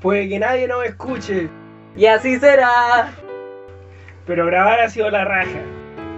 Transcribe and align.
Puede 0.00 0.28
que 0.28 0.38
nadie 0.38 0.68
nos 0.68 0.84
escuche, 0.84 1.48
Y 1.96 2.06
así 2.06 2.38
será. 2.38 3.10
pero 4.26 4.46
grabar 4.46 4.80
ha 4.80 4.88
sido 4.88 5.10
la 5.10 5.24
raja. 5.24 5.60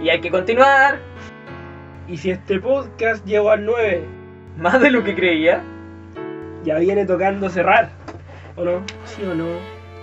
Y 0.02 0.08
hay 0.10 0.20
que 0.20 0.30
continuar. 0.30 0.98
Y 2.08 2.16
si 2.16 2.30
este 2.30 2.58
podcast 2.60 3.24
llegó 3.24 3.50
al 3.50 3.64
9, 3.64 4.04
Más 4.58 4.80
de 4.80 4.90
lo 4.90 5.02
que 5.04 5.14
creía. 5.14 5.62
ya 6.64 6.78
viene 6.78 7.06
tocando 7.06 7.48
cerrar. 7.48 7.88
¿O 8.56 8.64
no? 8.64 8.82
¿Sí 9.04 9.22
o 9.24 9.34
no? 9.34 9.46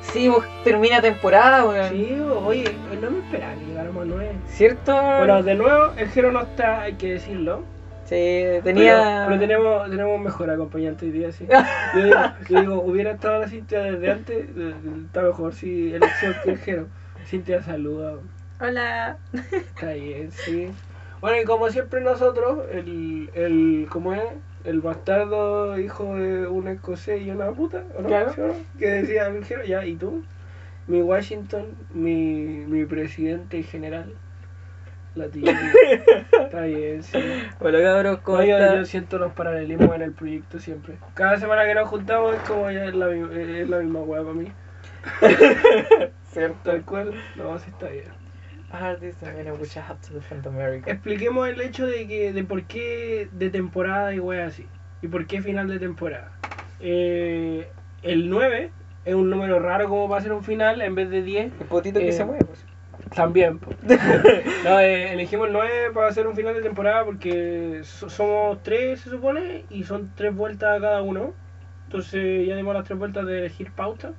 Sí, 0.01 0.29
vos 0.29 0.43
termina 0.63 1.01
temporada, 1.01 1.65
weón. 1.65 1.89
Sí, 1.89 2.17
oye, 2.45 2.75
no 3.01 3.11
me 3.11 3.19
esperaba 3.19 3.53
que 3.55 3.65
llegáramos 3.65 4.01
al 4.03 4.09
9. 4.09 4.31
¿Cierto? 4.47 4.93
Bueno, 5.17 5.43
de 5.43 5.55
nuevo, 5.55 5.91
el 5.97 6.07
Jero 6.09 6.31
no 6.31 6.41
está, 6.41 6.81
hay 6.83 6.93
que 6.93 7.13
decirlo. 7.13 7.63
Sí, 8.07 8.61
tenía. 8.63 9.25
Pero, 9.27 9.27
pero 9.27 9.39
tenemos, 9.39 9.89
tenemos 9.89 10.15
un 10.17 10.23
mejor 10.23 10.49
acompañante 10.49 11.05
hoy 11.05 11.11
día, 11.11 11.31
sí. 11.31 11.47
Yo 11.95 12.03
digo, 12.03 12.17
yo 12.49 12.61
digo, 12.61 12.81
hubiera 12.81 13.11
estado 13.11 13.39
la 13.41 13.47
Cintia 13.47 13.81
desde 13.81 14.11
antes, 14.11 14.45
está 15.05 15.21
mejor 15.21 15.53
si 15.53 15.93
elección 15.93 16.35
que 16.43 16.51
el 16.51 16.57
Jero. 16.57 16.87
Cintia 17.25 17.61
saluda, 17.61 18.15
Hola. 18.59 19.17
está 19.51 19.93
bien, 19.93 20.31
sí. 20.31 20.69
Bueno, 21.21 21.41
y 21.41 21.45
como 21.45 21.69
siempre 21.69 22.01
nosotros, 22.01 22.65
el, 22.71 23.29
el 23.33 23.87
¿cómo 23.89 24.13
es? 24.13 24.23
El 24.63 24.81
bastardo 24.81 25.79
hijo 25.79 26.15
de 26.15 26.47
un 26.47 26.67
escocés 26.67 27.21
y 27.21 27.31
una 27.31 27.51
puta, 27.51 27.83
¿o 27.97 28.01
no? 28.01 28.07
Claro. 28.07 28.33
¿Sí 28.33 28.41
o 28.41 28.47
no? 28.47 28.53
Que 28.79 28.87
decía 28.87 29.31
Jero, 29.43 29.63
ya, 29.63 29.85
¿y 29.85 29.95
tú? 29.95 30.23
Mi 30.87 31.01
Washington, 31.01 31.65
mi, 31.93 32.63
mi 32.67 32.85
presidente 32.85 33.61
general. 33.63 34.13
Latino. 35.17 35.51
Está 36.41 36.61
bien, 36.61 37.03
sí. 37.03 37.17
Hola, 37.59 37.81
cabros, 37.81 38.19
¿cómo 38.19 38.37
No, 38.39 38.45
yo, 38.45 38.75
yo 38.75 38.85
siento 38.85 39.17
los 39.17 39.33
paralelismos 39.33 39.93
en 39.95 40.01
el 40.01 40.11
proyecto 40.13 40.59
siempre. 40.59 40.95
Cada 41.13 41.37
semana 41.37 41.65
que 41.65 41.75
nos 41.75 41.87
juntamos 41.89 42.35
es 42.35 42.41
como 42.41 42.69
ya 42.71 42.85
es 42.85 42.95
la, 42.95 43.09
es 43.13 43.69
la 43.69 43.79
misma 43.79 43.99
hueá 44.01 44.21
para 44.21 44.33
mí. 44.33 44.51
¿Cierto? 46.31 46.57
Tal 46.63 46.83
cual, 46.83 47.13
no, 47.35 47.57
sí 47.59 47.69
está 47.69 47.87
bien. 47.89 48.05
Artists 48.69 49.23
and 49.23 49.37
men 49.37 49.51
which 49.59 49.77
have 49.77 49.97
to 50.07 50.13
defend 50.13 50.45
America. 50.45 50.91
Expliquemos 50.91 51.47
el 51.47 51.61
hecho 51.61 51.85
de 51.87 52.05
que 52.07 52.33
de 52.33 52.43
por 52.43 52.63
qué 52.63 53.29
de 53.31 53.49
temporada 53.49 54.13
y 54.13 54.19
hueá 54.19 54.47
así. 54.47 54.65
Y 55.01 55.07
por 55.07 55.25
qué 55.25 55.41
final 55.41 55.67
de 55.69 55.79
temporada. 55.79 56.31
Eh, 56.79 57.67
el 58.03 58.29
9 58.29 58.71
es 59.05 59.15
un 59.15 59.29
número 59.29 59.59
raro 59.59 59.87
como 59.87 60.09
para 60.09 60.21
ser 60.21 60.33
un 60.33 60.43
final 60.43 60.81
en 60.81 60.95
vez 60.95 61.09
de 61.09 61.21
10. 61.21 61.53
El 61.61 61.67
potito 61.67 61.99
que 61.99 62.09
Eh, 62.09 62.13
se 62.13 62.25
mueve, 62.25 62.43
pues. 62.45 62.65
También. 63.17 63.59
no, 64.63 64.79
eh, 64.79 65.13
elegimos 65.13 65.47
el 65.47 65.53
9 65.53 65.91
para 65.93 66.07
hacer 66.07 66.27
un 66.27 66.35
final 66.35 66.53
de 66.53 66.61
temporada 66.61 67.03
porque 67.03 67.81
so- 67.83 68.09
somos 68.09 68.61
tres, 68.63 69.01
se 69.01 69.09
supone, 69.09 69.65
y 69.69 69.83
son 69.83 70.11
tres 70.15 70.33
vueltas 70.35 70.79
cada 70.79 71.01
uno. 71.01 71.33
Entonces 71.85 72.47
ya 72.47 72.55
dimos 72.55 72.75
las 72.75 72.83
tres 72.85 72.99
vueltas 72.99 73.25
de 73.25 73.39
elegir 73.39 73.71
pauta. 73.71 74.11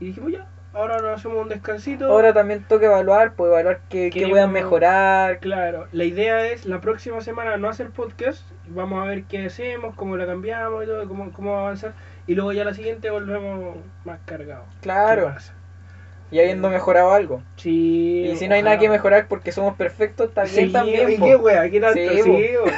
Y 0.00 0.06
dijimos 0.06 0.32
ya, 0.32 0.46
ahora 0.72 0.98
nos 1.00 1.18
hacemos 1.20 1.40
un 1.42 1.48
descansito. 1.48 2.06
Ahora 2.10 2.32
también 2.32 2.64
toca 2.64 2.86
evaluar, 2.86 3.34
pues 3.34 3.50
evaluar 3.50 3.80
qué, 3.88 4.10
a 4.40 4.46
mejorar. 4.48 5.38
Claro, 5.38 5.86
la 5.92 6.04
idea 6.04 6.46
es 6.46 6.66
la 6.66 6.80
próxima 6.80 7.20
semana 7.20 7.56
no 7.56 7.68
hacer 7.68 7.90
podcast. 7.90 8.42
Vamos 8.66 9.02
a 9.02 9.06
ver 9.06 9.24
qué 9.24 9.46
hacemos, 9.46 9.94
cómo 9.94 10.16
la 10.16 10.26
cambiamos 10.26 10.82
y 10.82 10.86
todo, 10.86 11.06
cómo, 11.06 11.30
cómo 11.32 11.56
avanzar. 11.56 11.92
Y 12.26 12.34
luego 12.34 12.52
ya 12.52 12.64
la 12.64 12.74
siguiente 12.74 13.10
volvemos 13.10 13.76
más 14.04 14.18
cargados. 14.24 14.66
Claro. 14.80 15.32
Y 16.34 16.40
habiendo 16.40 16.68
mejorado 16.68 17.12
algo. 17.12 17.42
Sí, 17.56 18.26
Y 18.32 18.36
si 18.36 18.48
no 18.48 18.54
hay 18.56 18.62
nada 18.62 18.78
que 18.78 18.88
mejorar 18.88 19.28
porque 19.28 19.52
somos 19.52 19.76
perfectos, 19.76 20.28
está 20.28 20.42
bien 20.44 20.66
Sí, 20.66 20.72
también. 20.72 21.10
¿y 21.12 21.16
po. 21.16 21.26
qué 21.26 21.36
wea? 21.36 21.70
¿Qué 21.70 21.80
tanto? 21.80 21.98
Sí, 21.98 22.22
Sí, 22.22 22.32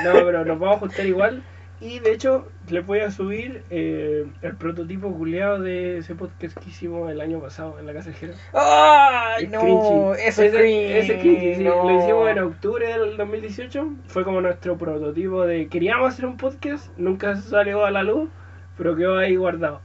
no, 0.04 0.12
pero 0.12 0.44
nos 0.44 0.58
vamos 0.58 0.76
a 0.76 0.80
juntar 0.80 1.06
igual. 1.06 1.42
Y 1.78 1.98
de 1.98 2.12
hecho, 2.12 2.48
les 2.70 2.86
voy 2.86 3.00
a 3.00 3.10
subir 3.10 3.62
eh, 3.68 4.24
el 4.40 4.56
prototipo 4.56 5.12
culeado 5.12 5.60
de 5.60 5.98
ese 5.98 6.14
podcast 6.14 6.56
que 6.58 6.70
hicimos 6.70 7.10
el 7.10 7.20
año 7.20 7.38
pasado 7.38 7.78
en 7.78 7.86
la 7.86 7.92
casa 7.92 8.10
del. 8.18 8.34
¡Ay, 8.54 9.44
Es 9.44 9.50
no! 9.50 9.60
cringy. 9.60 10.20
Eso 10.26 10.42
es 10.42 10.52
ese, 10.52 10.58
cringy. 10.58 10.92
ese 10.92 11.18
cringy, 11.18 11.54
sí. 11.56 11.64
no. 11.64 11.88
Lo 11.90 11.98
hicimos 11.98 12.30
en 12.30 12.38
octubre 12.38 12.86
del 12.88 13.16
2018. 13.18 13.88
Fue 14.06 14.24
como 14.24 14.40
nuestro 14.40 14.76
prototipo 14.78 15.44
de 15.46 15.68
queríamos 15.68 16.12
hacer 16.14 16.24
un 16.26 16.36
podcast, 16.38 16.88
nunca 16.98 17.36
salió 17.36 17.84
a 17.84 17.90
la 17.90 18.02
luz, 18.02 18.30
pero 18.78 18.96
quedó 18.96 19.18
ahí 19.18 19.36
guardado. 19.36 19.80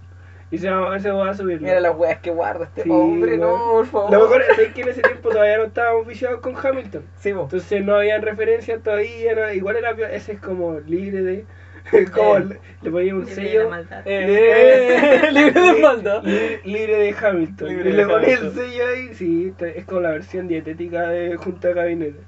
Y 0.52 0.58
se 0.58 0.70
va, 0.70 1.00
se 1.00 1.10
va 1.10 1.30
a 1.30 1.34
subir. 1.34 1.62
Mira 1.62 1.80
las 1.80 1.96
weas 1.96 2.20
que 2.20 2.30
guarda 2.30 2.66
este 2.66 2.84
Sí, 2.84 2.90
hombre, 2.92 3.38
no, 3.38 3.58
por 3.72 3.86
favor. 3.88 4.12
Lo 4.12 4.20
mejor 4.24 4.42
es 4.60 4.74
que 4.74 4.82
en 4.82 4.90
ese 4.90 5.02
tiempo 5.02 5.30
todavía 5.30 5.58
no 5.58 5.64
estábamos 5.64 6.06
viciados 6.06 6.42
con 6.42 6.56
Hamilton. 6.56 7.04
Sí, 7.20 7.32
po. 7.34 7.44
Entonces 7.44 7.86
no 7.86 7.96
habían 7.96 8.22
referencias 8.22 8.84
todavía, 8.84 9.34
no- 9.34 9.54
igual 9.54 9.78
era 9.78 9.92
ese 10.12 10.34
es 10.34 10.40
como 10.42 10.80
libre 10.82 11.22
de 11.22 11.46
como 12.14 12.38
Eh. 12.38 12.60
le, 12.84 12.92
ponía 12.92 13.16
un 13.16 13.22
Libre 13.26 13.36
de 13.36 13.42
sello 13.48 13.64
la 13.64 13.70
maldad. 13.70 14.02
Eh, 14.06 15.22
libre 15.32 15.62
de 15.62 15.82
maldad. 15.82 16.24
li- 16.24 16.60
libre 16.66 16.98
de 16.98 17.16
Hamilton. 17.20 17.68
Libre 17.70 17.90
y 17.90 17.92
de 17.94 17.98
le 17.98 18.08
ponía 18.08 18.34
el 18.38 18.52
sello 18.54 18.88
ahí, 18.88 19.14
sí, 19.16 19.54
es 19.76 19.86
como 19.86 20.02
la 20.02 20.12
versión 20.12 20.48
dietética 20.48 21.08
de 21.10 21.38
Junta 21.38 21.70
de 21.70 21.74
Gabinete. 21.74 22.20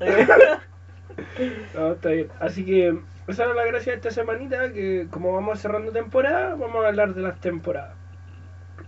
No, 1.74 1.92
está 1.92 2.10
bien. 2.10 2.28
Así 2.38 2.64
que 2.64 2.96
esa 3.28 3.44
era 3.44 3.54
la 3.54 3.66
gracia 3.66 3.92
de 3.92 3.96
esta 3.98 4.10
semanita, 4.10 4.72
que 4.72 5.06
como 5.10 5.32
vamos 5.32 5.60
cerrando 5.60 5.92
temporada, 5.92 6.54
vamos 6.54 6.84
a 6.84 6.88
hablar 6.88 7.14
de 7.14 7.22
las 7.22 7.40
temporadas. 7.40 7.94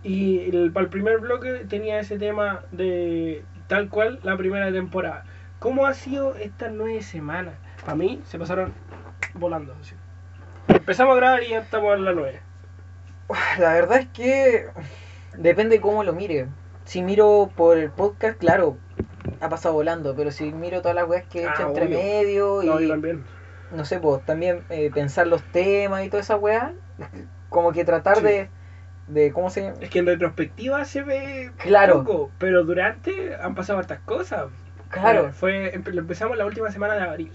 Y 0.03 0.49
el, 0.49 0.71
para 0.71 0.85
el 0.85 0.89
primer 0.89 1.19
bloque 1.19 1.65
tenía 1.69 1.99
ese 1.99 2.17
tema 2.17 2.63
de 2.71 3.43
tal 3.67 3.89
cual 3.89 4.19
la 4.23 4.35
primera 4.37 4.71
temporada. 4.71 5.25
¿Cómo 5.59 5.85
ha 5.85 5.93
sido 5.93 6.35
estas 6.35 6.71
nueve 6.71 7.01
semanas? 7.03 7.53
Para 7.81 7.95
mí 7.95 8.21
se 8.25 8.39
pasaron 8.39 8.73
volando. 9.35 9.75
así. 9.79 9.95
Empezamos 10.67 11.13
a 11.13 11.17
grabar 11.17 11.43
y 11.43 11.49
ya 11.49 11.59
estamos 11.59 11.95
en 11.95 12.05
la 12.05 12.13
nueve. 12.13 12.39
La 13.59 13.73
verdad 13.73 13.99
es 13.99 14.07
que 14.07 14.65
depende 15.37 15.79
cómo 15.79 16.03
lo 16.03 16.13
mire. 16.13 16.47
Si 16.85 17.03
miro 17.03 17.51
por 17.55 17.77
el 17.77 17.91
podcast, 17.91 18.39
claro, 18.39 18.77
ha 19.39 19.49
pasado 19.49 19.75
volando, 19.75 20.15
pero 20.15 20.31
si 20.31 20.51
miro 20.51 20.81
todas 20.81 20.95
las 20.95 21.07
weas 21.07 21.25
que 21.27 21.43
he 21.43 21.45
Ah, 21.47 21.53
hecho 21.53 21.67
entre 21.67 21.85
obvio. 21.85 21.97
medio 21.97 22.63
y 22.63 22.65
No, 22.65 22.79
yo 22.79 22.89
también. 22.89 23.23
No 23.71 23.85
sé, 23.85 23.99
pues 23.99 24.23
también 24.25 24.63
eh, 24.69 24.91
pensar 24.93 25.27
los 25.27 25.43
temas 25.51 26.03
y 26.05 26.09
toda 26.09 26.21
esa 26.21 26.35
wea, 26.35 26.73
como 27.49 27.71
que 27.71 27.85
tratar 27.85 28.17
Sí. 28.17 28.23
de, 28.23 28.49
de, 29.07 29.31
¿cómo 29.31 29.49
se 29.49 29.63
llama? 29.63 29.75
Es 29.81 29.89
que 29.89 29.99
en 29.99 30.05
retrospectiva 30.07 30.83
se 30.85 31.01
ve 31.03 31.51
Claro. 31.57 32.03
poco, 32.03 32.31
pero 32.37 32.63
durante 32.63 33.35
han 33.35 33.55
pasado 33.55 33.79
hartas 33.79 33.99
cosas. 34.01 34.47
Claro. 34.89 35.27
Eh, 35.27 35.31
Fue, 35.31 35.73
empe- 35.73 35.97
empezamos 35.97 36.37
la 36.37 36.45
última 36.45 36.69
semana 36.71 36.95
de 36.95 37.01
abril, 37.01 37.31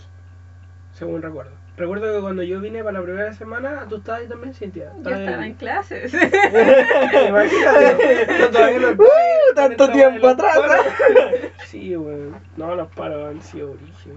según 0.93 1.23
recuerdo. 1.23 1.53
Recuerdo 1.77 2.15
que 2.15 2.21
cuando 2.23 2.43
yo 2.43 2.61
vine 2.61 2.83
para 2.83 2.99
la 3.01 3.05
primera 3.05 3.33
semana, 3.35 3.87
tú 3.89 3.97
estabas 3.97 4.23
ahí 4.23 4.29
también, 4.29 4.55
Cintia. 4.55 4.93
Yo 5.03 5.11
estaba 5.11 5.43
ahí. 5.43 5.51
en 5.51 5.55
clases. 5.57 6.15
Imagínate, 7.29 8.27
todavía 8.53 8.79
no 8.79 8.91
Uh, 8.93 9.55
tanto 9.55 9.91
tiempo 9.91 10.29
atrás. 10.29 10.59
Sí, 11.67 11.97
weón. 11.97 12.37
No, 12.57 12.75
los 12.77 12.89
paros 12.93 13.29
han 13.29 13.43
sido 13.43 13.73
origen. 13.73 14.15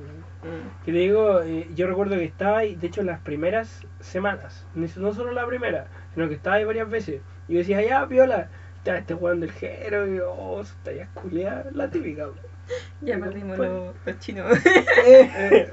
Que 0.85 0.91
te 0.91 0.97
digo, 0.99 1.41
eh, 1.41 1.67
yo 1.75 1.87
recuerdo 1.87 2.15
que 2.15 2.23
estaba 2.25 2.59
ahí, 2.59 2.75
de 2.75 2.87
hecho, 2.87 3.01
las 3.03 3.19
primeras 3.21 3.81
semanas, 3.99 4.65
no 4.75 5.13
solo 5.13 5.31
la 5.31 5.45
primera, 5.47 5.87
sino 6.13 6.29
que 6.29 6.35
estaba 6.35 6.57
ahí 6.57 6.63
varias 6.65 6.89
veces. 6.89 7.21
Y 7.47 7.53
yo 7.53 7.59
decía, 7.59 7.81
ya, 7.81 8.05
viola, 8.05 8.49
está 8.77 8.97
este 8.99 9.15
weón 9.15 9.39
del 9.39 9.51
jero, 9.51 10.07
y 10.07 10.17
yo, 10.17 10.31
oh, 10.31 10.61
está 10.61 10.91
ya 10.93 11.07
culiada, 11.15 11.65
la 11.73 11.89
típica. 11.89 12.23
weón. 12.25 12.35
ya 13.01 13.17
perdimos 13.17 13.57
Pues- 13.57 13.69
los, 13.69 13.95
los 14.05 14.19
chinos. 14.19 14.57
Eh, 15.05 15.67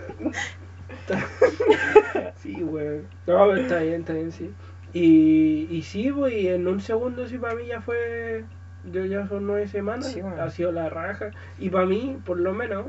sí, 2.36 2.62
weón. 2.62 3.02
No, 3.26 3.48
pero 3.48 3.56
está 3.56 3.80
bien, 3.80 4.00
está 4.00 4.12
bien, 4.12 4.32
sí. 4.32 4.52
Y, 4.92 5.68
y 5.70 5.82
sí, 5.82 6.10
pues, 6.12 6.34
y 6.34 6.48
en 6.48 6.66
un 6.68 6.80
segundo, 6.80 7.26
sí, 7.26 7.38
para 7.38 7.54
mí 7.54 7.66
ya 7.66 7.80
fue. 7.80 8.44
Yo 8.90 9.04
ya 9.04 9.26
son 9.26 9.46
nueve 9.46 9.66
semanas, 9.66 10.12
Sí, 10.12 10.20
ha 10.20 10.50
sido 10.50 10.70
la 10.70 10.88
raja. 10.88 11.30
Y 11.58 11.70
para 11.70 11.86
mí, 11.86 12.18
por 12.24 12.38
lo 12.38 12.54
menos, 12.54 12.86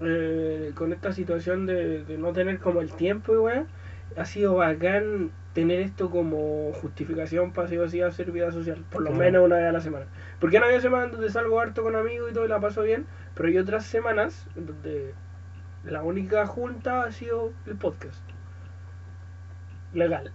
eh, 0.00 0.70
con 0.74 0.92
esta 0.92 1.12
situación 1.12 1.66
de, 1.66 2.04
de 2.04 2.16
no 2.16 2.32
tener 2.32 2.60
como 2.60 2.80
el 2.80 2.92
tiempo, 2.92 3.34
y 3.34 3.38
weón, 3.38 3.66
ha 4.16 4.24
sido 4.24 4.54
bacán 4.54 5.32
tener 5.52 5.80
esto 5.80 6.10
como 6.10 6.72
justificación 6.72 7.52
para 7.52 7.68
sí 7.68 7.76
o 7.76 8.06
hacer 8.06 8.30
vida 8.30 8.50
social, 8.52 8.84
por 8.90 9.02
lo 9.02 9.12
menos 9.12 9.44
una 9.44 9.56
vez 9.56 9.66
a 9.66 9.72
la 9.72 9.80
semana. 9.80 10.06
Porque 10.40 10.56
han 10.56 10.64
habido 10.64 10.80
semanas 10.80 11.12
donde 11.12 11.30
salgo 11.30 11.60
harto 11.60 11.82
con 11.82 11.94
amigos 11.96 12.30
y 12.30 12.34
todo 12.34 12.44
y 12.44 12.48
la 12.48 12.60
paso 12.60 12.82
bien, 12.82 13.06
pero 13.34 13.48
hay 13.48 13.58
otras 13.58 13.84
semanas 13.84 14.46
donde 14.54 15.12
la 15.84 16.02
única 16.02 16.46
junta 16.46 17.04
ha 17.04 17.12
sido 17.12 17.52
el 17.66 17.76
podcast. 17.76 18.20
Legal. 19.92 20.32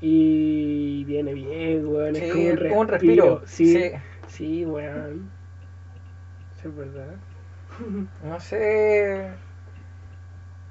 Y 0.00 1.04
viene 1.04 1.34
bien, 1.34 1.86
weón. 1.86 2.14
Sí, 2.14 2.22
es 2.24 2.32
como 2.32 2.44
un 2.50 2.56
respiro. 2.56 2.80
un 2.80 2.88
respiro. 2.88 3.42
Sí, 3.46 3.72
Sí. 3.72 3.90
sí, 4.28 4.64
weón. 4.66 5.30
Sí, 6.60 6.68
es 6.68 6.76
verdad. 6.76 7.14
No 8.24 8.40
sé. 8.40 9.30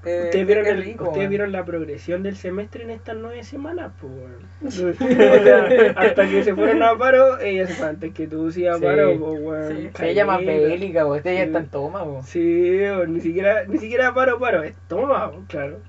Eh, 0.08 0.22
¿Ustedes, 0.26 0.48
vieron 0.48 0.64
qué 0.64 0.70
el- 0.72 0.84
rico, 0.84 1.04
ustedes 1.10 1.30
vieron 1.30 1.52
la 1.52 1.66
progresión 1.66 2.24
del 2.24 2.36
semestre 2.38 2.84
en 2.84 2.92
estas 2.92 3.16
nueve 3.18 3.44
semanas, 3.44 3.92
pues, 4.00 4.14
weón. 4.14 4.48
O 4.66 5.44
sea, 5.44 5.94
hasta 5.96 6.28
que 6.28 6.44
se 6.44 6.56
fueron 6.56 6.82
a 6.84 6.98
paro, 6.98 7.40
ella 7.40 7.68
se 7.68 7.74
fue 7.74 7.88
antes 7.88 8.14
que 8.14 8.28
tú 8.28 8.52
sí 8.52 8.66
a 8.68 8.76
Sí. 8.76 8.82
paro, 8.84 9.18
pues, 9.20 9.42
weón. 9.42 9.78
Sí. 9.78 9.90
Se 9.96 10.14
llama 10.14 10.38
Caleta. 10.38 10.68
bélica, 10.68 11.06
weón. 11.06 11.18
Este 11.18 11.34
ya 11.36 11.42
Sí. 11.42 11.46
está 11.48 11.60
en 11.60 11.68
toma, 11.70 12.04
weón. 12.04 12.24
Sí, 12.24 12.80
ni 13.08 13.20
siquiera, 13.22 13.66
ni 13.66 13.78
siquiera 13.78 14.14
paro, 14.14 14.40
paro, 14.40 14.64
es 14.64 14.76
toma, 14.88 15.32
claro. 15.48 15.80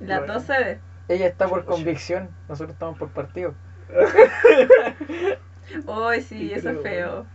Las 0.00 0.18
Bueno. 0.20 0.34
dos 0.34 0.42
se 0.44 0.52
ve. 0.58 0.78
Ella 1.08 1.26
está 1.26 1.48
por 1.48 1.64
convicción, 1.64 2.28
nosotros 2.48 2.72
estamos 2.74 2.96
por 2.98 3.08
partido. 3.10 3.54
Ay, 5.88 6.20
sí, 6.22 6.46
Y 6.48 6.52
eso 6.52 6.70
es 6.70 6.80
feo. 6.82 7.26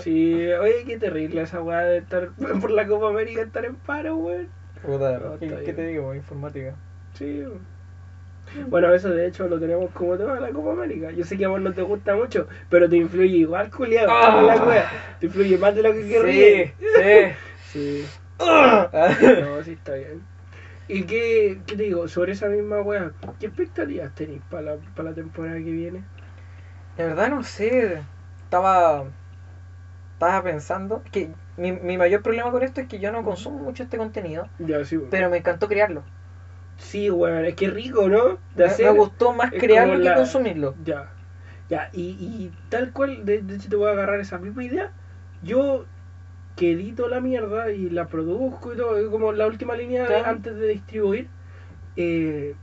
Sí, 0.00 0.34
oye, 0.52 0.84
qué 0.86 0.98
terrible 0.98 1.42
esa 1.42 1.62
weá 1.62 1.80
de 1.80 1.98
estar 1.98 2.28
por 2.60 2.70
la 2.70 2.86
Copa 2.86 3.08
América, 3.08 3.40
estar 3.42 3.64
en 3.64 3.74
paro, 3.76 4.16
weón. 4.16 4.48
Puta, 4.82 5.18
No, 5.18 5.38
¿qué, 5.38 5.72
te 5.72 5.86
digo? 5.86 6.14
Informática. 6.14 6.74
Sí. 7.14 7.44
Bueno, 8.68 8.92
eso 8.92 9.10
de 9.10 9.26
hecho 9.26 9.46
lo 9.46 9.60
tenemos 9.60 9.90
como 9.92 10.16
tema 10.16 10.34
de 10.34 10.40
la 10.40 10.50
Copa 10.50 10.72
América. 10.72 11.10
Yo 11.12 11.24
sé 11.24 11.36
que 11.36 11.44
a 11.44 11.48
vos 11.48 11.60
no 11.60 11.72
te 11.72 11.82
gusta 11.82 12.16
mucho, 12.16 12.48
pero 12.68 12.88
te 12.88 12.96
influye 12.96 13.36
igual, 13.36 13.70
culiado. 13.70 14.08
Ah. 14.10 14.42
la 14.42 14.64
wea. 14.64 14.90
Te 15.20 15.26
influye 15.26 15.56
más 15.58 15.74
de 15.74 15.82
lo 15.82 15.92
que 15.92 16.02
Sí, 16.02 16.08
querrías. 16.08 16.70
sí. 16.96 17.34
Sí. 17.72 18.06
Ah. 18.38 18.88
No, 19.42 19.62
sí 19.62 19.72
está 19.72 19.94
bien. 19.94 20.22
¿Y 20.88 21.04
qué, 21.04 21.60
qué 21.66 21.76
te 21.76 21.82
digo? 21.84 22.08
Sobre 22.08 22.32
esa 22.32 22.48
misma 22.48 22.80
wea, 22.80 23.12
¿qué 23.38 23.46
expectativas 23.46 24.12
tenéis 24.14 24.42
para 24.50 24.62
la, 24.62 24.76
para 24.96 25.10
la 25.10 25.14
temporada 25.14 25.56
que 25.58 25.70
viene? 25.70 26.02
La 26.96 27.04
verdad 27.06 27.30
no 27.30 27.44
sé. 27.44 28.00
Estaba. 28.42 29.04
Estaba 30.14 30.42
pensando. 30.42 31.02
Que 31.12 31.30
mi, 31.60 31.72
mi 31.72 31.98
mayor 31.98 32.22
problema 32.22 32.50
con 32.50 32.62
esto 32.62 32.80
es 32.80 32.88
que 32.88 32.98
yo 32.98 33.12
no 33.12 33.22
consumo 33.24 33.58
mucho 33.58 33.82
este 33.84 33.98
contenido. 33.98 34.48
Ya, 34.58 34.84
sí. 34.84 34.98
Pero 35.10 35.30
me 35.30 35.38
encantó 35.38 35.68
crearlo. 35.68 36.02
Sí, 36.78 37.10
weón, 37.10 37.44
es 37.44 37.54
que 37.54 37.68
rico, 37.68 38.08
¿no? 38.08 38.38
De 38.54 38.64
Me, 38.64 38.64
hacer. 38.64 38.86
me 38.92 38.98
gustó 38.98 39.32
más 39.32 39.50
crearlo 39.50 39.98
que 39.98 40.04
la- 40.04 40.14
consumirlo. 40.14 40.74
Ya. 40.84 41.12
Ya, 41.68 41.90
y, 41.92 42.02
y 42.20 42.52
tal 42.68 42.92
cual, 42.92 43.24
de, 43.24 43.42
de 43.42 43.56
hecho 43.56 43.68
te 43.68 43.76
voy 43.76 43.88
a 43.88 43.92
agarrar 43.92 44.20
esa 44.20 44.38
misma 44.38 44.64
idea. 44.64 44.90
Yo 45.42 45.84
que 46.56 46.72
edito 46.72 47.08
la 47.08 47.20
mierda 47.20 47.70
y 47.72 47.90
la 47.90 48.06
produzco 48.08 48.74
y 48.74 48.76
todo, 48.76 49.10
como 49.10 49.32
la 49.32 49.46
última 49.46 49.76
línea 49.76 50.06
de- 50.08 50.16
antes 50.16 50.56
de 50.56 50.68
distribuir, 50.68 51.28
eh, 51.96 52.54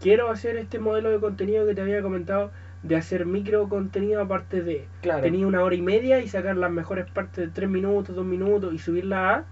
quiero 0.00 0.30
hacer 0.30 0.56
este 0.56 0.78
modelo 0.78 1.10
de 1.10 1.20
contenido 1.20 1.66
que 1.66 1.74
te 1.74 1.80
había 1.82 2.02
comentado, 2.02 2.52
de 2.86 2.96
hacer 2.96 3.26
micro 3.26 3.68
contenido 3.68 4.20
aparte 4.22 4.62
de... 4.62 4.86
Claro. 5.02 5.22
Tenía 5.22 5.46
una 5.46 5.62
hora 5.62 5.74
y 5.74 5.82
media 5.82 6.20
y 6.20 6.28
sacar 6.28 6.56
las 6.56 6.70
mejores 6.70 7.06
partes 7.10 7.46
de 7.46 7.48
tres 7.52 7.68
minutos, 7.68 8.14
dos 8.14 8.24
minutos 8.24 8.72
y 8.74 8.78
subirla 8.78 9.34
a... 9.34 9.44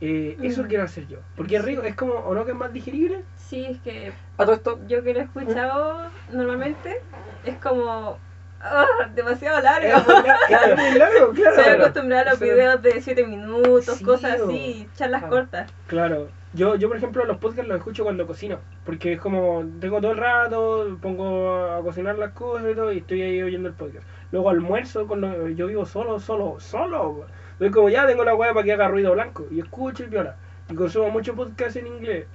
eh, 0.00 0.36
Eso 0.42 0.62
Mm. 0.64 0.66
quiero 0.66 0.84
hacer 0.84 1.06
yo. 1.06 1.18
Porque 1.36 1.56
es 1.56 1.64
rico, 1.64 1.82
es 1.82 1.94
como, 1.94 2.14
¿o 2.14 2.34
no 2.34 2.44
que 2.44 2.52
es 2.52 2.56
más 2.56 2.72
digerible? 2.72 3.22
Sí, 3.36 3.66
es 3.66 3.78
que 3.80 4.12
A 4.38 4.44
todo 4.44 4.54
esto. 4.54 4.78
yo 4.88 5.02
que 5.02 5.12
lo 5.12 5.20
he 5.20 5.22
escuchado 5.24 6.08
normalmente 6.30 7.00
es 7.44 7.56
como 7.56 8.16
ah, 8.62 8.86
demasiado 9.14 9.58
Es 9.58 9.64
largo. 9.64 10.04
muy 10.04 10.22
largo, 10.26 10.38
Claro. 10.48 10.76
muy 10.76 10.98
largo, 10.98 11.30
claro. 11.32 11.56
Estoy 11.60 11.74
acostumbrada 11.74 12.22
a 12.22 12.30
los 12.30 12.40
videos 12.40 12.82
de 12.82 13.00
7 13.02 13.26
minutos, 13.26 13.96
Sí, 13.98 14.04
cosas 14.04 14.40
así, 14.40 14.88
charlas 14.94 15.20
Claro. 15.22 15.36
cortas. 15.36 15.72
Claro. 15.88 16.28
Yo, 16.54 16.76
yo, 16.76 16.88
por 16.88 16.96
ejemplo, 16.98 17.24
los 17.24 17.38
podcasts 17.38 17.66
los 17.68 17.78
escucho 17.78 18.04
cuando 18.04 18.26
cocino. 18.26 18.58
Porque 18.84 19.12
es 19.14 19.20
como, 19.20 19.64
tengo 19.80 20.00
todo 20.00 20.12
el 20.12 20.18
rato, 20.18 20.98
pongo 21.00 21.54
a 21.56 21.82
cocinar 21.82 22.18
las 22.18 22.32
cosas 22.32 22.70
y 22.70 22.74
todo, 22.74 22.92
y 22.92 22.98
estoy 22.98 23.22
ahí 23.22 23.42
oyendo 23.42 23.68
el 23.68 23.74
podcast. 23.74 24.06
Luego 24.32 24.50
almuerzo, 24.50 25.06
con 25.06 25.20
lo- 25.22 25.48
yo 25.48 25.66
vivo 25.66 25.86
solo, 25.86 26.18
solo, 26.20 26.60
solo. 26.60 27.26
Entonces, 27.52 27.74
como 27.74 27.88
ya 27.88 28.06
tengo 28.06 28.24
la 28.24 28.34
hueá 28.34 28.52
para 28.52 28.64
que 28.64 28.72
haga 28.72 28.88
ruido 28.88 29.12
blanco. 29.12 29.46
Y 29.50 29.60
escucho 29.60 30.04
y 30.04 30.08
viola. 30.08 30.36
Y 30.68 30.74
consumo 30.74 31.10
mucho 31.10 31.34
podcast 31.34 31.76
en 31.76 31.86
inglés. 31.86 32.26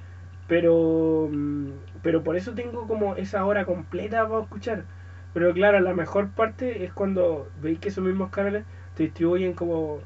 Pero, 0.48 1.30
mm, 1.32 1.70
pero 2.02 2.24
por 2.24 2.36
eso 2.38 2.54
tengo 2.56 2.88
como 2.88 3.16
esa 3.16 3.46
hora 3.46 3.66
completa 3.66 4.28
para 4.28 4.42
escuchar. 4.44 4.86
Pero 5.34 5.54
claro, 5.54 5.80
la 5.80 5.94
mejor 5.94 6.30
parte 6.32 6.84
es 6.86 6.94
cuando 6.94 7.50
veis 7.62 7.80
que 7.80 7.90
esos 7.90 8.04
mismos 8.04 8.30
canales 8.32 8.64
te 8.96 9.04
distribuyen 9.04 9.54
como 9.54 10.00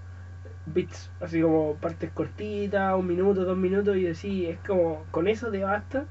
bits, 0.65 1.11
así 1.19 1.41
como 1.41 1.75
partes 1.75 2.11
cortitas, 2.11 2.95
un 2.97 3.07
minuto, 3.07 3.43
dos 3.45 3.57
minutos, 3.57 3.95
y 3.97 4.03
decís, 4.03 4.49
es 4.49 4.57
como, 4.65 5.03
con 5.11 5.27
eso 5.27 5.49
te 5.49 5.63
basta 5.63 6.05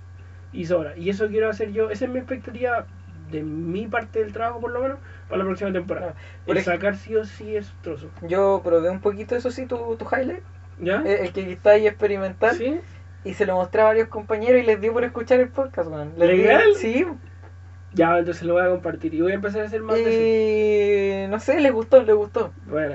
y 0.52 0.64
sobra. 0.66 0.96
Y 0.96 1.10
eso 1.10 1.28
quiero 1.28 1.48
hacer 1.48 1.72
yo, 1.72 1.90
esa 1.90 2.04
es 2.06 2.10
mi 2.10 2.18
expectativa 2.18 2.86
de 3.30 3.42
mi 3.42 3.86
parte 3.86 4.18
del 4.18 4.32
trabajo, 4.32 4.60
por 4.60 4.72
lo 4.72 4.80
menos, 4.80 4.98
para 5.28 5.38
la 5.38 5.44
próxima 5.44 5.72
temporada. 5.72 6.14
Por 6.44 6.56
El 6.56 6.62
ej- 6.62 6.64
sacar 6.64 6.96
sí 6.96 7.14
o 7.14 7.24
sí 7.24 7.54
esos 7.56 7.74
trozos. 7.82 8.10
Yo 8.22 8.60
probé 8.64 8.90
un 8.90 9.00
poquito, 9.00 9.36
eso 9.36 9.50
sí, 9.52 9.66
tu, 9.66 9.96
tu 9.96 10.04
highlight. 10.06 10.42
¿Ya? 10.80 11.02
eh, 11.04 11.20
El 11.26 11.32
que 11.32 11.52
está 11.52 11.70
ahí 11.70 11.86
experimental. 11.86 12.56
¿Sí? 12.56 12.80
Y 13.22 13.34
se 13.34 13.46
lo 13.46 13.54
mostré 13.54 13.82
a 13.82 13.84
varios 13.84 14.08
compañeros 14.08 14.62
y 14.62 14.66
les 14.66 14.80
dio 14.80 14.92
por 14.92 15.04
escuchar 15.04 15.38
el 15.40 15.48
podcast, 15.48 15.90
man. 15.90 16.12
Les 16.16 16.28
¿Legal? 16.28 16.62
sí. 16.74 17.06
Ya, 17.92 18.18
entonces 18.18 18.44
lo 18.44 18.54
voy 18.54 18.62
a 18.62 18.68
compartir 18.70 19.12
y 19.14 19.20
voy 19.20 19.32
a 19.32 19.34
empezar 19.34 19.62
a 19.62 19.64
hacer 19.66 19.82
más 19.82 19.96
de 19.96 21.22
eso. 21.22 21.26
Y 21.26 21.30
no 21.30 21.38
sé, 21.40 21.60
les 21.60 21.72
gustó, 21.72 22.02
les 22.02 22.14
gustó. 22.14 22.52
Bueno, 22.66 22.94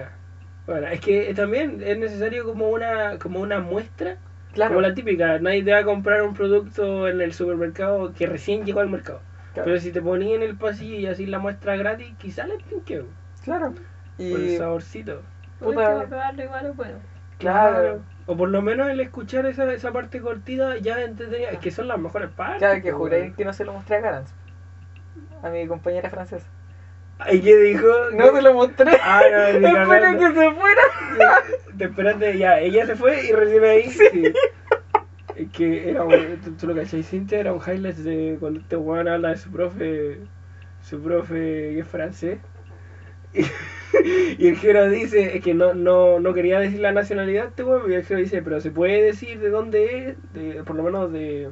bueno, 0.67 0.87
es 0.87 0.99
que 1.01 1.33
también 1.33 1.81
es 1.83 1.97
necesario 1.97 2.45
como 2.45 2.69
una, 2.69 3.17
como 3.19 3.39
una 3.41 3.59
muestra, 3.59 4.17
Claro. 4.53 4.69
como 4.73 4.81
la 4.81 4.93
típica, 4.93 5.39
nadie 5.39 5.63
te 5.63 5.71
va 5.71 5.79
a 5.79 5.83
comprar 5.85 6.23
un 6.23 6.33
producto 6.33 7.07
en 7.07 7.21
el 7.21 7.33
supermercado 7.33 8.13
que 8.13 8.25
recién 8.27 8.65
llegó 8.65 8.79
al 8.81 8.89
mercado. 8.89 9.21
Claro. 9.53 9.71
Pero 9.71 9.79
si 9.79 9.91
te 9.91 10.01
ponía 10.01 10.35
en 10.35 10.43
el 10.43 10.57
pasillo 10.57 10.95
y 10.97 11.07
así 11.07 11.25
la 11.25 11.39
muestra 11.39 11.75
gratis, 11.77 12.15
quizá 12.17 12.45
le 12.47 12.57
tinque 12.59 13.05
claro. 13.43 13.73
por 14.29 14.41
el 14.41 14.47
Y 14.47 14.57
saborcito. 14.57 15.21
Puta. 15.59 16.07
probarlo 16.07 16.43
igual 16.43 16.65
es 16.67 16.75
bueno. 16.75 16.99
claro. 17.37 18.05
O 18.25 18.35
por 18.37 18.49
lo 18.49 18.61
menos 18.61 18.89
el 18.89 18.99
escuchar 18.99 19.45
esa, 19.45 19.71
esa 19.73 19.91
parte 19.91 20.19
cortita 20.21 20.77
ya 20.77 21.01
entretenida, 21.03 21.49
es 21.51 21.59
que 21.59 21.71
son 21.71 21.87
las 21.87 21.99
mejores 21.99 22.29
partes. 22.31 22.57
Claro, 22.59 22.81
que 22.81 22.91
juré 22.91 23.33
que 23.35 23.45
no 23.45 23.53
se 23.53 23.65
lo 23.65 23.73
mostré 23.73 23.97
a 23.97 24.01
Garance. 24.01 24.35
A 25.41 25.49
mi 25.49 25.67
compañera 25.67 26.09
francesa. 26.09 26.51
¿Y 27.31 27.39
qué 27.39 27.57
dijo? 27.57 27.87
No 28.13 28.35
se 28.35 28.41
lo 28.41 28.53
mostré. 28.53 28.91
Ah, 29.01 29.21
no, 29.59 30.19
que 30.19 30.27
se 30.27 30.51
fuera. 30.51 30.81
Te 31.77 31.85
esperaste, 31.85 32.37
ya, 32.37 32.59
ella 32.59 32.85
se 32.85 32.95
fue 32.95 33.25
y 33.25 33.31
recién 33.31 33.63
ahí. 33.63 33.89
Sí. 33.89 34.33
Es 35.35 35.49
que 35.51 35.89
era 35.89 36.03
un, 36.03 36.39
tú, 36.43 36.51
tú 36.53 36.67
lo 36.67 36.75
cachai, 36.75 37.03
Cintia, 37.03 37.39
era 37.39 37.53
un 37.53 37.59
highlight 37.59 37.97
de 37.97 38.37
cuando 38.39 38.59
este 38.61 38.77
weón 38.77 39.07
habla 39.07 39.29
de 39.29 39.37
su 39.37 39.51
profe, 39.51 40.19
su 40.81 41.01
profe 41.01 41.35
que 41.35 41.79
es 41.79 41.87
francés. 41.87 42.39
Y, 43.33 43.41
y 44.37 44.47
el 44.47 44.55
Jero 44.57 44.89
dice, 44.89 45.35
es 45.35 45.43
que 45.43 45.53
no, 45.53 45.73
no, 45.73 46.21
no 46.21 46.33
quería 46.33 46.59
decir 46.59 46.79
la 46.79 46.93
nacionalidad 46.93 47.47
este 47.47 47.63
weón, 47.63 47.91
y 47.91 47.95
el 47.95 48.05
Jero 48.05 48.21
dice, 48.21 48.41
pero 48.41 48.61
se 48.61 48.71
puede 48.71 49.01
decir 49.01 49.39
de 49.39 49.49
dónde 49.49 50.09
es, 50.09 50.33
de, 50.33 50.63
por 50.63 50.75
lo 50.75 50.83
menos 50.83 51.11
de, 51.11 51.49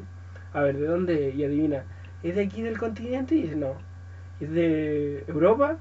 a 0.54 0.62
ver, 0.62 0.78
de 0.78 0.86
dónde, 0.86 1.34
y 1.36 1.44
adivina, 1.44 1.84
¿es 2.22 2.36
de 2.36 2.44
aquí 2.44 2.62
del 2.62 2.78
continente? 2.78 3.36
Y 3.36 3.44
dice, 3.44 3.56
no, 3.58 3.76
es 4.44 4.52
de 4.54 5.24
Europa. 5.28 5.78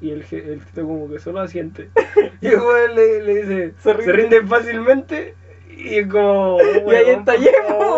Y 0.00 0.10
el, 0.10 0.24
el 0.32 0.60
Jero 0.62 0.86
como 0.88 1.08
que 1.10 1.18
solo 1.18 1.40
asiente. 1.40 1.90
Y 2.40 2.48
el 2.48 2.58
weón 2.58 2.94
le, 2.96 3.22
le 3.22 3.34
dice, 3.36 3.72
Se 3.78 4.02
se 4.02 4.12
rinde. 4.12 4.42
fácililmente. 4.46 5.34
Y 5.70 5.98
es 5.98 6.06
como. 6.08 6.58
Y 6.60 6.94
ahí 6.94 7.10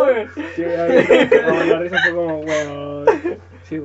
weón. 0.02 0.28
Sí, 0.55 0.64
ahí 0.64 1.69
la 1.69 1.78
risa 1.78 1.96
fue 2.05 2.14
como, 2.14 2.40
weón. 2.40 3.05
Sí, 3.62 3.81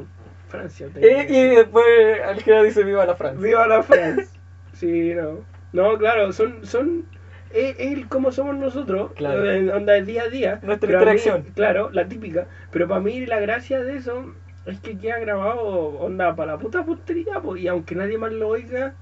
Francia. 0.50 0.88
Eh, 0.96 1.28
y 1.30 1.56
después 1.56 1.86
Algera 2.26 2.64
dice 2.64 2.84
viva 2.84 3.06
la 3.06 3.16
Francia. 3.16 3.42
Viva 3.48 3.68
la 3.68 3.84
Francia. 3.84 4.26
Sí, 4.74 5.14
no. 5.14 5.40
No, 5.74 5.98
claro, 5.98 6.32
son. 6.32 6.66
son 6.66 7.06
es 7.54 7.76
el 7.80 8.08
cómo 8.08 8.32
somos 8.32 8.56
nosotros, 8.56 9.12
Claro. 9.16 9.50
en 9.52 9.70
onda 9.72 9.94
del 9.94 10.06
día 10.06 10.24
a 10.24 10.28
día. 10.30 10.60
Nuestra 10.62 10.88
mí- 10.88 10.94
interacción. 10.94 11.44
claro, 11.56 11.90
la 11.92 12.08
típica. 12.08 12.48
Pero 12.72 12.88
para 12.88 13.02
mí 13.02 13.26
la 13.26 13.40
gracia 13.40 13.82
de 13.82 13.98
eso 13.98 14.34
es 14.66 14.80
que 14.80 14.98
queda 14.98 15.20
grabado, 15.20 15.66
onda, 16.00 16.36
para 16.36 16.54
la 16.54 16.58
puta 16.60 16.84
posteridad. 16.86 17.42
po, 17.42 17.56
y 17.56 17.68
aunque 17.68 17.96
nadie 17.96 18.18
más 18.18 18.32
lo 18.32 18.50
oiga, 18.50 18.94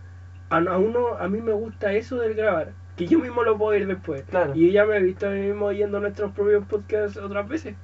a, 0.50 0.58
a 0.58 0.78
uno, 0.78 1.16
a 1.20 1.28
mí 1.28 1.42
me 1.42 1.54
gusta 1.54 1.94
eso 1.94 2.18
del 2.18 2.34
grabar. 2.36 2.72
Que 2.96 3.06
yo 3.06 3.20
mismo 3.20 3.44
lo 3.44 3.58
puedo 3.58 3.76
ir 3.78 3.86
después. 3.88 4.24
Claro. 4.24 4.56
Y 4.56 4.68
yo 4.68 4.74
ya 4.74 4.86
me 4.86 4.98
he 4.98 5.02
visto 5.02 5.28
a 5.28 5.30
mí 5.30 5.40
mismo 5.42 5.66
oyendo 5.68 6.00
nuestros 6.00 6.32
propios 6.32 6.66
podcasts 6.66 7.18
otras 7.18 7.48
veces. 7.48 7.76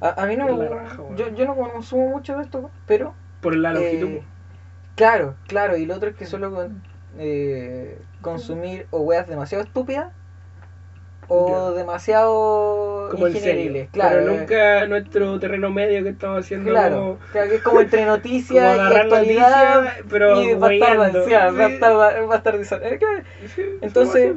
A, 0.00 0.22
a 0.22 0.26
mí 0.26 0.36
no 0.36 0.56
me 0.56 0.68
raja, 0.68 1.00
weón. 1.00 1.16
yo, 1.16 1.28
yo 1.34 1.46
no 1.46 1.54
consumo 1.56 2.08
mucho 2.08 2.36
de 2.36 2.42
esto, 2.42 2.70
pero. 2.86 3.14
Por 3.40 3.56
la 3.56 3.72
longitud. 3.72 4.08
eh, 4.08 4.22
claro, 4.94 5.36
claro. 5.46 5.76
Y 5.76 5.86
lo 5.86 5.94
otro 5.94 6.10
es 6.10 6.16
que 6.16 6.26
suelo 6.26 6.52
con- 6.54 6.82
eh, 7.18 7.98
consumir 8.20 8.86
o 8.90 9.00
weas 9.00 9.26
demasiado 9.28 9.64
estúpidas 9.64 10.12
o 11.34 11.70
Ya. 11.70 11.78
demasiado 11.78 13.08
como. 13.10 13.88
Claro, 13.92 14.18
Pero 14.20 14.32
eh, 14.32 14.38
nunca 14.38 14.86
nuestro 14.86 15.38
terreno 15.40 15.70
medio 15.70 16.02
que 16.02 16.10
estamos 16.10 16.40
haciendo. 16.44 16.70
Claro, 16.70 16.96
como- 16.96 17.18
claro, 17.32 17.48
que 17.50 17.56
es 17.56 17.62
como 17.62 17.80
entre 17.80 18.00
como 18.04 18.16
noticias 18.16 18.54
y 18.54 18.58
agarrar 18.80 19.02
actualidad 19.02 19.84
pero 20.10 20.40
y 20.42 20.44
Sí. 20.46 20.54
que, 22.98 23.22
Sí, 23.48 23.62
Entonces- 23.82 24.34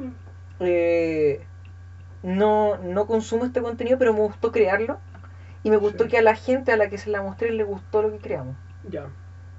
eh, 0.61 1.41
no, 2.23 2.77
no 2.77 3.05
consumo 3.07 3.45
este 3.45 3.61
contenido, 3.61 3.97
pero 3.97 4.13
me 4.13 4.19
gustó 4.21 4.51
crearlo 4.51 4.97
y 5.63 5.69
me 5.69 5.77
gustó 5.77 6.05
Sí. 6.05 6.09
que 6.11 6.17
a 6.17 6.21
la 6.21 6.35
gente 6.35 6.71
a 6.71 6.77
la 6.77 6.89
que 6.89 6.97
se 6.97 7.09
la 7.09 7.21
mostré 7.21 7.51
le 7.51 7.63
gustó 7.63 8.01
lo 8.01 8.11
que 8.11 8.17
creamos. 8.19 8.55
Ya. 8.89 9.05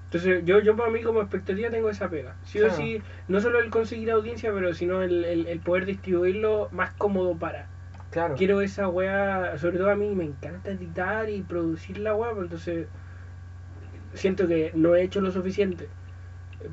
Entonces, 0.06 0.44
yo, 0.44 0.60
yo 0.60 0.76
para 0.76 0.90
mí 0.90 1.02
como 1.02 1.20
expectativa 1.20 1.68
tengo 1.68 1.90
esa 1.90 2.08
pega. 2.08 2.36
Sí 2.44 2.60
o 2.60 2.70
sí, 2.70 3.02
no 3.28 3.40
solo 3.40 3.58
el 3.58 3.70
conseguir 3.70 4.10
audiencia, 4.12 4.52
pero 4.52 4.72
sino 4.72 5.02
el, 5.02 5.24
el, 5.24 5.46
el 5.46 5.58
poder 5.60 5.84
distribuirlo 5.84 6.68
más 6.72 6.92
cómodo 6.94 7.36
para. 7.36 7.66
Claro. 8.10 8.34
Quiero 8.36 8.60
esa 8.60 8.88
wea, 8.88 9.58
sobre 9.58 9.78
todo 9.78 9.90
a 9.90 9.96
mí 9.96 10.14
me 10.14 10.24
encanta 10.24 10.70
editar 10.70 11.28
y 11.28 11.42
producir 11.42 11.98
la 11.98 12.14
wea, 12.14 12.30
pero 12.30 12.42
entonces 12.44 12.86
siento 14.14 14.46
que 14.46 14.70
no 14.74 14.94
he 14.94 15.02
hecho 15.02 15.20
lo 15.20 15.30
suficiente. 15.30 15.88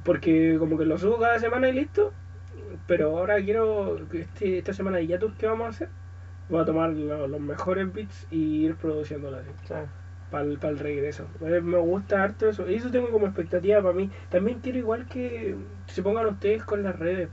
Porque 0.03 0.55
como 0.59 0.77
que 0.77 0.85
lo 0.85 0.97
subo 0.97 1.19
cada 1.19 1.39
semana 1.39 1.69
y 1.69 1.73
listo. 1.73 2.13
Pero 2.87 3.17
ahora 3.17 3.41
quiero 3.43 3.99
que 4.09 4.21
este, 4.21 4.57
esta 4.59 4.73
semana 4.73 4.97
de 4.97 5.07
Yatus 5.07 5.33
que 5.35 5.47
vamos 5.47 5.65
a 5.67 5.69
hacer, 5.69 5.89
voy 6.49 6.61
a 6.61 6.65
tomar 6.65 6.91
lo- 6.91 7.27
los 7.27 7.39
mejores 7.39 7.91
beats 7.93 8.27
y 8.31 8.65
ir 8.65 8.75
produciéndolas. 8.75 9.43
Claro. 9.67 9.87
Para 10.33 10.69
el, 10.71 10.79
regreso. 10.79 11.27
Eh, 11.41 11.61
Me 11.61 11.77
gusta 11.77 12.23
harto 12.23 12.49
eso. 12.49 12.67
Y 12.69 12.75
eso 12.75 12.89
tengo 12.89 13.09
como 13.11 13.27
expectativa 13.27 13.81
para 13.81 13.93
mí. 13.93 14.09
También 14.29 14.59
quiero 14.61 14.79
igual 14.79 15.05
que 15.05 15.55
se 15.87 16.01
pongan 16.01 16.25
ustedes 16.25 16.63
con 16.63 16.81
las 16.83 16.97
redes, 16.97 17.29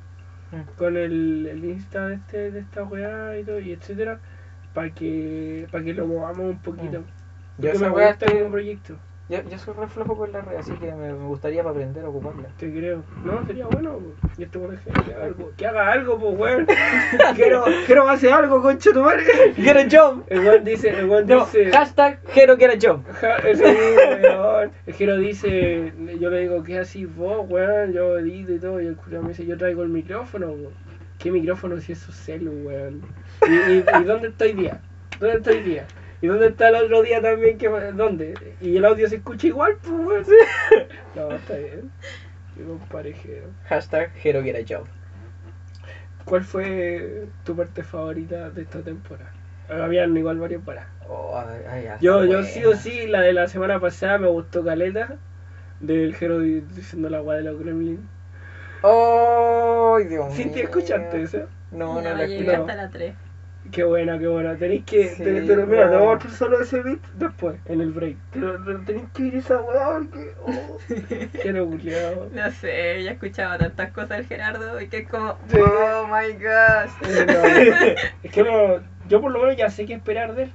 Mm. 0.52 0.76
con 0.76 0.96
el, 0.96 1.46
el 1.46 1.64
Insta 1.64 2.08
de, 2.08 2.14
este, 2.16 2.50
de 2.50 2.58
esta 2.60 2.82
weá 2.84 3.38
y 3.38 3.44
todo, 3.44 3.60
y 3.60 3.70
etcétera, 3.72 4.18
para 4.74 4.90
que, 4.90 5.66
para 5.70 5.84
que 5.84 5.94
lo 5.94 6.06
movamos 6.08 6.40
un 6.50 6.58
poquito. 6.58 7.04
Yo 7.58 7.70
esa 7.70 7.84
me 7.84 7.90
gusta 7.90 8.10
estoy- 8.26 8.38
como 8.40 8.50
proyecto, 8.50 8.96
Yo, 9.30 9.38
yo 9.48 9.58
soy 9.58 9.74
reflejo 9.74 10.16
con 10.16 10.32
la 10.32 10.40
red, 10.40 10.56
así 10.56 10.72
que 10.72 10.92
me, 10.92 11.12
me 11.12 11.26
gustaría 11.28 11.62
para 11.62 11.70
aprender 11.70 12.04
a 12.04 12.08
ocuparla. 12.08 12.48
te 12.58 12.68
creo. 12.72 13.04
No, 13.24 13.46
sería 13.46 13.66
bueno. 13.66 13.98
Y 14.36 14.42
este 14.42 14.58
bueno 14.58 14.76
que 14.82 14.90
haga 15.14 15.24
algo, 15.24 15.52
que 15.56 15.66
haga 15.68 15.92
algo, 15.92 16.18
pues 16.18 16.36
weón. 16.36 16.66
quiero, 17.36 17.64
quiero 17.86 18.08
hacer 18.08 18.32
algo, 18.32 18.60
concha 18.60 18.92
tu 18.92 19.02
madre. 19.02 19.22
Get 19.54 19.76
a 19.76 19.86
job. 19.88 20.24
El 20.26 20.40
weón 20.40 20.64
dice, 20.64 20.90
el 20.90 21.08
weón 21.08 21.26
No, 21.26 21.44
dice. 21.44 21.70
hashtag 21.70 22.18
Hero 22.34 22.56
get 22.56 22.70
a 22.70 22.78
job. 22.88 23.04
Ja, 23.20 23.36
ese 23.36 23.62
weón. 24.22 24.72
El 24.86 24.94
Jero 24.94 25.16
dice, 25.18 25.92
yo 26.18 26.28
le 26.28 26.40
digo, 26.40 26.64
¿qué 26.64 26.80
así 26.80 27.04
vos, 27.04 27.46
weón? 27.48 27.92
Yo 27.92 28.18
edito 28.18 28.52
y 28.52 28.58
todo, 28.58 28.80
y 28.80 28.86
el 28.88 28.96
culo 28.96 29.22
me 29.22 29.28
dice, 29.28 29.46
yo 29.46 29.56
traigo 29.56 29.84
el 29.84 29.90
micrófono, 29.90 30.48
weón. 30.48 30.72
¿Qué 31.20 31.30
micrófono 31.30 31.78
si 31.78 31.92
es 31.92 31.98
su 32.00 32.10
celu, 32.10 32.50
weón? 32.66 33.02
¿Y, 33.46 33.52
y, 33.74 33.84
y 34.00 34.04
dónde 34.04 34.28
estoy 34.28 34.54
día? 34.54 34.80
¿Dónde 35.20 35.36
estoy 35.36 35.60
día? 35.62 35.86
¿Y 36.22 36.26
dónde 36.26 36.48
está 36.48 36.68
el 36.68 36.76
otro 36.76 37.02
día 37.02 37.20
también? 37.22 37.56
que 37.56 37.68
¿Dónde? 37.68 38.34
¿Y 38.60 38.76
el 38.76 38.84
audio 38.84 39.08
se 39.08 39.16
escucha 39.16 39.46
igual, 39.46 39.76
pues? 39.82 40.28
No, 41.14 41.30
está 41.32 41.54
bien. 41.56 41.90
Qué 42.56 42.62
comparejero. 42.64 43.46
Hashtag 43.68 44.10
Hero 44.22 44.42
get 44.42 44.56
a 44.56 44.64
job. 44.78 44.86
¿Cuál 46.24 46.44
fue 46.44 47.26
tu 47.44 47.56
parte 47.56 47.82
favorita 47.82 48.50
de 48.50 48.62
esta 48.62 48.80
temporada? 48.82 49.32
Habían 49.68 50.16
igual 50.16 50.38
varios 50.38 50.62
para. 50.62 50.88
Oh, 51.08 51.36
ay, 51.38 51.60
ay, 51.68 51.84
ya 51.84 51.98
Yo, 52.00 52.24
yo 52.24 52.42
sí 52.42 52.64
o 52.64 52.74
sí, 52.76 53.06
la 53.06 53.20
de 53.22 53.32
la 53.32 53.48
semana 53.48 53.80
pasada 53.80 54.18
me 54.18 54.28
gustó 54.28 54.64
Caleta, 54.64 55.16
del 55.80 56.14
Jero 56.14 56.40
di- 56.40 56.60
diciendo 56.60 57.08
la 57.08 57.18
agua 57.18 57.36
de 57.36 57.42
los 57.44 57.58
Gremlins. 57.58 58.00
Oh, 58.82 59.98
Dios 60.08 60.32
¿Sí 60.34 60.44
te 60.46 60.56
mío. 60.56 60.64
escuchaste 60.64 61.22
eso? 61.22 61.48
No, 61.70 61.94
no, 61.94 62.02
no, 62.02 62.14
la 62.16 62.26
llegué 62.26 62.40
escuché. 62.40 62.56
hasta 62.56 62.74
la 62.74 62.90
3. 62.90 63.14
Qué 63.72 63.84
buena, 63.84 64.18
qué 64.18 64.26
buena. 64.26 64.56
Tenéis 64.56 64.84
que. 64.84 65.08
Sí, 65.10 65.22
pero 65.46 65.66
mira, 65.66 65.88
te 65.90 65.96
voy 65.96 66.06
a 66.06 66.10
mostrar 66.14 66.32
solo 66.32 66.60
ese 66.60 66.82
beat 66.82 67.00
después, 67.18 67.56
en 67.66 67.80
el 67.80 67.92
break. 67.92 68.16
Pero, 68.32 68.58
tenéis 68.84 69.06
que 69.14 69.22
ir 69.24 69.34
esa 69.36 69.60
weá 69.60 69.98
porque. 69.98 70.30
Oh, 70.44 70.78
Jero 71.42 71.66
culiao. 71.66 72.28
No 72.32 72.50
sé, 72.52 73.02
ya 73.04 73.10
he 73.10 73.14
escuchado 73.14 73.58
tantas 73.58 73.92
cosas 73.92 74.10
del 74.10 74.26
Gerardo 74.26 74.80
y 74.80 74.88
que 74.88 74.98
es 74.98 75.08
como, 75.08 75.36
Sí. 75.48 75.56
oh 75.58 76.06
my 76.06 76.32
gosh. 76.34 77.26
No, 77.26 77.44
es 78.22 78.32
que 78.32 78.42
no, 78.42 78.80
yo 79.08 79.20
por 79.20 79.32
lo 79.32 79.40
menos 79.40 79.56
ya 79.56 79.70
sé 79.70 79.86
qué 79.86 79.94
esperar 79.94 80.34
de 80.34 80.44
él. 80.44 80.52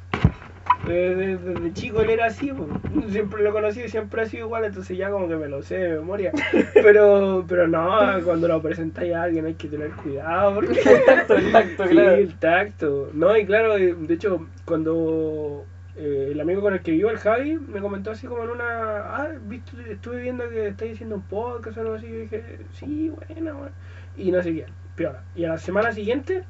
De- 0.88 1.16
Desde 1.16 1.74
chico 1.74 2.02
él 2.02 2.10
era 2.12 2.26
así, 2.28 2.52
pues. 2.52 2.70
siempre 3.12 3.44
lo 3.44 3.52
conocí 3.52 3.82
y 3.82 3.90
siempre 3.90 4.22
ha 4.22 4.26
sido 4.26 4.46
igual, 4.46 4.66
entonces 4.66 4.98
ya 4.98 5.10
como 5.10 5.28
que 5.28 5.36
me 5.36 5.48
lo 5.48 5.62
sé 5.62 5.78
de 5.78 5.90
memoria. 6.00 6.32
Pero, 6.74 7.44
pero 7.48 7.68
no, 7.68 7.90
cuando 8.24 8.48
lo 8.48 8.62
presentáis 8.62 9.14
a 9.14 9.24
alguien 9.24 9.46
hay 9.46 9.56
que 9.56 9.68
tener 9.68 9.92
cuidado 9.92 10.56
porque 10.56 10.80
El 10.86 11.06
tacto, 11.06 11.36
el 11.36 11.52
tacto, 11.52 11.84
sí, 11.86 11.90
claro. 11.90 12.12
el 12.16 12.36
tacto. 12.40 13.10
No, 13.14 13.36
y 13.38 13.46
claro, 13.46 13.76
de 13.76 14.14
hecho, 14.14 14.48
cuando 14.66 15.66
eh, 15.98 16.30
el 16.32 16.40
amigo 16.42 16.62
con 16.62 16.74
el 16.74 16.82
que 16.82 16.92
vivo, 16.92 17.10
el 17.10 17.18
Javi, 17.18 17.58
me 17.58 17.80
comentó 17.82 18.12
así 18.12 18.28
como 18.28 18.44
en 18.44 18.50
una. 18.52 18.98
Ah, 19.16 19.30
viste, 19.48 19.72
estuve 19.92 20.22
viendo 20.22 20.48
que 20.50 20.68
estáis 20.68 20.94
haciendo 20.94 21.16
un 21.16 21.22
podcast 21.24 21.78
o 21.78 21.82
algo 21.82 21.94
así. 21.96 22.06
Y 22.08 22.12
dije, 22.22 22.60
sí, 22.74 23.10
bueno, 23.10 23.54
bueno. 23.56 23.72
Y 24.18 24.32
no 24.32 24.42
sé 24.44 24.54
qué, 24.54 24.66
peor. 24.96 25.18
Y 25.36 25.46
a 25.46 25.50
la 25.50 25.58
semana 25.58 25.92
siguiente, 25.92 26.44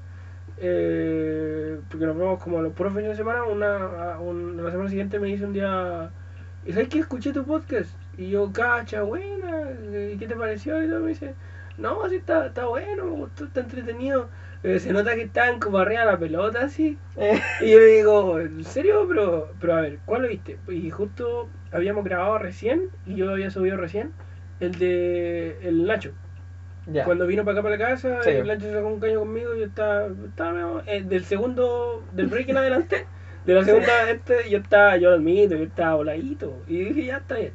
eh, 0.57 1.79
porque 1.89 2.05
nos 2.05 2.17
vemos 2.17 2.41
como 2.43 2.61
los 2.61 2.73
puros 2.73 2.93
fines 2.93 3.09
de 3.11 3.15
semana, 3.15 3.43
una, 3.43 4.19
un- 4.19 4.63
la 4.63 4.71
semana 4.71 4.89
siguiente 4.89 5.19
me 5.19 5.27
dice 5.27 5.45
un 5.45 5.53
día. 5.53 6.11
¿Y 6.65 6.73
sabes 6.73 6.89
que 6.89 6.99
escuché 6.99 7.31
tu 7.33 7.45
podcast? 7.45 7.91
Y 8.17 8.29
yo, 8.29 8.51
cacha, 8.51 9.03
buena, 9.03 9.71
¿y 10.13 10.17
qué 10.17 10.27
te 10.27 10.35
pareció? 10.35 10.81
Y 10.83 10.87
todo 10.87 11.01
me 11.01 11.09
dice, 11.09 11.35
no, 11.77 12.03
así 12.03 12.15
está, 12.15 12.47
está 12.47 12.65
bueno, 12.65 13.05
me 13.05 13.11
gustó, 13.11 13.45
está 13.45 13.59
entretenido. 13.61 14.29
Eh, 14.63 14.79
se 14.79 14.91
nota 14.93 15.13
que 15.15 15.23
están 15.23 15.59
como 15.59 15.77
arriba 15.77 16.01
de 16.01 16.11
la 16.11 16.17
pelota, 16.19 16.61
así. 16.65 16.97
Eh, 17.17 17.39
Y 17.61 17.71
yo 17.71 17.79
le 17.79 17.85
digo, 17.87 18.39
¿en 18.39 18.63
serio? 18.63 19.05
Pero, 19.07 19.51
pero 19.59 19.75
a 19.75 19.81
ver, 19.81 19.99
¿cuál 20.05 20.23
lo 20.23 20.27
viste? 20.29 20.57
Y 20.67 20.89
justo 20.89 21.49
habíamos 21.71 22.03
grabado 22.03 22.39
recién, 22.39 22.89
y 23.05 23.15
yo 23.15 23.29
había 23.29 23.51
subido 23.51 23.77
recién, 23.77 24.11
el 24.59 24.71
de 24.79 25.59
el 25.67 25.85
Nacho. 25.85 26.13
Ya. 26.87 27.03
Cuando 27.03 27.25
vino 27.27 27.43
para 27.43 27.59
acá 27.59 27.63
para 27.63 27.77
la 27.77 27.87
casa, 27.87 28.21
Sí. 28.23 28.29
el 28.29 28.47
Nacho 28.47 28.71
sacó 28.71 28.87
un 28.87 28.99
caño 28.99 29.19
conmigo, 29.19 29.55
yo 29.55 29.65
estaba, 29.65 30.07
estaba 30.07 30.83
eh, 30.87 31.03
del 31.03 31.25
segundo, 31.25 32.03
del 32.13 32.27
break 32.27 32.49
en 32.49 32.57
adelante, 32.57 33.05
de 33.45 33.53
la 33.53 33.63
segunda 33.63 34.09
este, 34.09 34.49
yo 34.49 34.59
estaba, 34.59 34.97
yo 34.97 35.09
lo 35.09 35.15
admito, 35.15 35.55
yo 35.55 35.63
estaba 35.63 35.95
voladito, 35.95 36.57
y 36.67 36.79
dije, 36.79 37.05
ya 37.05 37.17
está 37.17 37.35
bien. 37.35 37.53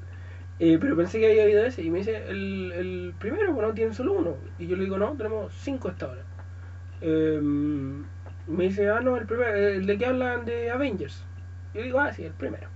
Eh, 0.59 0.77
pero 0.81 0.95
pensé 0.95 1.19
que 1.21 1.31
había 1.31 1.45
oído 1.45 1.65
ese, 1.65 1.83
y 1.83 1.91
me 1.91 1.99
dice, 2.01 2.23
el, 2.29 2.73
el 2.73 3.15
primero, 3.19 3.55
pues 3.55 3.67
no 3.67 3.73
tienen 3.73 3.95
solo 3.95 4.13
uno. 4.13 4.37
Y 4.59 4.67
yo 4.67 4.77
le 4.77 4.85
digo, 4.85 4.99
no, 4.99 5.13
tenemos 5.17 5.55
cinco 5.55 5.89
hasta 5.89 6.07
ahora. 6.07 6.21
Eh, 7.01 7.41
me 7.41 8.65
dice, 8.65 8.89
ah, 8.91 9.01
no, 9.01 9.17
el 9.17 9.27
primero, 9.27 9.55
el 9.57 9.87
de 9.87 9.97
que 9.97 10.07
hablan 10.07 10.45
de 10.45 10.71
Avengers. 10.71 11.25
Yo 11.73 11.83
digo, 11.83 12.01
ah, 12.01 12.13
sí, 12.13 12.25
el 12.25 12.33
primero, 12.33 12.67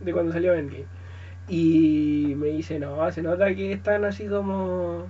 de 0.00 0.12
cuando 0.12 0.32
salió 0.32 0.54
Endgame. 0.54 0.86
Y 1.48 2.34
me 2.38 2.46
dice, 2.48 2.78
no, 2.78 3.10
se 3.12 3.20
nota 3.20 3.54
que 3.54 3.72
están 3.72 4.04
así 4.06 4.26
como, 4.26 5.06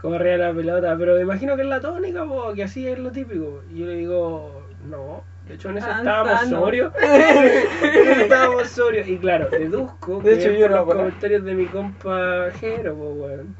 como 0.00 0.14
arriba 0.16 0.36
la 0.36 0.52
pelota, 0.54 0.96
pero 0.98 1.14
me 1.16 1.22
imagino 1.22 1.56
que 1.56 1.62
es 1.62 1.68
la 1.68 1.80
tónica, 1.80 2.24
po, 2.24 2.52
que 2.54 2.64
así 2.64 2.86
es 2.88 2.98
lo 2.98 3.10
típico. 3.10 3.62
Y 3.72 3.80
yo 3.80 3.86
le 3.86 3.96
digo, 3.96 4.62
no, 4.88 5.22
de 5.46 5.54
hecho 5.54 5.70
en 5.70 5.78
eso 5.78 5.86
Ah, 5.90 5.98
estábamos 5.98 6.40
sano. 6.40 6.60
sobrios. 6.60 6.92
Estábamos 8.20 8.68
sobrios. 8.68 9.08
Y 9.08 9.18
claro, 9.18 9.48
deduzco 9.50 10.20
De 10.20 10.30
que 10.30 10.34
hecho, 10.40 10.50
es 10.50 10.58
yo 10.58 10.66
por 10.66 10.70
no 10.70 10.76
los 10.84 10.94
comentarios 10.94 11.44
de 11.44 11.54
mi 11.54 11.66
compa 11.66 12.50
Jero, 12.60 12.94
po, 12.96 13.10
weón. 13.10 13.56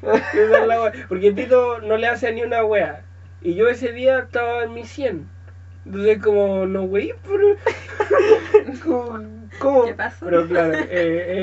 Porque 1.07 1.31
Tito 1.31 1.79
no 1.81 1.97
le 1.97 2.07
hace 2.07 2.31
ni 2.33 2.43
una 2.43 2.63
wea. 2.63 3.01
Y 3.41 3.55
yo 3.55 3.67
ese 3.69 3.91
día 3.91 4.19
estaba 4.19 4.63
en 4.63 4.73
mi 4.73 4.83
100. 4.85 5.27
Entonces 5.85 6.19
como, 6.19 6.65
no 6.65 6.83
wey, 6.83 7.13
pero... 7.23 7.55
¿Cómo? 8.83 9.19
cómo? 9.59 9.85
¿Qué 9.85 9.93
pasó? 9.95 10.25
Pero 10.25 10.47
claro, 10.47 10.73
eh, 10.75 10.87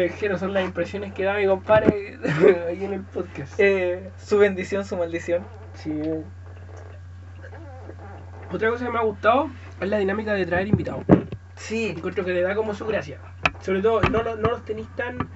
eh, 0.06 0.12
que 0.18 0.28
no 0.28 0.38
son 0.38 0.52
las 0.52 0.64
impresiones 0.64 1.12
que 1.12 1.24
da 1.24 1.34
mi 1.36 1.46
compadre 1.46 2.18
ahí 2.68 2.84
en 2.84 2.92
el 2.92 3.02
podcast. 3.02 3.54
Eh, 3.58 4.10
su 4.16 4.38
bendición, 4.38 4.84
su 4.84 4.96
maldición. 4.96 5.44
Sí. 5.74 5.90
eh. 5.92 6.22
Otra 8.50 8.70
cosa 8.70 8.84
que 8.86 8.90
me 8.90 8.98
ha 8.98 9.02
gustado 9.02 9.50
es 9.80 9.88
la 9.88 9.98
dinámica 9.98 10.32
de 10.34 10.46
traer 10.46 10.68
invitados. 10.68 11.04
Sí. 11.56 11.88
Encuentro 11.96 12.24
que 12.24 12.32
le 12.32 12.42
da 12.42 12.54
como 12.54 12.74
su 12.74 12.86
gracia. 12.86 13.18
Sobre 13.60 13.82
todo, 13.82 14.00
no, 14.02 14.22
lo- 14.22 14.36
no 14.36 14.50
los 14.50 14.64
tenéis 14.64 14.88
tan... 14.96 15.28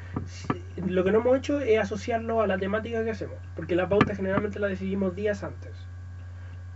Lo 0.86 1.04
que 1.04 1.12
no 1.12 1.18
hemos 1.18 1.36
hecho 1.36 1.60
es 1.60 1.78
asociarlo 1.78 2.40
a 2.40 2.46
la 2.46 2.56
temática 2.56 3.04
que 3.04 3.10
hacemos. 3.10 3.36
Porque 3.54 3.74
la 3.76 3.88
pauta 3.88 4.14
generalmente 4.14 4.58
la 4.58 4.68
decidimos 4.68 5.14
días 5.14 5.42
antes. 5.44 5.72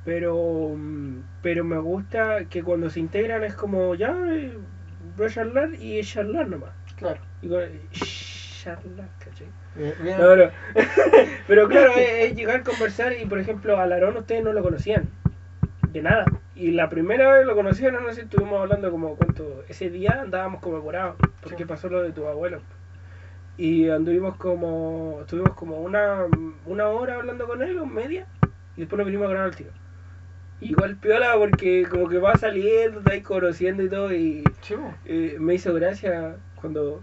Pero, 0.06 0.72
mm, 0.76 1.18
pero 1.42 1.64
me 1.64 1.76
gusta 1.78 2.44
que 2.48 2.62
cuando 2.62 2.88
se 2.88 3.00
integran 3.00 3.42
es 3.44 3.54
como, 3.54 3.94
ya, 3.96 4.12
voy 5.16 5.26
a 5.26 5.28
charlar 5.28 5.74
y 5.74 5.98
es 5.98 6.08
charlar 6.10 6.48
nomás. 6.48 6.70
Claro. 6.96 7.20
Y 7.42 7.48
con- 7.48 7.60
charlar, 7.92 9.08
¿cachai? 9.18 9.48
Bien, 9.74 9.92
bien. 10.00 10.16
No, 10.18 10.28
pero, 10.28 10.50
pero 11.48 11.68
claro, 11.68 11.90
es, 11.96 12.30
es 12.30 12.36
llegar 12.36 12.60
a 12.60 12.62
conversar 12.62 13.12
y 13.20 13.26
por 13.26 13.38
ejemplo 13.40 13.78
a 13.78 13.86
Larón 13.86 14.16
ustedes 14.16 14.42
no 14.44 14.52
lo 14.52 14.62
conocían, 14.62 15.08
de 15.92 16.02
nada. 16.02 16.24
Y 16.54 16.70
la 16.70 16.88
primera 16.88 17.32
vez 17.32 17.44
lo 17.44 17.54
conocieron, 17.56 18.04
no 18.04 18.12
sé, 18.14 18.22
estuvimos 18.22 18.60
hablando 18.60 18.90
como 18.92 19.16
cuánto, 19.16 19.64
ese 19.68 19.90
día 19.90 20.20
andábamos 20.22 20.60
como 20.62 20.78
apurados, 20.78 21.16
porque 21.42 21.64
Sí. 21.64 21.68
pasó 21.68 21.88
lo 21.88 22.02
de 22.02 22.12
tu 22.12 22.26
abuelo. 22.26 22.60
Y 23.58 23.88
anduvimos 23.88 24.36
como, 24.36 25.18
estuvimos 25.22 25.50
como 25.54 25.80
una, 25.80 26.26
una 26.64 26.86
hora 26.88 27.16
hablando 27.16 27.46
con 27.46 27.60
él, 27.62 27.76
o 27.78 27.86
media, 27.86 28.26
y 28.76 28.80
después 28.80 28.98
nos 28.98 29.06
vinimos 29.06 29.26
a 29.26 29.30
grabar 29.30 29.48
al 29.48 29.56
tiro. 29.56 29.70
Igual 30.60 30.96
piola 30.96 31.34
porque 31.36 31.86
como 31.88 32.08
que 32.08 32.18
va 32.18 32.36
saliendo, 32.36 33.00
está 33.00 33.12
ahí 33.12 33.20
conociendo 33.20 33.82
y 33.82 33.88
todo, 33.90 34.12
y 34.14 34.42
eh, 35.04 35.36
me 35.38 35.54
hizo 35.54 35.74
gracia 35.74 36.36
cuando 36.54 37.02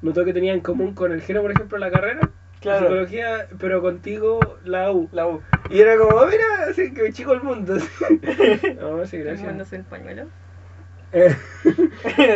notó 0.00 0.24
que 0.24 0.32
tenía 0.32 0.54
en 0.54 0.60
común 0.60 0.94
con 0.94 1.12
el 1.12 1.20
Jero, 1.20 1.42
por 1.42 1.50
ejemplo, 1.52 1.76
la 1.78 1.90
carrera. 1.90 2.20
Claro. 2.60 2.86
Psicología, 2.86 3.46
pero 3.58 3.82
contigo 3.82 4.40
la 4.64 4.90
U. 4.90 5.08
La 5.12 5.26
U. 5.26 5.42
Y 5.68 5.80
era 5.80 5.98
como, 5.98 6.16
"Oh, 6.16 6.26
mira, 6.26 6.44
así 6.70 6.94
que 6.94 7.12
chico 7.12 7.34
el 7.34 7.42
mundo. 7.42 7.76
no, 8.80 8.96
me 8.96 9.02
hace 9.02 9.18
gracia. 9.18 9.42
Tomándose 9.44 9.76
el 9.76 9.82
pañuelo. 9.84 10.26
Eh, 11.12 11.36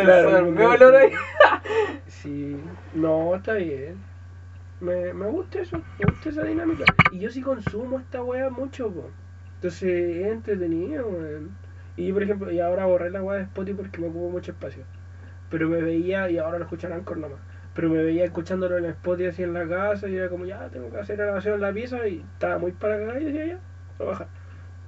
Claro, 0.04 0.38
el 0.38 0.44
me 0.52 0.66
olor 0.66 0.94
ahí. 0.94 1.10
Sí, 2.06 2.56
no, 2.94 3.34
está 3.34 3.54
bien. 3.54 3.96
Me, 4.80 5.12
me 5.12 5.26
gusta 5.26 5.60
eso, 5.60 5.78
me 5.98 6.04
gusta 6.10 6.28
esa 6.28 6.44
dinámica. 6.44 6.84
Y 7.10 7.18
yo 7.20 7.30
sí 7.30 7.40
consumo 7.40 7.98
esta 7.98 8.22
wea 8.22 8.50
mucho, 8.50 8.88
po. 8.90 9.10
Entonces 9.58 10.16
es 10.16 10.26
entretenido, 10.26 11.08
weón. 11.08 11.50
Y 11.96 12.06
yo, 12.06 12.14
por 12.14 12.22
ejemplo, 12.22 12.52
y 12.52 12.60
ahora 12.60 12.86
borré 12.86 13.10
la 13.10 13.22
wea 13.22 13.38
de 13.38 13.44
Spotify 13.44 13.76
porque 13.76 14.00
me 14.00 14.06
ocupo 14.06 14.30
mucho 14.30 14.52
espacio. 14.52 14.84
Pero 15.50 15.68
me 15.68 15.82
veía, 15.82 16.30
y 16.30 16.38
ahora 16.38 16.58
lo 16.58 16.64
escucharán 16.64 17.02
con 17.02 17.20
nomás. 17.20 17.40
Pero 17.74 17.90
me 17.90 18.02
veía 18.02 18.24
escuchándolo 18.24 18.78
en 18.78 18.84
Spotify 18.86 19.28
así 19.28 19.42
en 19.42 19.52
la 19.54 19.66
casa 19.66 20.08
y 20.08 20.16
era 20.16 20.28
como, 20.28 20.44
ya, 20.44 20.68
tengo 20.68 20.90
que 20.90 20.98
hacer 20.98 21.16
grabación 21.16 21.54
en 21.56 21.60
la 21.60 21.72
pieza 21.72 22.06
y 22.06 22.24
estaba 22.34 22.58
muy 22.58 22.72
para 22.72 22.98
cagar 22.98 23.20
y 23.20 23.24
decía, 23.26 23.46
ya, 23.46 23.58
voy 23.98 24.06
a 24.06 24.10
bajar. 24.10 24.28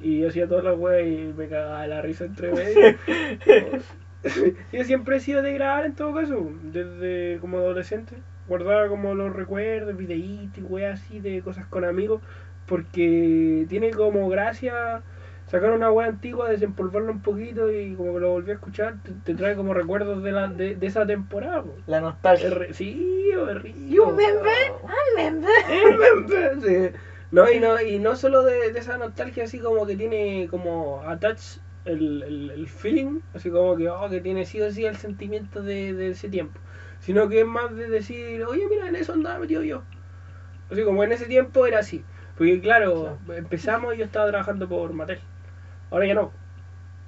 Y 0.00 0.20
yo 0.20 0.28
hacía 0.28 0.48
todas 0.48 0.64
las 0.64 0.78
weas 0.78 1.06
y 1.06 1.34
me 1.36 1.48
cagaba 1.48 1.86
la 1.86 2.00
risa 2.00 2.24
entre 2.24 2.52
medio. 2.52 2.96
Yo 4.72 4.84
siempre 4.84 5.16
he 5.16 5.20
sido 5.20 5.42
de 5.42 5.54
grabar 5.54 5.86
en 5.86 5.94
todo 5.94 6.14
caso, 6.14 6.50
desde 6.62 7.38
como 7.40 7.58
adolescente. 7.58 8.16
Guardaba 8.48 8.88
como 8.88 9.14
los 9.14 9.34
recuerdos, 9.34 9.96
videitos 9.96 10.58
y 10.58 10.62
weas 10.62 11.00
así 11.00 11.20
de 11.20 11.40
cosas 11.40 11.66
con 11.66 11.84
amigos, 11.84 12.20
porque 12.70 13.66
tiene 13.68 13.90
como 13.90 14.28
gracia 14.30 15.02
sacar 15.46 15.72
una 15.72 15.90
wea 15.90 16.08
antigua, 16.08 16.48
desempolvarla 16.48 17.10
un 17.10 17.22
poquito 17.22 17.72
y 17.72 17.94
como 17.96 18.14
que 18.14 18.20
lo 18.20 18.30
volví 18.30 18.52
a 18.52 18.54
escuchar, 18.54 18.94
te, 19.02 19.12
te 19.24 19.34
trae 19.34 19.56
como 19.56 19.74
recuerdos 19.74 20.22
de, 20.22 20.32
la, 20.32 20.48
de, 20.48 20.76
de 20.76 20.86
esa 20.86 21.06
temporada. 21.06 21.62
po. 21.62 21.74
La 21.86 22.00
nostalgia. 22.00 22.50
Sí, 22.72 23.30
es. 23.32 23.90
You 23.90 24.04
remember? 24.06 24.52
I 24.88 25.16
remember. 25.16 26.60
Sí. 26.62 26.98
No, 27.32 27.50
y 27.50 27.60
no, 27.60 27.80
y 27.80 27.98
no 27.98 28.16
solo 28.16 28.42
de, 28.44 28.72
de 28.72 28.78
esa 28.78 28.98
nostalgia 28.98 29.44
así 29.44 29.58
como 29.60 29.86
que 29.86 29.96
tiene 29.96 30.48
como 30.50 31.02
attach 31.02 31.58
el, 31.84 32.22
el, 32.22 32.50
el 32.50 32.68
feeling, 32.68 33.20
así 33.34 33.50
como 33.50 33.76
que, 33.76 33.88
oh, 33.88 34.08
que 34.10 34.20
tiene 34.20 34.44
sí 34.46 34.60
o 34.60 34.70
sí 34.70 34.84
el 34.84 34.96
sentimiento 34.96 35.62
de, 35.62 35.94
de 35.94 36.10
ese 36.10 36.28
tiempo, 36.28 36.60
sino 37.00 37.28
que 37.28 37.40
es 37.40 37.46
más 37.46 37.74
de 37.76 37.88
decir, 37.88 38.44
oye, 38.44 38.66
mira, 38.68 38.88
en 38.88 38.96
eso 38.96 39.12
andaba 39.12 39.38
metido 39.40 39.62
yo. 39.62 39.84
Así 40.70 40.84
como 40.84 41.04
en 41.04 41.12
ese 41.12 41.26
tiempo 41.26 41.66
era 41.66 41.80
así. 41.80 42.04
Porque 42.40 42.58
claro, 42.62 43.18
empezamos 43.36 43.94
y 43.94 43.98
yo 43.98 44.06
estaba 44.06 44.28
trabajando 44.28 44.66
por 44.66 44.94
Mattel. 44.94 45.18
Ahora 45.90 46.06
ya 46.06 46.14
no. 46.14 46.32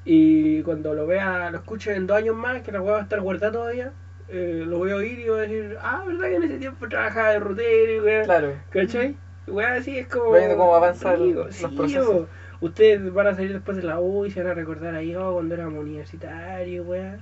Y 0.04 0.60
cuando 0.60 0.92
lo 0.92 1.06
vea, 1.06 1.50
lo 1.50 1.56
escuche 1.56 1.94
en 1.96 2.06
dos 2.06 2.18
años 2.18 2.36
más, 2.36 2.60
que 2.60 2.70
la 2.70 2.82
weá 2.82 2.92
va 2.92 2.98
a 2.98 3.02
estar 3.04 3.18
guardada 3.22 3.50
todavía, 3.50 3.92
eh, 4.28 4.62
lo 4.66 4.76
voy 4.76 4.90
a 4.90 4.96
oír 4.96 5.20
y 5.20 5.28
voy 5.30 5.38
a 5.38 5.42
decir, 5.44 5.78
ah, 5.80 6.04
¿verdad 6.06 6.28
que 6.28 6.34
en 6.36 6.42
ese 6.42 6.58
tiempo 6.58 6.86
trabajaba 6.86 7.30
de 7.30 7.38
rutero 7.40 7.92
y 7.94 8.00
weá? 8.00 8.24
Claro. 8.24 8.52
¿Cachai? 8.68 9.16
Weá, 9.46 9.72
así 9.76 9.96
es 10.00 10.06
como. 10.06 10.32
Viendo 10.32 10.58
cómo 10.58 10.74
avanzan 10.74 11.34
los 11.34 11.54
Sí, 11.56 11.66
procesos. 11.68 12.28
Ustedes 12.60 13.10
van 13.14 13.28
a 13.28 13.34
salir 13.34 13.54
después 13.54 13.78
de 13.78 13.84
la 13.84 14.00
U 14.00 14.26
y 14.26 14.30
se 14.30 14.42
van 14.42 14.52
a 14.52 14.54
recordar 14.54 14.94
ahí, 14.94 15.14
oh, 15.16 15.32
cuando 15.32 15.54
éramos 15.54 15.80
universitarios, 15.82 16.86
weá. 16.86 17.16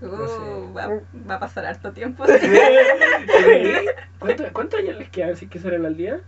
Uh, 0.00 0.26
sé. 0.26 0.72
va, 0.76 0.88
va 1.30 1.34
a 1.36 1.38
pasar 1.38 1.64
harto 1.64 1.92
tiempo. 1.92 2.24
¿Cuánto- 4.18 4.52
¿Cuántos 4.52 4.80
años 4.80 4.96
les 4.98 5.10
quedan 5.10 5.36
si 5.36 5.46
que 5.46 5.60
salen 5.60 5.86
al 5.86 5.96
día? 5.96 6.20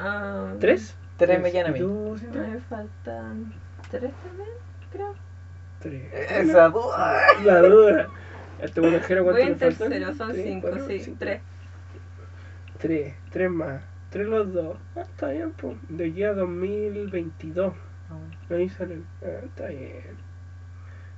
Ah, 0.00 0.54
¿Tres? 0.58 0.96
Tres 1.16 1.40
me 1.40 1.50
llenan 1.52 1.74
a 1.74 1.76
¿Y 1.76 1.80
mí. 1.80 1.86
tú? 1.86 2.16
Me 2.32 2.58
faltan 2.60 3.52
tres 3.90 4.12
también, 4.22 4.48
creo. 4.90 5.14
Tres. 5.80 6.12
Esa 6.30 6.68
duda. 6.68 7.20
La 7.44 7.60
duda. 7.60 8.08
Este 8.62 8.80
monajero, 8.80 9.24
Voy 9.24 9.32
¿cuánto 9.34 9.52
en 9.52 9.52
le 9.52 9.58
faltan? 9.76 9.88
tercero, 9.90 10.14
son 10.14 10.32
Tres, 10.32 10.44
cinco, 10.44 10.68
cuatro, 10.68 10.86
sí, 10.86 11.00
cinco. 11.00 11.16
tres. 11.20 11.40
Tres, 12.78 13.14
tres 13.30 13.50
más. 13.50 13.82
Tres 14.10 14.26
los 14.26 14.52
dos. 14.52 14.76
Ah, 14.96 15.02
está 15.02 15.28
bien, 15.30 15.52
pues. 15.52 15.76
De 15.88 16.06
aquí 16.08 16.22
a 16.24 16.32
2022. 16.32 17.74
Ahí 18.50 18.68
salen. 18.70 19.04
Ah, 19.22 19.44
está 19.44 19.66
bien. 19.68 20.30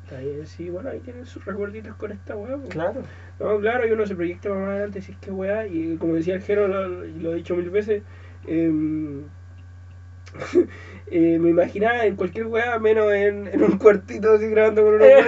Está 0.05 0.19
bien, 0.19 0.47
sí, 0.47 0.69
bueno, 0.69 0.91
ahí 0.91 0.99
tienen 1.01 1.25
sus 1.25 1.45
recuerditos 1.45 1.95
con 1.97 2.13
esta 2.13 2.37
weá. 2.37 2.57
pues. 2.57 2.69
Claro. 2.71 3.03
No, 3.41 3.59
claro, 3.61 3.87
y 3.87 3.93
uno 3.93 4.05
se 4.05 4.15
proyecta 4.17 4.51
más 4.51 4.69
adelante 4.69 5.01
si 5.01 5.13
es 5.13 5.19
que 5.19 5.31
weá, 5.31 5.67
y 5.67 5.97
como 5.97 6.15
decía 6.15 6.35
el 6.35 6.43
Jero, 6.43 6.69
lo- 6.69 7.07
y 7.07 7.13
lo 7.21 7.33
he 7.33 7.37
dicho 7.37 7.57
mil 7.57 7.71
veces, 7.71 8.03
em, 8.47 9.25
eh, 11.11 11.39
me 11.39 11.51
imaginaba 11.51 12.05
en 12.05 12.17
cualquier 12.17 12.47
weá, 12.47 12.79
menos 12.79 13.13
en, 13.13 13.47
en 13.49 13.63
un 13.63 13.79
cuartito 13.79 14.33
así 14.33 14.47
grabando 14.49 14.83
con 14.83 14.95
una 14.95 15.05
weá. 15.07 15.27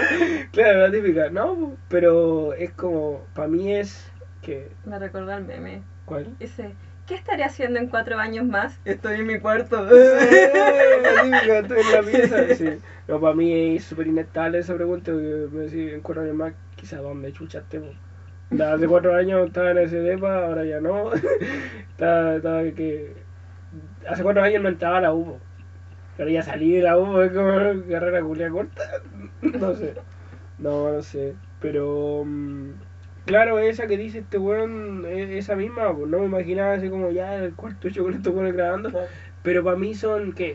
Claro, 0.53 0.81
la 0.81 0.91
típica, 0.91 1.31
no, 1.31 1.77
pero 1.89 2.53
es 2.55 2.71
como, 2.73 3.25
para 3.35 3.49
mí 3.49 3.75
es 3.75 4.11
que, 4.43 4.69
Me 4.85 4.99
recordó 4.99 5.33
el 5.33 5.45
meme. 5.45 5.83
¿cuál? 6.05 6.37
Dice, 6.39 6.75
¿qué 7.07 7.15
estaré 7.15 7.45
haciendo 7.45 7.79
en 7.79 7.89
cuatro 7.89 8.19
años 8.19 8.47
más? 8.47 8.79
Estoy 8.85 9.21
en 9.21 9.27
mi 9.27 9.39
cuarto. 9.39 9.85
la 9.85 11.23
típica, 11.23 11.59
estoy 11.59 11.81
en 11.81 11.93
la 11.93 12.03
pieza. 12.03 12.55
Sí. 12.55 12.69
No, 13.09 13.21
para 13.21 13.35
mí 13.35 13.77
es 13.77 13.85
súper 13.85 14.07
inestable 14.07 14.59
esa 14.59 14.75
pregunta, 14.75 15.13
porque 15.13 15.49
me 15.53 15.63
decís 15.65 15.93
en 15.93 16.01
cuatro 16.01 16.23
años 16.23 16.37
más, 16.37 16.55
quizá 16.77 16.99
dónde 16.99 17.33
chuchaste, 17.33 17.81
po? 17.81 17.87
Hace 18.61 18.87
cuatro 18.89 19.15
años 19.15 19.47
estaba 19.47 19.71
en 19.71 19.79
ese 19.79 19.99
depa, 20.01 20.47
ahora 20.47 20.65
ya 20.65 20.81
no. 20.81 21.13
estaba, 21.91 22.37
estaba 22.37 22.63
que. 22.63 23.15
Hace 24.09 24.23
cuatro 24.23 24.43
años 24.43 24.63
no 24.63 24.69
entraba 24.69 24.99
a 24.99 25.03
la 25.03 25.13
U, 25.15 25.25
po. 25.25 25.41
Pero 26.17 26.31
ya 26.31 26.43
salí 26.43 26.73
de 26.73 26.83
la 26.83 26.99
U, 26.99 27.21
es 27.21 27.33
como 27.33 27.53
carrera 27.91 28.23
culia 28.23 28.51
corta. 28.51 28.83
no 29.43 29.75
sé. 29.75 29.95
No, 30.59 30.93
no 30.93 31.03
sé. 31.03 31.35
Pero. 31.61 32.23
mm, 32.25 32.71
Claro, 33.27 33.59
esa 33.59 33.87
que 33.87 33.97
dice 33.97 34.19
este 34.19 34.37
weón, 34.37 35.07
e- 35.07 35.39
esa 35.39 35.57
misma, 35.57 35.97
pues 35.97 36.11
no 36.11 36.19
me 36.19 36.27
imaginaba 36.27 36.75
así 36.75 36.91
como 36.91 37.11
ya 37.11 37.37
el 37.37 37.55
cuarto 37.55 37.89
hecho 37.89 38.03
con 38.05 38.13
estos 38.13 38.35
weones 38.35 38.53
grabando. 38.53 38.93
Pero 39.43 39.65
para 39.65 39.77
mí 39.77 39.95
son, 39.95 40.35
¿qué? 40.35 40.53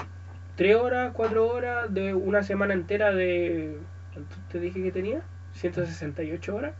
¿Tres 0.56 0.76
horas, 0.76 1.12
cuatro 1.14 1.48
horas 1.48 1.92
de 1.94 2.14
una 2.14 2.44
semana 2.44 2.74
entera 2.76 3.12
de... 3.12 3.78
¿Cuánto 4.14 4.36
te 4.52 4.60
dije 4.60 4.84
que 4.84 4.92
tenía? 4.92 5.22
168 5.54 6.56
horas. 6.56 6.74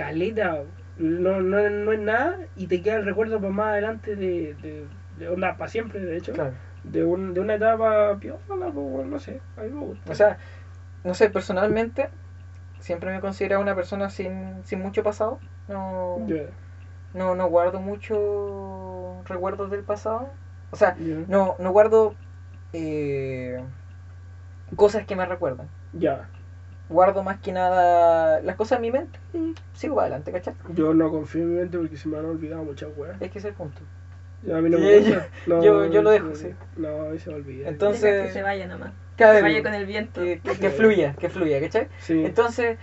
Caleta, 0.00 0.62
no, 0.96 1.40
no, 1.42 1.68
no 1.68 1.92
es 1.92 1.98
nada 1.98 2.38
y 2.56 2.66
te 2.68 2.80
queda 2.80 2.96
el 2.96 3.04
recuerdo 3.04 3.38
para 3.38 3.52
más 3.52 3.66
adelante 3.72 4.16
de, 4.16 4.54
de, 4.54 4.86
de 5.18 5.28
onda, 5.28 5.56
para 5.58 5.70
siempre, 5.70 6.00
de 6.00 6.16
hecho. 6.16 6.32
Claro. 6.32 6.52
De, 6.84 7.04
un, 7.04 7.34
de 7.34 7.40
una 7.40 7.56
etapa 7.56 8.16
piola, 8.18 8.72
no 9.04 9.18
sé, 9.18 9.42
a 9.58 9.62
mí 9.62 9.68
me 9.68 9.84
gusta. 9.84 10.10
O 10.10 10.14
sea, 10.14 10.38
no 11.04 11.12
sé, 11.12 11.28
personalmente, 11.28 12.08
siempre 12.78 13.12
me 13.12 13.20
considero 13.20 13.60
una 13.60 13.74
persona 13.74 14.08
sin, 14.08 14.64
sin 14.64 14.80
mucho 14.80 15.02
pasado. 15.02 15.38
No, 15.68 16.26
no, 17.12 17.34
no 17.34 17.46
guardo 17.48 17.78
mucho 17.80 19.22
recuerdos 19.26 19.70
del 19.70 19.82
pasado. 19.82 20.30
O 20.70 20.76
sea, 20.76 20.96
no, 21.28 21.56
no 21.58 21.70
guardo 21.72 22.14
eh, 22.72 23.62
cosas 24.76 25.04
que 25.04 25.14
me 25.14 25.26
recuerdan. 25.26 25.68
ya. 25.92 26.26
Guardo 26.90 27.22
más 27.22 27.38
que 27.38 27.52
nada 27.52 28.40
las 28.42 28.56
cosas 28.56 28.76
en 28.76 28.82
mi 28.82 28.90
mente 28.90 29.18
y 29.32 29.54
sigo 29.72 29.94
para 29.94 30.06
adelante, 30.08 30.32
¿cachai? 30.32 30.54
Yo 30.74 30.92
no 30.92 31.10
confío 31.10 31.42
en 31.42 31.50
mi 31.54 31.58
mente 31.60 31.78
porque 31.78 31.96
se 31.96 32.08
me 32.08 32.18
han 32.18 32.24
olvidado 32.26 32.64
muchas 32.64 32.90
weas. 32.96 33.14
Es 33.22 33.30
que 33.30 33.38
ese 33.38 33.48
es 33.48 33.52
el 33.52 33.54
punto. 33.54 33.80
Ya, 34.42 34.56
a 34.56 34.60
mí 34.60 34.68
no 34.70 34.78
Yo- 34.78 34.84
me 34.84 34.98
gusta. 34.98 35.28
No, 35.46 35.62
yo- 35.62 35.86
yo 35.90 36.02
lo 36.02 36.10
se 36.10 36.14
dejo, 36.14 36.34
sí. 36.34 36.48
No, 36.76 36.88
a 37.02 37.08
mí 37.10 37.18
se 37.18 37.30
me 37.30 37.36
olvida. 37.36 37.68
Entonces- 37.68 38.02
Deja 38.02 38.26
que 38.26 38.32
se 38.32 38.42
vaya 38.42 38.66
nomás. 38.66 38.92
Que 39.16 39.24
vez- 39.24 39.42
vaya 39.42 39.62
con 39.62 39.74
el 39.74 39.86
viento. 39.86 40.20
que, 40.22 40.40
que- 40.40 40.56
que 40.58 40.70
fluya, 40.70 41.14
que 41.14 41.28
fluya, 41.28 41.60
¿cachai? 41.60 41.88
Sí. 42.00 42.24
Entonces, 42.24 42.76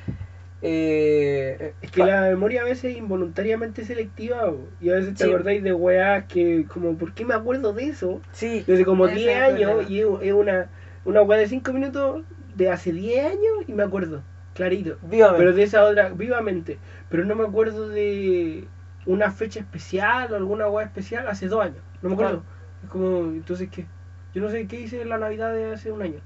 eh, 0.61 1.73
Es 1.81 1.91
que 1.91 2.03
la 2.03 2.21
memoria 2.21 2.61
a 2.61 2.65
veces 2.65 2.91
es 2.91 2.97
involuntariamente 2.97 3.83
selectiva 3.85 4.45
bo, 4.45 4.67
y 4.81 4.89
a 4.89 4.95
veces 4.95 5.13
te 5.15 5.23
Sí. 5.25 5.29
acordáis 5.29 5.61
de 5.63 5.73
weas 5.73 6.25
que 6.25 6.65
como 6.71 6.97
¿por 6.97 7.13
qué 7.13 7.25
me 7.25 7.33
acuerdo 7.35 7.73
de 7.73 7.85
eso? 7.89 8.21
sí, 8.31 8.63
Desde 8.65 8.85
como 8.85 9.05
Ese 9.05 9.15
10 9.15 9.29
es 9.29 9.37
el 9.37 9.55
años 9.55 9.89
y 9.89 9.99
es 10.01 10.07
es 10.21 10.33
una, 10.33 10.69
una 11.05 11.21
wea 11.21 11.37
de 11.39 11.47
5 11.47 11.73
minutos 11.73 12.23
de 12.57 12.69
hace 12.71 12.91
10 12.91 13.25
años 13.25 13.65
y 13.67 13.73
me 13.73 13.83
acuerdo, 13.83 14.21
clarito. 14.53 14.97
dígame. 15.03 15.37
Pero 15.37 15.53
de 15.53 15.63
esa 15.63 15.83
otra, 15.85 16.09
vivamente. 16.09 16.77
Pero 17.09 17.23
no 17.25 17.35
me 17.35 17.45
acuerdo 17.45 17.87
de 17.89 18.65
una 19.05 19.31
fecha 19.31 19.59
especial 19.59 20.33
o 20.33 20.35
alguna 20.35 20.67
wea 20.67 20.85
especial 20.85 21.27
hace 21.27 21.47
2 21.47 21.63
años. 21.65 21.83
No 22.01 22.09
me 22.09 22.15
acuerdo. 22.15 22.43
Es 22.83 22.89
como, 22.89 23.19
entonces 23.31 23.69
¿qué? 23.69 23.85
Yo 24.33 24.41
no 24.41 24.49
sé 24.49 24.67
qué 24.67 24.81
hice 24.81 25.01
en 25.01 25.09
la 25.09 25.17
Navidad 25.17 25.53
de 25.53 25.71
hace 25.73 25.91
un 25.91 26.01
año. 26.01 26.19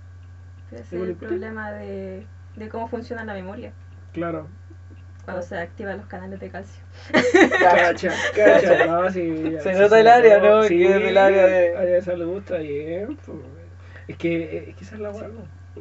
Es 0.72 0.84
¿Tengo 0.90 1.04
el 1.04 1.12
el 1.12 1.16
problema 1.18 1.72
de, 1.72 2.26
de 2.56 2.70
cómo 2.70 2.88
funciona 2.88 3.24
la 3.26 3.34
memoria 3.34 3.72
Claro. 4.14 4.48
cuando 5.26 5.42
se 5.44 5.58
activan 5.58 5.98
los 5.98 6.08
canales 6.08 6.40
de 6.40 6.50
calcio. 6.50 6.82
Cacha, 7.60 8.12
cacha, 8.36 8.86
no, 8.86 9.10
sí, 9.12 9.56
Se 9.62 9.74
nota 9.74 10.00
el 10.00 10.08
área, 10.08 10.40
¿no? 10.40 10.64
Sí, 10.64 10.78
Que 10.78 10.96
es 10.96 11.04
del 11.04 11.18
área 11.18 11.46
de- 11.46 11.78
área 11.78 11.94
de 11.96 12.02
salud 12.02 12.38
está 12.40 12.58
bien. 12.58 13.18
pues, 13.26 13.38
Es 14.08 14.18
que, 14.18 14.70
es 14.70 14.76
que 14.76 14.84
esa 14.84 14.96
es 14.96 15.02
la 15.02 15.12
weá, 15.12 15.28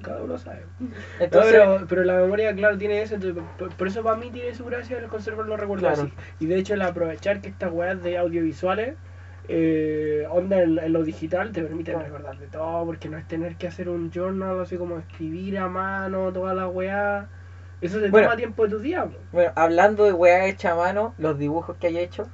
cada 0.02 0.22
uno 0.22 0.38
sabe. 0.38 0.66
No, 0.78 0.88
Entonces, 1.18 1.42
pero, 1.44 1.86
pero 1.88 2.04
la 2.04 2.14
memoria, 2.20 2.54
claro, 2.54 2.78
tiene 2.78 3.02
eso. 3.02 3.14
entonces, 3.14 3.42
por, 3.56 3.74
por 3.76 3.86
eso 3.88 4.02
para 4.02 4.16
mí 4.16 4.30
tiene 4.30 4.54
su 4.54 4.64
gracia 4.64 4.98
el 4.98 5.08
conservar 5.08 5.46
los 5.46 5.58
recuerdos 5.60 5.90
Claro. 5.90 5.98
así. 5.98 6.14
Y 6.38 6.46
de 6.46 6.56
hecho, 6.58 6.74
el 6.74 6.82
aprovechar 6.82 7.40
que 7.40 7.48
estas 7.48 7.72
weas 7.72 8.02
de 8.02 8.16
audiovisuales, 8.18 8.96
eh, 9.44 10.26
onda 10.30 10.62
en, 10.62 10.78
en 10.78 10.92
lo 10.92 11.02
digital, 11.04 11.52
te 11.52 11.62
permiten 11.62 11.98
Claro. 11.98 12.06
recordar 12.06 12.38
de 12.38 12.48
todo, 12.48 12.84
porque 12.86 13.08
no 13.08 13.16
es 13.18 13.26
tener 13.26 13.56
que 13.56 13.66
hacer 13.66 13.88
un 13.88 14.10
journal, 14.10 14.60
así 14.60 14.76
como 14.76 14.98
escribir 14.98 15.58
a 15.58 15.68
mano, 15.68 16.32
toda 16.32 16.54
la 16.54 16.68
weá. 16.68 17.28
Eso 17.80 18.00
te 18.00 18.10
Bueno. 18.10 18.28
toma 18.28 18.36
tiempo 18.36 18.64
de 18.64 18.70
tu 18.70 18.78
día. 18.80 19.08
bueno, 19.32 19.52
hablando 19.56 20.04
de 20.04 20.12
weá 20.12 20.46
hecha 20.46 20.72
a 20.72 20.74
mano, 20.76 21.14
los 21.18 21.38
dibujos 21.38 21.76
que 21.78 21.88
hay 21.88 21.98
hecho 21.98 22.32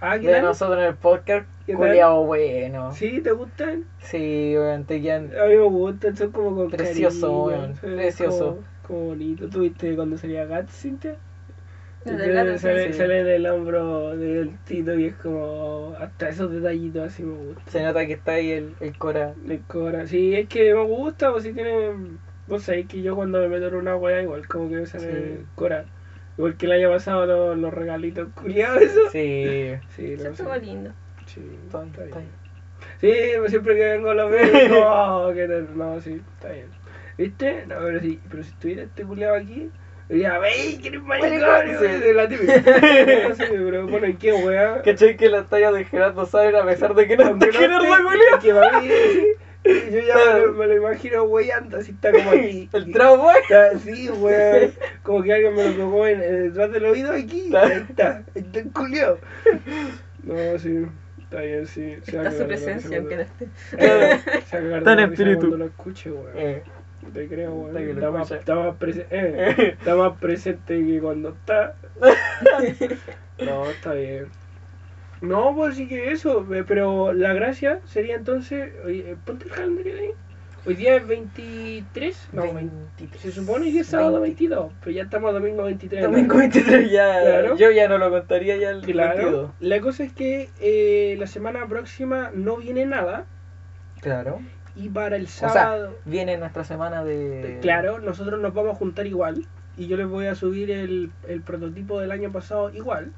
Ah, 0.00 0.18
¿qué 0.18 0.28
de 0.28 0.42
nosotros 0.42 0.78
en 0.78 0.84
el 0.84 0.94
podcast, 0.96 1.46
culiao 1.66 2.24
bueno. 2.26 2.92
¿Sí? 2.92 3.20
¿Te 3.22 3.32
gustan? 3.32 3.84
Sí, 4.00 4.54
weón, 4.56 4.84
te 4.84 5.00
quedan. 5.00 5.30
A 5.40 5.46
mí 5.46 5.54
me 5.56 5.62
gustan, 5.62 6.16
son 6.16 6.30
como 6.30 6.54
con 6.56 6.70
Precioso, 6.70 7.46
cariño, 7.46 7.62
weón, 7.62 7.74
precioso. 7.74 8.38
Como, 8.46 8.66
como 8.86 9.00
bonito. 9.06 9.48
¿Tuviste 9.48 9.94
cuando 9.96 10.18
salía 10.18 10.44
Gat, 10.44 10.68
Cintia? 10.68 11.16
El 12.04 12.18
Sale- 12.18 12.32
del 12.44 12.58
sale, 12.58 12.92
sí. 12.92 12.98
sale 12.98 13.20
en 13.20 13.26
el 13.28 13.46
hombro 13.46 14.14
del 14.14 14.58
Tito 14.66 14.92
y 14.98 15.06
es 15.06 15.14
como... 15.14 15.94
Hasta 15.98 16.28
esos 16.28 16.52
detallitos 16.52 17.02
así 17.06 17.22
me 17.22 17.34
gustan. 17.34 17.64
Se 17.66 17.82
nota 17.82 18.06
que 18.06 18.12
está 18.12 18.32
ahí 18.32 18.50
el, 18.50 18.74
el 18.80 18.98
Cora. 18.98 19.32
De 19.42 19.60
Cora. 19.60 20.06
Sí, 20.06 20.34
es 20.34 20.46
que 20.48 20.74
me 20.74 20.82
gusta, 20.84 21.32
pues 21.32 21.44
si 21.44 21.54
tiene... 21.54 21.92
Vos 22.46 22.64
sabés 22.64 22.86
que 22.88 23.00
yo 23.00 23.16
cuando 23.16 23.38
me 23.40 23.48
meto 23.48 23.68
en 23.68 23.76
una 23.76 23.96
wea 23.96 24.20
igual 24.20 24.46
como 24.46 24.68
que 24.68 24.76
me 24.76 24.86
sale 24.86 25.38
Sí. 25.38 25.44
Cora. 25.54 25.86
Igual 26.36 26.56
que 26.56 26.66
el 26.66 26.72
año 26.72 26.90
pasado 26.90 27.26
los, 27.26 27.58
los 27.58 27.72
regalitos 27.72 28.28
culiados 28.34 28.82
esos. 28.82 29.12
Sí, 29.12 29.74
Sí, 29.94 30.12
Eso 30.14 30.24
no 30.24 30.30
estuvo 30.30 30.56
lindo. 30.56 30.90
Sí, 31.26 31.40
está, 31.66 31.80
bien. 31.82 32.28
Sí, 33.00 33.12
pues 33.38 33.50
siempre 33.50 33.76
que 33.76 33.84
vengo 33.84 34.14
lo 34.14 34.28
veo 34.28 34.86
oh, 34.86 35.32
qué 35.32 35.46
tal. 35.46 35.76
No, 35.76 36.00
sí, 36.00 36.20
está 36.36 36.50
bien. 36.50 36.66
¿Viste? 37.16 37.66
No, 37.66 37.76
pero 37.80 38.00
si, 38.00 38.20
pero 38.28 38.42
si 38.42 38.50
estuviera 38.50 38.82
este 38.82 39.04
culiado 39.04 39.36
aquí, 39.36 39.70
diría, 40.08 40.38
¡Wey, 40.40 40.78
que 40.78 40.88
eres 40.88 41.02
Maricón, 41.02 41.78
sí. 41.78 41.86
De 41.86 42.14
la 42.14 42.28
típica. 42.28 42.54
Sí, 43.34 43.44
pero 43.48 43.86
bueno, 43.86 44.08
¿y 44.08 44.14
qué 44.14 44.32
weá? 44.32 44.82
¿Cachai 44.82 45.16
que 45.16 45.28
las 45.28 45.48
tallas 45.48 45.72
de 45.74 45.84
Gerardo 45.84 46.26
saben 46.26 46.56
a 46.56 46.64
pesar 46.64 46.94
de 46.94 47.06
que 47.06 47.16
no 47.16 47.24
está 47.24 47.52
Gerardo 47.52 47.86
Julián? 47.86 48.40
que 48.42 48.52
para 48.52 48.80
mí, 48.80 48.88
yo 49.64 50.00
ya 50.00 50.14
me 50.34 50.40
lo, 50.46 50.52
me 50.52 50.66
lo 50.66 50.76
imagino 50.76 51.22
weyando, 51.24 51.78
así 51.78 51.92
está 51.92 52.12
como 52.12 52.30
aquí. 52.30 52.68
El 52.72 52.92
trauma. 52.92 53.32
Está 53.38 53.70
así, 53.70 54.10
weón. 54.10 54.72
Como 55.02 55.22
que 55.22 55.32
alguien 55.32 55.54
me 55.54 55.64
lo 55.70 55.84
tocó 55.84 56.06
en, 56.06 56.22
en 56.22 56.42
detrás 56.48 56.70
del 56.72 56.84
oído 56.84 57.12
aquí. 57.12 57.50
Ahí 57.56 57.84
está. 57.88 58.16
Ahí 58.34 58.42
está 58.42 58.58
el 58.60 58.72
culiao. 58.72 59.18
No, 60.22 60.58
sí. 60.58 60.86
Está 61.18 61.40
bien, 61.40 61.66
sí. 61.66 61.96
Se 62.02 62.16
Está 62.16 62.30
su 62.30 62.46
presencia, 62.46 62.98
aunque 62.98 63.16
no 63.16 63.22
esté. 63.22 63.48
Eh, 63.78 64.18
Se 64.50 64.60
va 64.68 64.76
a 64.76 64.78
Está 64.78 65.02
espíritu. 65.04 65.38
Cuando 65.40 65.56
lo 65.58 65.64
escuche, 65.66 66.10
weón. 66.12 66.28
Eh, 66.36 66.62
Te 67.12 67.26
creo, 67.28 67.52
weón. 67.54 67.76
Está 67.76 67.90
Está 67.90 68.10
más, 68.10 68.30
está, 68.30 68.54
más 68.54 68.74
prese- 68.78 69.06
eh, 69.10 69.74
está 69.78 69.96
más 69.96 70.18
presente 70.18 70.78
que 70.86 71.00
cuando 71.00 71.30
está. 71.30 71.74
No, 73.44 73.68
está 73.68 73.94
bien. 73.94 74.26
No, 75.24 75.54
pues 75.54 75.76
sí 75.76 75.88
que 75.88 76.12
eso, 76.12 76.46
eh, 76.54 76.64
pero 76.66 77.12
la 77.12 77.32
gracia 77.32 77.80
sería 77.84 78.14
entonces, 78.16 78.72
oye, 78.84 79.12
eh, 79.12 79.16
ponte 79.24 79.46
el 79.46 79.50
calendario 79.50 79.94
de 79.94 80.00
ahí. 80.00 80.10
Hoy 80.66 80.74
día 80.76 80.96
es 80.96 81.06
23, 81.06 82.28
no, 82.32 82.42
20 82.42 82.60
23. 82.98 83.20
se 83.20 83.32
supone 83.32 83.70
que 83.70 83.80
es 83.80 83.86
sábado 83.86 84.20
22, 84.20 84.72
pero 84.80 84.92
ya 84.92 85.02
estamos 85.02 85.28
a 85.30 85.32
domingo 85.34 85.64
23. 85.64 86.02
Domingo 86.02 86.36
23 86.38 86.90
ya. 86.90 87.20
Claro. 87.20 87.56
Yo 87.56 87.70
ya 87.70 87.86
no 87.86 87.98
lo 87.98 88.08
contaría 88.10 88.56
ya 88.56 88.70
el 88.70 88.80
Claro. 88.80 89.16
22. 89.16 89.50
La 89.60 89.80
cosa 89.80 90.04
es 90.04 90.12
que 90.14 90.48
eh, 90.60 91.16
la 91.18 91.26
semana 91.26 91.66
próxima 91.66 92.30
no 92.34 92.56
viene 92.56 92.86
nada 92.86 93.26
Claro. 94.00 94.40
y 94.74 94.88
para 94.88 95.16
el 95.16 95.24
O 95.24 95.28
sea, 95.28 95.50
sábado, 95.50 95.98
viene 96.06 96.38
nuestra 96.38 96.64
semana 96.64 97.04
de. 97.04 97.58
claro, 97.60 97.98
nosotros 97.98 98.40
nos 98.40 98.54
vamos 98.54 98.72
a 98.72 98.76
juntar 98.76 99.06
igual 99.06 99.44
y 99.76 99.86
yo 99.86 99.98
les 99.98 100.06
voy 100.08 100.26
a 100.28 100.34
subir 100.34 100.70
el, 100.70 101.10
el 101.28 101.42
prototipo 101.42 102.00
del 102.00 102.10
año 102.10 102.32
pasado 102.32 102.70
igual, 102.70 103.12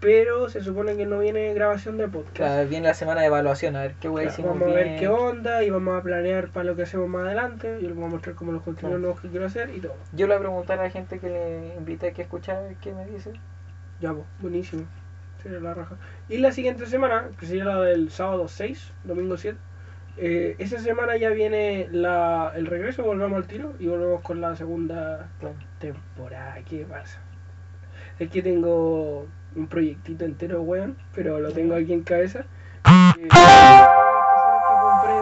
pero 0.00 0.48
se 0.50 0.60
supone 0.62 0.96
que 0.96 1.06
no 1.06 1.18
viene 1.20 1.54
grabación 1.54 1.96
de 1.96 2.08
podcast. 2.08 2.36
Claro, 2.36 2.68
viene 2.68 2.88
la 2.88 2.94
semana 2.94 3.20
de 3.22 3.28
evaluación, 3.28 3.74
a 3.76 3.82
ver 3.82 3.94
qué 4.00 4.08
wey 4.08 4.24
Claro, 4.26 4.32
hicimos 4.34 4.58
vamos 4.58 4.72
a 4.72 4.74
ver 4.76 4.84
bien. 4.84 4.98
qué 5.00 5.08
onda 5.08 5.62
y 5.64 5.70
vamos 5.70 5.98
a 5.98 6.02
planear 6.02 6.48
para 6.48 6.64
lo 6.64 6.76
que 6.76 6.82
hacemos 6.82 7.08
más 7.08 7.24
adelante. 7.24 7.78
Yo 7.80 7.88
les 7.88 7.96
voy 7.96 8.04
a 8.04 8.08
mostrar 8.08 8.34
como 8.34 8.52
los 8.52 8.62
contenidos 8.62 9.00
nuevos 9.00 9.20
que 9.20 9.28
quiero 9.28 9.46
hacer 9.46 9.70
y 9.74 9.80
todo. 9.80 9.94
Yo 10.12 10.26
le 10.26 10.34
voy 10.34 10.36
a 10.36 10.40
preguntar 10.48 10.78
a 10.78 10.82
la 10.84 10.90
gente 10.90 11.18
que 11.18 11.28
le 11.28 11.74
invité 11.78 12.12
que 12.12 12.22
escuchar 12.22 12.74
qué 12.82 12.92
me 12.92 13.06
dice. 13.06 13.32
Ya, 14.00 14.12
pues, 14.12 14.24
buenísimo. 14.40 14.84
Sería 15.42 15.60
la 15.60 15.72
raja. 15.74 15.96
Y 16.28 16.38
la 16.38 16.52
siguiente 16.52 16.86
semana, 16.86 17.28
que 17.38 17.46
sería 17.46 17.64
la 17.64 17.80
del 17.80 18.10
sábado 18.10 18.48
6, 18.48 18.92
domingo 19.04 19.36
7, 19.36 19.56
eh, 20.16 20.54
esa 20.58 20.78
semana 20.78 21.16
ya 21.16 21.30
viene 21.30 21.88
la, 21.90 22.52
el 22.54 22.66
regreso, 22.66 23.02
volvemos 23.04 23.36
al 23.36 23.46
tiro 23.46 23.72
y 23.78 23.86
volvemos 23.88 24.20
con 24.22 24.40
la 24.40 24.54
segunda 24.56 25.28
Claro. 25.40 25.54
temporada. 25.80 26.56
¿Qué 26.68 26.84
pasa? 26.84 27.18
Es 28.18 28.30
que 28.30 28.42
tengo 28.42 29.26
un 29.56 29.66
proyectito 29.66 30.24
entero, 30.24 30.62
weón, 30.62 30.96
pero 31.14 31.40
lo 31.40 31.50
tengo 31.52 31.74
aquí 31.74 31.92
en 31.92 32.02
cabeza. 32.02 32.44
Eh, 33.18 33.28
que 33.28 33.34
compré 34.82 35.14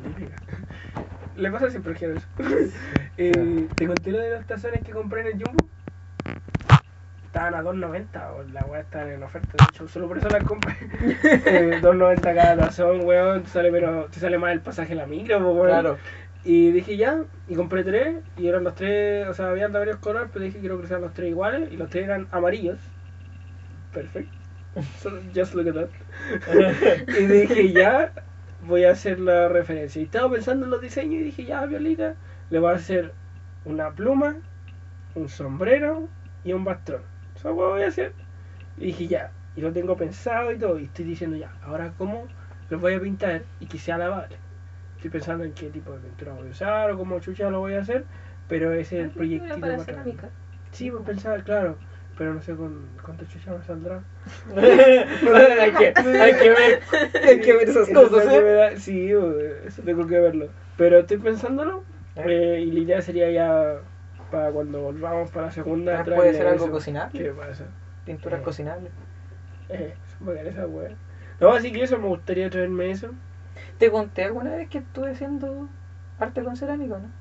del- 0.00 0.30
la. 0.30 1.42
Le 1.42 1.50
pasa 1.50 1.70
siempre 1.70 1.94
al 2.06 2.16
eso. 2.16 2.26
eh, 3.16 3.68
te 3.76 3.86
conté 3.86 4.12
lo 4.12 4.18
de 4.18 4.30
los 4.36 4.46
tazones 4.46 4.82
que 4.82 4.92
compré 4.92 5.22
en 5.22 5.26
el 5.28 5.32
Jumbo. 5.44 5.66
Estaban 7.26 7.54
a 7.54 7.62
2.90, 7.62 8.30
o 8.32 8.42
la 8.52 8.64
weá 8.64 8.80
estaban 8.80 9.10
en 9.10 9.22
oferta, 9.22 9.48
de 9.56 9.64
hecho, 9.70 9.86
solo 9.86 10.08
por 10.08 10.18
eso 10.18 10.28
las 10.30 10.42
compré. 10.42 10.74
eh, 11.22 11.78
2.90 11.80 12.20
cada 12.22 12.56
tazón, 12.56 13.04
weón, 13.04 13.44
te 13.44 13.48
sale, 13.50 13.70
pero 13.70 14.06
te 14.06 14.18
sale 14.18 14.36
más 14.36 14.52
el 14.52 14.60
pasaje 14.60 14.96
la 14.96 15.06
micro, 15.06 15.38
weón. 15.52 15.68
Claro. 15.68 15.98
Y 16.42 16.72
dije 16.72 16.96
ya, 16.96 17.22
y 17.48 17.54
compré 17.54 17.84
tres, 17.84 18.16
y 18.36 18.48
eran 18.48 18.64
los 18.64 18.74
tres, 18.74 19.28
o 19.28 19.34
sea, 19.34 19.50
habían 19.50 19.72
de 19.72 19.78
varios 19.78 19.98
colores, 19.98 20.28
pero 20.32 20.44
dije 20.44 20.58
quiero 20.58 20.80
que 20.80 20.88
sean 20.88 21.02
los 21.02 21.12
tres 21.12 21.28
iguales, 21.30 21.70
y 21.70 21.76
los 21.76 21.88
tres 21.88 22.04
eran 22.04 22.26
amarillos. 22.32 22.78
Perfecto. 23.92 24.36
So, 25.00 25.10
just 25.34 25.54
look 25.54 25.66
at 25.66 25.74
that. 25.74 27.08
y 27.08 27.26
dije 27.26 27.72
ya, 27.72 28.12
voy 28.62 28.84
a 28.84 28.92
hacer 28.92 29.18
la 29.18 29.48
referencia. 29.48 30.00
Y 30.00 30.04
estaba 30.04 30.30
pensando 30.30 30.66
en 30.66 30.70
los 30.70 30.80
diseños 30.80 31.14
y 31.14 31.24
dije 31.24 31.44
ya, 31.44 31.66
Violita, 31.66 32.14
le 32.50 32.58
voy 32.58 32.70
a 32.70 32.76
hacer 32.76 33.12
una 33.64 33.90
pluma, 33.90 34.36
un 35.14 35.28
sombrero 35.28 36.08
y 36.44 36.52
un 36.52 36.64
bastón. 36.64 37.02
Eso 37.34 37.54
voy 37.54 37.82
a 37.82 37.88
hacer. 37.88 38.12
Y 38.78 38.86
dije 38.86 39.08
ya, 39.08 39.32
y 39.56 39.60
lo 39.60 39.72
tengo 39.72 39.96
pensado 39.96 40.52
y 40.52 40.58
todo, 40.58 40.78
y 40.78 40.84
estoy 40.84 41.04
diciendo 41.04 41.36
ya, 41.36 41.52
ahora 41.62 41.92
cómo 41.98 42.26
lo 42.68 42.78
voy 42.78 42.94
a 42.94 43.00
pintar 43.00 43.42
y 43.58 43.66
que 43.66 43.78
sea 43.78 43.98
lavable. 43.98 44.36
Estoy 44.96 45.10
pensando 45.10 45.44
en 45.44 45.52
qué 45.52 45.70
tipo 45.70 45.92
de 45.92 45.98
pintura 45.98 46.32
voy 46.32 46.48
a 46.48 46.50
usar 46.50 46.90
o 46.90 46.98
cómo 46.98 47.18
chucha 47.20 47.50
lo 47.50 47.60
voy 47.60 47.74
a 47.74 47.80
hacer, 47.80 48.04
pero 48.48 48.72
ese 48.72 49.00
es 49.00 49.16
el 49.16 49.40
para 49.40 49.56
para 49.60 49.72
atrás. 49.74 49.86
cerámica. 49.86 50.28
Sí, 50.70 50.90
pues 50.90 51.02
pensaba, 51.04 51.42
claro, 51.42 51.76
pero 52.20 52.34
no 52.34 52.42
sé 52.42 52.54
con 52.54 52.86
cuánto 53.02 53.24
chucha 53.24 53.50
me 53.50 53.64
saldrá. 53.64 54.02
hay, 54.54 55.72
que, 55.72 55.94
hay 55.96 56.34
que 56.34 56.50
ver, 56.50 56.80
hay 57.26 57.40
que 57.40 57.52
ver 57.54 57.70
esas 57.70 57.88
Eso 57.88 58.10
cosas, 58.10 58.26
¿eh? 58.30 58.74
Sí, 58.76 59.10
eso 59.64 59.80
tengo 59.80 60.06
que 60.06 60.20
verlo. 60.20 60.48
Pero 60.76 60.98
estoy 60.98 61.16
pensándolo 61.16 61.82
eh, 62.16 62.62
y 62.62 62.72
la 62.72 62.80
idea 62.80 63.00
sería 63.00 63.30
ya 63.30 63.76
para 64.30 64.50
cuando 64.50 64.82
volvamos 64.82 65.30
para 65.30 65.46
la 65.46 65.52
segunda. 65.52 65.98
Ah, 65.98 66.04
¿puede 66.04 66.34
ser 66.34 66.46
algo 66.46 66.64
eso. 66.64 66.72
cocinable? 66.74 67.18
¿Qué 67.18 67.30
pasa? 67.30 67.64
Pinturas 68.04 68.40
Eh. 68.40 68.42
cocinables. 68.42 68.92
Eh, 69.70 69.94
weas. 70.20 70.92
No, 71.40 71.48
así 71.54 71.72
que 71.72 71.84
eso, 71.84 71.96
me 71.96 72.08
gustaría 72.08 72.50
traerme 72.50 72.90
eso. 72.90 73.12
Te 73.78 73.90
conté 73.90 74.24
alguna 74.24 74.56
vez 74.56 74.68
que 74.68 74.76
estuve 74.76 75.12
haciendo 75.12 75.70
arte 76.18 76.44
con 76.44 76.54
cerámica, 76.54 76.98
¿no? 76.98 77.19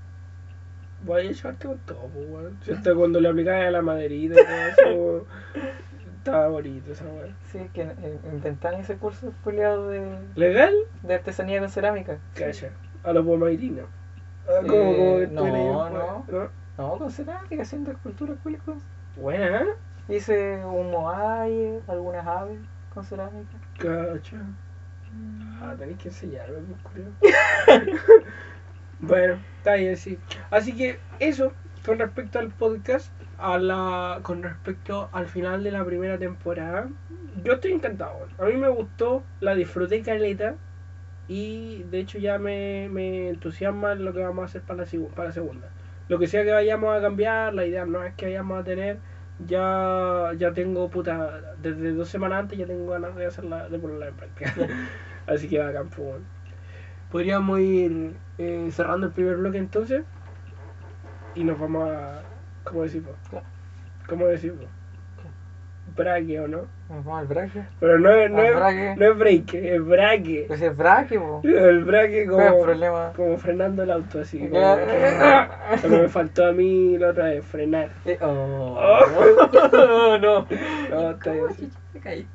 Voy 1.03 1.27
a 1.27 1.29
echarte 1.31 1.67
con 1.67 1.77
todo, 1.79 2.09
weón. 2.13 2.57
Si 2.63 2.71
hasta 2.71 2.93
cuando 2.93 3.19
le 3.19 3.29
aplicaba 3.29 3.67
a 3.67 3.71
la 3.71 3.81
maderita 3.81 4.35
y 4.35 4.45
todo 4.45 4.55
eso, 4.67 5.27
estaba 6.17 6.47
bonito 6.49 6.91
esa 6.91 7.05
wea. 7.05 7.33
Sí, 7.51 7.69
que 7.73 7.83
eh, 7.83 8.19
inventan 8.31 8.75
ese 8.75 8.97
curso 8.97 9.33
culiado 9.43 9.89
de, 9.89 10.05
¿Legal? 10.35 10.73
de 11.03 11.15
artesanía 11.15 11.59
con 11.59 11.69
cerámica. 11.69 12.17
Calla. 12.35 12.71
A 13.03 13.13
los 13.13 13.25
pomairinos. 13.25 13.85
Ah, 14.47 14.61
¿Cómo, 14.67 14.95
cómo 14.95 15.17
que 15.19 15.27
no, 15.31 15.89
no. 15.89 16.25
pues, 16.29 16.49
No, 16.77 16.97
con 16.97 17.11
cerámica, 17.11 17.61
haciendo 17.61 17.91
esculturas 17.91 18.37
culias. 18.43 18.61
Buena, 19.15 19.61
¿eh? 19.61 19.67
Hice 20.09 20.63
un 20.65 20.91
moalle, 20.91 21.79
algunas 21.87 22.25
aves 22.25 22.59
con 22.93 23.03
cerámica. 23.05 23.57
Cacha. 23.77 24.37
Ah, 25.61 25.75
tenéis 25.77 25.97
que 25.97 26.07
enseñarme, 26.09 26.57
pues, 26.67 26.81
curioso. 26.83 27.11
bueno, 28.99 29.39
está 29.57 29.73
bien, 29.75 29.95
sí. 29.97 30.17
Así 30.49 30.75
que 30.75 30.99
eso, 31.19 31.53
con 31.85 31.99
respecto 31.99 32.39
al 32.39 32.49
podcast, 32.49 33.11
a 33.37 33.57
la, 33.57 34.19
con 34.23 34.43
respecto 34.43 35.09
al 35.11 35.27
final 35.27 35.63
de 35.63 35.71
la 35.71 35.83
primera 35.85 36.17
temporada, 36.17 36.89
yo 37.43 37.53
estoy 37.53 37.71
encantado. 37.71 38.27
A 38.37 38.45
mí 38.45 38.55
me 38.57 38.67
gustó, 38.69 39.23
la 39.39 39.55
disfruté 39.55 40.01
caleta 40.01 40.55
y 41.27 41.83
de 41.83 41.99
hecho 41.99 42.17
ya 42.19 42.37
me, 42.39 42.89
me 42.89 43.29
entusiasma 43.29 43.95
lo 43.95 44.13
que 44.13 44.21
vamos 44.23 44.43
a 44.43 44.45
hacer 44.45 44.61
para 44.63 44.79
la, 44.83 44.85
segu- 44.85 45.09
para 45.13 45.29
la 45.29 45.33
segunda. 45.33 45.69
Lo 46.07 46.19
que 46.19 46.27
sea 46.27 46.43
que 46.43 46.51
vayamos 46.51 46.97
a 46.97 47.01
cambiar, 47.01 47.53
la 47.53 47.65
idea 47.65 47.85
no 47.85 48.03
es 48.03 48.13
que 48.15 48.25
vayamos 48.27 48.59
a 48.59 48.63
tener, 48.63 48.99
ya, 49.39 50.31
ya 50.37 50.51
tengo 50.53 50.89
puta, 50.89 51.55
desde 51.61 51.93
dos 51.93 52.09
semanas 52.09 52.39
antes 52.41 52.57
ya 52.59 52.65
tengo 52.65 52.87
ganas 52.91 53.15
de 53.15 53.25
hacerla, 53.27 53.69
de 53.69 53.79
ponerla 53.79 54.07
en 54.07 54.15
práctica. 54.15 54.51
Así 55.27 55.47
que 55.47 55.59
bacán, 55.59 55.89
pues, 55.89 56.07
bueno. 56.09 56.25
Podríamos 57.11 57.59
ir 57.59 58.15
eh, 58.37 58.69
cerrando 58.71 59.07
el 59.07 59.13
primer 59.13 59.37
bloque 59.37 59.57
entonces 59.57 60.03
y 61.33 61.43
nos 61.43 61.59
vamos 61.59 61.89
a, 61.89 62.23
¿cómo 62.63 62.83
decirlo? 62.83 63.15
¿Cómo 64.07 64.27
decirlo? 64.27 64.67
Braque 65.95 66.39
o 66.39 66.47
no. 66.47 66.78
Nos 66.89 67.05
vamos 67.05 67.19
al 67.19 67.27
braque. 67.27 67.61
Pero 67.79 67.99
no 67.99 68.11
es, 68.11 68.31
no 68.31 68.41
es, 68.41 68.55
braque. 68.55 68.95
no 68.97 69.11
es 69.11 69.17
break, 69.17 69.53
es 69.53 69.85
braque. 69.85 70.45
Pues 70.47 70.61
es 70.61 70.75
braque, 70.75 71.19
po. 71.19 71.41
El 71.43 71.83
braque 71.83 72.25
¿Cuál 72.25 72.39
es 72.39 72.45
el 72.47 72.51
como, 72.53 72.63
problema? 72.63 73.13
como 73.15 73.37
frenando 73.37 73.83
el 73.83 73.91
auto 73.91 74.19
así. 74.21 74.39
Como, 74.47 74.77
como 75.83 75.97
me 75.99 76.09
faltó 76.09 76.47
a 76.47 76.51
mí 76.51 76.97
la 76.97 77.09
otra 77.09 77.25
vez, 77.25 77.45
frenar. 77.45 77.89
Eh, 78.05 78.17
oh, 78.21 78.75
Oh. 78.79 80.17
no. 80.19 80.47
No, 80.89 81.11
está 81.11 81.31
bien. 81.31 81.71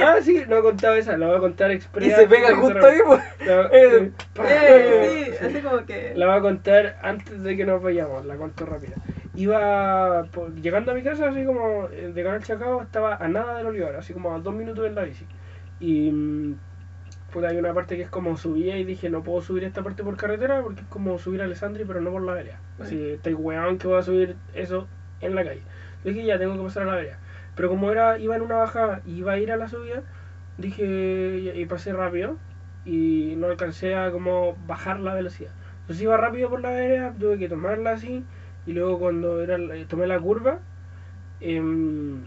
Ah, 0.00 0.16
sí, 0.20 0.42
no 0.46 0.58
he 0.58 0.62
contado 0.62 0.94
esa, 0.94 1.16
la 1.16 1.28
voy 1.28 1.36
a 1.36 1.40
contar 1.40 1.70
express. 1.70 2.08
Y 2.08 2.10
se 2.12 2.26
pega 2.26 2.54
justo 2.54 2.86
ahí, 2.86 2.98
Eh, 3.40 4.10
Eh, 4.44 5.32
sí, 5.40 5.46
así 5.46 5.60
como 5.62 5.86
que. 5.86 6.12
la 6.14 6.26
voy 6.26 6.36
a 6.36 6.40
contar 6.40 6.98
antes 7.02 7.42
de 7.42 7.56
que 7.56 7.64
nos 7.64 7.82
vayamos, 7.82 8.24
la 8.26 8.34
cuento 8.36 8.66
rápida. 8.66 8.96
Iba 9.40 10.24
por- 10.32 10.54
llegando 10.54 10.92
a 10.92 10.94
mi 10.94 11.02
casa, 11.02 11.30
así 11.30 11.46
como 11.46 11.88
eh, 11.90 12.12
de 12.14 12.22
Canal 12.22 12.42
Chacao, 12.42 12.82
estaba 12.82 13.16
a 13.16 13.26
nada 13.26 13.56
del 13.56 13.68
Olivar, 13.68 13.96
así 13.96 14.12
como 14.12 14.34
a 14.34 14.38
dos 14.38 14.54
minutos 14.54 14.86
en 14.86 14.94
la 14.94 15.02
bici. 15.04 15.24
Y 15.80 16.12
pues 17.32 17.46
hay 17.46 17.56
una 17.56 17.72
parte 17.72 17.96
que 17.96 18.02
es 18.02 18.10
como 18.10 18.36
subía 18.36 18.76
y 18.76 18.84
dije, 18.84 19.08
no 19.08 19.22
puedo 19.22 19.40
subir 19.40 19.64
esta 19.64 19.82
parte 19.82 20.04
por 20.04 20.18
carretera 20.18 20.60
porque 20.62 20.82
es 20.82 20.86
como 20.88 21.16
subir 21.18 21.40
a 21.40 21.44
Alessandri, 21.44 21.86
pero 21.86 22.02
no 22.02 22.10
por 22.10 22.20
la 22.22 22.34
vereda. 22.34 22.60
Así, 22.78 23.12
estoy 23.12 23.32
weón 23.32 23.78
que 23.78 23.86
voy 23.88 23.98
a 23.98 24.02
subir 24.02 24.36
eso 24.52 24.86
en 25.22 25.34
la 25.34 25.42
calle. 25.42 25.62
Dije, 26.04 26.22
ya 26.22 26.38
tengo 26.38 26.54
que 26.56 26.62
pasar 26.64 26.82
a 26.82 26.86
la 26.86 26.94
vereda. 26.96 27.18
Pero 27.54 27.70
como 27.70 27.90
era 27.90 28.18
iba 28.18 28.36
en 28.36 28.42
una 28.42 28.56
bajada 28.56 29.00
y 29.06 29.14
iba 29.20 29.32
a 29.32 29.38
ir 29.38 29.52
a 29.52 29.56
la 29.56 29.68
subida, 29.68 30.02
dije, 30.58 30.84
y, 30.84 31.48
y 31.62 31.64
pasé 31.64 31.94
rápido 31.94 32.36
y 32.84 33.36
no 33.38 33.46
alcancé 33.46 33.94
a 33.94 34.10
como 34.10 34.54
bajar 34.66 35.00
la 35.00 35.14
velocidad. 35.14 35.52
Entonces 35.80 36.02
iba 36.02 36.18
rápido 36.18 36.50
por 36.50 36.60
la 36.60 36.72
vereda, 36.72 37.14
tuve 37.18 37.38
que 37.38 37.48
tomarla 37.48 37.92
así. 37.92 38.22
Y 38.66 38.72
luego 38.72 38.98
cuando 38.98 39.42
era, 39.42 39.58
tomé 39.88 40.06
la 40.06 40.18
curva, 40.20 40.60
em, 41.40 42.24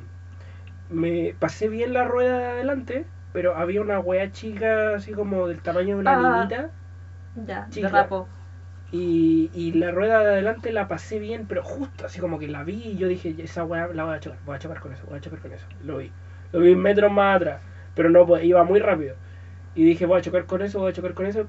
me 0.89 1.35
pasé 1.39 1.69
bien 1.69 1.93
la 1.93 2.03
rueda 2.05 2.39
de 2.39 2.45
adelante, 2.47 3.05
pero 3.33 3.55
había 3.57 3.81
una 3.81 3.99
wea 3.99 4.31
chica 4.31 4.95
así 4.95 5.13
como 5.13 5.47
del 5.47 5.61
tamaño 5.61 5.95
de 5.95 6.01
una 6.01 6.13
Ah. 6.13 6.15
niñita. 6.15 6.69
Ya, 7.47 7.67
Chica. 7.69 7.87
derrapó. 7.87 8.27
Y, 8.91 9.49
y 9.53 9.73
la 9.73 9.91
rueda 9.91 10.19
de 10.19 10.27
adelante 10.27 10.71
la 10.71 10.87
pasé 10.87 11.19
bien, 11.19 11.47
pero 11.47 11.63
justo 11.63 12.05
así 12.05 12.19
como 12.19 12.37
que 12.39 12.47
la 12.47 12.63
vi 12.63 12.75
y 12.89 12.97
yo 12.97 13.07
dije, 13.07 13.35
esa 13.39 13.63
weá 13.63 13.87
la 13.87 14.03
voy 14.05 14.15
a 14.15 14.19
chocar, 14.19 14.39
voy 14.45 14.55
a 14.55 14.59
chocar 14.59 14.79
con 14.81 14.93
eso, 14.93 15.05
voy 15.07 15.17
a 15.17 15.21
chocar 15.21 15.39
con 15.39 15.51
eso. 15.53 15.67
Lo 15.83 15.97
vi. 15.97 16.11
Lo 16.51 16.59
vi 16.59 16.75
metros 16.75 17.11
más 17.11 17.37
atrás, 17.37 17.61
pero 17.95 18.09
no 18.11 18.25
pues, 18.27 18.43
iba 18.43 18.63
muy 18.63 18.79
rápido. 18.79 19.15
Y 19.75 19.85
dije, 19.85 20.05
voy 20.05 20.19
a 20.19 20.21
chocar 20.23 20.45
con 20.45 20.61
eso, 20.61 20.79
voy 20.79 20.91
a 20.91 20.93
chocar 20.93 21.13
con 21.15 21.25
eso. 21.25 21.47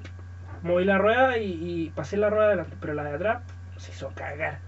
Moví 0.63 0.85
la 0.85 0.97
rueda 0.97 1.37
y, 1.37 1.53
y 1.85 1.89
pasé 1.91 2.17
la 2.17 2.29
rueda 2.29 2.45
de 2.47 2.53
adelante, 2.53 2.77
pero 2.81 2.93
la 2.93 3.03
de 3.05 3.15
atrás 3.15 3.43
se 3.77 3.91
hizo 3.91 4.11
cagar. 4.15 4.59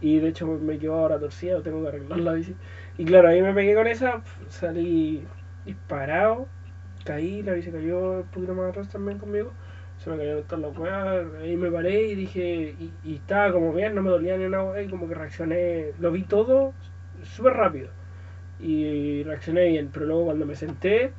Y 0.00 0.18
de 0.18 0.28
hecho 0.28 0.46
me 0.46 0.78
quedó 0.78 0.94
ahora 0.94 1.18
torcida, 1.18 1.62
tengo 1.62 1.82
que 1.82 1.88
arreglar 1.88 2.20
la 2.20 2.32
bici. 2.32 2.54
Y 2.98 3.04
claro, 3.04 3.28
ahí 3.28 3.42
me 3.42 3.52
pegué 3.54 3.74
con 3.74 3.86
esa, 3.86 4.22
salí 4.48 5.26
disparado, 5.64 6.46
caí, 7.04 7.42
la 7.42 7.52
bici 7.52 7.70
cayó 7.70 8.20
un 8.20 8.24
poquito 8.24 8.54
más 8.54 8.70
atrás 8.70 8.88
también 8.88 9.18
conmigo 9.18 9.52
se 10.02 10.08
me 10.08 10.16
cayeron 10.16 10.44
todas 10.44 10.62
las 10.62 10.78
weas, 10.78 11.26
ahí 11.42 11.56
me 11.56 11.70
paré 11.70 12.06
y 12.06 12.14
dije, 12.14 12.74
y, 13.04 13.14
estaba 13.14 13.52
como 13.52 13.72
bien, 13.72 13.94
no 13.94 14.02
me 14.02 14.08
dolía 14.08 14.36
ni 14.38 14.44
una 14.44 14.64
wea, 14.64 14.82
y 14.82 14.88
como 14.88 15.06
que 15.06 15.14
reaccioné, 15.14 15.92
lo 15.98 16.10
vi 16.10 16.22
todo 16.22 16.72
súper 17.22 17.52
rápido, 17.52 17.90
y 18.58 19.22
reaccioné 19.24 19.68
bien, 19.68 19.90
pero 19.92 20.06
luego 20.06 20.24
cuando 20.26 20.46
me 20.46 20.54
senté, 20.54 21.12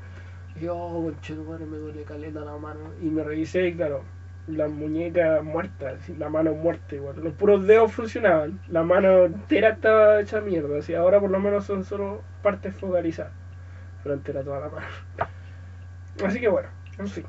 dije, 0.56 0.70
oh, 0.72 1.04
conchetumare, 1.04 1.66
me 1.66 1.78
duele 1.78 2.04
caleta 2.04 2.40
la 2.40 2.58
mano, 2.58 2.80
y 3.00 3.06
me 3.06 3.24
revisé 3.24 3.68
y 3.68 3.76
claro, 3.76 4.04
la 4.48 4.68
muñeca 4.68 5.42
muerta, 5.42 5.96
la 6.18 6.30
mano 6.30 6.54
muerta 6.54 6.96
igual, 6.96 7.16
los 7.24 7.34
puros 7.34 7.66
dedos 7.68 7.92
funcionaban, 7.92 8.60
la 8.70 8.84
mano 8.84 9.26
entera 9.26 9.70
estaba 9.70 10.20
hecha 10.20 10.42
mierda, 10.42 10.80
así, 10.80 10.94
ahora 10.94 11.20
por 11.20 11.30
lo 11.30 11.40
menos 11.40 11.66
son 11.66 11.84
solo 11.84 12.22
partes 12.42 12.76
focalizadas, 12.76 13.32
pero 14.04 14.16
entera 14.16 14.44
toda 14.44 14.60
la 14.62 14.70
mano. 14.70 14.88
Así 16.26 16.40
que 16.40 16.48
bueno, 16.48 16.70
en 16.98 17.08
fin. 17.08 17.26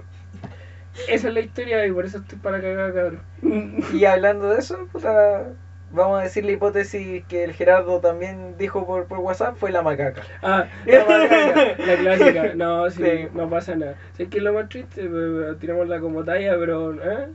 Esa 1.09 1.29
es 1.29 1.35
la 1.35 1.40
historia 1.40 1.87
y 1.87 1.92
por 1.92 2.05
eso 2.05 2.18
estoy 2.18 2.38
para 2.38 2.61
cagar, 2.61 2.92
cabrón. 2.92 3.20
Y 3.92 4.05
hablando 4.05 4.51
de 4.51 4.59
eso, 4.59 4.87
puta, 4.92 5.53
vamos 5.92 6.20
a 6.20 6.24
decir 6.24 6.44
la 6.44 6.52
hipótesis 6.52 7.24
que 7.26 7.44
el 7.44 7.52
Gerardo 7.52 8.00
también 8.00 8.57
dijo 8.59 8.87
por, 8.87 9.07
por 9.07 9.18
WhatsApp, 9.18 9.57
fue 9.57 9.70
la 9.70 9.83
macaca. 9.83 10.22
Ah, 10.42 10.66
la 10.87 11.05
macaca, 11.05 11.76
la 11.87 11.96
clásica. 11.96 12.55
No, 12.55 12.90
sí, 12.90 13.02
Sí. 13.02 13.28
no 13.35 13.48
pasa 13.50 13.74
nada. 13.76 13.96
Sé 14.16 14.28
que 14.28 14.38
es 14.38 14.44
lo 14.44 14.52
más 14.52 14.68
triste, 14.68 15.02
pero 15.02 15.57
tirémosla 15.57 16.00
como 16.00 16.24
talla, 16.24 16.57
pero. 16.59 16.94
¿eh? 16.94 17.28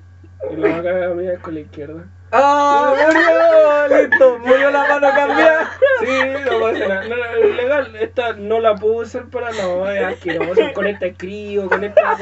Y 0.51 0.55
la 0.57 0.69
macaca 0.69 1.13
mía 1.15 1.33
es 1.33 1.39
con 1.39 1.53
la 1.55 1.61
izquierda. 1.61 2.05
¡Ah! 2.31 2.93
¡Murió! 3.89 4.01
¡Listo! 4.01 4.39
¡Murió 4.39 4.71
la 4.71 4.87
mano 4.87 5.07
cambiada! 5.15 5.71
Sí, 5.99 6.07
no 6.51 6.59
pasa 6.59 6.87
nada. 6.87 7.03
No, 7.07 7.15
no, 7.15 7.55
legal, 7.55 7.95
esta 7.95 8.33
no 8.33 8.59
la 8.59 8.75
puedo 8.75 8.95
usar 8.95 9.25
para 9.27 9.51
no, 9.51 9.89
es 9.89 10.03
asqueroso. 10.03 10.61
Con 10.73 10.87
esta 10.87 11.05
escribo, 11.07 11.67
con 11.69 11.83
esta. 11.83 12.17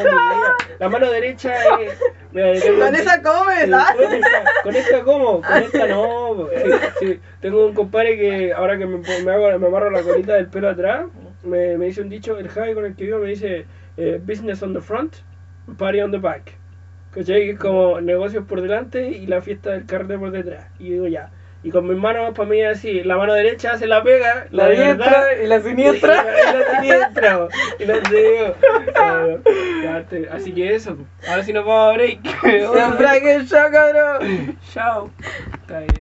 La 0.79 0.89
mano 0.89 1.09
derecha 1.09 1.53
es. 1.81 1.99
Mira, 2.31 2.53
tengo- 2.53 2.85
Con 2.85 2.95
esa 2.95 3.15
Sí, 3.15 3.71
¿ah? 3.73 3.95
Con 3.97 4.13
esta, 4.13 4.43
con 4.63 4.75
esta 4.75 5.03
cómo, 5.03 5.41
con 5.41 5.57
esta 5.63 5.87
no. 5.87 6.47
Sí, 6.53 6.71
sí. 6.99 7.19
Tengo 7.41 7.65
un 7.65 7.73
compadre 7.73 8.17
que 8.17 8.53
ahora 8.53 8.77
que 8.77 8.85
me, 8.85 8.97
me, 8.97 9.31
hago, 9.31 9.57
me 9.59 9.67
amarro 9.67 9.89
la 9.89 10.03
colita 10.03 10.33
del 10.33 10.47
pelo 10.47 10.69
atrás, 10.69 11.05
me, 11.43 11.77
me 11.77 11.85
dice 11.85 12.01
un 12.01 12.09
dicho, 12.09 12.37
el 12.37 12.49
Javi 12.49 12.73
con 12.73 12.85
el 12.85 12.95
que 12.95 13.05
vivo 13.05 13.19
me 13.19 13.27
dice 13.29 13.65
eh, 13.97 14.19
business 14.23 14.61
on 14.63 14.73
the 14.73 14.81
front, 14.81 15.15
party 15.77 16.01
on 16.01 16.11
the 16.11 16.17
back. 16.17 16.53
¿Cachai? 17.15 17.45
Que 17.45 17.51
es 17.51 17.59
como 17.59 18.01
negocios 18.01 18.43
por 18.45 18.61
delante 18.61 19.07
y 19.07 19.25
la 19.25 19.41
fiesta 19.41 19.71
del 19.71 19.85
carnet 19.85 20.19
por 20.19 20.31
detrás. 20.31 20.67
Y 20.79 20.89
digo 20.91 21.07
ya. 21.07 21.31
Y 21.63 21.71
con 21.71 21.87
mis 21.87 21.97
manos, 21.97 22.35
para 22.35 22.47
mí 22.47 22.61
así, 22.61 23.03
la 23.03 23.17
mano 23.17 23.33
derecha 23.33 23.71
hace 23.71 23.87
la 23.87 24.03
pega, 24.03 24.45
La 24.51 24.67
de 24.67 24.75
diestra 24.75 24.95
verdad, 24.95 25.43
y 25.43 25.47
la 25.47 25.61
siniestra. 25.61 26.23
la, 26.23 26.23
y 26.51 26.59
la 26.59 26.75
siniestra, 26.75 27.47
y 27.79 27.85
la 27.85 27.99
digo. 28.01 28.55
Así 30.31 30.51
que 30.51 30.75
eso. 30.75 30.97
Ahora 31.27 31.41
sí 31.41 31.53
nos 31.53 31.65
vamos 31.65 31.93
a 31.93 31.97
break. 31.97 32.19
¡Siempre 32.41 33.21
que 33.21 33.33
el 33.33 33.49
cabrón! 33.49 34.59
Chao. 34.73 35.09
Está 35.61 35.79
bien. 35.79 36.04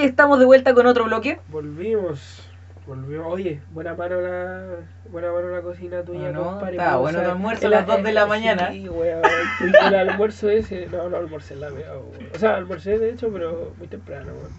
Y 0.00 0.04
estamos 0.04 0.38
de 0.38 0.46
vuelta 0.46 0.72
con 0.72 0.86
otro 0.86 1.04
bloque. 1.04 1.38
Volvimos. 1.48 2.46
Volvimos. 2.86 3.26
Oye, 3.30 3.60
buena 3.72 3.94
mano 3.94 4.18
la, 4.20 4.64
buena 5.10 5.30
mano 5.30 5.48
la 5.50 5.60
cocina 5.60 6.02
tuya, 6.02 6.32
No, 6.32 6.44
no, 6.44 6.50
compadre. 6.52 6.76
Vamos 6.78 7.00
bueno 7.02 7.22
tu 7.22 7.30
almuerzo 7.30 7.62
a 7.62 7.66
el- 7.66 7.70
las 7.72 7.86
dos 7.86 8.02
de 8.02 8.08
el- 8.08 8.14
la 8.14 8.26
mañana. 8.26 8.70
Sí, 8.72 8.88
weón. 8.88 9.20
El 9.86 9.94
almuerzo 9.94 10.48
ese. 10.48 10.86
No, 10.86 11.08
no 11.10 11.18
almorcé 11.18 11.54
la 11.56 11.70
weón. 11.70 12.02
O 12.34 12.38
sea, 12.38 12.56
almorcé 12.56 12.98
de 12.98 13.10
hecho, 13.10 13.28
pero 13.30 13.74
muy 13.76 13.88
temprano, 13.88 14.32
weón. 14.32 14.50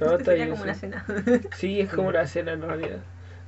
No, 0.00 0.18
está 0.18 0.32
bien. 0.34 0.50
como 0.50 0.62
una 0.64 0.74
sí. 0.74 0.80
cena. 0.80 1.04
Sí, 1.56 1.80
es 1.80 1.88
como 1.92 2.08
una 2.08 2.26
cena 2.26 2.52
en 2.52 2.60
realidad. 2.62 2.98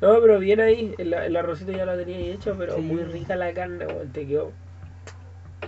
No, 0.01 0.19
pero 0.21 0.39
bien 0.39 0.61
ahí. 0.61 0.95
El, 0.97 1.13
el 1.13 1.37
arrocito 1.37 1.73
ya 1.73 1.85
lo 1.85 1.97
tenía 1.97 2.17
ahí 2.17 2.31
hecho, 2.31 2.55
pero 2.57 2.77
Sí. 2.77 2.81
muy 2.81 3.03
rica 3.05 3.37
la 3.37 3.53
carne, 3.53 3.87
weón. 3.87 4.09
Te 4.13 4.27
quedó. 4.27 4.53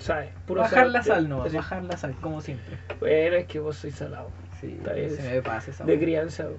¿Sabes? 0.01 0.31
Puro 0.47 0.61
Bajar 0.63 0.87
la 0.89 1.03
sal, 1.03 1.29
no, 1.29 1.45
bajar 1.45 1.83
la 1.83 1.97
sal, 1.97 2.15
como 2.21 2.41
siempre. 2.41 2.79
Bueno, 3.01 3.37
es 3.37 3.47
que 3.47 3.59
vos 3.59 3.77
sois 3.77 3.95
salado. 3.97 4.31
Sí, 4.61 4.77
Está 4.79 4.93
bien, 4.93 5.11
se 5.11 5.23
me 5.23 5.43
pasa 5.43 5.71
esa 5.71 5.85
De 5.85 5.99
crianza, 5.99 6.45
weón. 6.45 6.59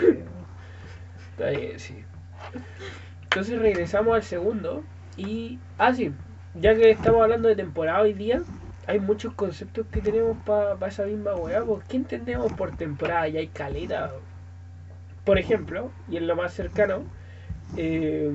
Sí. 0.00 0.18
Está 1.30 1.50
bien, 1.50 1.78
sí. 1.78 2.04
Entonces 3.24 3.58
regresamos 3.58 4.14
al 4.14 4.22
segundo. 4.22 4.84
Y. 5.16 5.58
Ah, 5.78 5.94
sí. 5.94 6.12
Ya 6.54 6.74
que 6.74 6.90
estamos 6.90 7.22
hablando 7.22 7.48
de 7.48 7.56
temporada 7.56 8.00
hoy 8.00 8.12
día, 8.12 8.42
hay 8.86 9.00
muchos 9.00 9.34
conceptos 9.34 9.86
que 9.90 10.00
tenemos 10.00 10.36
para 10.44 10.86
esa 10.86 11.04
misma 11.04 11.34
weá. 11.34 11.62
pues, 11.62 11.84
¿Qué 11.84 11.96
entendemos 11.96 12.52
por 12.54 12.76
temporada? 12.76 13.28
Y 13.28 13.36
hay 13.36 13.48
caleta. 13.48 14.12
Por 15.24 15.38
ejemplo, 15.38 15.90
y 16.08 16.16
en 16.16 16.26
lo 16.26 16.36
más 16.36 16.54
cercano, 16.54 17.04
eh, 17.76 18.34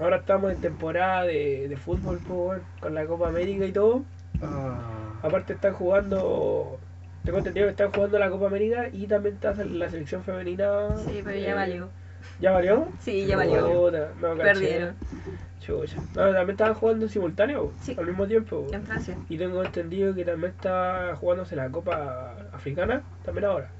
ahora 0.00 0.16
estamos 0.16 0.52
en 0.52 0.60
temporada 0.60 1.22
de, 1.22 1.68
de 1.68 1.76
fútbol, 1.76 2.20
pues, 2.26 2.60
con 2.80 2.94
la 2.94 3.06
Copa 3.06 3.28
América 3.28 3.64
y 3.64 3.72
todo. 3.72 4.02
Ah. 4.42 4.80
Aparte 5.22 5.54
están 5.54 5.74
jugando. 5.74 6.78
Tengo 7.24 7.38
entendido 7.38 7.66
que 7.66 7.70
están 7.70 7.90
jugando 7.90 8.18
la 8.18 8.28
Copa 8.30 8.46
América 8.46 8.88
y 8.92 9.06
también 9.06 9.36
está 9.36 9.54
la 9.64 9.88
selección 9.90 10.22
femenina. 10.22 10.94
Sí, 10.96 11.20
pero 11.24 11.38
ya 11.38 11.50
eh, 11.50 11.54
valió. 11.54 11.88
¿Ya 12.40 12.50
valió? 12.52 12.88
Sí, 13.00 13.24
ya 13.26 13.36
valió. 13.36 13.90
No. 14.20 14.34
Perdieron. 14.36 14.94
Chucha. 15.60 15.96
No, 16.14 16.24
también 16.32 16.50
estaban 16.50 16.74
jugando 16.74 17.06
en 17.06 17.10
simultáneo, 17.10 17.72
Sí. 17.80 17.96
al 17.98 18.06
mismo 18.06 18.26
tiempo. 18.26 18.66
En 18.70 18.82
Francia. 18.82 19.16
Y 19.30 19.38
tengo 19.38 19.62
entendido 19.64 20.14
que 20.14 20.24
también 20.24 20.52
está 20.52 21.16
jugándose 21.16 21.56
la 21.56 21.70
Copa 21.70 22.34
Africana, 22.52 23.02
también 23.24 23.46
ahora, 23.46 23.70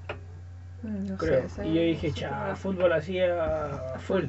Mm, 0.82 1.06
No 1.08 1.16
creo. 1.16 1.48
sé, 1.48 1.66
y 1.66 1.74
yo 1.74 1.80
dije, 1.80 2.12
cha, 2.12 2.54
fútbol 2.56 2.92
así 2.92 3.18
a 3.18 3.94
full. 3.98 4.24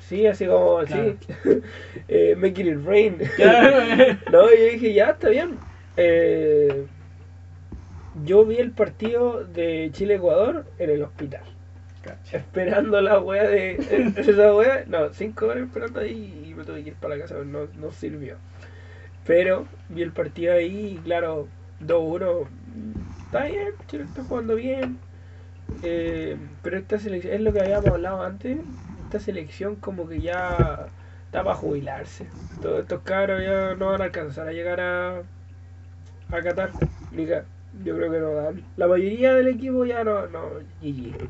Sí, 0.00 0.26
así 0.26 0.46
como, 0.46 0.78
Claro. 0.84 1.14
sí, 1.20 1.28
eh, 2.08 2.34
making 2.36 2.66
it 2.68 2.84
rain. 2.86 3.18
no, 4.32 4.50
y 4.52 4.58
yo 4.58 4.64
dije, 4.72 4.94
ya, 4.94 5.10
está 5.10 5.28
bien. 5.28 5.58
Eh, 5.98 6.86
yo 8.22 8.44
vi 8.44 8.56
el 8.56 8.70
partido 8.70 9.44
de 9.44 9.90
Chile-Ecuador 9.92 10.66
en 10.78 10.90
el 10.90 11.02
hospital. 11.02 11.42
Esperando 12.32 13.00
la 13.00 13.18
wea 13.18 13.44
de. 13.44 13.72
Esa 14.16 14.54
wea, 14.54 14.84
no, 14.86 15.12
cinco 15.14 15.46
horas 15.46 15.64
esperando 15.64 16.00
ahí 16.00 16.46
y 16.48 16.54
me 16.54 16.64
tuve 16.64 16.82
que 16.82 16.90
ir 16.90 16.96
para 16.96 17.16
la 17.16 17.22
casa, 17.22 17.36
no, 17.44 17.66
no 17.78 17.92
sirvió. 17.92 18.36
Pero 19.26 19.66
vi 19.88 20.02
el 20.02 20.12
partido 20.12 20.54
ahí 20.54 20.98
y 20.98 21.02
claro, 21.02 21.48
2-1. 21.80 22.46
Está 23.24 23.44
bien, 23.46 23.68
Chile 23.86 24.04
está 24.04 24.22
jugando 24.22 24.54
bien. 24.56 24.98
Eh, 25.82 26.36
pero 26.62 26.76
esta 26.76 26.98
selección, 26.98 27.34
es 27.34 27.40
lo 27.40 27.52
que 27.52 27.60
habíamos 27.60 27.86
hablado 27.86 28.22
antes. 28.22 28.58
Esta 29.04 29.18
selección, 29.18 29.76
como 29.76 30.06
que 30.06 30.20
ya 30.20 30.88
está 31.26 31.42
para 31.42 31.56
jubilarse. 31.56 32.26
Todos 32.60 32.82
estos 32.82 33.00
cabros 33.02 33.42
ya 33.42 33.74
no 33.76 33.86
van 33.86 34.02
a 34.02 34.04
alcanzar 34.04 34.46
a 34.46 34.52
llegar 34.52 34.80
a, 34.80 35.22
a 36.30 36.42
Qatar. 36.42 36.70
Ni 37.12 37.26
Yo 37.82 37.96
creo 37.96 38.10
que 38.10 38.20
no 38.20 38.34
dan. 38.34 38.62
La 38.76 38.86
mayoría 38.86 39.34
del 39.34 39.48
equipo 39.48 39.84
ya 39.84 40.04
no. 40.04 40.26
no 40.28 40.50
GG. 40.80 41.28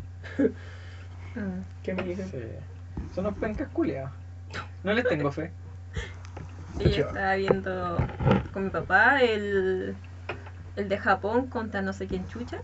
Mm. 1.35 1.63
¿Qué 1.83 1.95
me 1.95 2.03
dicen? 2.05 2.29
Sí. 2.29 2.39
Son 3.15 3.27
unos 3.27 3.39
pencas 3.39 3.69
culiados. 3.73 4.13
No 4.85 4.93
les 4.93 5.05
tengo 5.09 5.33
fe. 5.33 5.51
Y 6.79 6.91
yo 6.91 7.07
estaba 7.07 7.35
viendo 7.37 7.97
con 8.53 8.65
mi 8.65 8.71
papá 8.71 9.23
el, 9.23 9.95
el 10.77 10.89
de 10.89 10.99
Japón 10.99 11.47
contra 11.47 11.83
no 11.83 11.93
sé 11.93 12.07
quién 12.07 12.27
chucha. 12.29 12.61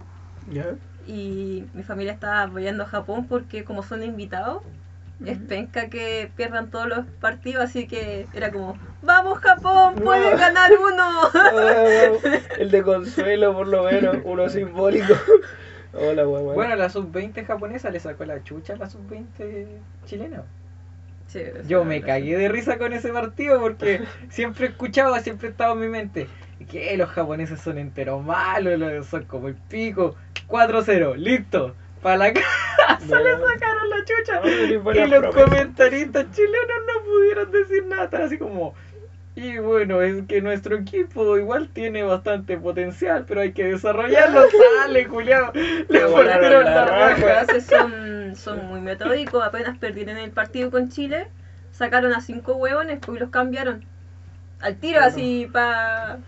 ¿Ya? 0.51 0.75
Y 1.07 1.65
mi 1.75 1.83
familia 1.83 2.13
estaba 2.13 2.43
apoyando 2.43 2.85
a 2.85 2.87
Japón 2.87 3.27
porque 3.27 3.65
como 3.65 3.83
son 3.83 4.03
invitados, 4.03 4.63
es 5.27 5.39
penca 5.39 5.89
que 5.89 6.31
pierdan 6.37 6.71
todos 6.71 6.87
los 6.89 7.07
partidos, 7.21 7.65
así 7.65 7.87
que 7.87 8.27
era 8.33 8.51
como, 8.51 8.79
vamos 9.03 9.39
Japón, 9.41 9.95
puedes 10.03 10.33
No. 10.33 10.39
ganar 10.39 10.71
uno. 10.73 12.21
El 12.59 12.71
de 12.71 12.83
consuelo, 12.83 13.53
por 13.55 13.69
lo 13.69 13.85
menos, 13.85 14.17
uno 14.25 14.49
simbólico. 14.49 15.15
Hola, 15.93 16.27
weón. 16.27 16.55
Bueno, 16.55 16.77
la 16.77 16.89
sub-20 16.89 17.45
japonesa 17.45 17.91
le 17.91 17.99
sacó 18.01 18.25
la 18.25 18.43
chucha 18.45 18.75
a 18.75 18.77
la 18.77 18.89
sub-20 18.89 19.67
chilena. 20.07 20.43
Sí, 21.27 21.43
Yo 21.67 21.85
me 21.85 22.01
cagué 22.01 22.37
de 22.37 22.49
risa 22.49 22.77
con 22.79 22.93
ese 22.93 23.13
partido 23.13 23.61
porque 23.61 24.01
siempre 24.31 24.67
escuchaba, 24.67 25.21
siempre 25.21 25.49
estaba 25.49 25.75
en 25.75 25.81
mi 25.81 25.87
mente 25.89 26.27
que 26.69 26.97
los 26.97 27.09
japoneses 27.11 27.61
son 27.61 27.79
enteros 27.79 28.23
malos, 28.25 28.79
lo- 28.79 29.03
son 29.05 29.25
como 29.25 29.49
el 29.49 29.55
pico. 29.55 30.17
4-0, 30.49 31.15
listo. 31.17 31.75
Para 32.03 32.17
la 32.17 32.33
casa 32.99 33.19
No. 33.19 33.25
le 33.25 33.33
sacaron 33.39 33.91
la 33.91 33.97
chucha. 34.05 34.41
No, 34.41 34.49
y 34.93 35.07
los 35.09 35.19
promesa. 35.21 35.31
comentaristas 35.31 36.31
chilenos 36.33 36.77
no 36.87 37.05
pudieron 37.05 37.51
decir 37.51 37.87
nada, 37.87 38.25
así 38.25 38.39
como... 38.39 38.75
Y 39.37 39.59
bueno, 39.59 40.03
es 40.03 40.27
que 40.27 40.43
nuestro 40.43 40.77
equipo 40.77 41.39
igual 41.39 41.69
tiene 41.73 42.03
bastante 42.03 42.59
potencial, 42.59 43.25
pero 43.27 43.41
hay 43.41 43.53
que 43.53 43.65
desarrollarlo. 43.65 44.43
Sale, 44.83 45.05
Julián. 45.05 45.51
Le 45.89 46.05
volvieron 46.05 46.65
la 46.65 46.85
raja. 46.85 47.61
son, 47.61 48.35
son 48.37 48.67
muy 48.67 48.81
metódicos, 48.81 49.43
apenas 49.43 49.79
perdieron 49.79 50.17
el 50.19 50.31
partido 50.33 50.71
con 50.71 50.91
Chile, 50.91 51.29
sacaron 51.71 52.13
a 52.13 52.21
cinco 52.21 52.55
huevones 52.57 52.99
pues, 53.01 53.17
y 53.17 53.21
los 53.21 53.31
cambiaron. 53.31 53.85
Al 54.61 54.77
tiro 54.77 54.99
Claro. 54.99 55.13
así 55.13 55.49
para... 55.51 56.19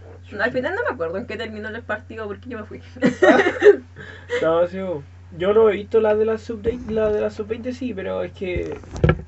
Al 0.41 0.53
final 0.53 0.75
no 0.75 0.83
me 0.85 0.95
acuerdo 0.95 1.19
en 1.19 1.27
qué 1.27 1.37
terminó 1.37 1.69
el 1.69 1.83
partido 1.83 2.27
porque 2.27 2.49
yo 2.49 2.59
me 2.59 2.65
fui. 2.65 2.81
No, 4.43 4.67
sí. 4.67 4.79
Yo 5.39 5.53
no 5.55 5.69
he 5.69 5.73
visto 5.73 6.01
la 6.01 6.15
de 6.15 6.25
la 6.25 6.39
sub 6.39 6.67
la 6.89 7.11
de 7.11 7.21
la 7.21 7.31
sub 7.31 7.47
20 7.47 7.73
sí, 7.73 7.95
pero 7.95 8.23
es 8.23 8.33
que 8.33 8.79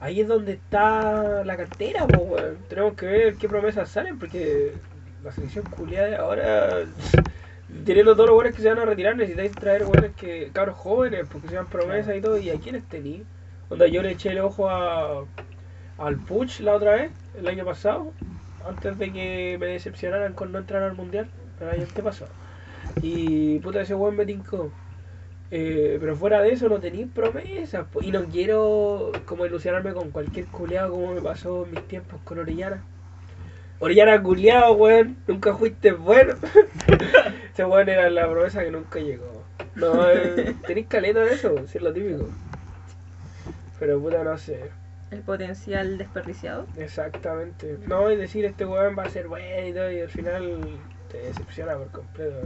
ahí 0.00 0.20
es 0.20 0.28
donde 0.28 0.52
está 0.52 1.44
la 1.44 1.56
cartera, 1.56 2.06
po, 2.06 2.18
weón. 2.22 2.58
Tenemos 2.68 2.94
que 2.94 3.06
ver 3.06 3.34
qué 3.36 3.48
promesas 3.48 3.88
salen 3.90 4.18
porque 4.18 4.72
la 5.22 5.32
selección 5.32 5.64
culiada 5.66 6.18
ahora 6.18 6.84
teniendo 7.84 8.14
todos 8.14 8.28
los 8.28 8.34
buenos 8.34 8.54
que 8.54 8.62
se 8.62 8.68
van 8.68 8.78
a 8.78 8.84
retirar 8.84 9.16
necesitáis 9.16 9.52
traer 9.52 9.84
buenos 9.84 10.12
que 10.16 10.50
cabros 10.52 10.76
jóvenes 10.76 11.26
porque 11.30 11.48
sean 11.48 11.66
promesas 11.66 12.16
y 12.16 12.20
todo 12.20 12.38
y 12.38 12.50
a 12.50 12.58
quiénes 12.58 12.84
tenéis. 12.88 13.22
Onda 13.70 13.86
yo 13.86 14.02
le 14.02 14.12
eché 14.12 14.30
el 14.30 14.40
ojo 14.40 14.68
a 14.68 15.24
al 15.98 16.16
Puch 16.16 16.60
la 16.60 16.74
otra 16.74 16.96
vez, 16.96 17.12
el 17.38 17.46
año 17.46 17.64
pasado, 17.64 18.12
antes 18.68 18.98
de 18.98 19.12
que 19.12 19.56
me 19.60 19.66
decepcionaran 19.66 20.34
con 20.34 20.52
no 20.52 20.58
entrar 20.58 20.82
al 20.82 20.94
mundial, 20.94 21.28
el 21.60 21.68
año 21.68 21.86
pasado. 22.02 22.30
Y 23.02 23.58
puta, 23.60 23.80
ese 23.80 23.94
weón 23.94 24.16
me 24.16 24.26
tincó. 24.26 24.70
Eh, 25.56 25.98
pero 26.00 26.16
fuera 26.16 26.42
de 26.42 26.52
eso 26.52 26.68
no 26.68 26.80
tenéis 26.80 27.06
promesas. 27.14 27.86
po. 27.86 28.02
Y 28.02 28.10
no 28.10 28.24
quiero 28.24 29.12
como 29.24 29.46
ilusionarme 29.46 29.92
con 29.92 30.10
cualquier 30.10 30.46
culeado 30.46 30.90
como 30.90 31.14
me 31.14 31.20
pasó 31.20 31.64
en 31.64 31.70
mis 31.70 31.86
tiempos 31.86 32.20
con 32.24 32.40
Orellana. 32.40 32.82
Orellana 33.78 34.20
culeado, 34.20 34.72
weón. 34.72 35.16
Nunca 35.28 35.54
fuiste 35.54 35.92
bueno. 35.92 36.34
ese 37.52 37.64
weón 37.64 37.88
era 37.88 38.10
la 38.10 38.28
promesa 38.28 38.64
que 38.64 38.72
nunca 38.72 38.98
llegó. 38.98 39.44
No, 39.76 40.10
eh, 40.10 40.56
tenéis 40.66 40.88
caleta 40.88 41.20
de 41.20 41.34
eso, 41.34 41.54
si 41.68 41.78
es 41.78 41.84
lo 41.84 41.92
típico. 41.92 42.28
Pero 43.78 44.00
puta, 44.00 44.24
no 44.24 44.36
sé. 44.36 44.72
El 45.12 45.20
potencial 45.20 45.98
desperdiciado. 45.98 46.66
Exactamente. 46.76 47.78
No, 47.86 48.10
y 48.10 48.16
decir 48.16 48.44
este 48.44 48.66
weón 48.66 48.98
va 48.98 49.04
a 49.04 49.08
ser 49.08 49.28
bueno 49.28 49.68
y 49.68 49.72
todo, 49.72 49.92
y 49.92 50.00
al 50.00 50.10
final 50.10 50.64
te 51.12 51.18
decepciona 51.18 51.76
por 51.76 51.92
completo. 51.92 52.38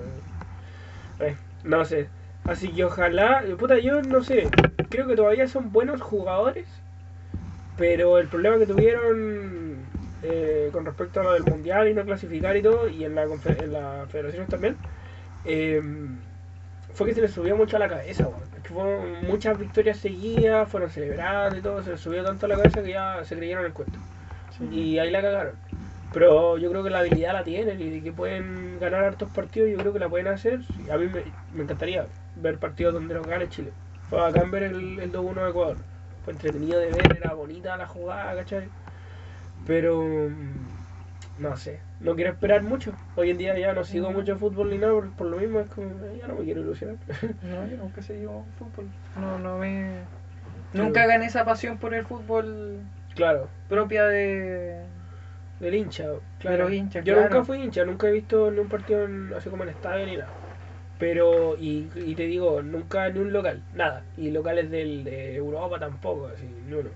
Eh, 1.20 1.34
no 1.64 1.86
sé. 1.86 2.10
Así 2.48 2.72
que 2.74 2.84
ojalá, 2.84 3.44
puta, 3.58 3.78
yo 3.78 4.02
no 4.02 4.22
sé. 4.22 4.48
Creo 4.88 5.06
que 5.06 5.16
todavía 5.16 5.46
son 5.48 5.70
buenos 5.72 6.00
jugadores, 6.00 6.66
pero 7.76 8.18
el 8.18 8.28
problema 8.28 8.58
que 8.58 8.66
tuvieron 8.66 9.90
eh, 10.22 10.70
con 10.72 10.84
respecto 10.86 11.20
a 11.20 11.24
lo 11.24 11.32
del 11.32 11.44
mundial 11.44 11.88
y 11.88 11.94
no 11.94 12.04
clasificar 12.04 12.56
y 12.56 12.62
todo, 12.62 12.88
y 12.88 13.04
en 13.04 13.14
la, 13.14 13.24
en 13.24 13.72
la 13.72 14.06
federaciones 14.08 14.48
también, 14.48 14.78
eh, 15.44 15.82
fue 16.92 17.06
que 17.08 17.14
se 17.14 17.20
les 17.20 17.32
subió 17.32 17.56
mucho 17.56 17.76
a 17.76 17.80
la 17.80 17.88
cabeza. 17.88 18.28
Es 18.56 18.62
que 18.62 18.72
fueron 18.74 19.24
muchas 19.26 19.58
victorias 19.58 19.98
seguidas, 19.98 20.68
fueron 20.70 20.90
celebrando 20.90 21.58
y 21.58 21.62
todo, 21.62 21.82
se 21.82 21.90
les 21.92 22.00
subió 22.00 22.24
tanto 22.24 22.46
a 22.46 22.48
la 22.48 22.56
cabeza 22.56 22.82
que 22.82 22.90
ya 22.90 23.24
se 23.24 23.36
creyeron 23.36 23.64
el 23.66 23.72
cuento. 23.74 24.00
Y 24.70 24.98
ahí 24.98 25.10
la 25.10 25.22
cagaron. 25.22 25.60
Pero 26.10 26.58
yo 26.58 26.70
creo 26.70 26.82
que 26.84 26.90
la 26.90 27.00
habilidad 27.00 27.34
la 27.34 27.44
tienen 27.44 27.80
y 27.80 28.02
que 28.02 28.12
pueden 28.12 28.78
ganar 28.78 29.04
hartos 29.04 29.30
partidos, 29.30 29.70
yo 29.70 29.78
creo 29.78 29.92
que 29.92 29.98
la 30.00 30.08
pueden 30.08 30.28
hacer. 30.28 30.60
A 30.90 30.96
mí 30.98 31.08
me, 31.08 31.24
me 31.50 31.62
encantaría 31.64 32.08
ver 32.42 32.58
partidos 32.58 32.94
donde 32.94 33.14
los 33.14 33.26
gane 33.26 33.48
Chile. 33.48 33.72
Fue 34.08 34.18
bacán 34.18 34.50
ver 34.50 34.64
el, 34.64 34.98
el 35.00 35.12
2-1 35.12 35.42
de 35.44 35.50
Ecuador. 35.50 35.76
Fue 36.24 36.32
entretenido 36.32 36.78
de 36.80 36.90
ver, 36.90 37.16
era 37.16 37.34
bonita 37.34 37.76
la 37.76 37.86
jugada, 37.86 38.34
¿cachai? 38.34 38.68
Pero 39.66 40.02
mm, 40.02 41.42
no 41.42 41.56
sé, 41.56 41.80
no 42.00 42.14
quiero 42.14 42.30
esperar 42.32 42.62
mucho. 42.62 42.92
Hoy 43.16 43.30
en 43.30 43.38
día 43.38 43.58
ya 43.58 43.72
no 43.72 43.84
sigo 43.84 44.10
mucho 44.10 44.36
fútbol 44.38 44.70
ni 44.70 44.78
nada, 44.78 44.92
por, 44.92 45.10
por 45.10 45.26
lo 45.26 45.36
mismo 45.38 45.60
es 45.60 45.66
como, 45.68 45.90
ya 46.20 46.26
no 46.26 46.34
me 46.36 46.44
quiero 46.44 46.60
ilusionar. 46.60 46.96
No, 47.42 47.66
yo 47.66 47.76
nunca 47.76 48.02
seguí 48.02 48.26
fútbol. 48.58 48.86
No, 49.16 49.38
no 49.38 49.58
me. 49.58 50.00
Nunca 50.72 51.06
gané 51.06 51.26
esa 51.26 51.44
pasión 51.44 51.78
por 51.78 51.94
el 51.94 52.04
fútbol 52.04 52.80
claro, 53.14 53.48
propia 53.68 54.04
de. 54.04 54.82
del 55.60 55.74
hincha. 55.74 56.04
Claro. 56.40 56.56
De 56.56 56.62
los 56.64 56.72
hinchas, 56.72 57.04
Yo 57.04 57.14
claro. 57.14 57.28
nunca 57.30 57.44
fui 57.44 57.62
hincha, 57.62 57.84
nunca 57.84 58.08
he 58.08 58.12
visto 58.12 58.50
ni 58.50 58.58
un 58.58 58.68
partido 58.68 59.04
en- 59.04 59.32
así 59.34 59.48
como 59.50 59.62
en 59.64 59.70
estadio 59.70 60.06
ni 60.06 60.16
nada. 60.16 60.28
Pero, 60.98 61.56
y, 61.56 61.88
y 61.94 62.14
te 62.16 62.24
digo, 62.24 62.60
nunca 62.62 63.08
ni 63.10 63.20
un 63.20 63.32
local, 63.32 63.62
nada. 63.74 64.02
Y 64.16 64.30
locales 64.30 64.70
del, 64.70 65.04
de 65.04 65.36
Europa 65.36 65.78
tampoco, 65.78 66.26
así, 66.26 66.44
ni 66.66 66.74
uno. 66.74 66.90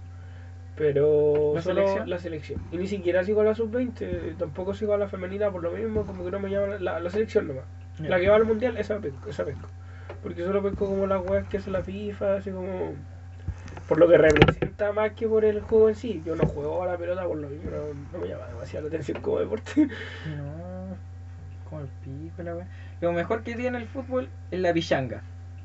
Pero 0.74 1.52
¿La 1.54 1.62
solo 1.62 1.82
selección? 1.82 2.10
la 2.10 2.18
selección. 2.18 2.60
Y 2.72 2.78
ni 2.78 2.88
siquiera 2.88 3.22
sigo 3.22 3.42
a 3.42 3.44
la 3.44 3.54
sub-20, 3.54 4.36
tampoco 4.38 4.74
sigo 4.74 4.94
a 4.94 4.98
la 4.98 5.06
femenina 5.06 5.50
por 5.50 5.62
lo 5.62 5.70
mismo, 5.70 6.04
como 6.04 6.24
que 6.24 6.30
no 6.30 6.40
me 6.40 6.50
llama 6.50 6.78
la, 6.80 6.98
la, 6.98 7.10
selección 7.10 7.46
nomás. 7.48 7.64
La 7.98 8.18
que 8.18 8.28
va 8.28 8.36
al 8.36 8.44
mundial, 8.44 8.76
esa 8.76 8.98
pesco, 8.98 9.28
esa 9.30 9.44
pesco. 9.44 9.68
Porque 10.22 10.44
solo 10.44 10.62
pesco 10.62 10.86
como 10.86 11.06
las 11.06 11.22
weas 11.24 11.46
que 11.48 11.58
hace 11.58 11.70
la 11.70 11.82
FIFA, 11.82 12.36
así 12.36 12.50
como. 12.50 12.94
Por 13.86 13.98
lo 13.98 14.08
que 14.08 14.16
representa 14.16 14.92
más 14.92 15.12
que 15.12 15.28
por 15.28 15.44
el 15.44 15.60
juego 15.60 15.90
en 15.90 15.94
sí. 15.94 16.22
Yo 16.24 16.34
no 16.34 16.46
juego 16.46 16.82
a 16.82 16.86
la 16.86 16.96
pelota 16.96 17.24
por 17.24 17.36
lo 17.36 17.48
mismo, 17.48 17.70
no, 17.70 17.78
no 18.12 18.18
me 18.18 18.28
llama 18.28 18.46
demasiado 18.46 18.88
la 18.88 18.94
atención 18.94 19.20
como 19.20 19.38
deporte. 19.40 19.86
No, 19.86 20.96
como 21.68 21.82
el 21.82 21.88
pico, 22.02 22.42
la 22.42 22.56
wea. 22.56 22.66
Lo 23.02 23.12
mejor 23.12 23.42
que 23.42 23.54
tiene 23.54 23.76
el 23.78 23.86
fútbol 23.86 24.28
es 24.50 24.60
la 24.60 24.72
pichanga. 24.72 25.22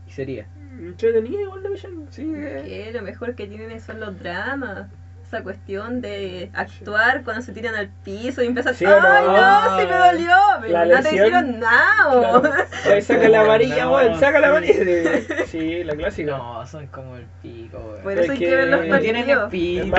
Y 0.08 0.12
sería. 0.12 0.45
Entretenido 0.80 1.39
igual 1.41 1.63
de 1.63 1.69
Villan. 1.69 2.08
Sí. 2.10 2.23
Que 2.34 2.91
lo 2.93 3.02
mejor 3.04 3.36
que 3.36 3.47
tienen 3.47 3.80
son 3.80 4.00
los 4.00 4.19
dramas. 4.19 4.88
Esa 5.26 5.43
cuestión 5.43 6.00
de 6.00 6.50
actuar 6.54 7.23
cuando 7.26 7.41
se 7.41 7.52
tiran 7.52 7.76
al 7.76 7.89
piso 8.06 8.41
y 8.41 8.47
empezar 8.47 8.73
Sí, 8.73 8.86
¡Ay, 8.86 8.93
no. 9.26 9.34
no! 9.34 9.78
¡Sí 9.78 9.86
me 9.86 9.97
dolió! 9.97 10.36
La 10.70 10.86
no 10.86 10.91
te 10.91 11.03
lesión. 11.03 11.14
hicieron 11.16 11.59
nada. 11.59 12.41
Claro. 12.41 12.53
Ahí 12.93 13.01
saca 13.01 13.28
la 13.28 13.41
amarilla, 13.41 13.84
No, 13.86 13.93
weón, 13.95 14.20
saca 14.22 14.39
la 14.39 14.47
amarilla. 14.49 15.45
Sí, 15.47 15.84
la 15.84 15.95
clásica. 15.95 16.38
No, 16.38 16.66
son 16.66 16.88
como 16.88 17.18
el 17.18 17.26
pico, 17.41 17.78
weón. 17.78 18.03
Por 18.03 18.14
Es 18.14 18.20
eso 18.22 18.32
hay 18.32 18.39
que, 18.39 18.55
ver 18.55 18.68
los 18.70 18.80
no 18.80 18.93
no 18.95 18.99
tienen 19.01 19.28
partidos. 19.28 19.89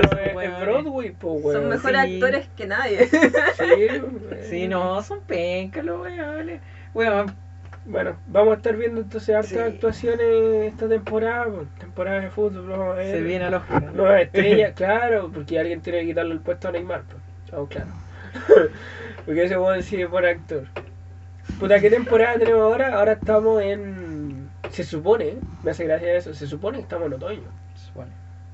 Broadway, 0.62 1.10
po, 1.10 1.32
weón. 1.34 1.60
Son 1.60 1.68
mejores 1.68 2.02
sí. 2.04 2.14
actores 2.14 2.48
que 2.56 2.66
nadie. 2.66 3.06
Sí, 3.08 4.48
Sí, 4.48 4.66
no, 4.68 5.02
son 5.02 5.20
pencas 5.20 5.84
los 5.84 6.00
weones. 6.00 6.60
Weón, 6.98 7.32
Bueno, 7.86 8.16
vamos 8.26 8.54
a 8.54 8.56
estar 8.56 8.76
viendo 8.76 9.00
entonces 9.00 9.34
hartas 9.34 9.50
Sí. 9.50 9.58
actuaciones 9.58 10.72
esta 10.72 10.88
temporada, 10.88 11.46
pues, 11.46 11.68
temporada 11.78 12.20
de 12.20 12.28
fútbol, 12.30 12.96
se 12.98 13.20
viene 13.22 13.44
a 13.44 13.50
los. 13.50 13.62
Nuevas 13.94 14.22
estrellas, 14.22 14.72
claro, 14.76 15.30
porque 15.32 15.60
alguien 15.60 15.80
tiene 15.80 16.00
que 16.00 16.06
quitarle 16.08 16.34
el 16.34 16.40
puesto 16.40 16.68
a 16.68 16.72
Neymar, 16.72 17.02
pues. 17.04 17.68
Claro. 17.70 17.88
porque 19.24 19.44
ese 19.44 19.56
weón 19.56 19.82
sigue 19.82 20.08
por 20.08 20.26
actor. 20.26 20.64
Puta, 21.60 21.80
¿qué 21.80 21.88
temporada 21.88 22.36
tenemos 22.38 22.60
ahora? 22.62 22.94
Ahora 22.98 23.12
estamos 23.12 23.62
en 23.62 24.50
se 24.70 24.82
supone, 24.82 25.36
me 25.62 25.70
hace 25.70 25.84
gracia 25.84 26.14
eso, 26.14 26.34
se 26.34 26.46
supone 26.48 26.78
que 26.78 26.82
estamos 26.82 27.06
en 27.06 27.14
otoño. 27.14 27.48
Bueno, 27.94 28.10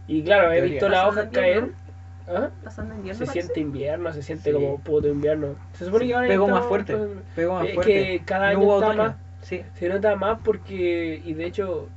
Y 0.07 0.23
claro, 0.23 0.53
he 0.53 0.61
visto 0.61 0.89
las 0.89 1.07
hojas 1.07 1.29
caer. 1.33 1.71
¿Ah? 2.27 2.51
Pasando 2.62 2.95
invierno. 2.95 3.18
Se 3.18 3.27
parece. 3.27 3.43
siente 3.43 3.61
invierno, 3.61 4.12
se 4.12 4.22
siente 4.22 4.51
Sí. 4.51 4.55
como 4.55 4.79
puto 4.79 5.09
invierno. 5.09 5.57
Se 5.75 5.85
supone 5.85 6.07
que 6.07 6.14
ahora 6.14 6.29
pegó 6.29 6.49
más 6.49 6.64
fuerte. 6.66 6.97
pues, 6.97 7.11
Pegó 7.37 7.55
más 7.55 7.66
es 7.66 7.75
fuerte. 7.75 7.93
que 7.93 8.22
cada 8.25 8.53
No 8.53 8.59
año 8.59 8.66
hubo 8.66 8.75
está 8.77 8.87
otoño. 8.89 9.03
más. 9.05 9.16
Sí. 9.43 9.62
Se 9.75 9.89
nota 9.89 10.16
más 10.16 10.39
porque, 10.43 11.20
y 11.22 11.35
de 11.35 11.45
hecho, 11.45 11.89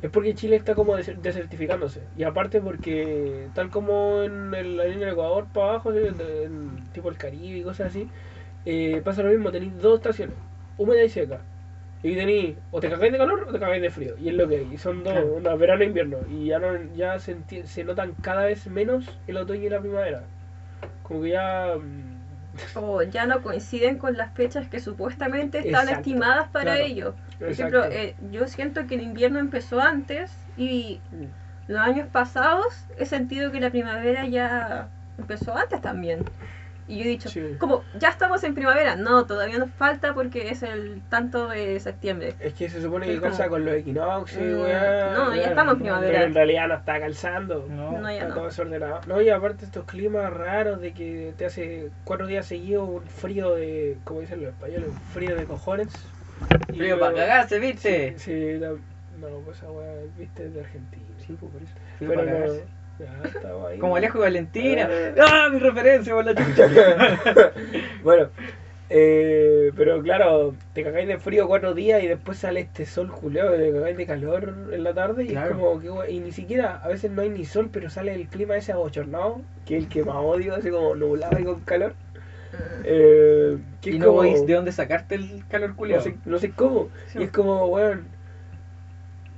es 0.00 0.10
porque 0.10 0.34
Chile 0.34 0.56
está 0.56 0.74
como 0.74 0.96
des- 0.96 1.20
desertificándose. 1.22 2.00
Y 2.16 2.22
aparte 2.24 2.60
porque, 2.62 3.48
tal 3.54 3.68
como 3.70 4.22
en 4.22 4.54
el- 4.54 4.76
la 4.78 4.84
línea 4.84 5.00
del 5.06 5.12
Ecuador 5.14 5.46
para 5.52 5.70
abajo, 5.70 5.92
en 5.92 6.84
tipo 6.92 7.10
el 7.10 7.16
Caribe 7.18 7.58
y 7.58 7.62
cosas 7.62 7.88
así, 7.88 8.08
eh, 8.64 9.02
pasa 9.04 9.22
lo 9.22 9.28
mismo, 9.30 9.52
tenéis 9.52 9.76
dos 9.78 9.96
estaciones, 9.96 10.36
húmeda 10.78 11.04
y 11.04 11.10
seca. 11.10 11.40
Y 12.04 12.14
tenéis, 12.16 12.56
o 12.70 12.80
te 12.80 12.90
cagáis 12.90 13.12
de 13.12 13.18
calor 13.18 13.46
o 13.48 13.52
te 13.52 13.58
cagáis 13.58 13.82
de 13.82 13.90
frío. 13.90 14.14
Y 14.18 14.28
es 14.28 14.34
lo 14.36 14.48
que 14.48 14.58
hay. 14.58 14.68
Y 14.74 14.78
son 14.78 15.04
dos, 15.04 15.12
Claro. 15.12 15.34
una, 15.34 15.56
verano 15.56 15.82
e 15.82 15.86
invierno. 15.86 16.18
Y 16.30 16.46
ya, 16.46 16.60
no, 16.60 16.68
ya 16.94 17.18
se, 17.18 17.36
se 17.66 17.84
notan 17.84 18.14
cada 18.22 18.46
vez 18.46 18.66
menos 18.68 19.18
el 19.26 19.36
otoño 19.38 19.64
y 19.64 19.70
la 19.70 19.80
primavera. 19.80 20.30
Como 21.02 21.22
que 21.22 21.30
ya... 21.30 21.76
mm, 21.76 22.20
O 22.74 23.02
ya 23.02 23.26
no 23.26 23.42
coinciden 23.42 23.98
con 23.98 24.16
las 24.16 24.32
fechas 24.34 24.68
que 24.68 24.80
supuestamente 24.80 25.58
están 25.60 25.88
Exacto, 25.88 26.10
estimadas 26.10 26.48
para 26.50 26.76
claro. 26.76 26.84
ello. 26.84 27.16
Por 27.38 27.48
ejemplo, 27.50 27.84
eh, 27.86 28.16
yo 28.30 28.46
siento 28.48 28.86
que 28.86 28.96
el 28.96 29.02
invierno 29.02 29.38
empezó 29.40 29.80
antes 29.80 30.48
y 30.56 31.00
Mm. 31.10 31.24
los 31.68 31.80
años 31.80 32.08
pasados 32.08 32.86
he 32.98 33.06
sentido 33.06 33.50
que 33.52 33.60
la 33.60 33.70
primavera 33.70 34.26
ya 34.26 34.90
empezó 35.18 35.56
antes 35.56 35.80
también. 35.80 36.24
Y 36.86 36.98
yo 36.98 37.04
he 37.04 37.08
dicho, 37.08 37.28
Sí. 37.30 37.42
como 37.58 37.82
ya 37.98 38.10
estamos 38.10 38.44
en 38.44 38.54
primavera, 38.54 38.94
no, 38.94 39.24
todavía 39.24 39.58
nos 39.58 39.70
falta 39.70 40.12
porque 40.12 40.50
es 40.50 40.62
el 40.62 41.00
tanto 41.08 41.48
de 41.48 41.80
septiembre. 41.80 42.34
Es 42.40 42.52
que 42.54 42.68
se 42.68 42.82
supone 42.82 43.06
que 43.06 43.20
calza 43.20 43.48
con 43.48 43.64
los 43.64 43.74
equinoccios, 43.74 44.42
Mm, 44.42 44.60
weá, 44.60 45.12
no, 45.14 45.34
ya 45.34 45.42
estamos 45.48 45.74
en 45.74 45.80
primavera. 45.80 46.12
Pero 46.12 46.24
en 46.26 46.34
realidad 46.34 46.68
no 46.68 46.74
está 46.74 47.00
calzando. 47.00 47.66
No. 47.70 47.92
No, 47.98 48.08
ya 48.10 48.14
está 48.16 48.28
no. 48.28 48.34
todo 48.34 48.44
desordenado. 48.46 49.00
No, 49.06 49.20
y 49.22 49.30
aparte 49.30 49.64
estos 49.64 49.84
climas 49.86 50.30
raros 50.32 50.80
de 50.80 50.92
que 50.92 51.32
te 51.38 51.46
hace 51.46 51.90
cuatro 52.04 52.26
días 52.26 52.44
seguidos 52.46 52.86
un 52.88 53.02
frío 53.02 53.54
de, 53.54 53.96
como 54.04 54.20
dicen 54.20 54.40
los 54.42 54.50
españoles, 54.50 54.88
un 54.90 55.00
frío 55.12 55.36
de 55.36 55.44
cojones. 55.44 55.88
Y 56.72 56.76
Frío 56.78 56.98
para 57.00 57.14
cagarse, 57.14 57.58
¿viste? 57.60 58.14
Sí, 58.18 58.24
sí, 58.32 58.58
no, 58.60 58.72
no, 59.26 59.38
pues 59.44 59.56
esa 59.56 59.70
weá, 59.70 59.90
viste, 60.18 60.46
es 60.46 60.52
de 60.54 60.60
Argentina. 60.60 61.02
Sí, 61.26 61.34
pues 61.40 61.50
por 61.50 61.62
eso. 61.62 61.72
Pero 61.98 62.12
Frío 62.12 62.14
para 62.14 62.24
no, 62.24 62.38
cagarse. 62.44 62.64
Ahí. 63.68 63.78
Como 63.78 63.96
Alejo 63.96 64.18
y 64.18 64.20
Valentina. 64.22 64.88
Eh. 64.90 65.14
¡Ah, 65.20 65.48
mi 65.52 65.58
referencia 65.58 66.14
por 66.14 66.24
la 66.24 66.34
chucha! 66.34 66.68
bueno, 68.04 68.28
eh, 68.90 69.72
pero 69.76 70.02
claro, 70.02 70.54
te 70.74 70.84
cagáis 70.84 71.08
de 71.08 71.18
frío 71.18 71.48
cuatro 71.48 71.74
días 71.74 72.02
y 72.02 72.06
después 72.06 72.38
sale 72.38 72.60
este 72.60 72.86
sol 72.86 73.08
juleado, 73.08 73.52
te 73.56 73.72
cagáis 73.72 73.96
de 73.96 74.06
calor 74.06 74.54
en 74.72 74.84
la 74.84 74.94
tarde 74.94 75.24
y 75.24 75.28
Claro. 75.28 75.50
es 75.50 75.56
como 75.56 75.80
que 76.04 76.10
y 76.12 76.20
ni 76.20 76.32
siquiera, 76.32 76.80
a 76.84 76.88
veces 76.88 77.10
no 77.10 77.22
hay 77.22 77.30
ni 77.30 77.44
sol, 77.44 77.70
pero 77.72 77.90
sale 77.90 78.14
el 78.14 78.28
clima 78.28 78.56
ese 78.56 78.72
abochornado, 78.72 79.40
que 79.66 79.76
es 79.78 79.84
el 79.84 79.88
que 79.88 80.04
más 80.04 80.16
odio, 80.16 80.54
así 80.54 80.70
como 80.70 80.94
nublado 80.94 81.38
y 81.38 81.44
con 81.44 81.60
calor. 81.60 81.94
Eh, 82.84 83.58
que 83.80 83.90
y 83.90 83.98
no 83.98 84.06
como- 84.08 84.20
veis 84.20 84.46
de 84.46 84.54
dónde 84.54 84.70
sacarte 84.70 85.16
el 85.16 85.44
calor 85.48 85.70
no 85.70 85.76
culiado. 85.76 86.02
sé, 86.02 86.14
no 86.24 86.38
sé 86.38 86.52
cómo. 86.52 86.88
Sí. 87.08 87.18
Y 87.18 87.24
es 87.24 87.30
como, 87.30 87.66
weón, 87.66 88.06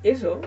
eso, 0.03 0.41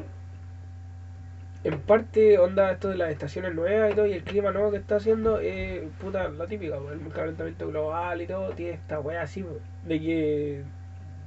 en 1.64 1.80
parte, 1.82 2.40
onda, 2.40 2.72
esto 2.72 2.90
de 2.90 2.98
las 2.98 3.12
estaciones 3.12 3.54
nuevas 3.54 3.92
y 3.92 3.96
todo, 3.96 4.06
y 4.08 4.14
el 4.14 4.24
clima 4.24 4.52
nuevo 4.52 4.72
que 4.72 4.78
está 4.78 4.96
haciendo, 4.98 5.40
es 5.40 5.82
puta, 6.00 6.30
la 6.30 6.48
típica, 6.48 6.78
el 6.78 7.12
calentamiento 7.14 7.68
global 7.68 8.22
y 8.22 8.28
todo, 8.28 8.52
tiene 8.52 8.74
esta 8.74 9.00
weá 9.00 9.24
así, 9.24 9.46
de 9.86 10.00
que 10.00 10.64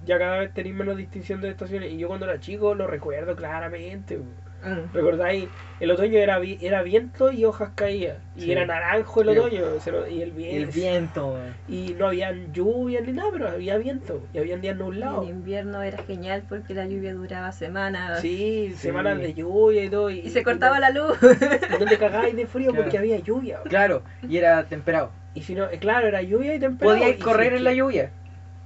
ya 0.05 0.18
cada 0.18 0.39
vez 0.39 0.53
tenéis 0.53 0.74
menos 0.74 0.97
distinción 0.97 1.41
de 1.41 1.51
estaciones. 1.51 1.93
Y 1.93 1.99
yo 1.99 2.09
cuando 2.09 2.26
era 2.26 2.41
chico 2.41 2.74
lo 2.74 2.87
recuerdo 2.87 3.37
claramente. 3.37 4.18
Mm. 4.65 4.95
¿Recordáis? 4.95 5.49
El 5.81 5.91
otoño 5.91 6.19
era, 6.19 6.39
vi- 6.39 6.59
era 6.61 6.83
viento 6.83 7.33
y 7.33 7.45
hojas 7.45 7.71
caídas. 7.75 8.19
Y 8.37 8.43
Sí. 8.43 8.53
era 8.53 8.65
naranjo 8.65 9.23
el 9.23 9.31
otoño. 9.31 9.63
Y 10.09 10.23
el 10.23 10.29
Y 10.29 10.31
viento. 10.33 10.57
el 10.57 10.67
viento. 10.67 11.39
Y 11.69 11.97
no 11.99 12.07
había 12.07 12.33
lluvia 12.53 13.01
ni 13.01 13.13
nada, 13.13 13.31
pero 13.33 13.49
había 13.49 13.77
viento. 13.79 14.23
Y 14.33 14.39
habían 14.39 14.61
días 14.61 14.77
Y 14.77 14.79
nublados. 14.79 15.25
el 15.25 15.31
invierno 15.31 15.83
era 15.83 15.99
genial 16.05 16.45
porque 16.49 16.75
la 16.75 16.87
lluvia 16.87 17.13
duraba 17.15 17.51
semanas. 17.53 18.21
Sí, 18.21 18.69
Sí. 18.71 18.77
semanas 18.77 19.19
de 19.19 19.35
lluvia 19.35 19.85
y 19.85 19.91
todo. 19.91 20.11
Y, 20.11 20.21
Y 20.21 20.31
se 20.31 20.43
cortaba 20.45 20.79
la 20.79 20.91
luz. 20.91 21.19
Y 21.23 21.81
no 21.81 21.87
te 21.87 21.99
cagáis 21.99 22.37
de 22.37 22.47
frío 22.47 22.71
Claro. 22.71 22.85
porque 22.85 22.99
había 22.99 23.19
lluvia. 23.19 23.61
Claro, 23.65 24.03
y 24.29 24.37
era 24.37 24.65
temperado. 24.65 25.11
Y 25.35 25.43
si 25.43 25.55
no, 25.55 25.65
eh, 25.71 25.79
claro, 25.79 26.07
era 26.07 26.21
lluvia 26.23 26.55
y 26.55 26.59
temprano. 26.61 26.95
Podíais 26.95 27.19
y 27.19 27.23
correr 27.23 27.53
si- 27.53 27.57
en 27.59 27.65
la 27.65 27.73
lluvia. 27.73 28.11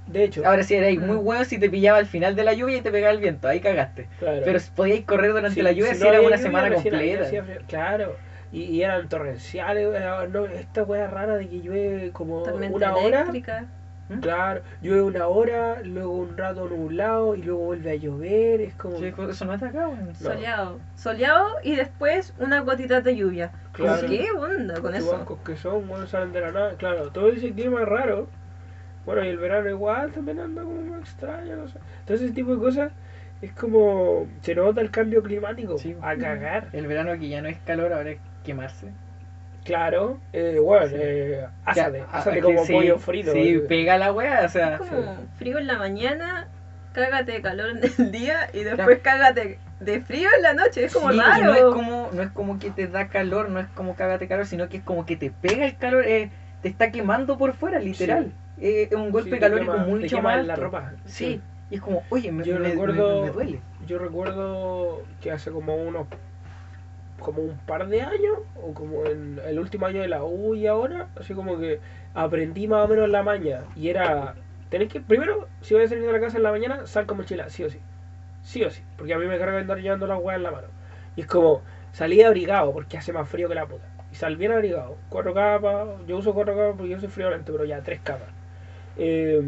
De 0.07 0.23
hecho, 0.23 0.41
Ahora 0.45 0.63
sí 0.63 0.75
erais 0.75 0.99
muy 0.99 1.17
bueno 1.17 1.43
si 1.45 1.59
te 1.59 1.69
pillaba 1.69 1.97
al 1.97 2.05
final 2.05 2.35
de 2.35 2.43
la 2.43 2.53
lluvia 2.53 2.77
y 2.77 2.81
te 2.81 2.91
pegaba 2.91 3.13
el 3.13 3.19
viento, 3.19 3.47
ahí 3.47 3.59
cagaste. 3.59 4.07
claro. 4.19 4.41
Pero 4.45 4.59
podíais 4.75 5.05
correr 5.05 5.31
durante 5.33 5.61
la 5.61 5.71
lluvia 5.71 5.93
si, 5.93 6.01
no 6.01 6.09
era 6.09 6.19
una 6.19 6.29
lluvia, 6.29 6.37
semana 6.37 6.73
completa. 6.73 7.29
Claro. 7.67 8.15
Y, 8.51 8.63
y 8.63 8.83
eran 8.83 9.09
torrenciales. 9.09 9.89
eh, 9.93 10.27
No, 10.31 10.45
esta 10.45 10.83
wea 10.83 11.07
rara 11.07 11.35
de 11.35 11.47
que 11.49 11.59
llueve 11.61 12.11
como 12.11 12.43
Tormenta 12.43 12.75
una 12.75 12.95
hora. 12.95 13.25
¿Mm? 14.09 14.19
Claro, 14.21 14.61
llueve 14.81 15.01
una 15.01 15.27
hora, 15.27 15.81
luego 15.83 16.13
un 16.13 16.37
rato 16.37 16.69
nublado 16.69 17.35
y 17.35 17.41
luego 17.41 17.65
vuelve 17.65 17.91
a 17.91 17.95
llover. 17.95 18.61
Es 18.61 18.73
como. 18.75 18.97
Sí, 18.99 19.13
eso 19.29 19.43
no 19.43 19.53
es 19.53 19.59
de 19.59 19.67
acá, 19.67 19.89
weón. 19.89 20.07
No. 20.07 20.15
Soleado. 20.15 20.79
Soleado 20.95 21.47
y 21.61 21.75
después 21.75 22.33
una 22.39 22.61
gotita 22.61 23.01
de 23.01 23.17
lluvia. 23.17 23.51
Claro. 23.73 24.07
¿Qué 24.07 24.27
onda 24.31 24.79
con 24.79 24.93
Qué 24.93 24.99
eso? 24.99 25.11
bancos 25.11 25.39
que 25.43 25.57
son, 25.57 25.85
bueno, 25.89 26.07
salen 26.07 26.31
de 26.31 26.39
la 26.39 26.51
nada. 26.53 26.75
Claro, 26.77 27.11
todo 27.11 27.27
ese 27.27 27.51
clima 27.51 27.81
es 27.81 27.87
raro. 27.89 28.29
Bueno, 29.07 29.23
y 29.23 29.29
el 29.29 29.37
verano 29.37 29.69
igual 29.69 30.11
también 30.11 30.39
anda 30.39 30.61
como 30.61 30.81
más 30.81 30.99
extraño, 30.99 31.55
no 31.55 31.67
sé. 31.69 31.79
Todo 32.05 32.15
ese 32.17 32.29
tipo 32.31 32.53
de 32.53 32.59
cosas 32.61 32.91
es 33.41 33.51
como. 33.53 34.27
Se 34.41 34.53
nota 34.53 34.81
el 34.81 34.91
cambio 34.91 35.23
climático. 35.23 35.77
Sí. 35.77 35.95
A 36.01 36.15
cagar. 36.17 36.67
El 36.73 36.85
verano 36.87 37.11
aquí 37.13 37.29
ya 37.29 37.41
no 37.41 37.47
es 37.47 37.57
calor, 37.65 37.93
ahora 37.93 38.11
es 38.11 38.19
quemarse. 38.43 38.87
Claro, 39.63 40.19
eh, 40.33 40.59
bueno, 40.61 40.87
Sí. 40.87 40.95
eh, 40.97 41.45
ásate, 41.65 41.97
Ya, 41.99 42.05
ásate 42.11 42.31
aquí 42.37 42.41
como 42.41 42.65
sí, 42.65 42.73
pollo 42.73 42.97
frito. 42.99 43.31
Sí, 43.31 43.55
eh. 43.55 43.59
pega 43.67 43.97
la 43.97 44.11
wea, 44.11 44.43
o 44.45 44.49
sea. 44.49 44.75
Es 44.75 44.79
como 44.89 45.15
frío 45.37 45.57
en 45.57 45.67
la 45.67 45.77
mañana, 45.77 46.47
cágate 46.93 47.31
de 47.31 47.41
calor 47.41 47.69
en 47.71 47.81
el 47.97 48.11
día 48.11 48.49
y 48.53 48.63
después 48.63 48.99
cágate 49.01 49.57
de 49.79 50.01
frío 50.01 50.27
en 50.35 50.41
la 50.41 50.53
noche. 50.53 50.83
Es 50.85 50.93
como 50.93 51.11
Sí, 51.13 51.17
raro. 51.19 51.45
no 51.45 51.53
es 51.53 51.63
como, 51.63 52.09
no 52.13 52.21
es 52.23 52.29
como 52.31 52.59
que 52.59 52.71
te 52.71 52.87
da 52.87 53.07
calor, 53.07 53.49
no 53.49 53.59
es 53.61 53.67
como 53.67 53.95
cágate 53.95 54.27
calor, 54.27 54.45
sino 54.45 54.67
que 54.67 54.77
es 54.77 54.83
como 54.83 55.05
que 55.05 55.15
te 55.15 55.31
pega 55.31 55.65
el 55.65 55.77
calor, 55.77 56.03
eh, 56.05 56.29
te 56.61 56.67
está 56.69 56.91
quemando 56.91 57.37
por 57.37 57.53
fuera, 57.53 57.79
literal. 57.79 58.31
Eh, 58.59 58.87
es 58.89 58.97
un 58.97 59.11
golpe 59.11 59.31
Sí, 59.31 59.39
calórico 59.39 59.73
quema- 59.73 59.85
mucho 59.85 60.21
más 60.21 60.45
la 60.45 60.55
ropa. 60.55 60.91
Sí, 61.05 61.41
y 61.69 61.75
es 61.75 61.81
como, 61.81 62.03
oye, 62.09 62.31
me, 62.31 62.43
Yo 62.43 62.59
me- 62.59 62.69
recuerdo- 62.69 63.21
me- 63.21 63.27
me 63.27 63.31
duele. 63.31 63.59
Yo 63.85 63.97
recuerdo 63.99 65.03
que 65.21 65.31
hace 65.31 65.51
como 65.51 65.75
unos 65.75 66.07
como 67.19 67.41
un 67.41 67.57
par 67.57 67.87
de 67.87 68.01
años 68.01 68.37
o 68.61 68.73
como 68.73 69.05
en 69.05 69.39
el 69.45 69.59
último 69.59 69.87
año 69.87 70.01
de 70.01 70.07
la 70.07 70.23
U 70.23 70.53
y 70.53 70.67
ahora, 70.67 71.07
así 71.19 71.33
como 71.33 71.57
que 71.57 71.79
aprendí 72.13 72.67
más 72.67 72.85
o 72.85 72.87
menos 72.87 73.09
la 73.09 73.23
maña 73.23 73.61
y 73.75 73.89
era 73.89 74.35
tenés 74.69 74.87
que 74.91 75.01
primero 75.01 75.47
si 75.61 75.73
voy 75.73 75.83
a 75.83 75.87
salir 75.87 76.05
de 76.05 76.11
la 76.11 76.19
casa 76.19 76.37
en 76.37 76.43
la 76.43 76.51
mañana 76.51 76.85
sal 76.85 77.05
con 77.07 77.17
mochila, 77.17 77.49
sí 77.49 77.63
o 77.63 77.69
sí. 77.69 77.79
Sí 78.43 78.63
o 78.63 78.69
sí, 78.69 78.81
porque 78.97 79.13
a 79.13 79.17
mí 79.17 79.25
me 79.25 79.37
carga 79.39 79.57
andar 79.59 79.79
llevando 79.79 80.05
las 80.07 80.19
weas 80.21 80.37
en 80.37 80.43
la 80.43 80.51
mano. 80.51 80.67
Y 81.15 81.21
es 81.21 81.27
como 81.27 81.61
salí 81.91 82.21
abrigado 82.21 82.71
porque 82.71 82.97
hace 82.97 83.11
más 83.11 83.27
frío 83.27 83.49
que 83.49 83.55
la 83.55 83.65
puta. 83.65 83.85
Y 84.11 84.15
sal 84.15 84.37
bien 84.37 84.51
abrigado, 84.51 84.95
cuatro 85.09 85.33
capas, 85.33 85.87
yo 86.07 86.17
uso 86.17 86.33
cuatro 86.33 86.55
capas 86.55 86.75
porque 86.77 86.91
yo 86.91 86.99
soy 86.99 87.09
friolento, 87.09 87.51
pero 87.51 87.65
ya 87.65 87.81
tres 87.81 87.99
capas. 88.03 88.27
Eh, 88.97 89.41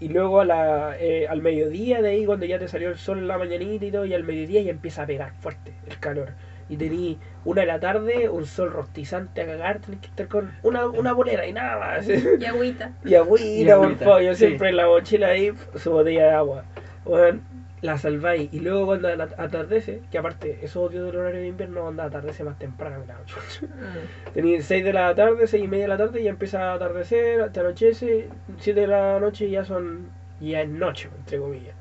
y 0.00 0.08
luego 0.08 0.40
a 0.40 0.44
la, 0.44 0.96
eh, 0.98 1.26
al 1.28 1.42
mediodía 1.42 2.02
de 2.02 2.10
ahí, 2.10 2.26
cuando 2.26 2.44
ya 2.46 2.58
te 2.58 2.66
salió 2.68 2.88
el 2.90 2.98
sol 2.98 3.18
en 3.18 3.28
la 3.28 3.38
mañanita 3.38 3.84
y 3.84 3.90
todo, 3.92 4.04
y 4.04 4.14
al 4.14 4.24
mediodía 4.24 4.60
ya 4.62 4.70
empieza 4.70 5.02
a 5.02 5.06
pegar 5.06 5.32
fuerte 5.40 5.74
el 5.88 5.98
calor. 5.98 6.30
Y 6.68 6.76
tení 6.76 7.18
una 7.44 7.60
de 7.62 7.66
la 7.68 7.80
tarde, 7.80 8.28
un 8.28 8.46
sol 8.46 8.72
rostizante 8.72 9.42
a 9.42 9.46
cagar, 9.46 9.80
tenés 9.80 10.00
que 10.00 10.06
estar 10.08 10.26
con 10.28 10.52
una, 10.62 10.86
una 10.88 11.12
bolera 11.12 11.46
y 11.46 11.52
nada 11.52 11.78
más. 11.78 12.06
Y 12.38 12.44
agüita. 12.44 12.92
y 13.04 13.14
agüita, 13.14 13.44
Y 13.44 13.64
por 13.80 13.96
favor, 13.98 14.22
yo 14.22 14.34
sí. 14.34 14.46
siempre 14.46 14.70
en 14.70 14.76
la 14.76 14.86
mochila 14.86 15.28
ahí, 15.28 15.52
su 15.76 15.90
botella 15.92 16.24
de 16.24 16.30
agua. 16.32 16.64
Bueno, 17.04 17.40
la 17.82 17.98
salváis. 17.98 18.48
Y 18.52 18.60
luego 18.60 18.86
cuando 18.86 19.08
at- 19.08 19.38
atardece, 19.38 20.00
que 20.10 20.16
aparte, 20.18 20.58
eso 20.62 20.82
odio 20.82 21.04
del 21.04 21.16
horario 21.16 21.40
de 21.40 21.48
invierno, 21.48 21.82
cuando 21.82 22.02
atardece 22.04 22.42
más 22.44 22.58
temprano. 22.58 23.00
que 23.02 23.08
la 23.08 23.18
noche. 23.18 23.34
Mm. 23.66 24.32
Tenéis 24.32 24.64
6 24.64 24.84
de 24.84 24.92
la 24.92 25.14
tarde, 25.14 25.46
6 25.46 25.64
y 25.64 25.68
media 25.68 25.84
de 25.84 25.88
la 25.88 25.96
tarde, 25.98 26.20
y 26.20 26.24
ya 26.24 26.30
empieza 26.30 26.70
a 26.70 26.74
atardecer, 26.74 27.50
te 27.50 27.60
anochece, 27.60 28.28
7 28.58 28.80
de 28.80 28.86
la 28.86 29.18
noche 29.20 29.46
y 29.46 29.50
ya 29.50 29.64
son, 29.64 30.06
ya 30.40 30.62
es 30.62 30.68
noche, 30.68 31.08
entre 31.18 31.38
comillas. 31.38 31.74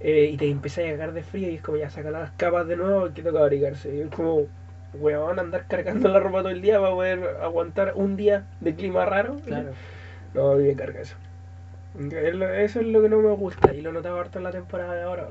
Eh, 0.00 0.30
y 0.32 0.36
te 0.36 0.48
empiezas 0.48 0.84
a 0.84 0.90
cagar 0.90 1.12
de 1.12 1.22
frío 1.22 1.50
y 1.50 1.56
es 1.56 1.62
como 1.62 1.76
ya 1.78 1.90
sacar 1.90 2.12
las 2.12 2.30
capas 2.32 2.68
de 2.68 2.76
nuevo 2.76 3.12
que 3.12 3.22
toca 3.22 3.40
abrigarse. 3.40 3.92
Y 3.96 4.00
es 4.02 4.08
como, 4.10 4.46
weón, 4.94 5.38
andar 5.40 5.64
cargando 5.66 6.08
la 6.08 6.20
ropa 6.20 6.38
todo 6.40 6.50
el 6.50 6.60
día 6.60 6.78
para 6.78 6.92
poder 6.92 7.36
aguantar 7.42 7.92
un 7.96 8.16
día 8.16 8.44
de 8.60 8.74
clima 8.74 9.04
raro. 9.06 9.36
Claro. 9.44 9.70
No, 10.34 10.50
a 10.52 10.56
mí 10.56 10.64
me 10.68 10.74
carga 10.76 11.00
eso. 11.00 11.16
Es 11.98 12.34
lo- 12.34 12.52
Eso 12.52 12.80
es 12.80 12.86
lo 12.86 13.02
que 13.02 13.08
no 13.08 13.18
me 13.18 13.32
gusta 13.34 13.74
y 13.74 13.80
lo 13.80 13.92
notaba 13.92 14.20
harto 14.20 14.38
en 14.38 14.44
la 14.44 14.52
temporada 14.52 14.94
de 14.94 15.02
ahora. 15.02 15.28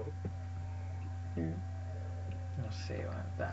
No 1.36 2.72
sé, 2.72 3.06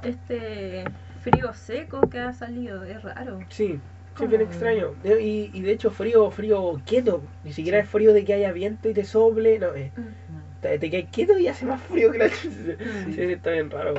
Este 0.03 0.85
frío 1.21 1.53
seco 1.55 2.01
que 2.11 2.19
ha 2.21 2.33
salido 2.33 2.83
es 2.85 3.03
raro. 3.03 3.41
Sí, 3.49 3.79
sí, 4.19 4.27
bien 4.27 4.41
extraño. 4.41 4.95
Y, 5.05 5.51
y 5.53 5.62
de 5.62 5.73
hecho 5.73 5.91
frío, 5.91 6.31
frío 6.31 6.81
quieto. 6.85 7.23
Ni 7.45 7.53
siquiera 7.53 7.79
es 7.79 7.89
frío 7.89 8.12
de 8.12 8.25
que 8.25 8.35
haya 8.35 8.53
viento 8.53 8.89
y 8.89 8.95
te 8.95 9.05
sople. 9.05 9.59
No, 9.59 9.75
es 9.75 9.93
te, 10.61 10.79
te 10.79 10.91
quedas 10.91 11.11
quieto 11.12 11.39
y 11.39 11.47
hace 11.47 11.67
más 11.67 11.81
frío 11.83 12.11
que 12.11 12.19
la 12.19 12.29
chucha. 12.31 12.49
Sí, 13.05 13.12
sí, 13.12 13.23
está 13.23 13.51
bien 13.51 13.71
raro. 13.71 13.95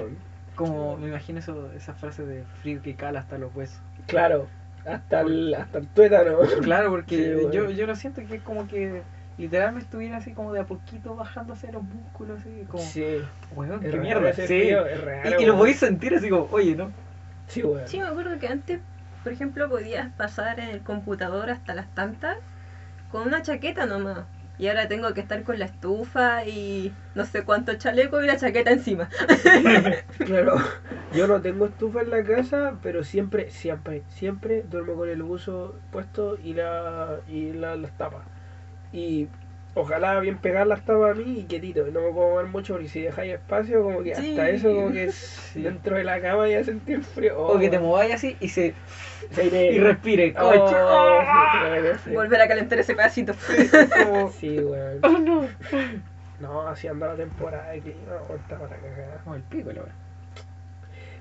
Como 0.55 0.97
me 0.97 1.07
imagino 1.09 1.39
eso, 1.39 1.71
esa 1.73 1.93
frase 1.93 2.25
de 2.25 2.43
frío 2.61 2.81
que 2.81 2.95
cala 2.95 3.19
hasta 3.19 3.37
los 3.37 3.55
huesos. 3.55 3.79
Claro, 4.07 4.47
hasta 4.85 5.21
el, 5.21 5.53
hasta 5.53 5.79
el 5.79 5.87
tuétano. 5.87 6.39
Claro, 6.61 6.89
porque 6.89 7.15
Sí, 7.25 7.33
bueno. 7.33 7.51
yo, 7.51 7.69
yo 7.71 7.87
lo 7.87 7.95
siento 7.95 8.21
que 8.27 8.35
es 8.35 8.41
como 8.43 8.67
que 8.67 9.01
literalmente 9.37 9.85
estuviera 9.85 10.17
así 10.17 10.31
como 10.31 10.53
de 10.53 10.61
a 10.61 10.65
poquito 10.65 11.15
bajándose 11.15 11.71
los 11.71 11.83
músculos, 11.83 12.39
así 12.39 12.65
como, 12.69 12.83
Sí, 12.83 13.03
weón, 13.55 13.79
qué 13.81 13.91
raro 13.91 14.03
mierda. 14.03 14.33
Sí. 14.33 14.47
frío, 14.47 14.85
es 14.85 15.03
raro, 15.03 15.39
Y, 15.39 15.43
y 15.43 15.45
lo 15.45 15.65
sentir 15.73 16.15
así 16.15 16.29
como, 16.29 16.47
oye, 16.51 16.75
¿no? 16.75 16.91
Sí, 17.47 17.63
weón. 17.63 17.87
Sí, 17.87 17.99
me 17.99 18.07
acuerdo 18.07 18.39
que 18.39 18.47
antes, 18.47 18.79
por 19.23 19.33
ejemplo, 19.33 19.69
podías 19.69 20.11
pasar 20.13 20.59
en 20.59 20.69
el 20.69 20.81
computador 20.81 21.49
hasta 21.49 21.73
las 21.73 21.93
tantas 21.93 22.37
con 23.11 23.27
una 23.27 23.41
chaqueta 23.41 23.85
nomás. 23.85 24.19
Y 24.57 24.67
ahora 24.67 24.87
tengo 24.87 25.13
que 25.13 25.21
estar 25.21 25.43
con 25.43 25.59
la 25.59 25.65
estufa 25.65 26.45
y 26.45 26.93
no 27.13 27.25
sé 27.25 27.43
cuánto 27.43 27.73
chaleco 27.75 28.21
y 28.23 28.27
la 28.27 28.37
chaqueta 28.37 28.71
encima. 28.71 29.09
Claro, 30.25 30.55
yo 31.13 31.27
no 31.27 31.41
tengo 31.41 31.65
estufa 31.65 32.01
en 32.01 32.09
la 32.09 32.23
casa, 32.23 32.79
pero 32.81 33.03
siempre, 33.03 33.51
siempre, 33.51 34.03
siempre 34.09 34.63
duermo 34.63 34.95
con 34.95 35.09
el 35.09 35.21
buzo 35.23 35.75
puesto 35.91 36.37
y 36.43 36.53
la 36.53 37.19
y 37.27 37.51
la- 37.53 37.75
las 37.75 37.91
tapas. 37.93 38.23
Y 38.93 39.27
ojalá 39.73 40.19
bien 40.19 40.37
pegar 40.37 40.67
las 40.67 40.85
tapas 40.85 41.11
a 41.11 41.13
mí 41.15 41.39
y 41.39 41.43
quietito, 41.45 41.85
no 41.87 42.01
me 42.01 42.11
puedo 42.11 42.29
mover 42.29 42.45
mucho 42.47 42.73
porque 42.73 42.87
si 42.89 43.01
dejáis 43.01 43.33
espacio, 43.33 43.83
como 43.83 44.03
que 44.03 44.15
Sí. 44.15 44.29
hasta 44.31 44.49
eso, 44.49 44.69
como 44.73 44.91
que 44.91 45.11
dentro 45.55 45.97
de 45.97 46.03
la 46.03 46.21
cama 46.21 46.47
ya 46.47 46.63
sentí 46.63 46.93
el 46.93 47.03
frío. 47.03 47.39
O 47.39 47.59
que 47.59 47.69
te 47.69 47.79
mováis 47.79 48.13
así 48.13 48.37
y 48.39 48.49
se 48.49 48.73
y 49.41 49.79
respire. 49.79 50.33
Oh, 50.37 50.49
coche. 50.49 50.75
¡Oh! 50.79 51.19
sí. 52.03 52.11
Volver 52.11 52.41
a 52.41 52.47
calentar 52.47 52.79
ese 52.79 52.95
pedacito. 52.95 53.33
Como, 54.05 54.29
Sí, 54.39 54.59
weón. 54.59 54.99
oh 55.03 55.17
no. 55.19 55.47
No, 56.39 56.67
así 56.67 56.87
anda 56.87 57.07
la 57.07 57.15
temporada 57.15 57.71
de 57.71 57.79
clima, 57.79 58.11
para 58.49 58.59
cagar. 58.77 59.19
Como 59.23 59.35
el 59.35 59.41
pico, 59.43 59.69
la 59.71 59.81
verdad. 59.81 59.95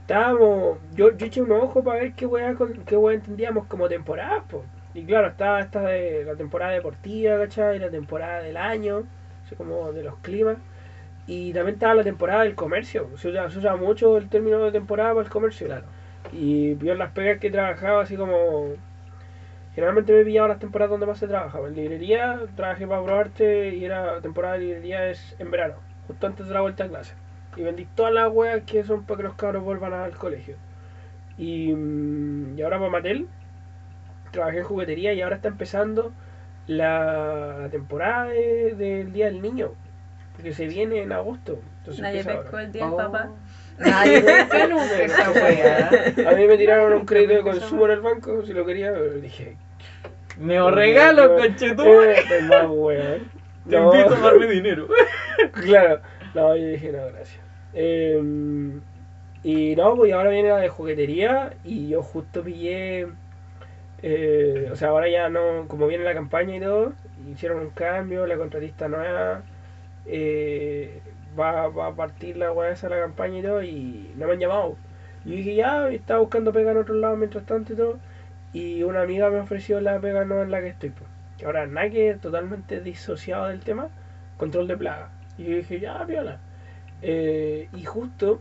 Estábamos, 0.00 0.78
yo, 0.94 1.16
yo 1.16 1.26
eché 1.26 1.40
un 1.40 1.52
ojo 1.52 1.82
para 1.82 2.00
ver 2.00 2.12
qué 2.12 2.26
weá, 2.26 2.54
con- 2.54 2.84
qué 2.84 2.96
weá 2.96 3.14
entendíamos 3.14 3.66
como 3.66 3.88
temporada, 3.88 4.42
po. 4.42 4.64
Y 4.92 5.04
claro, 5.04 5.28
estaba 5.28 5.60
esta 5.60 5.80
de 5.82 6.24
la 6.24 6.34
temporada 6.34 6.72
deportiva, 6.72 7.38
¿cachai? 7.38 7.78
La 7.78 7.90
temporada 7.90 8.42
del 8.42 8.56
año, 8.56 9.04
así 9.46 9.54
como 9.56 9.92
de 9.92 10.02
los 10.04 10.16
climas. 10.18 10.56
Y 11.26 11.52
también 11.54 11.74
estaba 11.76 11.94
la 11.94 12.04
temporada 12.04 12.42
del 12.42 12.54
comercio. 12.54 13.08
Se 13.16 13.28
usa, 13.28 13.50
se 13.50 13.58
usa 13.58 13.76
mucho 13.76 14.18
el 14.18 14.28
término 14.28 14.58
de 14.62 14.72
temporada 14.72 15.14
para 15.14 15.24
el 15.24 15.30
comercio. 15.30 15.66
Claro. 15.68 15.86
Y 16.34 16.76
yo 16.78 16.92
en 16.92 16.98
las 16.98 17.12
pegas 17.12 17.38
que 17.38 17.50
trabajaba, 17.50 18.02
así 18.02 18.16
como. 18.16 18.68
Generalmente 19.74 20.12
me 20.12 20.24
pillaba 20.24 20.48
las 20.48 20.60
temporadas 20.60 20.90
donde 20.90 21.06
más 21.06 21.18
se 21.18 21.26
trabajaba. 21.26 21.66
En 21.68 21.74
librería, 21.74 22.38
trabajé 22.54 22.86
para 22.86 23.02
probarte 23.02 23.74
y 23.74 23.84
era 23.84 24.20
temporada 24.20 24.54
de 24.54 24.60
librería 24.60 25.08
es 25.10 25.34
en 25.40 25.50
verano, 25.50 25.74
justo 26.06 26.26
antes 26.28 26.46
de 26.46 26.54
la 26.54 26.60
vuelta 26.60 26.84
a 26.84 26.88
clase. 26.88 27.14
Y 27.56 27.62
vendí 27.62 27.84
todas 27.96 28.12
las 28.12 28.32
weas 28.32 28.62
que 28.62 28.84
son 28.84 29.02
para 29.04 29.16
que 29.18 29.22
los 29.24 29.34
cabros 29.34 29.64
vuelvan 29.64 29.92
al 29.92 30.12
colegio. 30.16 30.56
Y, 31.38 31.72
mm, 31.72 32.56
y 32.56 32.62
ahora 32.62 32.78
para 32.78 32.90
Mattel, 32.90 33.26
trabajé 34.30 34.58
en 34.58 34.64
juguetería 34.64 35.12
y 35.12 35.22
ahora 35.22 35.36
está 35.36 35.48
empezando 35.48 36.12
la, 36.68 37.56
la 37.62 37.68
temporada 37.68 38.26
de- 38.26 38.74
del 38.76 39.12
Día 39.12 39.26
del 39.26 39.42
Niño. 39.42 39.72
Porque 40.36 40.52
se 40.52 40.66
viene 40.66 41.02
en 41.02 41.10
agosto. 41.12 41.58
Entonces 41.78 42.00
Nadie 42.02 42.24
pescó 42.24 42.58
el 42.58 42.70
día 42.72 42.84
del 42.84 42.94
Oh. 42.94 42.96
papá. 42.96 43.30
Esa. 45.04 46.30
A 46.30 46.34
mí 46.34 46.46
me 46.46 46.56
tiraron 46.56 46.92
un 46.92 47.04
crédito 47.06 47.34
de 47.34 47.42
consumo 47.42 47.86
en 47.86 47.92
el 47.92 48.00
banco, 48.00 48.42
si 48.44 48.52
lo 48.52 48.64
quería, 48.64 48.92
pero 48.92 49.14
dije, 49.14 49.56
Me 50.38 50.60
os 50.60 50.72
regalo, 50.74 51.36
conchetú. 51.36 51.82
Eh, 51.82 52.16
pues 52.28 52.42
más 52.44 52.66
weón. 52.68 53.30
Te 53.68 53.76
No. 53.78 53.94
invito 53.94 54.14
a 54.14 54.20
darme 54.20 54.46
dinero. 54.46 54.88
Claro, 55.52 56.00
no, 56.34 56.56
yo 56.56 56.66
dije 56.68 56.92
no, 56.92 57.06
gracias. 57.06 57.40
Eh, 57.74 58.22
y 59.42 59.76
no, 59.76 59.96
pues 59.96 60.12
ahora 60.12 60.30
viene 60.30 60.48
la 60.50 60.58
de 60.58 60.68
juguetería 60.68 61.52
y 61.64 61.88
yo 61.88 62.02
justo 62.02 62.42
pillé, 62.42 63.08
eh, 64.02 64.68
o 64.72 64.76
sea, 64.76 64.88
ahora 64.88 65.08
ya 65.08 65.28
no, 65.28 65.66
como 65.68 65.86
viene 65.86 66.04
la 66.04 66.14
campaña 66.14 66.56
y 66.56 66.60
todo, 66.60 66.92
hicieron 67.30 67.60
un 67.60 67.70
cambio, 67.70 68.26
la 68.26 68.36
contratista 68.36 68.88
nueva 68.88 69.42
eh, 70.06 71.00
va, 71.38 71.64
a 71.64 71.94
partir 71.94 72.36
la 72.36 72.52
weá 72.52 72.70
esa 72.70 72.88
la 72.88 73.00
campaña 73.00 73.38
y 73.38 73.42
todo 73.42 73.62
y 73.62 74.14
no 74.16 74.26
me 74.26 74.32
han 74.34 74.40
llamado. 74.40 74.76
Y 75.24 75.36
dije 75.36 75.54
ya, 75.54 75.88
estaba 75.88 76.20
buscando 76.20 76.52
pega 76.52 76.72
en 76.72 76.78
otro 76.78 76.94
lado 76.94 77.16
mientras 77.16 77.44
tanto 77.46 77.72
y 77.72 77.76
todo, 77.76 77.98
y 78.52 78.82
una 78.82 79.02
amiga 79.02 79.30
me 79.30 79.40
ofreció 79.40 79.80
la 79.80 79.98
pega 80.00 80.24
no 80.24 80.42
en 80.42 80.50
la 80.50 80.60
que 80.60 80.68
estoy, 80.68 80.90
pues. 80.90 81.08
Que 81.38 81.46
ahora 81.46 81.66
nadie 81.66 82.14
totalmente 82.14 82.80
disociado 82.80 83.48
del 83.48 83.60
tema, 83.60 83.88
control 84.36 84.68
de 84.68 84.76
plaga. 84.76 85.10
Y 85.36 85.44
yo 85.44 85.56
dije, 85.56 85.80
ya, 85.80 86.04
viola. 86.04 86.38
Eh, 87.02 87.68
y 87.72 87.84
justo 87.84 88.40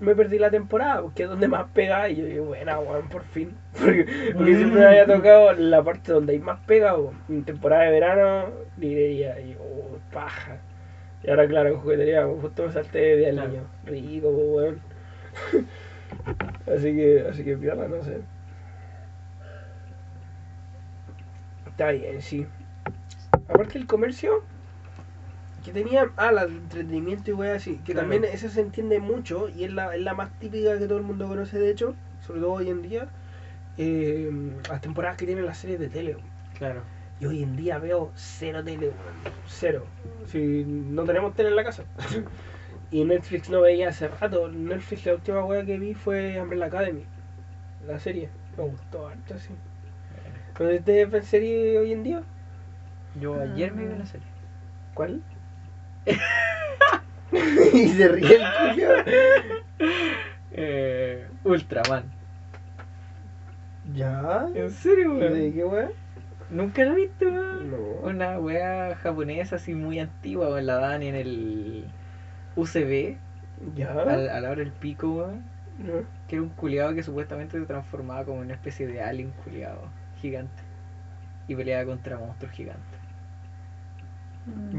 me 0.00 0.14
perdí 0.14 0.38
la 0.38 0.50
temporada, 0.50 1.02
porque 1.02 1.24
es 1.24 1.28
donde 1.28 1.46
más 1.48 1.66
pega. 1.72 2.08
Y 2.08 2.16
yo 2.16 2.24
dije, 2.24 2.40
buena, 2.40 2.80
weón, 2.80 3.08
por 3.08 3.22
fin. 3.22 3.56
Porque, 3.78 4.06
porque 4.34 4.56
siempre 4.56 4.80
me 4.80 4.86
había 4.86 5.06
tocado 5.06 5.52
la 5.52 5.82
parte 5.84 6.12
donde 6.12 6.32
hay 6.32 6.40
más 6.40 6.58
pega, 6.66 6.96
en 7.28 7.44
temporada 7.44 7.84
de 7.84 7.90
verano, 7.92 8.46
librería. 8.76 9.40
Y 9.40 9.56
oh, 9.60 9.98
paja. 10.12 10.58
Y 11.24 11.30
ahora, 11.30 11.48
claro, 11.48 11.70
en 11.70 11.80
juguetería, 11.80 12.26
justo 12.26 12.66
me 12.66 12.72
salté 12.72 12.98
de 12.98 13.16
día 13.16 13.30
Claro. 13.32 13.48
niño. 13.48 13.62
Rico, 13.84 14.32
pues, 14.32 14.46
weón. 14.48 14.80
así 16.76 16.94
que, 16.96 17.26
así 17.28 17.44
que 17.44 17.54
viola, 17.56 17.88
no 17.88 18.02
sé. 18.02 18.18
Está 21.66 21.90
bien, 21.92 22.20
sí. 22.22 22.46
Aparte 23.48 23.78
el 23.78 23.86
comercio, 23.86 24.42
que 25.64 25.72
tenía, 25.72 26.10
ah, 26.16 26.32
la 26.32 26.46
de 26.46 26.54
entretenimiento 26.56 27.30
y 27.30 27.34
wey 27.34 27.50
así, 27.50 27.76
que 27.84 27.92
Claro. 27.92 28.08
también 28.08 28.24
esa 28.32 28.48
se 28.48 28.60
entiende 28.60 29.00
mucho 29.00 29.48
y 29.48 29.64
es 29.64 29.72
la, 29.72 29.94
es 29.94 30.02
la 30.02 30.14
más 30.14 30.30
típica 30.38 30.78
que 30.78 30.86
todo 30.86 30.98
el 30.98 31.04
mundo 31.04 31.26
conoce 31.28 31.58
de 31.58 31.70
hecho, 31.70 31.94
sobre 32.26 32.40
todo 32.40 32.52
hoy 32.52 32.68
en 32.70 32.82
día, 32.82 33.08
eh, 33.76 34.30
las 34.68 34.80
temporadas 34.80 35.16
que 35.16 35.26
tienen 35.26 35.46
las 35.46 35.58
series 35.58 35.78
de 35.80 35.88
tele. 35.88 36.16
Claro. 36.58 36.82
Y 37.20 37.26
hoy 37.26 37.42
en 37.42 37.56
día 37.56 37.78
veo 37.78 38.12
cero 38.14 38.62
tele, 38.64 38.86
weón, 38.86 39.34
cero. 39.46 39.84
Si 40.26 40.64
no 40.64 41.04
tenemos 41.04 41.34
tele 41.34 41.48
en 41.48 41.56
la 41.56 41.64
casa. 41.64 41.84
y 42.90 43.04
Netflix 43.04 43.50
no 43.50 43.60
veía 43.60 43.88
hace 43.88 44.08
rato. 44.08 44.48
Netflix 44.48 45.06
la 45.06 45.14
última 45.14 45.44
wea 45.44 45.64
que 45.64 45.78
vi 45.78 45.94
fue 45.94 46.40
Umbrella 46.40 46.66
Academy, 46.66 47.04
la 47.86 47.98
serie. 47.98 48.28
Me 48.56 48.64
gustó 48.64 49.08
harto, 49.08 49.38
sí. 49.38 49.50
¿Pero 50.56 50.74
ustedes 50.74 51.10
ven 51.10 51.22
serie 51.22 51.78
hoy 51.78 51.92
en 51.92 52.02
día? 52.02 52.22
Yo 53.20 53.40
ayer 53.40 53.72
me 53.72 53.86
vi 53.86 53.94
una 53.94 54.06
serie. 54.06 54.26
¿Cuál? 54.94 55.22
y 57.32 57.88
se 57.88 58.08
ríe 58.08 58.36
el 58.36 58.42
culiao. 58.70 58.92
Eh, 60.52 61.26
Ultraman. 61.44 62.04
¿Ya? 63.94 64.46
¿En 64.54 64.70
serio, 64.70 65.16
¿Y 65.16 65.20
de 65.20 65.28
weón? 65.30 65.52
qué 65.52 65.64
wea? 65.64 65.90
¿Nunca 66.50 66.84
lo 66.84 66.94
viste, 66.94 67.26
weón? 67.26 67.70
No. 67.70 67.76
Una 68.08 68.38
wea 68.38 68.96
japonesa 69.02 69.56
así 69.56 69.74
muy 69.74 69.98
antigua, 70.00 70.48
weón. 70.48 70.66
La 70.66 70.76
dan 70.78 71.02
en 71.02 71.14
el 71.14 71.84
UCB, 72.56 73.16
¿Ya? 73.76 73.90
al- 73.92 74.28
a 74.30 74.40
la 74.40 74.50
hora 74.50 74.60
del 74.60 74.72
pico, 74.72 75.08
weón. 75.10 75.42
¿No? 75.78 75.92
Que 76.26 76.36
era 76.36 76.42
un 76.42 76.48
culiado 76.50 76.94
que 76.94 77.02
supuestamente 77.02 77.58
se 77.58 77.64
transformaba 77.66 78.24
como 78.24 78.38
en 78.38 78.46
una 78.46 78.54
especie 78.54 78.86
de 78.86 79.02
alien 79.02 79.32
culiado 79.44 79.82
gigante. 80.20 80.62
Y 81.46 81.54
peleaba 81.54 81.84
contra 81.84 82.18
monstruos 82.18 82.52
gigantes. 82.54 82.98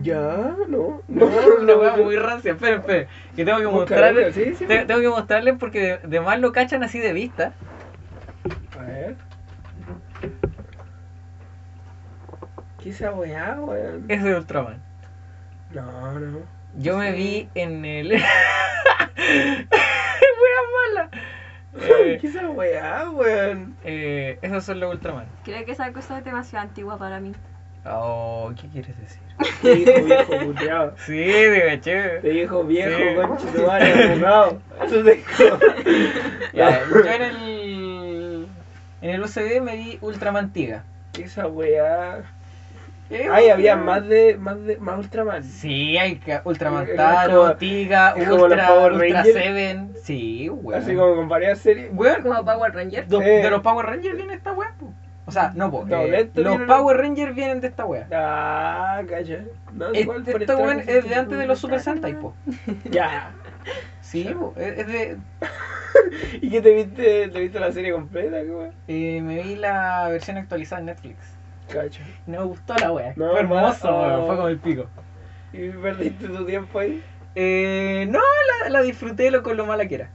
¿Ya? 0.01 0.55
No. 0.67 1.01
No, 1.07 1.25
una 1.61 1.75
wea 1.75 1.95
no. 1.97 2.03
muy 2.03 2.15
rancia. 2.15 2.53
Espera, 2.53 2.77
espera. 2.77 3.07
Que 3.35 3.45
tengo 3.45 3.59
que 3.59 3.65
Busca, 3.65 3.79
mostrarles. 3.79 4.35
busca, 4.35 4.49
sí, 4.49 4.55
sí. 4.55 4.65
te- 4.65 4.85
tengo 4.85 4.99
que 5.01 5.09
mostrarles 5.09 5.55
porque 5.59 5.79
de, 5.81 5.97
de 6.07 6.19
más 6.21 6.39
lo 6.39 6.51
cachan 6.51 6.83
así 6.83 6.99
de 6.99 7.13
vista. 7.13 7.53
A 8.77 8.83
ver. 8.83 9.15
¿Qué 12.89 12.95
esa 12.95 13.11
weá, 13.13 13.55
weón? 13.61 14.05
Es 14.07 14.23
de 14.23 14.35
Ultraman. 14.35 14.81
No, 15.75 16.19
no. 16.19 16.39
Yo 16.79 16.97
me 16.97 17.11
vi 17.11 17.47
en 17.53 17.85
el. 17.85 18.09
Wea 18.13 18.19
mala. 20.73 21.09
Eh, 21.79 22.17
¿Qué 22.19 22.25
esa 22.27 22.49
weá, 22.49 23.07
weón? 23.11 23.75
eh, 23.83 24.39
esos 24.41 24.63
son 24.63 24.79
los 24.79 24.91
Ultraman. 24.95 25.27
Creo 25.43 25.63
que 25.65 25.73
esa 25.73 25.93
cosa 25.93 26.17
es 26.17 26.25
demasiado 26.25 26.67
antigua 26.67 26.97
para 26.97 27.19
mí. 27.19 27.33
Oh, 27.85 28.51
¿qué 28.59 28.67
quieres 28.69 28.97
decir? 28.99 29.21
Te 29.61 29.75
dijo 29.75 30.03
viejo 30.05 30.39
puteado. 30.47 30.95
Sí, 31.05 31.13
digo, 31.13 31.81
che. 31.81 32.01
Te 32.21 32.29
dijo 32.29 32.63
viejo, 32.63 32.97
Sí. 32.97 33.15
concho 33.15 33.45
tu 33.49 33.67
madre, 33.67 34.03
abogado. 34.13 34.61
Eso 34.83 35.03
te 35.03 35.11
dijo. 35.13 35.43
Ya, 36.53 36.81
yo 36.89 37.05
en 37.05 37.21
el. 37.21 38.47
En 39.01 39.09
el 39.11 39.21
UCB 39.23 39.61
me 39.61 39.75
vi 39.75 39.99
Ultraman 40.01 40.51
Tiga. 40.51 40.83
¿Qué 41.13 41.25
esa 41.25 41.45
weá? 41.47 42.23
Ay, 43.31 43.49
había 43.49 43.75
más 43.75 44.07
de, 44.07 44.37
más 44.37 44.63
de, 44.65 44.77
más 44.77 44.99
Ultraman. 44.99 45.43
Sí, 45.43 45.97
hay 45.97 46.21
Ultraman 46.43 46.87
Es 46.87 46.95
Taro, 46.95 47.55
Tiga, 47.57 48.13
es 48.15 48.29
Ultra, 48.29 48.67
Power 48.67 48.93
Ultra 48.93 49.07
Rangers. 49.23 49.33
Seven. 49.33 49.93
Sí, 50.03 50.49
weón. 50.49 50.81
Así 50.81 50.95
como 50.95 51.15
con 51.15 51.27
varias 51.29 51.59
series. 51.59 51.89
Weón, 51.93 52.21
Como 52.21 52.45
Power 52.45 52.73
Ranger. 52.73 53.07
do- 53.07 53.19
Sí. 53.19 53.25
de 53.25 53.49
los 53.49 53.61
Power 53.61 53.85
Rangers 53.85 54.15
viene 54.15 54.33
esta 54.35 54.53
weá. 54.53 54.73
O 55.25 55.31
sea, 55.31 55.51
no, 55.55 55.69
po, 55.69 55.85
No, 55.85 55.97
eh, 56.01 56.29
los 56.33 56.57
Power 56.61 56.97
Rangers 56.97 57.35
vienen 57.35 57.61
de 57.61 57.67
esta 57.67 57.85
wea. 57.85 58.07
Ah, 58.11 59.01
calla. 59.07 59.45
No, 59.73 59.85
Este, 59.87 59.99
igual 60.01 60.23
el 60.25 60.33
weón 60.33 60.45
traje 60.45 60.97
es 60.97 61.07
de 61.09 61.15
antes 61.15 61.37
de 61.37 61.45
los 61.45 61.59
Super. 61.59 61.79
Sentai, 61.79 62.13
po. 62.15 62.33
Ya. 62.89 63.31
Sí, 64.01 64.23
po, 64.37 64.53
es 64.57 64.79
es 64.79 64.87
de... 64.87 65.17
¿Y 66.41 66.49
qué 66.49 66.61
te 66.61 66.73
viste? 66.73 67.27
¿Te 67.27 67.39
viste 67.39 67.59
la 67.59 67.71
serie 67.71 67.91
completa? 67.91 68.37
Eh, 68.87 69.21
me 69.21 69.43
vi 69.43 69.55
la 69.55 70.07
versión 70.09 70.37
actualizada 70.37 70.79
en 70.79 70.85
Netflix. 70.87 71.17
Cacho. 71.69 72.01
No 72.27 72.39
me 72.39 72.45
gustó 72.45 72.75
la 72.75 72.91
wea. 72.91 73.13
No, 73.15 73.31
fue 73.31 73.39
hermoso, 73.39 73.89
oh. 73.95 74.27
fue 74.27 74.35
como 74.35 74.47
el 74.47 74.57
pico. 74.57 74.87
¿Y 75.53 75.69
perdiste 75.69 76.27
tu 76.27 76.45
tiempo 76.45 76.79
ahí? 76.79 77.03
Eh, 77.35 78.05
no, 78.09 78.19
la, 78.63 78.69
la 78.69 78.81
disfruté 78.81 79.31
lo 79.31 79.41
con 79.43 79.55
lo 79.57 79.65
mala 79.65 79.87
que 79.87 79.95
era. 79.95 80.09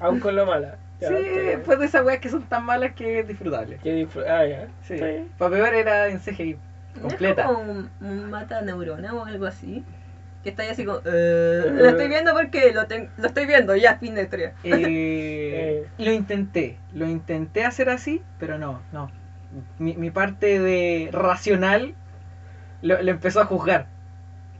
Aún 0.00 0.20
con 0.20 0.34
lo 0.36 0.46
mala. 0.46 0.76
Ya, 1.00 1.08
sí, 1.08 1.14
después 1.14 1.78
de 1.78 1.86
esas 1.86 2.04
weas 2.04 2.18
que 2.20 2.28
son 2.28 2.42
tan 2.42 2.64
malas 2.64 2.92
que 2.94 3.20
es 3.20 3.28
disfrutable. 3.28 3.78
Que 3.82 4.04
disfr- 4.06 4.26
Ah, 4.28 4.44
ya. 4.46 4.68
Sí. 4.82 4.94
Bien. 4.94 5.28
Para 5.38 5.50
peor 5.52 5.74
era 5.74 6.08
en 6.08 6.18
CGI. 6.18 6.58
¿No 6.96 7.02
Completa. 7.08 7.42
es 7.42 7.46
como 7.48 7.60
un, 7.60 7.90
un 8.00 8.30
mata 8.30 8.60
neurona 8.62 9.14
o 9.14 9.24
algo 9.24 9.46
así? 9.46 9.84
Que 10.42 10.50
está 10.50 10.62
ahí 10.62 10.68
así 10.70 10.84
como... 10.84 10.98
"Eh, 11.04 11.62
lo 11.72 11.86
estoy 11.88 12.08
viendo 12.08 12.32
porque 12.34 12.72
lo, 12.72 12.86
ten- 12.86 13.08
lo 13.16 13.26
estoy 13.28 13.46
viendo, 13.46 13.76
ya, 13.76 13.96
fin 13.96 14.14
de 14.14 14.22
historia. 14.22 14.52
Eh, 14.64 15.86
lo 15.98 16.12
intenté, 16.12 16.76
lo 16.92 17.06
intenté 17.06 17.64
hacer 17.64 17.88
así, 17.88 18.22
pero 18.38 18.58
no, 18.58 18.82
no. 18.92 19.10
Mi, 19.78 19.94
mi 19.94 20.10
parte 20.10 20.58
de 20.60 21.08
racional 21.12 21.94
lo, 22.82 23.02
lo 23.02 23.10
empezó 23.10 23.40
a 23.40 23.44
juzgar. 23.46 23.86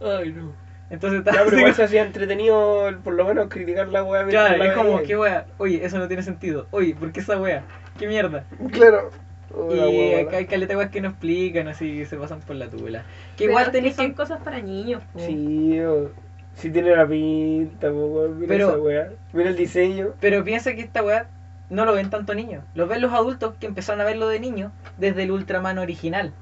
Ay, 0.00 0.32
no. 0.32 0.52
Entonces 0.90 1.22
Ya, 1.24 1.30
estaba 1.30 1.44
pero 1.44 1.48
así 1.48 1.56
igual 1.58 1.74
se 1.74 1.82
hacía 1.84 2.02
entretenido 2.02 2.90
por 3.04 3.14
lo 3.14 3.24
menos 3.24 3.46
criticar 3.48 3.88
la 3.88 4.02
wea 4.02 4.24
Claro, 4.26 4.56
la 4.56 4.66
es 4.66 4.72
como, 4.74 4.96
veía. 4.96 5.06
qué 5.06 5.16
wea, 5.16 5.46
oye, 5.58 5.84
eso 5.84 5.98
no 5.98 6.08
tiene 6.08 6.22
sentido. 6.24 6.66
Oye, 6.72 6.94
¿por 6.98 7.12
qué 7.12 7.20
esa 7.20 7.40
wea? 7.40 7.62
¿Qué 7.98 8.08
mierda? 8.08 8.44
Claro. 8.72 9.10
Oh, 9.54 9.72
y 9.72 9.78
wea 9.78 10.22
acá 10.22 10.38
hay 10.38 10.46
caleta 10.46 10.76
weas 10.76 10.90
que 10.90 11.00
no 11.00 11.08
explican, 11.08 11.68
así 11.68 11.98
que 11.98 12.06
se 12.06 12.16
pasan 12.16 12.40
por 12.40 12.56
la 12.56 12.68
tula. 12.68 13.02
Que 13.36 13.44
Pero 13.46 13.50
igual 13.50 13.64
es 13.74 13.82
que 13.82 13.92
son 13.92 14.08
que... 14.10 14.14
cosas 14.14 14.40
para 14.42 14.60
niños. 14.60 15.02
po. 15.12 15.20
Sí, 15.20 15.78
o- 15.80 16.10
sí 16.54 16.70
tiene 16.70 16.94
la 16.96 17.06
pinta, 17.06 17.88
po, 17.90 18.06
weón. 18.06 18.40
Mira 18.40 18.48
Pero- 18.48 18.68
esa 18.70 18.78
wea. 18.78 19.08
Mira 19.32 19.50
el 19.50 19.56
diseño. 19.56 20.08
Pero 20.20 20.42
piensa 20.42 20.74
que 20.74 20.80
esta 20.80 21.02
weá 21.04 21.28
no 21.70 21.84
lo 21.84 21.94
ven 21.94 22.10
tanto 22.10 22.34
niños. 22.34 22.64
Lo 22.74 22.86
ven 22.86 23.00
los 23.00 23.12
adultos 23.12 23.54
que 23.58 23.66
empezaron 23.66 24.00
a 24.00 24.04
verlo 24.04 24.28
de 24.28 24.40
niños 24.40 24.72
desde 24.98 25.22
el 25.22 25.30
Ultraman 25.30 25.78
original. 25.78 26.32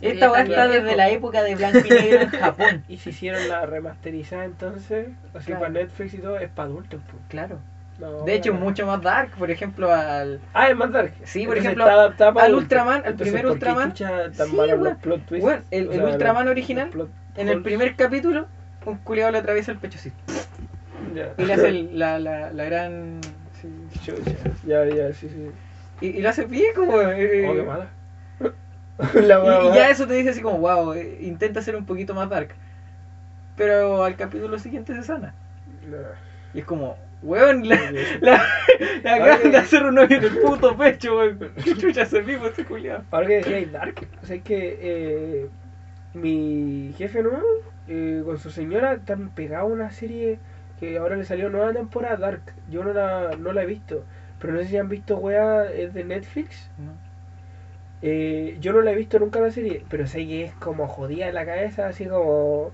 Esta 0.00 0.30
weá 0.30 0.42
está 0.42 0.68
desde 0.68 0.94
la 0.94 1.10
época 1.10 1.42
de 1.42 1.56
blanco 1.56 1.80
y 1.84 1.90
negro 1.90 2.20
en 2.22 2.30
Japón. 2.30 2.84
Y 2.88 2.98
si 2.98 3.10
hicieron 3.10 3.48
la 3.48 3.66
remasterizada 3.66 4.44
entonces, 4.44 5.08
así 5.34 5.46
Claro. 5.46 5.60
para 5.60 5.72
Netflix 5.72 6.14
y 6.14 6.18
todo, 6.18 6.38
es 6.38 6.48
para 6.50 6.68
adultos, 6.68 7.00
po. 7.10 7.16
Claro. 7.28 7.58
No, 7.98 8.22
De 8.22 8.34
hecho, 8.34 8.52
no. 8.54 8.60
mucho 8.60 8.86
más 8.86 9.02
dark. 9.02 9.32
Por 9.36 9.50
ejemplo, 9.50 9.92
al, 9.92 10.40
Ah, 10.54 10.68
es 10.70 10.76
más 10.76 10.92
dark. 10.92 11.12
Sí, 11.24 11.46
por 11.46 11.58
Entonces 11.58 11.76
ejemplo, 11.82 12.10
está 12.12 12.28
al. 12.28 12.54
Ultraman, 12.54 13.02
al 13.04 13.14
primer 13.16 13.42
¿por 13.42 13.50
qué 13.50 13.54
Ultraman. 13.54 13.92
tan 13.92 14.32
Sí, 14.34 14.56
los 14.56 14.96
plot 14.98 15.26
twists? 15.26 15.42
Bueno, 15.44 15.62
el, 15.72 15.88
O 15.88 15.92
el 15.92 15.98
sea, 15.98 16.06
Ultraman 16.06 16.46
original, 16.48 16.90
en 17.34 17.48
el 17.48 17.62
primer 17.62 17.96
capítulo, 17.96 18.46
un 18.86 18.98
culiado 18.98 19.32
le 19.32 19.38
atraviesa 19.38 19.72
el 19.72 19.78
pecho 19.78 19.98
así. 19.98 20.12
Ya. 21.14 21.34
Y 21.38 21.44
le 21.44 21.52
hace 21.52 21.68
el- 21.68 21.98
la, 21.98 22.18
la, 22.18 22.50
la 22.52 22.64
gran. 22.64 23.20
sí, 23.60 23.68
Chucha. 24.04 24.36
Ya, 24.66 24.84
ya, 24.86 25.12
sí, 25.12 25.28
sí. 25.28 25.50
Y, 26.00 26.18
y 26.18 26.20
lo 26.22 26.28
hace 26.28 26.44
pico, 26.46 26.82
weón. 26.84 27.12
eh, 27.16 27.46
Oh, 27.48 27.54
qué 27.54 27.62
mala. 27.62 27.88
la 29.14 29.62
Y, 29.70 29.74
ya 29.74 29.90
eso 29.90 30.06
te 30.06 30.14
dice 30.14 30.30
así 30.30 30.40
como, 30.42 30.58
wow, 30.58 30.92
eh, 30.94 31.18
intenta 31.20 31.62
ser 31.62 31.76
un 31.76 31.86
poquito 31.86 32.14
más 32.14 32.28
dark. 32.28 32.50
Pero 33.56 34.04
al 34.04 34.16
capítulo 34.16 34.58
siguiente 34.58 34.94
se 34.94 35.02
sana. 35.02 35.34
Y 36.54 36.60
es 36.60 36.64
como, 36.64 36.96
weón, 37.22 37.68
la, 37.68 37.90
la, 38.20 38.42
la 39.02 39.14
acaban 39.14 39.50
de 39.50 39.56
hacer 39.58 39.84
un 39.84 39.98
hoyo 39.98 40.16
en 40.16 40.24
el 40.24 40.38
puto 40.38 40.76
pecho, 40.76 41.16
weón. 41.18 41.38
¿Qué 41.64 41.74
chucha 41.76 42.06
se 42.06 42.20
vivo 42.22 42.46
ese 42.46 42.64
culiado? 42.64 43.04
Ahora 43.10 43.26
que 43.28 43.66
Dark, 43.72 44.06
o 44.22 44.26
sea, 44.26 44.36
es 44.36 44.42
que 44.42 44.78
eh, 44.80 45.48
mi 46.14 46.94
jefe 46.96 47.22
nuevo 47.22 47.42
eh, 47.88 48.22
con 48.24 48.38
su 48.38 48.50
señora 48.50 48.94
están 48.94 49.30
pegados 49.30 49.70
a 49.70 49.74
una 49.74 49.90
serie 49.90 50.38
que 50.78 50.98
ahora 50.98 51.16
le 51.16 51.24
salió 51.24 51.50
nueva 51.50 51.72
temporada 51.72 52.16
Dark. 52.16 52.54
Yo 52.70 52.84
no 52.84 52.92
la, 52.92 53.36
no 53.38 53.52
la 53.52 53.62
he 53.62 53.66
visto, 53.66 54.04
pero 54.38 54.52
no 54.54 54.60
sé 54.60 54.68
si 54.68 54.76
han 54.76 54.88
visto 54.88 55.18
wea 55.18 55.64
es 55.70 55.94
de 55.94 56.04
Netflix. 56.04 56.70
Eh, 58.00 58.56
yo 58.60 58.72
no 58.72 58.80
la 58.82 58.92
he 58.92 58.94
visto 58.96 59.18
nunca 59.18 59.40
la 59.40 59.50
serie, 59.50 59.84
pero 59.88 60.06
sé 60.06 60.26
que 60.26 60.44
es 60.44 60.54
como 60.54 60.86
jodida 60.86 61.28
en 61.28 61.34
la 61.34 61.44
cabeza, 61.46 61.88
así 61.88 62.06
como 62.06 62.72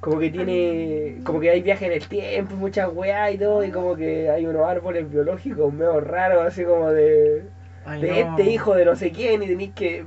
como 0.00 0.18
que 0.20 0.30
tiene 0.30 1.22
como 1.24 1.40
que 1.40 1.50
hay 1.50 1.62
viaje 1.62 1.86
en 1.86 1.92
el 1.92 2.08
tiempo, 2.08 2.56
muchas 2.56 2.90
weas 2.92 3.32
y 3.34 3.38
todo, 3.38 3.64
y 3.64 3.70
como 3.72 3.96
que 3.96 4.30
hay 4.30 4.46
unos 4.46 4.66
árboles 4.68 5.10
biológicos 5.10 5.72
medio 5.72 6.00
raros, 6.00 6.44
así 6.46 6.64
como 6.64 6.90
de 6.90 7.44
Ay, 7.84 8.00
de 8.00 8.08
no. 8.08 8.38
este 8.38 8.44
hijo 8.44 8.74
de 8.74 8.84
no 8.86 8.96
sé 8.96 9.12
quién 9.12 9.42
y 9.42 9.48
tenéis 9.48 9.72
que 9.74 10.06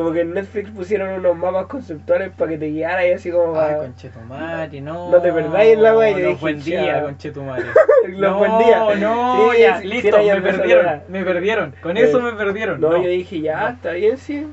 como 0.00 0.14
que 0.14 0.22
en 0.22 0.32
Netflix 0.32 0.70
pusieron 0.70 1.10
unos 1.10 1.36
mapas 1.36 1.66
conceptuales 1.66 2.30
para 2.30 2.52
que 2.52 2.56
te 2.58 2.68
guiara 2.68 3.06
y 3.06 3.12
así 3.12 3.30
como 3.30 3.48
Ay, 3.48 3.66
para 3.72 3.76
conchetumare, 3.76 4.80
no. 4.80 5.10
No 5.10 5.20
te 5.20 5.30
perdáis 5.30 5.74
en 5.74 5.82
la 5.82 5.94
wea, 5.94 6.16
dije, 6.16 6.36
buen 6.40 6.64
día, 6.64 6.86
ya. 6.86 7.02
conchetumare. 7.02 7.64
los 8.08 8.18
no, 8.32 8.38
buen 8.38 8.58
día. 8.58 8.78
no, 8.96 9.52
Sí, 9.52 9.60
ya, 9.60 9.80
listo, 9.80 10.22
ya 10.22 10.36
me 10.36 10.40
perdieron, 10.40 11.02
me 11.08 11.22
perdieron. 11.22 11.74
Con 11.82 11.98
Eh, 11.98 12.04
eso 12.04 12.18
me 12.18 12.32
perdieron. 12.32 12.80
No, 12.80 12.92
No, 12.92 13.02
yo 13.02 13.10
dije, 13.10 13.42
ya, 13.42 13.68
está 13.68 13.92
bien, 13.92 14.16
sí. 14.16 14.46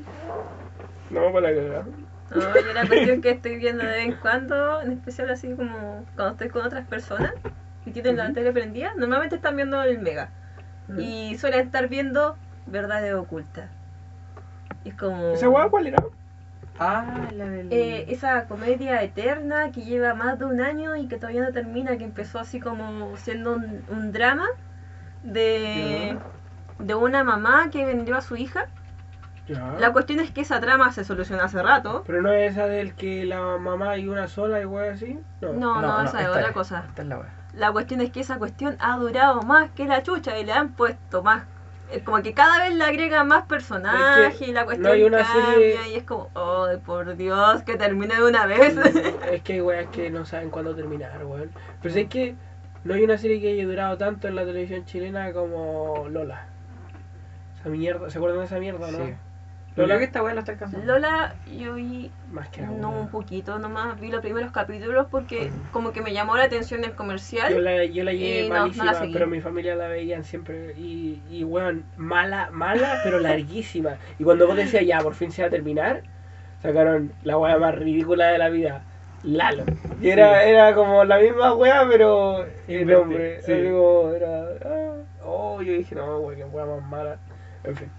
No, 1.08 1.32
para 1.32 1.50
la 1.50 1.56
cagada. 1.56 1.84
No, 2.30 2.40
yo 2.60 2.72
la 2.74 2.86
cuestión 2.86 3.22
que 3.22 3.30
estoy 3.38 3.56
viendo 3.56 3.84
de 3.84 3.90
vez 3.90 4.04
en 4.04 4.12
cuando, 4.16 4.82
en 4.82 4.92
especial 4.92 5.30
así 5.30 5.48
como 5.54 6.04
cuando 6.14 6.32
estoy 6.32 6.50
con 6.50 6.66
otras 6.66 6.86
personas 6.86 7.32
y 7.86 7.90
tienen 7.92 8.18
la 8.18 8.24
Ujú. 8.24 8.34
tele 8.34 8.52
prendida, 8.52 8.92
normalmente 8.98 9.36
están 9.36 9.56
viendo 9.56 9.82
el 9.82 9.98
Mega. 9.98 10.28
Y 10.98 11.36
suelen 11.38 11.60
estar 11.60 11.88
viendo 11.88 12.36
Verdades 12.66 13.14
Ocultas. 13.14 13.70
Es 14.84 14.94
como... 14.94 15.32
¿Esa 15.32 15.48
weá 15.48 15.68
cuál 15.68 15.88
era? 15.88 16.02
Ah, 16.78 17.28
la 17.32 17.46
del. 17.46 17.72
Eh, 17.72 18.04
esa 18.08 18.46
comedia 18.46 19.02
eterna 19.02 19.72
que 19.72 19.82
lleva 19.82 20.14
más 20.14 20.38
de 20.38 20.44
un 20.44 20.60
año 20.60 20.94
y 20.94 21.08
que 21.08 21.16
todavía 21.16 21.42
no 21.42 21.52
termina, 21.52 21.96
que 21.98 22.04
empezó 22.04 22.38
así 22.38 22.60
como 22.60 23.16
siendo 23.16 23.54
un, 23.54 23.82
un 23.88 24.12
drama 24.12 24.46
de, 25.24 26.16
de 26.78 26.94
una 26.94 27.24
mamá 27.24 27.70
que 27.70 27.84
vendió 27.84 28.16
a 28.16 28.20
su 28.20 28.36
hija. 28.36 28.66
Ya. 29.48 29.74
La 29.80 29.92
cuestión 29.92 30.20
es 30.20 30.30
que 30.30 30.42
esa 30.42 30.60
trama 30.60 30.92
se 30.92 31.02
solucionó 31.04 31.42
hace 31.42 31.60
rato. 31.62 32.04
Pero 32.06 32.22
no 32.22 32.30
es 32.30 32.52
esa 32.52 32.66
del 32.66 32.94
que 32.94 33.24
la 33.24 33.56
mamá 33.58 33.96
y 33.96 34.06
una 34.06 34.28
sola 34.28 34.60
y 34.60 34.64
weá 34.64 34.92
así. 34.92 35.18
No. 35.40 35.54
No, 35.54 35.80
no, 35.82 36.02
esa 36.02 36.22
es 36.22 36.28
otra 36.28 36.52
cosa. 36.52 36.84
Esta 36.86 37.02
es 37.02 37.08
la 37.08 37.18
wea. 37.18 37.34
La 37.54 37.72
cuestión 37.72 38.02
es 38.02 38.10
que 38.10 38.20
esa 38.20 38.38
cuestión 38.38 38.76
ha 38.78 38.96
durado 38.98 39.42
más 39.42 39.70
que 39.70 39.86
la 39.86 40.02
chucha 40.02 40.38
y 40.38 40.44
le 40.44 40.52
han 40.52 40.68
puesto 40.74 41.22
más. 41.24 41.44
Es 41.90 42.02
como 42.02 42.22
que 42.22 42.34
cada 42.34 42.58
vez 42.64 42.74
le 42.74 42.84
agregan 42.84 43.28
más 43.28 43.44
personajes 43.46 44.34
Es 44.34 44.38
que 44.38 44.46
y 44.50 44.52
la 44.52 44.64
cuestión 44.64 44.88
no 44.88 44.92
hay 44.94 45.04
una 45.04 45.18
cambia 45.18 45.54
serie- 45.54 45.88
y 45.92 45.94
es 45.96 46.02
como, 46.04 46.28
oh, 46.34 46.68
por 46.84 47.16
Dios, 47.16 47.62
que 47.62 47.76
termine 47.76 48.14
de 48.16 48.24
una 48.24 48.46
vez. 48.46 48.76
es 49.32 49.42
que 49.42 49.54
hay 49.54 49.60
weas 49.60 49.86
que 49.88 50.10
no 50.10 50.24
saben 50.26 50.50
cuándo 50.50 50.74
terminar, 50.74 51.24
weón. 51.24 51.50
Pero 51.82 51.94
es 51.94 52.08
que 52.08 52.34
no 52.84 52.94
hay 52.94 53.04
una 53.04 53.16
serie 53.16 53.40
que 53.40 53.52
haya 53.52 53.64
durado 53.66 53.96
tanto 53.96 54.28
en 54.28 54.34
la 54.36 54.44
televisión 54.44 54.84
chilena 54.84 55.32
como 55.32 56.06
Lola. 56.10 56.46
Esa 57.60 57.68
mierda, 57.70 58.10
¿se 58.10 58.18
acuerdan 58.18 58.40
de 58.40 58.44
esa 58.46 58.58
mierda, 58.58 58.90
no? 58.90 58.98
Sí. 58.98 59.04
Lola, 59.04 59.16
Lola 59.78 59.98
que 59.98 60.04
esta 60.04 60.22
wea 60.22 60.34
lo 60.34 60.40
está 60.40 60.52
alcanzando. 60.52 60.86
Lola, 60.86 61.34
yo 61.56 61.74
vi 61.74 62.10
más 62.32 62.48
que 62.48 62.62
no 62.62 62.90
un 62.90 63.08
poquito 63.08 63.58
nomás, 63.58 63.98
vi 64.00 64.10
los 64.10 64.20
primeros 64.20 64.52
capítulos 64.52 65.06
porque 65.10 65.50
como 65.72 65.92
que 65.92 66.02
me 66.02 66.12
llamó 66.12 66.36
la 66.36 66.44
atención 66.44 66.84
el 66.84 66.92
comercial. 66.92 67.52
Yo 67.52 67.60
la, 67.60 67.84
yo 67.84 68.04
la 68.04 68.12
llevé 68.12 68.46
Y 68.46 68.48
no, 68.48 68.54
no 68.54 68.66
la 68.66 68.84
malísima, 68.84 69.12
pero 69.12 69.26
mi 69.26 69.40
familia 69.40 69.76
la 69.76 69.88
veían 69.88 70.24
siempre. 70.24 70.74
Y, 70.76 71.22
y 71.30 71.44
weón, 71.44 71.84
mala, 71.96 72.50
mala, 72.50 73.00
pero 73.04 73.20
larguísima. 73.20 73.96
Y 74.18 74.24
cuando 74.24 74.46
vos 74.46 74.56
decías, 74.56 74.84
ya, 74.84 74.98
por 74.98 75.14
fin 75.14 75.30
se 75.30 75.42
va 75.42 75.48
a 75.48 75.50
terminar, 75.50 76.02
sacaron 76.60 77.12
la 77.22 77.38
wea 77.38 77.58
más 77.58 77.74
ridícula 77.74 78.28
de 78.28 78.38
la 78.38 78.48
vida. 78.48 78.82
Lalo. 79.22 79.64
Y 80.00 80.10
era, 80.10 80.44
era 80.44 80.74
como 80.74 81.04
la 81.04 81.18
misma 81.18 81.54
wea, 81.54 81.86
pero 81.88 82.46
el 82.68 82.86
nombre. 82.86 83.42
sí. 83.42 83.52
Era. 83.52 84.44
ah, 84.64 84.94
oh, 85.24 85.60
yo 85.62 85.72
dije, 85.72 85.94
no, 85.94 86.18
wea, 86.18 86.36
qué 86.36 86.44
wea 86.44 86.66
más 86.66 86.82
mala. 86.82 87.18
En 87.64 87.76
fin. 87.76 87.90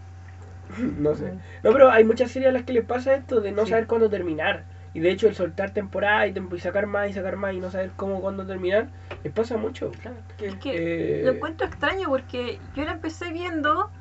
No 0.98 1.16
sé. 1.16 1.34
No, 1.64 1.72
pero 1.72 1.92
hay 1.92 2.04
muchas 2.04 2.32
series 2.32 2.50
a 2.50 2.54
las 2.54 2.64
que 2.64 2.74
les 2.74 2.86
pasa 2.86 3.14
esto 3.16 3.42
de 3.42 3.52
no 3.52 3.64
Sí. 3.66 3.72
saber 3.72 3.88
cuándo 3.88 4.10
terminar. 4.10 4.64
Y 4.94 5.02
de 5.02 5.12
hecho, 5.12 5.28
el 5.28 5.36
soltar 5.36 5.70
temporada 5.72 6.26
y, 6.26 6.34
sacar 6.60 6.88
más 6.88 7.10
y 7.10 7.14
sacar 7.14 7.36
más 7.36 7.54
y 7.54 7.60
no 7.60 7.70
saber 7.70 7.92
cómo 7.96 8.22
cuándo 8.22 8.46
terminar, 8.48 8.88
les 9.24 9.32
pasa 9.32 9.56
mucho. 9.56 9.92
Es 10.40 10.56
que 10.56 11.20
Eh, 11.20 11.22
lo 11.26 11.34
encuentro 11.34 11.68
extraño 11.68 12.10
porque 12.10 12.60
yo 12.76 12.84
la 12.86 12.94
empecé 12.94 13.32
viendo 13.32 13.92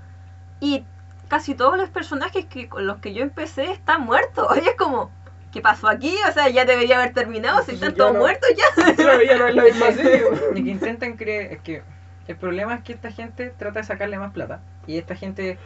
y 0.60 0.84
casi 1.28 1.54
todos 1.54 1.76
los 1.76 1.90
personajes 1.90 2.46
que 2.46 2.68
con 2.70 2.86
los 2.86 2.98
que 2.98 3.12
yo 3.12 3.22
empecé 3.22 3.70
están 3.70 4.02
muertos. 4.02 4.46
Y 4.64 4.66
es 4.66 4.76
como, 4.76 5.10
¿qué 5.52 5.60
pasó 5.60 5.88
aquí? 5.88 6.14
O 6.26 6.32
sea, 6.32 6.48
ya 6.48 6.64
debería 6.64 6.98
haber 6.98 7.12
terminado, 7.12 7.62
si 7.64 7.72
están 7.74 7.94
todos 7.94 8.14
no- 8.14 8.20
muertos 8.20 8.48
ya. 8.56 8.94
Claro, 8.96 9.22
ya 9.22 9.36
no 9.36 9.46
es 9.46 9.54
la 9.56 9.64
misma 9.64 9.92
serie. 9.92 10.22
Y 10.54 10.64
que 10.64 10.70
intentan 10.70 11.16
creer. 11.18 11.52
Es 11.52 11.58
que 11.60 11.82
el 12.28 12.36
problema 12.36 12.74
es 12.74 12.82
que 12.82 12.94
esta 12.94 13.10
gente 13.10 13.52
trata 13.58 13.80
de 13.80 13.84
sacarle 13.84 14.18
más 14.18 14.32
plata. 14.32 14.60
Y 14.86 14.96
esta 14.96 15.14
gente. 15.16 15.58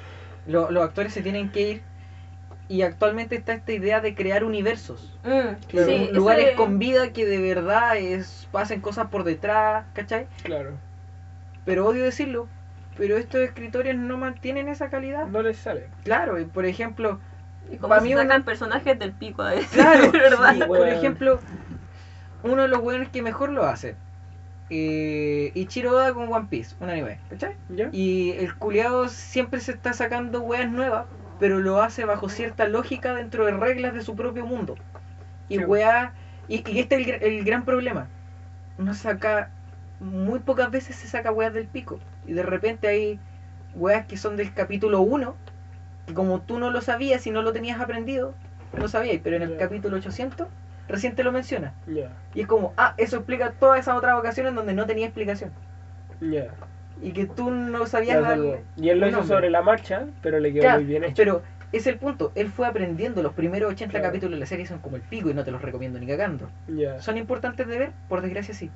Lo- 0.47 0.71
los 0.71 0.85
actores 0.85 1.13
se 1.13 1.23
tienen 1.23 1.51
que 1.51 1.61
ir. 1.71 1.83
Y 2.69 2.83
actualmente 2.83 3.37
está 3.37 3.53
esta 3.53 3.73
idea 3.73 4.01
de 4.01 4.15
crear 4.15 4.45
universos. 4.45 5.13
Mm, 5.25 5.55
Claro. 5.69 5.87
sí, 5.87 6.09
lugares 6.13 6.47
ese- 6.47 6.55
con 6.57 6.79
vida 6.79 7.13
que 7.13 7.27
de 7.27 7.39
verdad 7.41 7.97
es, 7.97 8.49
pasen 8.51 8.81
cosas 8.81 9.09
por 9.09 9.25
detrás, 9.25 9.85
¿cachai? 9.95 10.27
Claro. 10.43 10.71
Pero 11.65 11.87
odio 11.87 12.05
decirlo, 12.05 12.49
pero 12.97 13.17
estos 13.17 13.41
escritores 13.41 13.97
no 13.97 14.17
mantienen 14.17 14.69
esa 14.69 14.89
calidad. 14.91 15.27
No 15.27 15.43
les 15.43 15.59
sale. 15.59 15.87
Claro, 16.05 16.39
y 16.41 16.45
por 16.45 16.65
ejemplo, 16.67 17.19
Y 17.71 17.77
como 17.77 17.91
Pa' 17.95 18.01
se 18.01 18.07
mí 18.07 18.15
sacan 18.15 18.43
personajes 18.45 18.99
del 18.99 19.13
pico 19.13 19.43
a 19.43 19.51
veces. 19.53 19.71
Claro, 19.71 20.11
¿verdad? 20.13 20.55
sí, 20.55 20.61
por 20.67 20.89
ejemplo, 20.89 21.39
uno 22.43 22.63
de 22.63 22.69
los 22.69 22.81
buenos 22.81 23.09
que 23.09 23.23
mejor 23.23 23.51
lo 23.51 23.65
hace. 23.65 23.95
Eh, 24.75 25.53
Ichiro 25.55 25.91
Oda 25.91 26.15
con 26.15 26.33
One 26.33 26.47
Piece, 26.49 26.75
un 26.81 26.89
anime, 26.89 27.19
¿cachai? 27.29 27.55
¿Ya? 27.69 27.91
Y 27.93 28.31
el 28.39 28.55
culiado 28.55 29.07
siempre 29.09 29.61
se 29.61 29.73
está 29.73 29.93
sacando 29.93 30.41
weas 30.41 30.71
nuevas, 30.71 31.05
pero 31.39 31.61
lo 31.61 31.83
hace 31.83 32.07
bajo 32.07 32.31
cierta 32.31 32.67
lógica 32.67 33.15
dentro 33.15 33.45
de 33.45 33.53
reglas 33.53 33.93
de 33.93 34.01
su 34.01 34.17
propio 34.17 34.47
mundo. 34.47 34.77
Y 35.51 35.59
Sí. 35.59 35.65
weas, 35.65 36.13
y, 36.49 36.67
y 36.71 36.79
este 36.81 37.03
es 37.03 37.07
el, 37.07 37.23
el 37.23 37.45
gran 37.45 37.67
problema. 37.67 38.07
No 38.79 38.95
saca, 38.95 39.51
muy 40.01 40.39
pocas 40.41 40.71
veces 40.71 40.97
se 40.97 41.07
saca 41.07 41.31
weas 41.33 41.53
del 41.53 41.67
pico. 41.67 41.99
Y 42.27 42.33
de 42.33 42.43
repente 42.43 42.89
hay 42.89 43.19
weas 43.75 44.07
que 44.07 44.17
son 44.17 44.37
del 44.37 44.55
capítulo 44.55 45.03
1, 45.03 45.37
que 46.07 46.15
como 46.15 46.41
tú 46.41 46.59
no 46.59 46.71
lo 46.71 46.81
sabías 46.81 47.27
y 47.27 47.31
no 47.31 47.43
lo 47.43 47.53
tenías 47.53 47.79
aprendido, 47.79 48.33
no 48.79 48.89
sabías, 48.89 49.21
pero 49.23 49.37
en 49.37 49.43
el 49.43 49.59
capítulo 49.59 49.99
800 49.99 50.49
recién 50.89 51.15
te 51.15 51.23
lo 51.25 51.33
menciona. 51.33 51.73
Y 52.35 52.41
es 52.41 52.47
como, 52.47 52.73
ah, 52.77 52.95
eso 52.99 53.17
explica 53.17 53.53
todas 53.59 53.81
esas 53.81 53.97
otras 53.97 54.19
ocasiones 54.19 54.55
donde 54.55 54.75
no 54.75 54.87
tenía 54.87 55.07
explicación. 55.07 55.51
Y 57.01 57.13
que 57.13 57.27
tú 57.27 57.51
no 57.51 57.87
sabías 57.87 58.23
salvo. 58.23 58.59
Y 58.77 58.89
él 58.91 59.01
lo 59.01 59.09
hizo 59.09 59.19
nombre. 59.19 59.37
sobre 59.37 59.51
la 59.51 59.63
marcha, 59.63 60.07
pero 60.23 60.39
le 60.39 60.53
quedó 60.53 60.63
Claro, 60.63 60.79
muy 60.79 60.87
bien 60.87 61.05
hecho. 61.05 61.15
Pero 61.17 61.43
es 61.73 61.87
el 61.87 61.97
punto, 61.99 62.31
él 62.35 62.49
fue 62.49 62.67
aprendiendo, 62.69 63.23
los 63.23 63.33
primeros 63.33 63.73
80 63.73 63.91
Claro. 63.91 64.07
capítulos 64.07 64.35
de 64.37 64.41
la 64.41 64.47
serie 64.47 64.67
son 64.67 64.79
como 64.79 64.97
el 64.97 65.03
pico 65.03 65.31
y 65.31 65.35
no 65.35 65.43
te 65.43 65.51
los 65.51 65.63
recomiendo 65.63 65.99
ni 65.99 66.07
cagando. 66.07 66.49
¿Son 67.01 67.17
importantes 67.17 67.67
de 67.67 67.79
ver? 67.79 67.91
Por 68.09 68.21
desgracia 68.21 68.55
sí. 68.55 68.71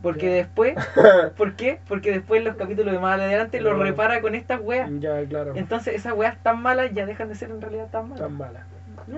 Porque 0.00 0.30
después, 0.30 0.76
¿por 1.36 1.54
qué? 1.56 1.80
Porque 1.88 2.12
después 2.12 2.42
los 2.44 2.54
capítulos 2.56 2.92
de 2.92 3.00
más 3.00 3.18
adelante 3.20 3.60
los 3.60 3.76
repara 3.78 4.20
con 4.20 4.34
estas 4.36 4.60
weas. 4.62 4.88
ya, 5.00 5.22
claro. 5.26 5.52
Entonces 5.56 5.94
esas 5.96 6.12
weas 6.14 6.38
tan 6.42 6.62
malas 6.62 6.92
ya 6.94 7.04
dejan 7.04 7.28
de 7.28 7.34
ser 7.34 7.50
en 7.50 7.60
realidad 7.60 7.88
tan 7.90 8.04
malas. 8.08 8.20
Tan 8.20 8.32
mala. 8.38 8.60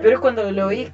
Pero 0.01 0.15
es 0.15 0.19
cuando 0.19 0.49
lo 0.51 0.67
veis 0.67 0.91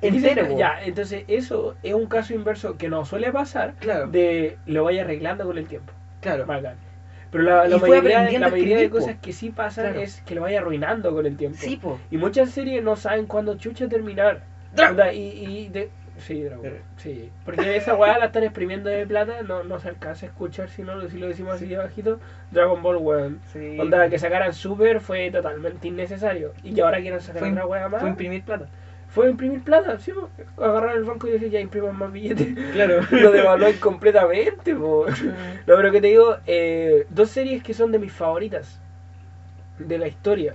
Se- 0.00 0.56
ya, 0.56 0.80
entonces 0.84 1.24
eso 1.28 1.76
es 1.82 1.94
un 1.94 2.06
caso 2.06 2.32
inverso 2.34 2.76
que 2.78 2.88
no 2.88 3.04
suele 3.04 3.30
pasar 3.32 3.74
Claro, 3.80 4.06
de 4.06 4.56
lo 4.66 4.84
vaya 4.84 5.02
arreglando 5.02 5.44
con 5.44 5.58
el 5.58 5.66
tiempo. 5.66 5.92
claro. 6.20 6.46
Bacán. 6.46 6.76
Pero 7.30 7.44
la, 7.44 7.68
la 7.68 7.78
mayoría, 7.78 8.22
de, 8.22 8.38
la 8.40 8.48
mayoría 8.48 8.78
de 8.78 8.90
cosas 8.90 9.16
que 9.22 9.32
sí 9.32 9.50
pasan 9.50 9.84
Claro. 9.84 10.00
es 10.00 10.20
que 10.22 10.34
lo 10.34 10.40
vaya 10.40 10.58
arruinando 10.58 11.14
con 11.14 11.26
el 11.26 11.36
tiempo. 11.36 11.58
Sí, 11.60 11.76
po. 11.76 12.00
Y 12.10 12.16
muchas 12.16 12.50
series 12.50 12.82
no 12.82 12.96
saben 12.96 13.26
cuándo 13.26 13.56
chucha 13.56 13.88
terminar. 13.88 14.40
Onda, 14.88 15.12
y, 15.12 15.28
y 15.46 15.68
de- 15.68 15.90
Sí, 16.18 16.42
Dragon 16.42 16.62
Ball, 16.62 16.80
sí. 16.98 17.30
Porque 17.46 17.76
esa 17.76 17.94
weá 17.94 18.18
la 18.18 18.26
están 18.26 18.42
exprimiendo 18.42 18.90
de 18.90 19.06
plata, 19.06 19.40
no, 19.42 19.62
no 19.64 19.78
se 19.78 19.88
alcanza 19.88 20.26
a 20.26 20.28
escuchar 20.28 20.68
si, 20.68 20.82
no, 20.82 21.00
si 21.08 21.18
lo 21.18 21.28
decimos 21.28 21.54
así 21.54 21.66
de 21.66 21.78
bajito. 21.78 22.20
Dragon 22.50 22.82
Ball, 22.82 22.96
weón. 22.98 23.40
Sí. 23.52 23.78
Onda, 23.80 24.08
que 24.10 24.18
sacaran 24.18 24.52
Super 24.52 25.00
fue 25.00 25.30
totalmente 25.30 25.88
innecesario. 25.88 26.52
Y 26.62 26.74
que 26.74 26.82
ahora 26.82 27.00
quieran 27.00 27.20
sacar 27.22 27.40
Fue, 27.40 27.50
otra 27.52 27.64
weá 27.64 27.88
más. 27.88 28.00
fue 28.02 28.10
imprimir 28.10 28.42
plata. 28.42 28.66
Fue 29.10 29.28
imprimir 29.28 29.62
plata, 29.64 29.98
sí, 29.98 30.12
agarrar 30.56 30.96
el 30.96 31.02
banco 31.04 31.26
y 31.26 31.32
decir 31.32 31.50
ya 31.50 31.58
impriman 31.60 31.98
más 31.98 32.12
billetes. 32.12 32.48
Claro. 32.72 33.00
Lo 33.10 33.32
devaluáis 33.32 33.76
completamente, 33.78 34.74
po. 34.74 35.04
No, 35.66 35.76
pero 35.76 35.90
que 35.90 36.00
te 36.00 36.06
digo, 36.08 36.36
eh, 36.46 37.06
dos 37.10 37.30
series 37.30 37.62
que 37.62 37.74
son 37.74 37.90
de 37.90 37.98
mis 37.98 38.12
favoritas 38.12 38.80
de 39.78 39.98
la 39.98 40.06
historia. 40.06 40.54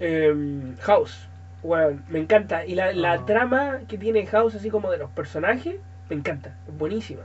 Em, 0.00 0.76
House, 0.78 1.28
bueno, 1.62 2.00
me 2.08 2.20
encanta. 2.20 2.64
Y 2.64 2.74
la, 2.74 2.92
la 2.92 3.12
Ah. 3.12 3.26
trama 3.26 3.80
que 3.86 3.98
tiene 3.98 4.24
House, 4.26 4.54
así 4.54 4.70
como 4.70 4.90
de 4.90 4.96
los 4.98 5.10
personajes, 5.10 5.76
me 6.08 6.16
encanta, 6.16 6.54
es 6.66 6.78
buenísima. 6.78 7.22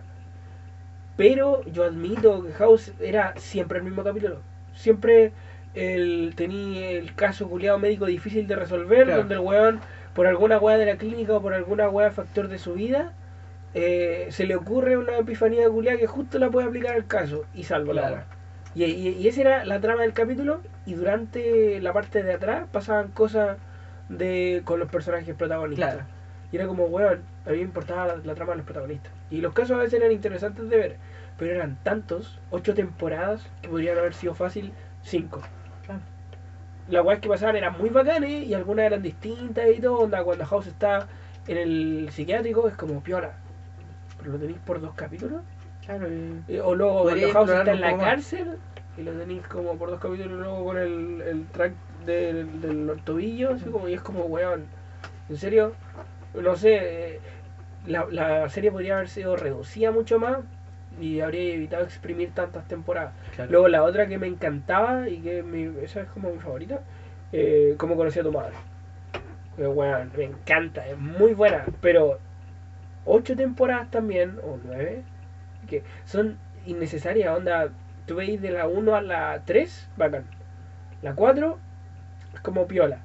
Pero 1.18 1.64
yo 1.66 1.84
admito 1.84 2.44
que 2.44 2.52
House 2.54 2.92
era 3.00 3.34
siempre 3.38 3.80
el 3.80 3.84
mismo 3.86 4.04
capítulo. 4.04 4.42
Siempre 4.74 5.32
el, 5.74 6.34
tenía 6.36 6.92
el 6.92 7.14
caso 7.16 7.48
culiado 7.50 7.78
médico 7.78 8.06
difícil 8.06 8.48
de 8.48 8.56
resolver, 8.56 9.06
Claro. 9.06 9.20
donde 9.22 9.36
el 9.36 9.42
weón, 9.42 9.80
por 10.14 10.28
alguna 10.28 10.58
weá 10.58 10.78
de 10.78 10.86
la 10.86 10.98
clínica 10.98 11.34
o 11.34 11.42
por 11.42 11.54
alguna 11.54 11.90
weá 11.90 12.12
factor 12.12 12.48
de 12.48 12.58
su 12.60 12.74
vida, 12.74 13.14
eh, 13.74 14.28
se 14.32 14.46
le 14.46 14.56
ocurre 14.56 14.98
una 14.98 15.18
epifanía 15.18 15.64
de 15.64 15.70
culiada 15.70 15.98
que 15.98 16.08
justo 16.08 16.40
la 16.40 16.50
puede 16.50 16.68
aplicar 16.68 16.96
al 16.96 17.08
caso 17.08 17.46
y 17.54 17.64
salva 17.64 17.94
la 17.94 18.02
weá. 18.12 18.26
Y, 18.76 18.84
y, 18.86 19.10
y 19.10 19.28
esa 19.28 19.42
era 19.42 19.66
la 19.66 19.80
trama 19.80 20.04
del 20.04 20.14
capítulo 20.14 20.62
y 20.86 20.94
durante 20.94 21.82
la 21.82 21.92
parte 21.94 22.24
de 22.24 22.34
atrás 22.34 22.68
pasaban 22.72 23.10
cosas 23.10 23.58
de 24.10 24.62
con 24.66 24.80
los 24.80 24.90
personajes 24.90 25.36
protagonistas. 25.36 25.94
Claro. 25.94 26.08
Y 26.52 26.56
era 26.56 26.68
como, 26.68 26.86
weón, 26.86 27.22
a 27.46 27.50
mí 27.52 27.58
me 27.58 27.64
importaba 27.64 28.08
la, 28.08 28.16
la 28.18 28.36
trama 28.36 28.52
de 28.54 28.58
los 28.58 28.66
protagonistas. 28.66 29.12
Y 29.30 29.42
los 29.42 29.54
casos 29.54 29.78
a 29.78 29.80
veces 29.82 30.00
eran 30.00 30.12
interesantes 30.12 30.68
de 30.70 30.78
ver, 30.78 30.96
pero 31.38 31.54
eran 31.54 31.78
tantos, 31.84 32.40
ocho 32.50 32.74
temporadas, 32.74 33.48
que 33.62 33.70
podrían 33.70 33.98
haber 33.98 34.14
sido 34.14 34.34
fácil 34.34 34.74
cinco. 35.04 35.42
Las 36.90 37.06
weas 37.06 37.20
que 37.20 37.30
pasaban 37.30 37.56
eran 37.56 37.78
muy 37.78 37.90
bacanes 37.90 38.46
y 38.48 38.54
algunas 38.54 38.86
eran 38.86 39.02
distintas 39.02 39.66
y 39.76 39.80
todo. 39.80 40.00
Onda, 40.00 40.24
cuando 40.24 40.46
House 40.46 40.68
está 40.68 41.08
en 41.48 41.58
el 41.58 42.10
psiquiátrico 42.12 42.68
es 42.68 42.76
como 42.76 43.02
piola. 43.02 43.34
Pero 44.18 44.34
lo 44.34 44.40
tenéis 44.40 44.60
por 44.60 44.82
dos 44.82 44.94
capítulos. 44.96 45.42
Claro. 45.86 46.08
Eh, 46.48 46.62
O 46.62 46.76
luego 46.76 47.04
cuando 47.04 47.30
House 47.32 47.50
está 47.52 47.72
en 47.72 47.82
la 47.82 47.96
más. 47.96 48.06
cárcel 48.06 48.58
y 48.98 49.04
lo 49.04 49.14
tenéis 49.14 49.48
como 49.48 49.78
por 49.78 49.90
dos 49.92 50.00
capítulos 50.00 50.32
y 50.34 50.42
luego 50.42 50.66
con 50.66 50.78
el, 50.78 51.22
el 51.22 51.48
track 51.48 51.74
del, 52.06 52.62
del 52.62 53.02
tobillo, 53.04 53.54
así 53.54 53.66
como, 53.66 53.88
y 53.88 53.94
es 53.94 54.02
como, 54.02 54.26
weón, 54.26 54.66
en 55.30 55.38
serio, 55.38 55.74
no 56.34 56.56
sé, 56.56 57.16
eh, 57.16 57.20
la, 57.86 58.08
la 58.12 58.50
serie 58.50 58.72
podría 58.72 58.96
haber 58.96 59.10
sido 59.10 59.36
reducida 59.36 59.92
mucho 59.92 60.20
más 60.20 60.40
y 61.00 61.22
habría 61.22 61.54
evitado 61.56 61.84
exprimir 61.84 62.32
tantas 62.32 62.68
temporadas. 62.68 63.14
claro. 63.36 63.52
Luego 63.52 63.68
la 63.68 63.84
otra 63.84 64.08
que 64.08 64.18
me 64.18 64.28
encantaba 64.28 65.08
y 65.10 65.20
que 65.20 65.44
mi- 65.44 65.84
esa 65.84 66.02
es 66.02 66.08
como 66.10 66.32
mi 66.32 66.40
favorita, 66.40 66.82
eh, 67.32 67.76
Cómo 67.78 67.96
conocí 67.96 68.20
a 68.20 68.24
tu 68.24 68.32
madre. 68.32 68.54
Eh, 69.58 70.08
me 70.18 70.24
encanta, 70.24 70.88
es 70.88 70.98
muy 70.98 71.34
buena, 71.34 71.66
pero 71.82 72.20
ocho 73.06 73.36
temporadas 73.36 73.92
también, 73.92 74.40
o 74.44 74.58
nueve, 74.64 75.04
que 75.68 75.84
son 76.06 76.38
innecesarias, 76.66 77.36
onda, 77.36 77.70
tú 78.06 78.16
veis 78.16 78.42
de 78.42 78.52
la 78.52 78.68
1 78.68 78.96
a 78.96 79.02
la 79.02 79.42
3, 79.46 79.90
bacán. 79.98 80.24
La 81.02 81.14
4 81.14 81.58
es 82.34 82.40
como 82.42 82.68
piola. 82.68 83.00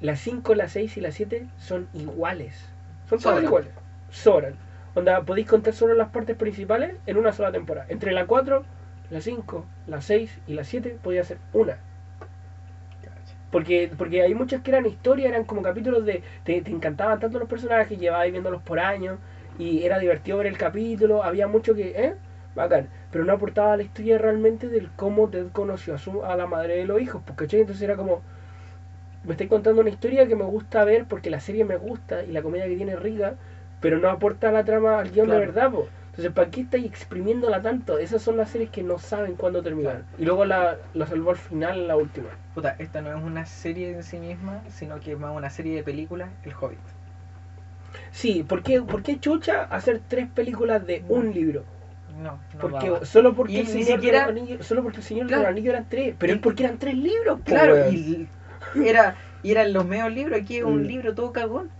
La 0.00 0.16
5, 0.16 0.54
la 0.54 0.68
6 0.68 0.96
y 0.96 1.00
la 1.00 1.12
7 1.12 1.46
son 1.58 1.88
iguales. 1.92 2.68
Son 3.08 3.18
todas 3.20 3.42
iguales. 3.42 3.70
Sobran. 4.10 4.54
Onda, 4.94 5.22
podéis 5.22 5.46
contar 5.48 5.74
solo 5.74 5.94
las 5.94 6.10
partes 6.10 6.36
principales 6.36 6.94
en 7.06 7.16
una 7.16 7.32
sola 7.32 7.52
temporada. 7.52 7.86
Entre 7.88 8.12
la 8.12 8.26
4, 8.26 8.64
la 9.10 9.20
5, 9.20 9.64
la 9.86 10.00
6 10.00 10.38
y 10.46 10.54
la 10.54 10.64
7 10.64 10.98
podía 11.02 11.24
ser 11.24 11.38
una. 11.52 11.78
Porque, 13.50 13.90
porque 13.98 14.22
hay 14.22 14.34
muchas 14.34 14.62
que 14.62 14.70
eran 14.70 14.86
historias, 14.86 15.28
eran 15.30 15.44
como 15.44 15.62
capítulos 15.62 16.04
de. 16.04 16.22
Te, 16.44 16.62
te 16.62 16.70
encantaban 16.70 17.18
tanto 17.18 17.38
los 17.38 17.48
personajes, 17.48 17.98
llevabas 17.98 18.30
viéndolos 18.30 18.62
por 18.62 18.78
años 18.78 19.18
y 19.58 19.82
era 19.82 19.98
divertido 19.98 20.38
ver 20.38 20.46
el 20.46 20.56
capítulo. 20.58 21.22
Había 21.24 21.48
mucho 21.48 21.74
que. 21.74 21.90
¿eh? 21.90 22.14
Bacán. 22.54 22.88
Pero 23.10 23.24
no 23.24 23.32
aportaba 23.32 23.76
la 23.76 23.82
historia 23.82 24.18
realmente 24.18 24.68
del 24.68 24.90
cómo 24.96 25.28
Ted 25.28 25.48
conoció 25.52 25.94
a, 25.94 25.98
su, 25.98 26.24
a 26.24 26.36
la 26.36 26.46
madre 26.46 26.76
de 26.76 26.84
los 26.84 27.00
hijos. 27.00 27.22
Porque, 27.26 27.44
Entonces 27.58 27.82
era 27.82 27.96
como. 27.96 28.22
Me 29.24 29.32
estoy 29.32 29.48
contando 29.48 29.80
una 29.80 29.90
historia 29.90 30.26
que 30.28 30.36
me 30.36 30.44
gusta 30.44 30.84
ver 30.84 31.04
porque 31.06 31.30
la 31.30 31.40
serie 31.40 31.64
me 31.64 31.76
gusta 31.76 32.22
y 32.24 32.32
la 32.32 32.42
comedia 32.42 32.66
que 32.66 32.76
tiene 32.76 32.96
rica, 32.96 33.34
pero 33.80 33.98
no 33.98 34.08
aporta 34.08 34.50
la 34.50 34.62
trama 34.64 34.98
al 34.98 35.10
guion 35.10 35.26
Claro. 35.26 35.40
de 35.40 35.46
verdad, 35.46 35.70
po. 35.70 35.88
Entonces, 36.10 36.32
¿para 36.32 36.50
qué 36.50 36.60
estáis 36.62 36.84
exprimiéndola 36.84 37.62
tanto? 37.62 37.96
Esas 37.98 38.20
son 38.20 38.36
las 38.36 38.50
series 38.50 38.68
que 38.70 38.82
no 38.82 38.98
saben 38.98 39.36
cuándo 39.36 39.62
terminar. 39.62 39.92
Claro. 40.00 40.06
Y 40.18 40.24
luego 40.24 40.44
la, 40.44 40.76
la 40.92 41.06
salvó 41.06 41.30
al 41.30 41.36
final, 41.36 41.86
la 41.86 41.96
última. 41.96 42.28
Puta, 42.54 42.74
esta 42.78 43.00
no 43.00 43.16
es 43.16 43.22
una 43.24 43.46
serie 43.46 43.90
en 43.92 44.02
sí 44.02 44.18
misma, 44.18 44.60
sino 44.68 44.98
que 45.00 45.12
es 45.12 45.18
más 45.18 45.34
una 45.34 45.48
serie 45.50 45.76
de 45.76 45.82
películas, 45.82 46.28
El 46.44 46.52
Hobbit. 46.60 46.78
Sí, 48.10 48.42
¿por 48.42 48.62
qué, 48.62 48.82
por 48.82 49.02
qué 49.02 49.18
chucha 49.18 49.64
hacer 49.64 50.00
tres 50.06 50.28
películas 50.28 50.84
de 50.86 51.02
un 51.08 51.32
libro? 51.32 51.64
No, 52.20 52.38
no 52.54 52.60
Porque 52.60 53.06
solo 53.06 53.32
porque 53.34 53.52
Y 53.52 53.58
el 53.60 53.66
señor 53.68 53.86
siquiera- 54.00 54.26
de 54.26 54.32
los 54.32 54.42
anillos, 54.42 54.66
solo 54.66 54.82
porque 54.82 54.98
el 54.98 55.04
señor 55.04 55.26
Claro. 55.28 55.42
de 55.42 55.46
los 55.46 55.52
anillos 55.52 55.70
eran 55.74 55.86
tres, 55.88 56.14
pero 56.18 56.32
Y- 56.32 56.36
es 56.36 56.42
porque 56.42 56.64
eran 56.64 56.76
tres 56.78 56.96
libros, 56.96 57.38
Claro, 57.44 57.90
y 57.90 58.28
era, 58.84 59.14
y 59.42 59.52
eran 59.52 59.72
los 59.72 59.86
medios 59.86 60.12
libros, 60.12 60.38
aquí 60.40 60.58
es 60.58 60.64
un 60.64 60.82
Mm. 60.82 60.86
libro 60.86 61.14
todo 61.14 61.32
cagón. 61.32 61.70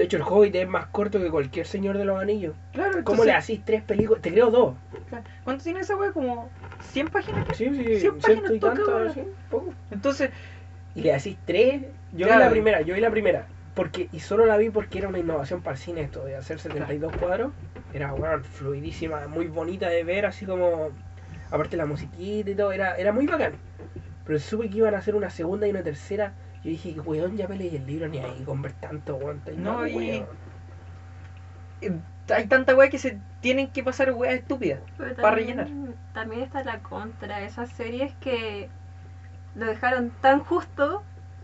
De 0.00 0.06
hecho, 0.06 0.16
el 0.16 0.22
Hobbit 0.22 0.54
es 0.54 0.66
más 0.66 0.86
corto 0.86 1.20
que 1.20 1.28
cualquier 1.30 1.66
señor 1.66 1.98
de 1.98 2.06
los 2.06 2.18
anillos. 2.18 2.54
Claro, 2.72 2.92
¿Cómo 3.04 3.22
entonces- 3.22 3.26
le 3.26 3.32
hacís 3.34 3.60
tres 3.66 3.82
películas? 3.82 4.22
Te 4.22 4.32
creo 4.32 4.50
dos. 4.50 4.74
Claro. 5.10 5.24
¿Cuánto 5.44 5.62
tiene 5.62 5.80
esa 5.80 5.94
wea? 5.94 6.10
Como 6.12 6.48
100 6.90 7.08
páginas. 7.08 7.46
Sí, 7.54 7.66
sí, 7.66 7.74
Cien 7.74 8.00
ciento 8.00 8.20
páginas, 8.22 8.52
y 8.52 8.58
tanto, 8.60 9.12
sí, 9.12 9.20
poco. 9.50 9.74
Entonces, 9.90 10.30
Y 10.94 11.02
le 11.02 11.12
hacís 11.12 11.36
tres. 11.44 11.82
Yo 12.12 12.16
vi 12.16 12.24
Claro. 12.24 12.44
la 12.46 12.50
primera, 12.50 12.80
yo 12.80 12.94
vi 12.94 13.00
la 13.02 13.10
primera. 13.10 13.46
Porque, 13.74 14.08
y 14.10 14.20
solo 14.20 14.46
la 14.46 14.56
vi 14.56 14.70
porque 14.70 14.98
era 14.98 15.08
una 15.08 15.18
innovación 15.18 15.60
para 15.60 15.76
el 15.76 15.82
cine 15.82 16.00
esto 16.00 16.24
de 16.24 16.34
hacer 16.34 16.58
72 16.60 17.14
cuadros. 17.16 17.52
Era 17.92 18.12
bueno, 18.12 18.42
fluidísima, 18.42 19.28
muy 19.28 19.48
bonita 19.48 19.90
de 19.90 20.02
ver, 20.02 20.24
así 20.24 20.46
como. 20.46 20.88
Aparte 21.50 21.76
la 21.76 21.84
musiquita 21.84 22.48
y 22.50 22.54
todo, 22.54 22.72
era, 22.72 22.96
era 22.96 23.12
muy 23.12 23.26
bacán. 23.26 23.52
Pero 24.24 24.38
supe 24.38 24.70
que 24.70 24.78
iban 24.78 24.94
a 24.94 24.98
hacer 24.98 25.14
una 25.14 25.28
segunda 25.28 25.66
y 25.66 25.70
una 25.70 25.82
tercera. 25.82 26.32
Yo 26.62 26.70
dije, 26.70 26.98
weón, 27.00 27.36
ya 27.36 27.48
me 27.48 27.56
leí 27.56 27.74
el 27.76 27.86
libro 27.86 28.08
ni 28.08 28.18
ahí 28.18 28.42
con 28.44 28.60
ver 28.62 28.72
tanto, 28.74 29.16
weón. 29.16 29.40
No, 29.56 29.86
y- 29.86 29.94
weón. 29.96 30.26
eh, 31.80 31.98
hay 32.34 32.46
tanta 32.46 32.74
weá 32.76 32.90
que 32.90 32.98
se 32.98 33.18
tienen 33.40 33.68
que 33.68 33.82
pasar 33.82 34.12
weas 34.12 34.34
estúpidas. 34.34 34.80
Pero 34.98 35.14
Para 35.16 35.36
también- 35.36 35.58
rellenar. 35.58 35.94
También 36.12 36.42
está 36.42 36.62
la 36.64 36.80
contra. 36.80 37.40
Esas 37.42 37.70
series 37.70 38.12
que 38.20 38.68
lo 39.54 39.66
dejaron 39.66 40.10
tan 40.20 40.40
justo 40.40 41.02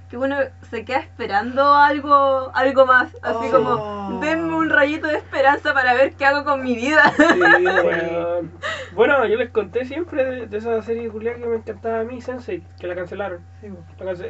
que 0.08 0.16
uno 0.16 0.36
se 0.70 0.84
queda 0.84 0.98
esperando 1.00 1.74
algo 1.74 2.50
algo 2.54 2.86
más. 2.86 3.12
Así 3.22 3.48
Oh. 3.48 3.52
como, 3.52 4.20
denme 4.20 4.54
un 4.54 4.70
rayito 4.70 5.08
de 5.08 5.16
esperanza 5.16 5.74
para 5.74 5.94
ver 5.94 6.14
qué 6.14 6.24
hago 6.26 6.44
con 6.44 6.62
mi 6.62 6.76
vida. 6.76 7.12
Sí, 7.16 7.22
weón. 7.66 8.52
Bueno, 8.94 9.26
yo 9.26 9.36
les 9.36 9.50
conté 9.50 9.84
siempre 9.84 10.24
de, 10.24 10.46
de 10.46 10.56
esa 10.58 10.80
serie 10.82 11.08
culiada 11.10 11.38
que 11.38 11.46
me 11.46 11.56
encantaba 11.56 12.00
a 12.00 12.04
mí, 12.04 12.20
Sensei, 12.20 12.62
que 12.78 12.86
la 12.86 12.94
cancelaron. 12.94 13.40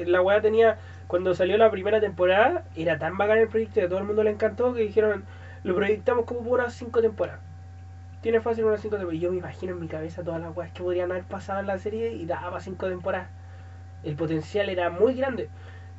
La, 0.07 0.23
weá 0.23 0.41
tenía, 0.41 0.79
cuando 1.07 1.35
salió 1.35 1.57
la 1.59 1.71
primera 1.71 2.01
temporada, 2.01 2.65
era 2.75 2.99
tan 2.99 3.17
bacán 3.19 3.39
el 3.39 3.49
proyecto 3.49 3.81
y 3.81 3.83
a 3.85 3.89
todo 3.89 3.99
el 3.99 4.05
mundo 4.07 4.23
le 4.25 4.31
encantó 4.31 4.73
que 4.73 4.81
dijeron, 4.83 5.25
lo 5.63 5.75
proyectamos 5.75 6.25
como 6.25 6.41
por 6.43 6.61
unas 6.61 6.73
5 6.75 7.01
temporadas. 7.03 7.41
Tiene 8.23 8.41
fácil 8.41 8.65
unas 8.65 8.81
5 8.81 8.97
temporadas. 8.97 9.19
Y 9.19 9.21
yo 9.21 9.31
me 9.31 9.37
imagino 9.39 9.73
en 9.73 9.81
mi 9.81 9.89
cabeza 9.89 10.23
todas 10.25 10.41
las 10.41 10.57
weas 10.57 10.73
que 10.73 10.83
podrían 10.83 11.11
haber 11.13 11.25
pasado 11.25 11.61
en 11.61 11.67
la 11.67 11.79
serie 11.79 12.13
y 12.13 12.25
daba 12.27 12.59
5 12.61 12.89
temporadas. 12.89 13.29
El 14.05 14.17
potencial 14.17 14.69
era 14.69 14.91
muy 14.91 15.15
grande. 15.15 15.49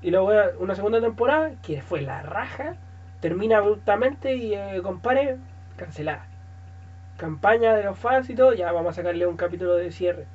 Y 0.01 0.11
luego 0.11 0.31
una 0.59 0.75
segunda 0.75 1.01
temporada, 1.01 1.51
que 1.63 1.81
fue 1.81 2.01
la 2.01 2.21
raja, 2.21 2.75
termina 3.19 3.57
abruptamente 3.57 4.35
y, 4.35 4.53
eh, 4.53 4.79
compare, 4.83 5.37
cancelada. 5.75 6.25
Campaña 7.17 7.73
de 7.75 7.83
los 7.83 7.97
fans 7.97 8.29
y 8.29 8.35
todo, 8.35 8.53
ya 8.53 8.71
vamos 8.71 8.91
a 8.91 8.95
sacarle 9.01 9.25
un 9.25 9.37
capítulo 9.37 9.75
de 9.75 9.91
cierre. 9.91 10.27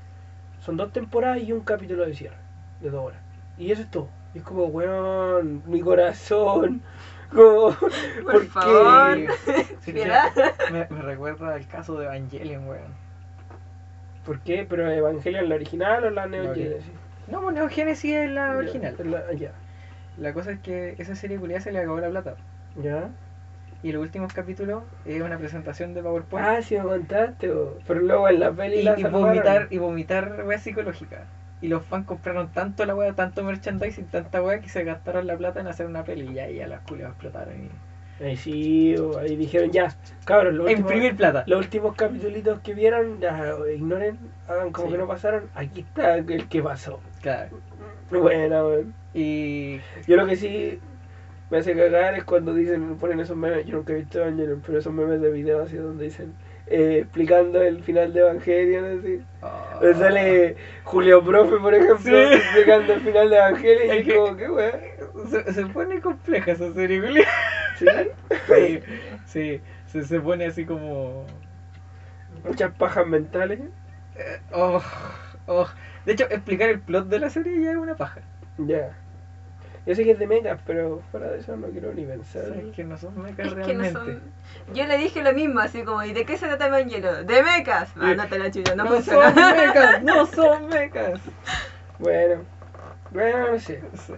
Son 0.60 0.76
dos 0.76 0.92
temporadas 0.92 1.40
y 1.42 1.52
un 1.52 1.60
capítulo 1.60 2.04
de 2.04 2.14
cierre, 2.14 2.36
de 2.80 2.90
dos 2.90 3.04
horas. 3.06 3.20
Y 3.56 3.70
eso 3.70 3.82
es 3.82 3.90
todo. 3.90 4.08
Y 4.34 4.38
es 4.38 4.44
como, 4.44 4.64
weón, 4.66 5.62
mi 5.66 5.80
corazón. 5.80 6.82
Como, 7.32 7.72
Por 7.72 8.30
¿por 8.30 8.40
qué? 8.42 8.48
favor. 8.48 9.18
Me, 10.70 10.86
me 10.90 11.00
recuerda 11.00 11.56
el 11.56 11.66
caso 11.66 11.96
de 11.98 12.04
Evangelion, 12.04 12.68
weón. 12.68 12.92
¿Por 14.26 14.40
qué? 14.40 14.66
¿Pero 14.68 14.90
Evangelion 14.90 15.48
la 15.48 15.54
original 15.54 16.04
o 16.04 16.10
la 16.10 16.26
Neo? 16.26 16.52
No, 17.32 17.40
pues 17.40 17.54
Neo 17.54 17.68
Genesis 17.68 18.12
es 18.14 18.30
la 18.30 18.56
original. 18.56 18.94
la- 19.04 19.32
ya. 19.32 19.52
La 20.18 20.32
cosa 20.34 20.52
es 20.52 20.60
que 20.60 20.94
esa 20.98 21.14
serie 21.16 21.38
culiada 21.38 21.62
se 21.62 21.72
le 21.72 21.78
acabó 21.78 21.98
la 21.98 22.10
plata. 22.10 22.34
¿Ya? 22.82 23.08
Y 23.82 23.90
los 23.92 24.02
últimos 24.02 24.32
capítulos 24.32 24.84
es 25.06 25.20
una 25.22 25.38
presentación 25.38 25.94
de 25.94 26.02
PowerPoint. 26.02 26.46
Ah, 26.46 26.62
sí 26.62 26.76
me 26.76 26.82
contaste, 26.84 27.48
bo. 27.48 27.78
pero 27.86 28.00
luego 28.00 28.28
en 28.28 28.38
la 28.38 28.52
peli 28.52 28.76
y, 28.76 28.82
la 28.82 28.98
y 28.98 29.02
salvaron. 29.02 29.28
vomitar, 29.28 29.66
y 29.70 29.78
vomitar 29.78 30.44
wea 30.46 30.58
psicológica. 30.58 31.24
Y 31.62 31.68
los 31.68 31.84
fans 31.84 32.06
compraron 32.06 32.48
tanto 32.52 32.84
la 32.84 32.94
wea, 32.94 33.12
tanto 33.14 33.42
merchandising, 33.42 34.06
tanta 34.06 34.42
wea 34.42 34.60
que 34.60 34.68
se 34.68 34.84
gastaron 34.84 35.26
la 35.26 35.36
plata 35.36 35.60
en 35.60 35.66
hacer 35.68 35.86
una 35.86 36.04
peli 36.04 36.28
y 36.30 36.34
ya, 36.34 36.48
ya 36.50 36.68
las 36.68 36.80
culiadas 36.82 37.12
explotaron. 37.14 37.54
Y... 38.20 38.24
Ahí 38.24 38.36
sí, 38.36 38.94
bo, 38.96 39.18
ahí 39.18 39.34
dijeron 39.36 39.70
ya, 39.72 39.94
cabros, 40.26 40.52
los 40.54 40.66
últimos, 40.66 40.92
Imprimir 40.92 41.16
plata. 41.16 41.42
los 41.46 41.58
últimos 41.60 41.96
capítulos 41.96 42.60
que 42.60 42.74
vieron, 42.74 43.18
ya 43.20 43.54
ignoren, 43.74 44.18
hagan 44.48 44.70
como 44.70 44.88
Sí. 44.88 44.92
que 44.92 44.98
no 44.98 45.06
pasaron, 45.08 45.44
aquí 45.56 45.80
está 45.80 46.18
el 46.18 46.46
que 46.48 46.62
pasó. 46.62 47.00
Claro. 47.22 47.58
Bueno, 48.10 48.68
weón. 48.68 48.94
Y 49.14 49.78
Yo 50.06 50.16
lo 50.16 50.26
que 50.26 50.36
sí 50.36 50.78
me 51.50 51.58
hace 51.58 51.74
cagar 51.74 52.14
es 52.14 52.24
cuando 52.24 52.54
dicen, 52.54 52.96
ponen 52.96 53.20
esos 53.20 53.36
memes, 53.36 53.66
yo 53.66 53.76
nunca 53.76 53.92
he 53.92 53.96
visto 53.96 54.18
Evangelion, 54.20 54.62
pero 54.64 54.78
esos 54.78 54.92
memes 54.92 55.20
de 55.20 55.30
video 55.30 55.62
así 55.62 55.76
donde 55.76 56.04
dicen, 56.04 56.34
eh, 56.66 57.00
explicando 57.02 57.60
el 57.62 57.82
final 57.82 58.12
de 58.12 58.20
Evangelion, 58.20 58.98
así. 58.98 59.20
Me 59.82 59.94
sale 59.94 60.56
Julio 60.84 61.22
Profe, 61.22 61.56
por 61.58 61.74
ejemplo, 61.74 61.98
Sí. 62.28 62.34
explicando 62.34 62.94
el 62.94 63.00
final 63.00 63.30
de 63.30 63.36
Evangelion 63.36 63.86
y 63.86 63.90
Es 63.90 63.96
es 63.98 64.04
que- 64.06 64.14
como, 64.16 64.36
qué 64.36 64.50
weá. 64.50 64.80
se, 65.30 65.52
se 65.52 65.66
pone 65.66 66.00
compleja 66.00 66.52
esa 66.52 66.72
serie, 66.72 67.00
culiao. 67.02 67.26
Sí, 67.78 67.86
Sí, 68.46 68.80
sí, 69.26 69.60
se, 69.86 70.04
se 70.04 70.20
pone 70.20 70.46
así 70.46 70.64
como. 70.64 71.26
muchas 72.44 72.72
pajas 72.74 73.06
mentales. 73.06 73.60
eh, 74.16 74.40
oh, 74.52 74.82
oh. 75.46 75.68
De 76.04 76.12
hecho, 76.12 76.24
explicar 76.24 76.68
el 76.68 76.80
plot 76.80 77.06
de 77.08 77.20
la 77.20 77.30
serie 77.30 77.62
ya 77.62 77.70
es 77.70 77.76
una 77.76 77.94
paja. 77.94 78.20
Ya. 78.58 78.96
Yo 79.84 79.96
sé 79.96 80.04
que 80.04 80.12
es 80.12 80.18
de 80.18 80.28
mechas, 80.28 80.60
pero 80.64 81.02
fuera 81.10 81.28
de 81.28 81.40
eso 81.40 81.56
no 81.56 81.66
quiero 81.68 81.92
ni 81.92 82.04
pensar. 82.04 82.44
Es 82.56 82.74
que 82.74 82.84
no 82.84 82.96
son 82.96 83.20
mechas 83.20 83.48
Es 83.48 83.54
que 83.54 83.74
no 83.74 83.82
realmente. 83.82 83.92
son... 83.92 84.20
Yo 84.74 84.86
le 84.86 84.96
dije 84.96 85.22
lo 85.22 85.32
mismo, 85.32 85.58
así 85.58 85.82
como, 85.82 86.04
¿y 86.04 86.12
de 86.12 86.24
qué 86.24 86.36
se 86.36 86.46
trata 86.46 86.66
Evangelion? 86.68 87.26
¡De 87.26 87.42
mecas! 87.42 87.90
Ah, 88.00 88.14
no 88.14 88.26
te 88.28 88.38
la 88.38 88.50
chulo, 88.50 88.76
no, 88.76 88.84
No 88.84 88.90
funciona. 88.90 89.34
son 89.34 89.56
mechas, 89.56 90.02
no 90.04 90.26
son 90.34 90.68
mechas. 90.68 91.20
Bueno, 91.98 92.42
bueno, 93.10 93.52
no 93.52 93.58
sé. 93.58 93.82
Sí. 94.06 94.12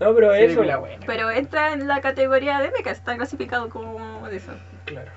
No, 0.00 0.14
pero 0.14 0.32
eso. 0.32 0.46
Película 0.46 0.76
buena. 0.78 1.04
Pero 1.06 1.30
entra 1.30 1.72
en 1.72 1.88
la 1.88 2.00
categoría 2.00 2.60
de 2.60 2.70
mecas, 2.70 2.98
está 2.98 3.16
clasificado 3.16 3.68
como 3.70 4.28
de 4.28 4.36
eso. 4.36 4.52
Claro. 4.84 5.10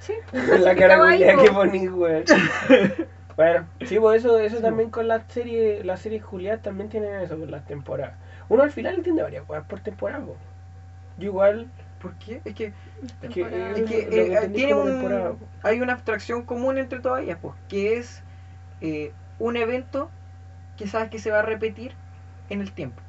Sí. 0.00 0.14
La 0.32 0.74
cara 0.74 1.02
ahí, 1.08 1.20
que 1.20 1.50
poní, 1.50 1.88
weón. 1.88 2.24
Bueno, 3.36 3.66
sí, 3.86 3.98
pues 3.98 4.24
eso, 4.24 4.38
eso 4.38 4.60
también 4.60 4.90
con 4.90 5.08
las 5.08 5.22
series, 5.28 5.84
las 5.84 6.00
series 6.00 6.22
Julián 6.22 6.60
también 6.60 6.88
tienen 6.88 7.20
eso, 7.20 7.38
con 7.38 7.50
las 7.50 7.64
temporadas. 7.64 8.14
Uno 8.48 8.62
al 8.62 8.70
final 8.70 8.94
entiende 8.96 9.22
varias 9.22 9.44
cosas 9.44 9.64
por 9.64 9.80
temporada, 9.80 10.24
po. 10.24 10.36
Yo 11.18 11.26
igual, 11.26 11.68
¿Por 12.02 12.14
qué? 12.14 12.40
Es 12.44 12.54
que, 12.54 12.72
es 13.22 13.30
que, 13.30 13.72
es 13.76 13.84
que 13.84 14.34
eh, 14.34 14.48
tiene 14.52 14.74
un, 14.74 15.38
hay 15.62 15.80
una 15.80 15.92
abstracción 15.92 16.42
común 16.42 16.76
entre 16.78 16.98
todas 16.98 17.22
ellas, 17.22 17.38
pues, 17.40 17.54
que 17.68 17.96
es 17.96 18.22
eh, 18.80 19.12
un 19.38 19.56
evento 19.56 20.10
que 20.76 20.88
sabes 20.88 21.10
que 21.10 21.20
se 21.20 21.30
va 21.30 21.38
a 21.38 21.42
repetir 21.42 21.92
en 22.50 22.60
el 22.60 22.72
tiempo. 22.72 23.00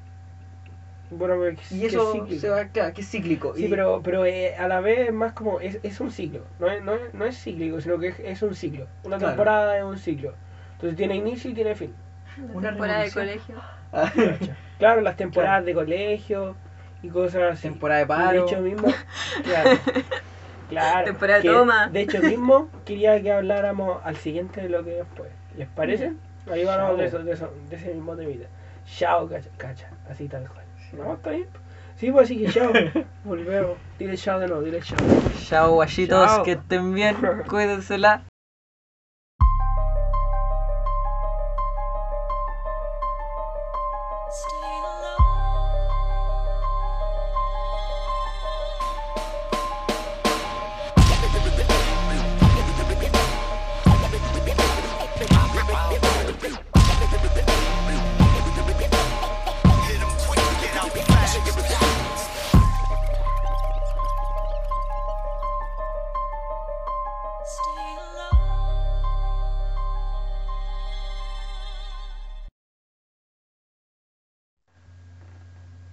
Bueno, 1.17 1.35
que- 1.41 1.75
Y 1.75 1.85
eso 1.85 2.25
se 2.27 2.49
va, 2.49 2.65
claro, 2.65 2.93
que 2.93 3.01
es 3.01 3.09
cíclico. 3.09 3.53
Sí, 3.55 3.65
y- 3.65 3.67
pero, 3.69 4.01
pero 4.03 4.25
eh, 4.25 4.55
a 4.55 4.67
la 4.67 4.79
vez 4.81 5.07
es 5.09 5.13
más 5.13 5.33
como, 5.33 5.59
es, 5.59 5.79
es 5.83 5.99
un 5.99 6.11
ciclo, 6.11 6.41
no 6.59 6.67
es, 6.69 6.83
no, 6.83 6.93
es, 6.93 7.13
no 7.13 7.25
es 7.25 7.37
cíclico, 7.41 7.79
sino 7.81 7.99
que 7.99 8.07
es, 8.09 8.19
es 8.19 8.41
un 8.41 8.55
ciclo. 8.55 8.87
Una 9.03 9.17
Claro. 9.17 9.33
temporada 9.33 9.77
es 9.77 9.83
un 9.83 9.97
ciclo. 9.97 10.33
Entonces 10.73 10.97
tiene 10.97 11.15
inicio 11.15 11.51
y 11.51 11.53
tiene 11.53 11.75
fin. 11.75 11.93
Una 12.53 12.69
temporada 12.69 13.03
de 13.03 13.11
colegio. 13.11 13.55
Claro, 14.79 15.01
las 15.01 15.15
temporadas 15.15 15.63
de 15.65 15.73
colegio 15.73 16.55
y 17.01 17.09
cosas 17.09 17.53
así. 17.53 17.61
temporada 17.69 17.99
de 17.99 18.05
De 18.05 18.07
paro. 18.07 18.45
hecho 18.45 18.59
mismo, 18.59 18.87
claro. 19.43 19.69
Claro. 20.69 21.05
Temporada 21.05 21.37
de 21.39 21.43
que, 21.43 21.49
toma. 21.53 21.87
De 21.89 22.01
hecho 22.01 22.19
mismo 22.21 22.69
quería 22.85 23.21
que 23.21 23.31
habláramos 23.31 24.01
al 24.03 24.15
siguiente 24.17 24.61
de 24.61 24.69
lo 24.69 24.83
que 24.83 24.91
después. 24.91 25.29
¿Les 25.55 25.67
parece? 25.67 26.13
Ahí 26.51 26.65
hablamos 26.67 26.97
de, 26.97 27.05
eso, 27.05 27.19
de, 27.19 27.31
eso, 27.33 27.53
de 27.69 27.75
ese 27.75 27.93
mismo 27.93 28.15
temita. 28.15 28.47
Chao, 28.87 29.29
cacha, 29.29 29.49
cacha, 29.57 29.87
así 30.09 30.27
tal 30.27 30.47
cual. 30.49 30.62
¿No? 30.97 31.13
¿Está 31.13 31.31
bien? 31.31 31.47
Sí, 31.95 32.11
pues 32.11 32.25
así 32.25 32.37
que 32.39 32.49
chao. 32.51 32.71
Volvemos. 33.23 33.77
Dile 33.99 34.17
chao 34.17 34.39
de 34.39 34.47
nuevo, 34.47 34.63
dile 34.63 34.81
chao. 34.81 34.97
Chao, 35.47 35.73
guayitos, 35.73 36.25
Chao. 36.25 36.43
que 36.43 36.51
estén 36.53 36.93
bien. 36.93 37.15
Cuídensela. 37.47 38.23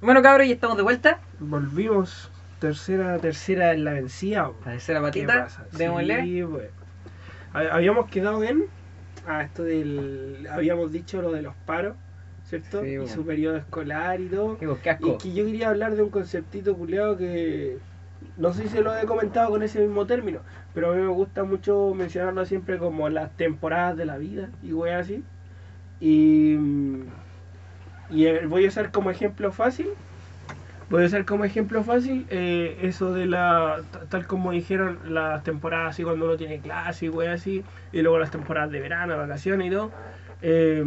Bueno, 0.01 0.23
cabros, 0.23 0.47
y 0.47 0.53
estamos 0.53 0.77
de 0.77 0.83
vuelta. 0.83 1.19
Volvimos. 1.39 2.31
Tercera, 2.59 3.19
tercera 3.19 3.73
en 3.73 3.85
la 3.85 3.93
vencida. 3.93 4.51
La 4.65 4.73
tercera 4.73 4.99
¿Qué 5.01 5.05
patita. 5.07 5.49
Démosle. 5.73 6.23
Sí, 6.23 6.43
pues. 6.45 6.71
Hab- 7.55 7.71
Habíamos 7.73 8.11
quedado 8.11 8.43
en. 8.45 8.65
Ah, 9.27 9.43
esto 9.43 9.63
del. 9.65 10.47
Habíamos 10.51 10.93
dicho 10.93 11.21
lo 11.23 11.33
de 11.33 11.43
los 11.43 11.55
paros, 11.67 11.97
¿cierto? 12.45 12.83
Sí, 12.83 12.89
y 12.89 12.97
bueno. 12.99 13.13
su 13.13 13.25
periodo 13.25 13.57
escolar 13.57 14.21
y 14.21 14.29
todo. 14.29 14.57
Digo, 14.57 14.79
qué 14.83 14.89
Y 14.91 14.93
asco. 14.93 15.19
que 15.19 15.33
yo 15.33 15.45
quería 15.45 15.69
hablar 15.71 15.95
de 15.97 16.03
un 16.03 16.11
conceptito 16.11 16.75
culiado 16.77 17.17
que 17.17 17.79
no 18.37 18.53
sé 18.53 18.65
si 18.65 18.69
se 18.69 18.83
lo 18.83 18.97
he 18.97 19.07
comentado 19.07 19.51
con 19.51 19.63
ese 19.63 19.81
mismo 19.81 20.07
término, 20.07 20.41
pero 20.75 20.93
a 20.93 20.95
mí 20.95 21.01
me 21.03 21.09
gusta 21.09 21.45
mucho 21.45 21.95
mencionarlo 21.95 22.45
siempre 22.45 22.79
como 22.79 23.09
las 23.09 23.35
temporadas 23.37 23.97
de 23.97 24.05
la 24.05 24.19
vida 24.19 24.51
y 24.63 24.73
wey 24.73 24.93
así. 24.93 25.23
Y, 26.01 26.57
y 28.11 28.27
eh, 28.27 28.47
voy 28.47 28.67
a 28.67 28.69
usar 28.69 28.93
como 28.93 29.11
ejemplo 29.11 29.53
fácil, 29.53 29.91
voy 30.89 31.05
a 31.05 31.07
usar 31.07 31.25
como 31.25 31.45
ejemplo 31.45 31.85
fácil 31.85 32.27
eh, 32.31 32.79
eso 32.83 33.13
de 33.13 33.27
la, 33.27 33.87
ta- 33.91 34.07
tal 34.09 34.27
como 34.27 34.53
dijeron, 34.53 35.01
las 35.15 35.43
temporadas 35.45 35.91
así 35.91 36.03
cuando 36.05 36.27
uno 36.27 36.37
tiene 36.37 36.61
clase 36.61 37.07
y 37.07 37.09
wey 37.09 37.29
así, 37.29 37.67
y 37.93 38.03
luego 38.03 38.19
las 38.19 38.31
temporadas 38.31 38.71
de 38.71 38.81
verano, 38.81 39.17
vacaciones 39.17 39.69
y 39.69 39.71
todo, 39.71 39.95
eh, 40.41 40.85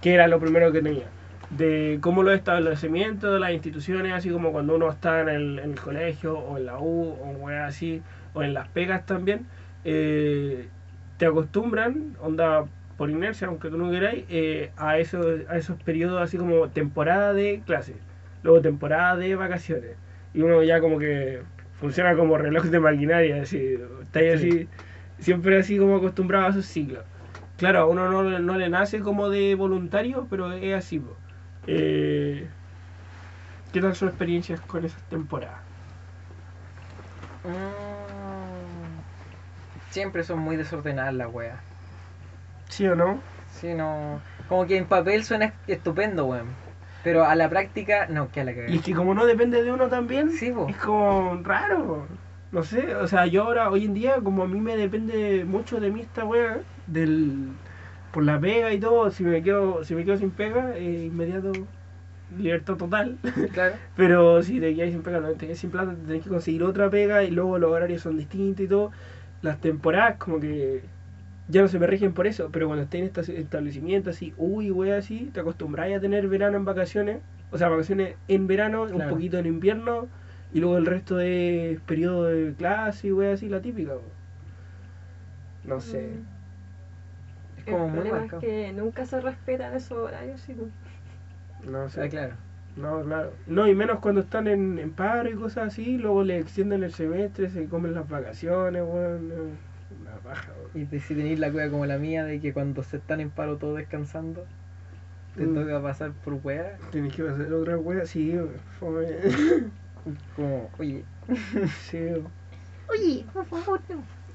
que 0.00 0.14
era 0.14 0.28
lo 0.28 0.40
primero 0.40 0.72
que 0.72 0.82
tenía 0.82 1.12
de 1.48 1.98
cómo 2.02 2.22
los 2.22 2.34
establecimientos, 2.34 3.38
las 3.40 3.52
instituciones, 3.52 4.12
así 4.14 4.30
como 4.30 4.52
cuando 4.52 4.74
uno 4.76 4.90
está 4.90 5.20
en 5.20 5.28
el, 5.28 5.58
en 5.58 5.72
el 5.72 5.80
colegio 5.80 6.38
o 6.38 6.56
en 6.58 6.64
la 6.66 6.78
U 6.80 7.10
o 7.20 7.30
weas 7.32 7.68
así, 7.68 8.04
o 8.32 8.42
en 8.42 8.54
las 8.54 8.68
pegas 8.70 9.04
también, 9.06 9.48
eh, 9.84 10.70
te 11.18 11.26
acostumbran, 11.26 12.16
onda 12.20 12.70
por 12.96 13.10
inercia, 13.10 13.48
aunque 13.48 13.70
tú 13.70 13.78
no 13.78 13.90
queráis, 13.90 14.24
eh, 14.28 14.72
a, 14.76 14.98
esos, 14.98 15.26
a 15.48 15.56
esos 15.58 15.78
periodos 15.82 16.20
así 16.22 16.36
como 16.38 16.70
temporada 16.70 17.32
de 17.32 17.62
clase, 17.64 18.02
luego 18.42 18.60
temporada 18.62 19.16
de 19.16 19.34
vacaciones. 19.36 19.98
Y 20.32 20.42
uno 20.42 20.62
ya 20.62 20.80
como 20.80 20.98
que 20.98 21.44
funciona 21.72 22.16
como 22.16 22.38
reloj 22.38 22.64
de 22.66 22.80
maquinaria, 22.80 23.42
así, 23.42 23.76
está 24.02 24.20
ahí 24.20 24.28
así, 24.30 24.70
siempre 25.18 25.58
así 25.58 25.78
como 25.78 25.96
acostumbrado 25.96 26.46
a 26.46 26.50
esos 26.50 26.66
ciclos. 26.66 27.06
Claro, 27.56 27.80
a 27.80 27.86
uno 27.86 28.08
no, 28.10 28.22
le- 28.24 28.40
no 28.40 28.56
le 28.58 28.68
nace 28.68 29.00
como 29.00 29.28
de 29.30 29.54
voluntario, 29.54 30.26
pero 30.28 30.52
es 30.52 30.74
así. 30.74 31.02
Eh, 31.66 32.50
¿Qué 33.72 33.80
tal 33.80 33.96
sus 33.96 34.08
experiencias 34.08 34.62
con 34.62 34.84
esas 34.84 35.02
temporadas? 35.08 35.64
Mm, 37.44 39.02
Siempre 39.90 40.24
son 40.24 40.40
muy 40.40 40.56
desordenadas 40.56 41.14
las 41.14 41.28
weas. 41.32 41.64
¿Sí 42.72 42.86
o 42.86 42.96
no? 42.96 43.20
Sí, 43.50 43.74
no. 43.74 44.18
Como 44.48 44.66
que 44.66 44.78
en 44.78 44.86
papel 44.86 45.24
suena 45.24 45.52
estupendo, 45.66 46.24
weón. 46.24 46.46
Pero 47.04 47.26
a 47.26 47.34
la 47.34 47.50
práctica, 47.50 48.06
no, 48.08 48.30
que 48.30 48.40
a 48.40 48.44
la 48.44 48.52
Y 48.52 48.54
que. 48.54 48.74
es 48.76 48.82
que 48.82 48.94
como 48.94 49.12
no 49.12 49.26
depende 49.26 49.62
de 49.62 49.70
uno 49.70 49.88
también, 49.88 50.30
Sí, 50.30 50.54
es 50.68 50.76
como 50.78 51.38
raro. 51.42 52.06
No 52.50 52.62
sé, 52.62 52.94
o 52.96 53.06
sea, 53.06 53.26
yo 53.26 53.42
ahora, 53.42 53.70
hoy 53.70 53.84
en 53.84 53.92
día, 53.92 54.16
como 54.24 54.44
a 54.44 54.46
mí 54.46 54.58
me 54.58 54.76
depende 54.76 55.44
mucho 55.44 55.80
de 55.80 55.90
mí 55.90 56.00
esta 56.00 56.24
wea, 56.24 56.60
del, 56.86 57.48
por 58.10 58.24
la 58.24 58.40
pega 58.40 58.72
y 58.72 58.80
todo, 58.80 59.10
si 59.10 59.22
me 59.22 59.42
quedo, 59.42 59.84
si 59.84 59.94
me 59.94 60.06
quedo 60.06 60.16
sin 60.16 60.30
pega, 60.30 60.74
eh, 60.74 61.04
inmediato 61.04 61.52
libertad 62.38 62.76
total. 62.76 63.18
Claro. 63.52 63.74
Pero 63.96 64.42
si 64.42 64.60
te 64.60 64.74
quedas 64.74 64.92
sin 64.92 65.02
pega, 65.02 65.20
no 65.20 65.28
te 65.32 65.46
quedas 65.46 65.58
sin 65.58 65.70
plata, 65.70 65.94
tenés 66.06 66.24
que 66.24 66.30
conseguir 66.30 66.62
otra 66.62 66.88
pega 66.88 67.22
y 67.22 67.30
luego 67.30 67.58
los 67.58 67.70
horarios 67.70 68.00
son 68.00 68.16
distintos 68.16 68.64
y 68.64 68.68
todo. 68.68 68.92
Las 69.42 69.60
temporadas 69.60 70.16
como 70.16 70.40
que 70.40 70.82
ya 71.48 71.62
no 71.62 71.68
se 71.68 71.78
me 71.78 71.86
rigen 71.86 72.12
por 72.14 72.26
eso, 72.26 72.50
pero 72.52 72.66
cuando 72.66 72.84
estés 72.84 73.00
en 73.00 73.06
estos 73.06 73.28
establecimientos 73.28 74.16
así, 74.16 74.34
uy, 74.36 74.70
wea, 74.70 74.98
así, 74.98 75.30
te 75.32 75.40
acostumbras 75.40 75.92
a 75.92 76.00
tener 76.00 76.28
verano 76.28 76.56
en 76.56 76.64
vacaciones, 76.64 77.20
o 77.50 77.58
sea, 77.58 77.68
vacaciones 77.68 78.16
en 78.28 78.46
verano, 78.46 78.84
un 78.84 79.06
poquito 79.08 79.38
en 79.38 79.46
invierno, 79.46 80.08
y 80.52 80.60
luego 80.60 80.78
el 80.78 80.86
resto 80.86 81.16
de 81.16 81.80
periodo 81.86 82.24
de 82.24 82.54
clase 82.54 83.08
y 83.08 83.12
wea 83.12 83.32
así, 83.34 83.48
la 83.48 83.60
típica. 83.62 83.94
No 85.64 85.80
sé. 85.80 85.98
Mm. 85.98 86.26
Es 87.56 87.64
como 87.66 87.86
el 87.86 87.90
muy 87.92 88.00
problema 88.00 88.18
marcado. 88.20 88.42
es 88.42 88.48
que 88.48 88.72
nunca 88.72 89.06
se 89.06 89.20
respetan 89.20 89.74
esos 89.74 89.98
horarios. 89.98 90.40
Sí, 90.40 90.54
pues. 90.54 90.70
No 91.62 91.88
sé. 91.88 92.02
Ah, 92.02 92.08
claro. 92.08 92.36
No, 92.76 93.02
claro. 93.02 93.38
No, 93.46 93.66
y 93.68 93.74
menos 93.74 94.00
cuando 94.00 94.20
están 94.22 94.46
en, 94.48 94.78
en 94.78 94.92
paro 94.94 95.30
y 95.30 95.34
cosas 95.34 95.68
así, 95.68 95.98
luego 95.98 96.24
le 96.24 96.38
extienden 96.38 96.82
el 96.82 96.92
semestre, 96.92 97.50
se 97.50 97.68
comen 97.68 97.94
las 97.94 98.08
vacaciones, 98.08 98.82
weón. 98.82 99.58
No, 100.04 100.10
Una. 100.30 100.34
Y 100.74 100.84
de- 100.84 101.00
si 101.00 101.14
tenéis 101.14 101.38
la 101.38 101.50
cueva 101.50 101.70
como 101.70 101.86
la 101.86 101.98
mía, 101.98 102.24
de 102.24 102.40
que 102.40 102.52
cuando 102.52 102.82
se 102.82 102.96
están 102.98 103.20
en 103.20 103.30
paro 103.30 103.56
todos 103.58 103.76
descansando, 103.78 104.46
te 105.36 105.46
Mm. 105.46 105.54
toca 105.54 105.82
pasar 105.82 106.12
por 106.12 106.34
weá. 106.42 106.76
Tienes 106.90 107.14
que 107.14 107.22
hacer 107.28 107.52
otra 107.52 107.78
wea, 107.78 108.04
sí. 108.06 108.34
Como, 110.36 110.68
oye, 110.78 111.04
sí, 111.82 111.96
weón. 111.98 112.26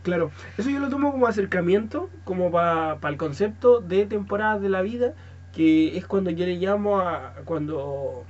Claro, 0.04 0.32
eso 0.58 0.70
yo 0.70 0.80
lo 0.80 0.90
tomo 0.90 1.12
como 1.12 1.28
acercamiento, 1.28 2.10
como 2.24 2.50
para 2.50 2.98
el 3.10 3.18
concepto 3.18 3.82
de 3.82 4.06
temporadas 4.06 4.62
de 4.62 4.70
la 4.70 4.82
vida, 4.82 5.14
que 5.54 5.98
es 5.98 6.08
cuando 6.08 6.30
yo 6.32 6.46
le 6.46 6.56
llamo 6.56 7.00
a 7.00 7.34
cuando 7.46 8.24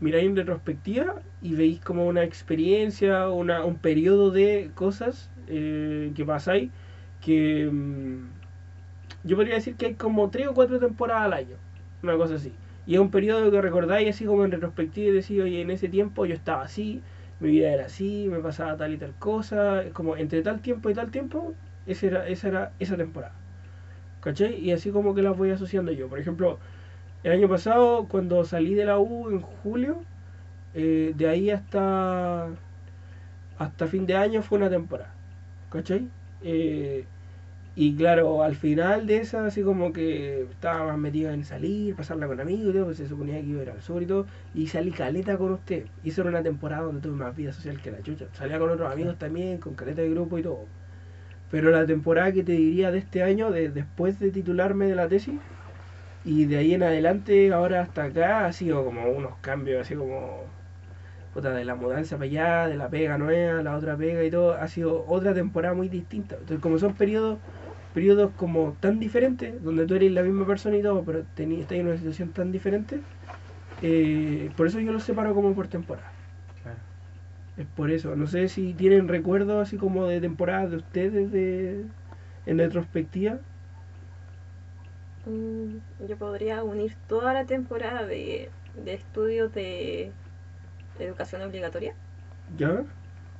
miráis 0.00 0.26
en 0.26 0.36
retrospectiva 0.36 1.14
y 1.40 1.54
veis 1.54 1.80
como 1.80 2.06
una 2.06 2.24
experiencia, 2.24 3.28
una, 3.28 3.64
un 3.64 3.76
periodo 3.78 4.32
de 4.32 4.70
cosas 4.74 5.30
eh, 5.48 6.12
que 6.14 6.24
pasáis, 6.24 6.70
que 7.20 7.68
mm, 7.70 8.26
yo 9.24 9.36
podría 9.36 9.54
decir 9.54 9.76
que 9.76 9.86
hay 9.86 9.94
como 9.94 10.30
tres 10.30 10.48
o 10.48 10.54
cuatro 10.54 10.78
temporadas 10.78 11.24
al 11.24 11.32
año, 11.34 11.56
una 12.02 12.16
cosa 12.16 12.34
así. 12.36 12.52
Y 12.86 12.94
es 12.94 13.00
un 13.00 13.10
periodo 13.10 13.50
que 13.50 13.60
recordáis 13.60 14.08
así 14.10 14.24
como 14.24 14.44
en 14.44 14.50
retrospectiva 14.50 15.08
y 15.08 15.12
decís, 15.12 15.40
oye, 15.40 15.60
en 15.60 15.70
ese 15.70 15.88
tiempo 15.88 16.26
yo 16.26 16.34
estaba 16.34 16.62
así, 16.62 17.00
mi 17.40 17.50
vida 17.50 17.72
era 17.72 17.86
así, 17.86 18.28
me 18.30 18.40
pasaba 18.40 18.76
tal 18.76 18.92
y 18.92 18.98
tal 18.98 19.14
cosa, 19.18 19.84
como 19.92 20.16
entre 20.16 20.42
tal 20.42 20.60
tiempo 20.60 20.90
y 20.90 20.94
tal 20.94 21.10
tiempo, 21.10 21.54
esa 21.86 22.06
era, 22.06 22.28
esa 22.28 22.48
era 22.48 22.72
esa 22.78 22.96
temporada. 22.96 23.34
¿Cachai? 24.20 24.54
Y 24.58 24.72
así 24.72 24.90
como 24.90 25.14
que 25.14 25.22
las 25.22 25.36
voy 25.36 25.50
asociando 25.50 25.92
yo. 25.92 26.08
Por 26.08 26.18
ejemplo, 26.18 26.58
el 27.24 27.32
año 27.32 27.48
pasado, 27.48 28.06
cuando 28.08 28.44
salí 28.44 28.74
de 28.74 28.84
la 28.84 28.98
U 28.98 29.30
en 29.30 29.40
julio, 29.40 30.02
eh, 30.74 31.12
de 31.16 31.28
ahí 31.28 31.50
hasta 31.50 32.48
hasta 33.58 33.86
fin 33.86 34.06
de 34.06 34.16
año 34.16 34.42
fue 34.42 34.58
una 34.58 34.70
temporada. 34.70 35.14
¿Cachai? 35.72 36.08
Eh, 36.42 37.04
y 37.74 37.96
claro, 37.96 38.42
al 38.42 38.54
final 38.54 39.06
de 39.06 39.16
esa, 39.18 39.46
así 39.46 39.62
como 39.62 39.92
que 39.94 40.42
estaba 40.42 40.86
más 40.86 40.98
metido 40.98 41.30
en 41.30 41.44
salir, 41.44 41.96
pasarla 41.96 42.26
con 42.26 42.38
amigos 42.40 42.68
y 42.68 42.72
todo, 42.74 42.84
pues 42.84 42.98
se 42.98 43.08
suponía 43.08 43.40
que 43.40 43.46
iba 43.46 43.60
a 43.60 43.62
ir 43.62 43.70
al 43.70 43.80
sur 43.80 44.02
y 44.02 44.06
todo, 44.06 44.26
y 44.54 44.66
salí 44.66 44.90
caleta 44.90 45.38
con 45.38 45.52
usted. 45.52 45.86
Y 46.04 46.10
era 46.10 46.24
una 46.24 46.42
temporada 46.42 46.82
donde 46.82 47.00
tuve 47.00 47.16
más 47.16 47.34
vida 47.34 47.52
social 47.54 47.80
que 47.80 47.90
la 47.90 48.02
chucha. 48.02 48.26
Salía 48.34 48.58
con 48.58 48.68
otros 48.68 48.92
amigos 48.92 49.18
también, 49.18 49.58
con 49.58 49.74
caleta 49.74 50.02
de 50.02 50.10
grupo 50.10 50.38
y 50.38 50.42
todo. 50.42 50.66
Pero 51.50 51.70
la 51.70 51.86
temporada 51.86 52.32
que 52.32 52.42
te 52.44 52.52
diría 52.52 52.90
de 52.90 52.98
este 52.98 53.22
año, 53.22 53.50
de, 53.50 53.70
después 53.70 54.18
de 54.20 54.30
titularme 54.30 54.86
de 54.86 54.96
la 54.96 55.08
tesis, 55.08 55.40
y 56.24 56.44
de 56.46 56.58
ahí 56.58 56.74
en 56.74 56.82
adelante, 56.82 57.52
ahora 57.52 57.80
hasta 57.82 58.04
acá, 58.04 58.46
ha 58.46 58.52
sido 58.52 58.84
como 58.84 59.10
unos 59.10 59.36
cambios, 59.40 59.80
así 59.82 59.94
como 59.94 60.44
puta, 61.34 61.52
de 61.52 61.64
la 61.64 61.74
mudanza 61.74 62.16
para 62.16 62.26
allá, 62.26 62.68
de 62.68 62.76
la 62.76 62.88
pega 62.90 63.18
nueva, 63.18 63.62
la 63.62 63.76
otra 63.76 63.96
pega 63.96 64.24
y 64.24 64.30
todo, 64.30 64.54
ha 64.54 64.68
sido 64.68 65.04
otra 65.08 65.34
temporada 65.34 65.74
muy 65.74 65.88
distinta. 65.88 66.36
Entonces, 66.36 66.60
como 66.60 66.78
son 66.78 66.94
periodos, 66.94 67.38
periodos 67.94 68.32
como 68.36 68.76
tan 68.80 68.98
diferentes, 69.00 69.62
donde 69.62 69.86
tú 69.86 69.94
eres 69.94 70.12
la 70.12 70.22
misma 70.22 70.46
persona 70.46 70.76
y 70.76 70.82
todo, 70.82 71.02
pero 71.04 71.24
tení, 71.34 71.60
estás 71.60 71.78
en 71.78 71.86
una 71.88 71.96
situación 71.96 72.30
tan 72.32 72.52
diferente, 72.52 73.00
eh, 73.82 74.50
por 74.56 74.66
eso 74.66 74.80
yo 74.80 74.92
los 74.92 75.04
separo 75.04 75.34
como 75.34 75.54
por 75.54 75.68
temporada. 75.68 76.10
Claro. 76.62 76.78
Es 77.56 77.66
por 77.66 77.90
eso. 77.90 78.16
No 78.16 78.26
sé 78.26 78.48
si 78.48 78.74
tienen 78.74 79.08
recuerdos 79.08 79.62
así 79.62 79.76
como 79.76 80.06
de 80.06 80.20
temporadas 80.20 80.70
de 80.70 80.76
ustedes 80.78 81.32
de, 81.32 81.84
en 82.46 82.58
retrospectiva. 82.58 83.38
Mm, 85.26 85.78
Yo 86.08 86.16
podría 86.16 86.62
unir 86.64 86.96
toda 87.08 87.32
la 87.32 87.44
temporada 87.46 88.04
de, 88.04 88.50
de 88.84 88.94
estudios 88.94 89.52
de 89.54 90.12
educación 91.04 91.42
obligatoria. 91.42 91.96
¿Ya? 92.56 92.84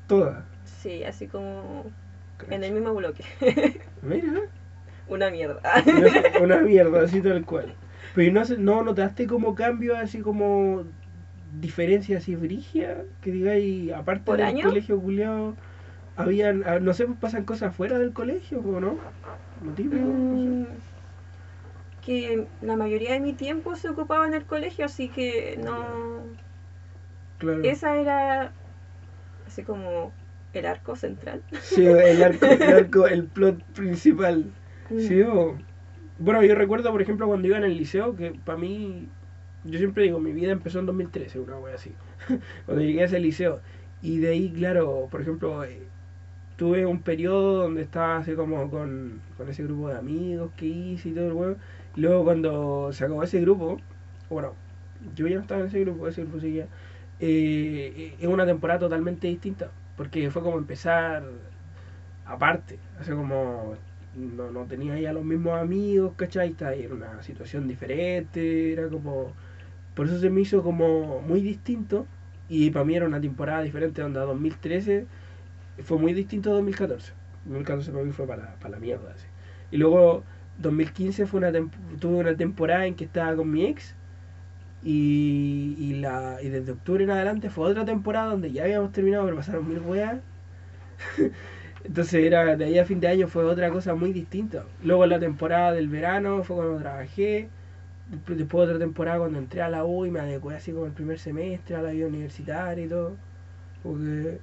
Todas. 0.06 0.44
Sí, 0.64 1.04
así 1.04 1.28
como 1.28 1.92
en 2.48 2.64
el 2.64 2.72
mismo 2.72 2.94
bloque. 2.94 3.24
Mira. 4.02 4.50
Una 5.06 5.30
mierda. 5.30 5.60
Una, 5.86 6.12
una 6.34 6.56
mierda, 6.62 7.02
así 7.02 7.22
tal 7.22 7.44
cual. 7.44 7.76
Pero 8.12 8.32
no, 8.32 8.44
no 8.58 8.82
notaste 8.84 9.26
como 9.26 9.54
cambio, 9.54 9.96
así 9.96 10.20
como 10.20 10.84
diferencia 11.50 12.18
así 12.18 12.36
brigia, 12.36 13.06
que 13.20 13.30
digáis, 13.32 13.92
aparte 13.92 14.24
¿Por 14.24 14.36
del 14.36 14.46
año? 14.46 14.68
colegio 14.68 15.00
culiado, 15.00 15.56
habían, 16.16 16.64
ah, 16.66 16.78
no 16.80 16.94
sé, 16.94 17.06
pasan 17.08 17.44
cosas 17.44 17.74
fuera 17.76 17.98
del 17.98 18.12
colegio, 18.14 18.60
¿o 18.60 18.80
no? 18.80 19.04
¿No 19.60 19.74
típico? 19.74 20.18
No 20.28 20.38
sé. 20.38 20.50
Mm, 20.50 20.66
que 22.00 22.48
la 22.60 22.76
mayoría 22.76 23.12
de 23.12 23.20
mi 23.20 23.34
tiempo 23.34 23.76
se 23.76 23.88
ocupaba 23.88 24.26
en 24.26 24.34
el 24.34 24.44
colegio, 24.46 24.84
así 24.86 25.08
que 25.10 25.56
no... 25.62 26.36
Claro. 27.42 27.62
Esa 27.62 27.96
era 27.96 28.52
así 29.46 29.62
como 29.64 30.12
el 30.52 30.66
arco 30.66 30.96
central. 30.96 31.42
Sí, 31.60 31.84
el 31.86 32.22
arco, 32.22 32.46
el 32.46 32.72
arco, 32.72 33.06
el 33.06 33.24
plot 33.34 33.62
principal. 33.74 34.44
Mm. 34.90 34.98
Sí, 34.98 35.22
o- 35.22 35.56
bueno, 36.18 36.42
yo 36.44 36.54
recuerdo, 36.54 36.92
por 36.92 37.02
ejemplo, 37.02 37.26
cuando 37.26 37.48
iba 37.48 37.58
en 37.58 37.64
el 37.64 37.76
liceo, 37.76 38.14
que 38.16 38.32
para 38.44 38.58
mí, 38.58 39.08
yo 39.64 39.78
siempre 39.78 40.04
digo, 40.04 40.20
mi 40.20 40.32
vida 40.32 40.52
empezó 40.52 40.78
en 40.80 40.86
2013, 40.86 41.40
una 41.40 41.58
wea 41.58 41.74
así. 41.76 41.94
cuando 42.66 42.82
llegué 42.84 43.02
a 43.02 43.06
ese 43.06 43.20
liceo. 43.20 43.60
Y 44.02 44.18
de 44.20 44.30
ahí, 44.30 44.52
claro, 44.52 45.08
por 45.10 45.22
ejemplo, 45.22 45.64
eh, 45.64 45.88
tuve 46.56 46.86
un 46.86 47.02
periodo 47.02 47.62
donde 47.64 47.82
estaba 47.82 48.18
así 48.18 48.34
como 48.34 48.70
con, 48.70 49.20
con 49.36 49.48
ese 49.48 49.64
grupo 49.64 49.88
de 49.88 49.96
amigos 49.98 50.52
que 50.56 50.66
hice 50.66 51.10
y 51.10 51.14
todo 51.14 51.26
el 51.28 51.32
huevo. 51.34 51.56
Y 51.96 52.00
luego 52.02 52.24
cuando 52.24 52.92
se 52.92 53.04
acabó 53.04 53.22
ese 53.22 53.40
grupo, 53.40 53.78
bueno, 54.30 54.54
yo 55.14 55.26
ya 55.28 55.36
no 55.36 55.42
estaba 55.42 55.60
en 55.62 55.66
ese 55.68 55.80
grupo, 55.80 56.08
ese 56.08 56.22
grupo 56.22 56.40
seguía. 56.40 56.68
Eh, 57.24 58.16
es 58.18 58.26
una 58.26 58.44
temporada 58.44 58.80
totalmente 58.80 59.28
distinta, 59.28 59.70
porque 59.96 60.28
fue 60.30 60.42
como 60.42 60.58
empezar 60.58 61.22
aparte, 62.26 62.78
así 62.98 63.12
como 63.12 63.76
no, 64.16 64.50
no 64.50 64.64
tenía 64.64 64.98
ya 64.98 65.12
los 65.12 65.24
mismos 65.24 65.60
amigos, 65.60 66.14
¿cachai? 66.16 66.56
En 66.60 66.92
una 66.92 67.22
situación 67.22 67.68
diferente, 67.68 68.72
era 68.72 68.88
como... 68.88 69.32
Por 69.94 70.06
eso 70.06 70.18
se 70.18 70.30
me 70.30 70.40
hizo 70.40 70.62
como 70.64 71.20
muy 71.20 71.42
distinto 71.42 72.06
y 72.48 72.70
para 72.70 72.84
mí 72.84 72.96
era 72.96 73.06
una 73.06 73.20
temporada 73.20 73.62
diferente, 73.62 74.02
donde 74.02 74.18
2013 74.18 75.06
fue 75.84 75.98
muy 75.98 76.14
distinto 76.14 76.50
a 76.50 76.54
2014. 76.54 77.12
2014 77.44 77.92
para 77.92 78.04
mí 78.04 78.12
fue 78.12 78.26
para, 78.26 78.56
para 78.56 78.70
la 78.70 78.78
mierda. 78.80 79.14
Y 79.70 79.76
luego 79.76 80.24
2015 80.58 81.26
fue 81.26 81.38
una 81.38 81.52
tuve 82.00 82.16
una 82.16 82.36
temporada 82.36 82.86
en 82.86 82.94
que 82.96 83.04
estaba 83.04 83.36
con 83.36 83.50
mi 83.50 83.66
ex 83.66 83.94
y, 84.82 85.76
y, 85.78 85.94
la, 86.00 86.38
y 86.42 86.48
desde 86.48 86.72
octubre 86.72 87.04
en 87.04 87.10
adelante 87.10 87.50
fue 87.50 87.68
otra 87.68 87.84
temporada 87.84 88.30
donde 88.32 88.52
ya 88.52 88.64
habíamos 88.64 88.92
terminado, 88.92 89.24
pero 89.24 89.36
pasaron 89.36 89.68
mil 89.68 89.80
weas. 89.80 90.20
Entonces 91.84 92.24
era 92.24 92.56
de 92.56 92.64
ahí 92.64 92.78
a 92.78 92.84
fin 92.86 93.00
de 93.00 93.08
año 93.08 93.28
fue 93.28 93.44
otra 93.44 93.70
cosa 93.70 93.94
muy 93.94 94.12
distinta. 94.12 94.64
Luego 94.82 95.06
la 95.06 95.18
temporada 95.20 95.72
del 95.72 95.88
verano 95.88 96.44
fue 96.44 96.56
cuando 96.56 96.78
trabajé. 96.78 97.48
Después 98.10 98.38
después 98.38 98.68
otra 98.68 98.78
temporada 98.78 99.18
cuando 99.20 99.38
entré 99.38 99.62
a 99.62 99.70
la 99.70 99.84
U 99.84 100.06
y 100.06 100.10
me 100.10 100.20
adecué 100.20 100.56
así 100.56 100.72
como 100.72 100.86
el 100.86 100.92
primer 100.92 101.18
semestre 101.18 101.76
a 101.76 101.82
la 101.82 101.90
vida 101.92 102.06
universitaria 102.08 102.84
y 102.84 102.88
todo. 102.88 103.16
Porque 103.82 104.40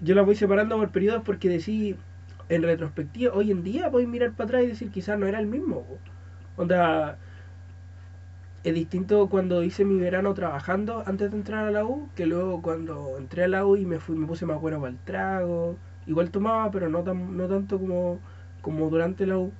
yo 0.00 0.14
la 0.14 0.22
voy 0.22 0.34
separando 0.34 0.76
por 0.76 0.90
periodos 0.90 1.22
porque 1.24 1.48
decí, 1.48 1.96
en 2.48 2.62
retrospectiva, 2.62 3.34
hoy 3.34 3.50
en 3.50 3.62
día 3.62 3.90
podéis 3.90 4.08
mirar 4.08 4.32
para 4.32 4.44
atrás 4.44 4.64
y 4.64 4.66
decir 4.68 4.90
quizás 4.90 5.18
no 5.18 5.26
era 5.26 5.38
el 5.38 5.46
mismo. 5.46 5.86
Onda, 6.56 7.18
es 8.64 8.74
distinto 8.74 9.28
cuando 9.28 9.62
hice 9.64 9.84
mi 9.84 9.98
verano 9.98 10.34
trabajando 10.34 11.02
antes 11.06 11.30
de 11.32 11.36
entrar 11.36 11.66
a 11.66 11.70
la 11.72 11.84
U, 11.84 12.08
que 12.14 12.26
luego 12.26 12.62
cuando 12.62 13.16
entré 13.18 13.44
a 13.44 13.48
la 13.48 13.66
U 13.66 13.76
y 13.76 13.86
me 13.86 13.98
fui, 13.98 14.16
me 14.16 14.26
puse 14.26 14.46
más 14.46 14.60
bueno 14.60 14.78
para 14.80 14.92
el 14.92 14.98
trago. 14.98 15.76
Igual 16.06 16.30
tomaba, 16.30 16.70
pero 16.70 16.88
no 16.88 17.02
tan, 17.02 17.36
no 17.36 17.48
tanto 17.48 17.78
como, 17.78 18.20
como 18.60 18.88
durante 18.88 19.26
la 19.26 19.38
U. 19.38 19.52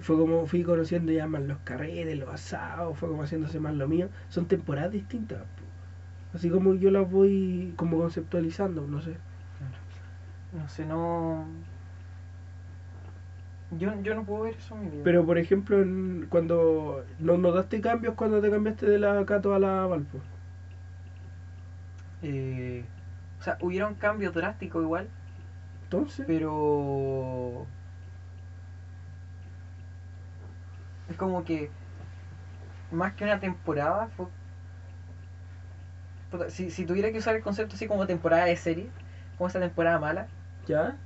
Fue 0.00 0.16
como 0.16 0.46
fui 0.46 0.62
conociendo 0.62 1.12
ya 1.12 1.26
más 1.26 1.42
los 1.42 1.58
carretes, 1.58 2.18
los 2.18 2.30
asados, 2.30 2.96
fue 2.98 3.08
como 3.10 3.22
haciéndose 3.24 3.60
más 3.60 3.74
lo 3.74 3.86
mío. 3.88 4.08
Son 4.30 4.46
temporadas 4.46 4.92
distintas. 4.92 5.42
Así 6.32 6.48
como 6.48 6.74
yo 6.74 6.90
las 6.90 7.10
voy 7.10 7.74
como 7.76 7.98
conceptualizando, 7.98 8.86
no 8.86 9.02
sé. 9.02 9.16
No 10.52 10.68
sé, 10.68 10.86
no. 10.86 11.44
Yo, 13.78 13.92
yo 14.02 14.14
no 14.14 14.24
puedo 14.24 14.42
ver 14.44 14.54
eso 14.54 14.74
en 14.74 14.82
mi 14.82 14.90
vida. 14.90 15.04
Pero 15.04 15.24
por 15.24 15.38
ejemplo, 15.38 15.80
en- 15.80 16.26
cuando 16.28 17.04
no 17.18 17.38
notaste 17.38 17.80
cambios 17.80 18.14
cuando 18.14 18.40
te 18.40 18.50
cambiaste 18.50 18.86
de 18.86 18.98
la 18.98 19.24
Cato 19.24 19.54
a 19.54 19.58
la 19.58 19.86
Valpo. 19.86 20.18
Eh, 22.22 22.84
o 23.38 23.42
sea, 23.42 23.56
hubieron 23.60 23.94
cambios 23.94 24.34
drásticos 24.34 24.82
igual, 24.82 25.08
Entonces, 25.84 26.24
pero. 26.26 27.66
Es 31.08 31.16
como 31.16 31.44
que. 31.44 31.70
Más 32.90 33.12
que 33.14 33.24
una 33.24 33.38
temporada, 33.40 34.08
fue. 34.16 34.26
Si, 36.48 36.70
si 36.70 36.84
tuviera 36.84 37.10
que 37.10 37.18
usar 37.18 37.34
el 37.34 37.42
concepto 37.42 37.74
así 37.74 37.86
como 37.86 38.06
temporada 38.06 38.44
de 38.44 38.56
serie, 38.56 38.88
como 39.36 39.48
esa 39.48 39.58
temporada 39.58 39.98
mala, 39.98 40.26
¿ya? 40.66 40.96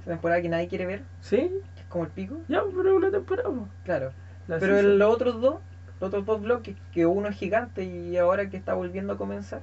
esa 0.00 0.10
temporada 0.10 0.40
que 0.42 0.48
nadie 0.48 0.66
quiere 0.68 0.86
ver, 0.86 1.02
¿Sí? 1.20 1.52
Como 1.88 2.04
el 2.04 2.10
pico, 2.10 2.36
Ya, 2.48 2.60
pero 2.76 2.90
es 2.90 2.96
una 2.96 3.10
temporada. 3.10 3.48
po. 3.48 3.68
claro. 3.84 4.10
La 4.46 4.58
Pero 4.58 4.78
el- 4.78 4.98
los 4.98 5.14
otros 5.14 5.40
dos, 5.40 5.56
los 6.00 6.08
otros 6.08 6.24
dos 6.24 6.40
bloques, 6.42 6.76
que 6.92 7.06
uno 7.06 7.28
es 7.28 7.36
gigante 7.36 7.84
y 7.84 8.16
ahora 8.16 8.48
que 8.48 8.56
está 8.56 8.74
volviendo 8.74 9.12
a 9.14 9.16
comenzar, 9.18 9.60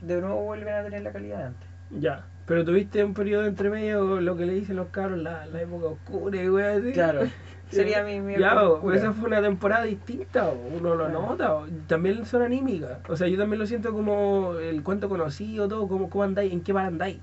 de 0.00 0.20
nuevo 0.20 0.42
vuelven 0.44 0.74
a 0.74 0.82
tener 0.84 1.02
la 1.02 1.12
calidad 1.12 1.38
de 1.38 1.44
antes. 1.44 1.68
Ya. 1.90 2.24
Pero 2.46 2.64
tuviste 2.64 3.04
un 3.04 3.14
periodo 3.14 3.46
entre 3.46 3.68
medio, 3.68 4.20
lo 4.20 4.36
que 4.36 4.46
le 4.46 4.54
dicen 4.54 4.76
los 4.76 4.88
cabros, 4.88 5.18
la, 5.18 5.44
la 5.46 5.60
época 5.62 5.86
oscura 5.86 6.42
y 6.42 6.48
wea 6.48 6.76
así. 6.76 6.92
Claro, 6.92 7.20
sería 7.68 8.02
mi, 8.04 8.20
mi 8.20 8.38
Ya, 8.38 8.62
oscura. 8.62 8.96
esa 8.96 9.12
fue 9.12 9.26
una 9.28 9.42
temporada 9.42 9.84
distinta, 9.84 10.48
uno 10.48 10.94
lo 10.94 11.04
Claro. 11.06 11.20
nota. 11.26 11.56
También 11.86 12.24
son 12.24 12.42
anímicas. 12.42 12.98
O 13.08 13.16
sea, 13.16 13.28
yo 13.28 13.36
también 13.36 13.58
lo 13.58 13.66
siento 13.66 13.92
como 13.92 14.54
el 14.54 14.82
cuento 14.82 15.08
conocido, 15.08 15.68
todo, 15.68 15.88
como 15.88 16.08
cómo 16.08 16.24
andáis, 16.24 16.52
en 16.52 16.62
qué 16.62 16.72
bar 16.72 16.86
andáis. 16.86 17.18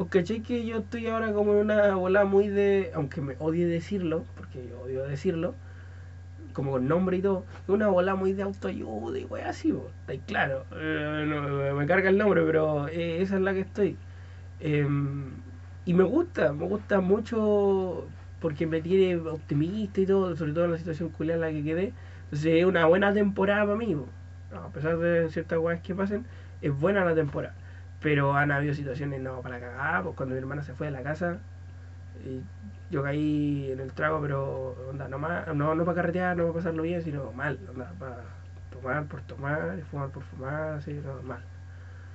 Porque 0.00 0.20
cachai 0.20 0.40
que 0.40 0.64
yo 0.64 0.78
estoy 0.78 1.08
ahora 1.08 1.30
como 1.34 1.52
en 1.52 1.58
una 1.58 1.94
bola 1.94 2.24
muy 2.24 2.48
de. 2.48 2.90
Aunque 2.94 3.20
me 3.20 3.36
odie 3.38 3.66
decirlo, 3.66 4.24
porque 4.34 4.66
yo 4.66 4.80
odio 4.80 5.04
decirlo, 5.06 5.54
como 6.54 6.70
con 6.70 6.88
nombre 6.88 7.18
y 7.18 7.20
todo, 7.20 7.44
una 7.68 7.88
bola 7.88 8.14
muy 8.14 8.32
de 8.32 8.42
autoayuda 8.42 9.18
y 9.18 9.26
wey 9.26 9.42
así, 9.42 9.70
po. 9.70 9.90
Estáis 10.00 10.22
claro. 10.26 10.64
Eh, 10.74 11.26
no, 11.28 11.76
me 11.76 11.86
carga 11.86 12.08
el 12.08 12.16
nombre, 12.16 12.42
pero 12.46 12.88
eh, 12.88 13.20
esa 13.20 13.36
es 13.36 13.42
la 13.42 13.52
que 13.52 13.60
estoy. 13.60 13.98
Em, 14.60 15.32
y 15.84 15.92
me 15.92 16.04
gusta, 16.04 16.54
me 16.54 16.64
gusta 16.64 17.02
mucho 17.02 18.06
porque 18.40 18.66
me 18.66 18.80
tiene 18.80 19.16
optimista 19.16 20.00
y 20.00 20.06
todo, 20.06 20.34
sobre 20.34 20.54
todo 20.54 20.64
en 20.64 20.72
la 20.72 20.78
situación 20.78 21.10
culiada 21.10 21.46
en 21.46 21.54
la 21.54 21.60
que 21.60 21.62
quedé. 21.62 21.92
Entonces 22.24 22.54
es 22.54 22.64
una 22.64 22.86
buena 22.86 23.12
temporada 23.12 23.66
para 23.66 23.76
mí. 23.76 23.94
a 24.54 24.68
pesar 24.72 24.96
de 24.96 25.28
ciertas 25.28 25.58
weas 25.58 25.82
que 25.82 25.94
pasen, 25.94 26.24
es 26.62 26.72
buena 26.72 27.04
la 27.04 27.14
temporada. 27.14 27.54
Pero 28.00 28.34
han 28.36 28.50
habido 28.52 28.74
situaciones 28.74 29.20
no 29.20 29.42
para 29.42 29.60
cagar, 29.60 30.02
pues 30.04 30.16
cuando 30.16 30.34
mi 30.34 30.40
hermana 30.40 30.62
se 30.62 30.74
fue 30.74 30.86
de 30.88 30.92
la 30.92 31.02
casa, 31.02 31.38
y 32.24 32.42
yo 32.90 33.02
caí 33.02 33.70
en 33.72 33.80
el 33.80 33.92
trago, 33.92 34.20
pero 34.22 34.76
onda, 34.90 35.08
no, 35.08 35.18
más, 35.18 35.46
no, 35.54 35.74
no 35.74 35.84
para 35.84 35.96
carretear, 35.96 36.36
no 36.36 36.44
para 36.44 36.54
pasarlo 36.56 36.82
bien, 36.82 37.02
sino 37.02 37.32
mal, 37.32 37.58
onda, 37.70 37.92
para 37.98 38.18
tomar 38.70 39.06
por 39.06 39.22
tomar, 39.22 39.78
y 39.78 39.82
fumar 39.82 40.10
por 40.10 40.22
fumar, 40.24 40.74
así, 40.74 40.94
no, 40.94 41.22
mal. 41.22 41.42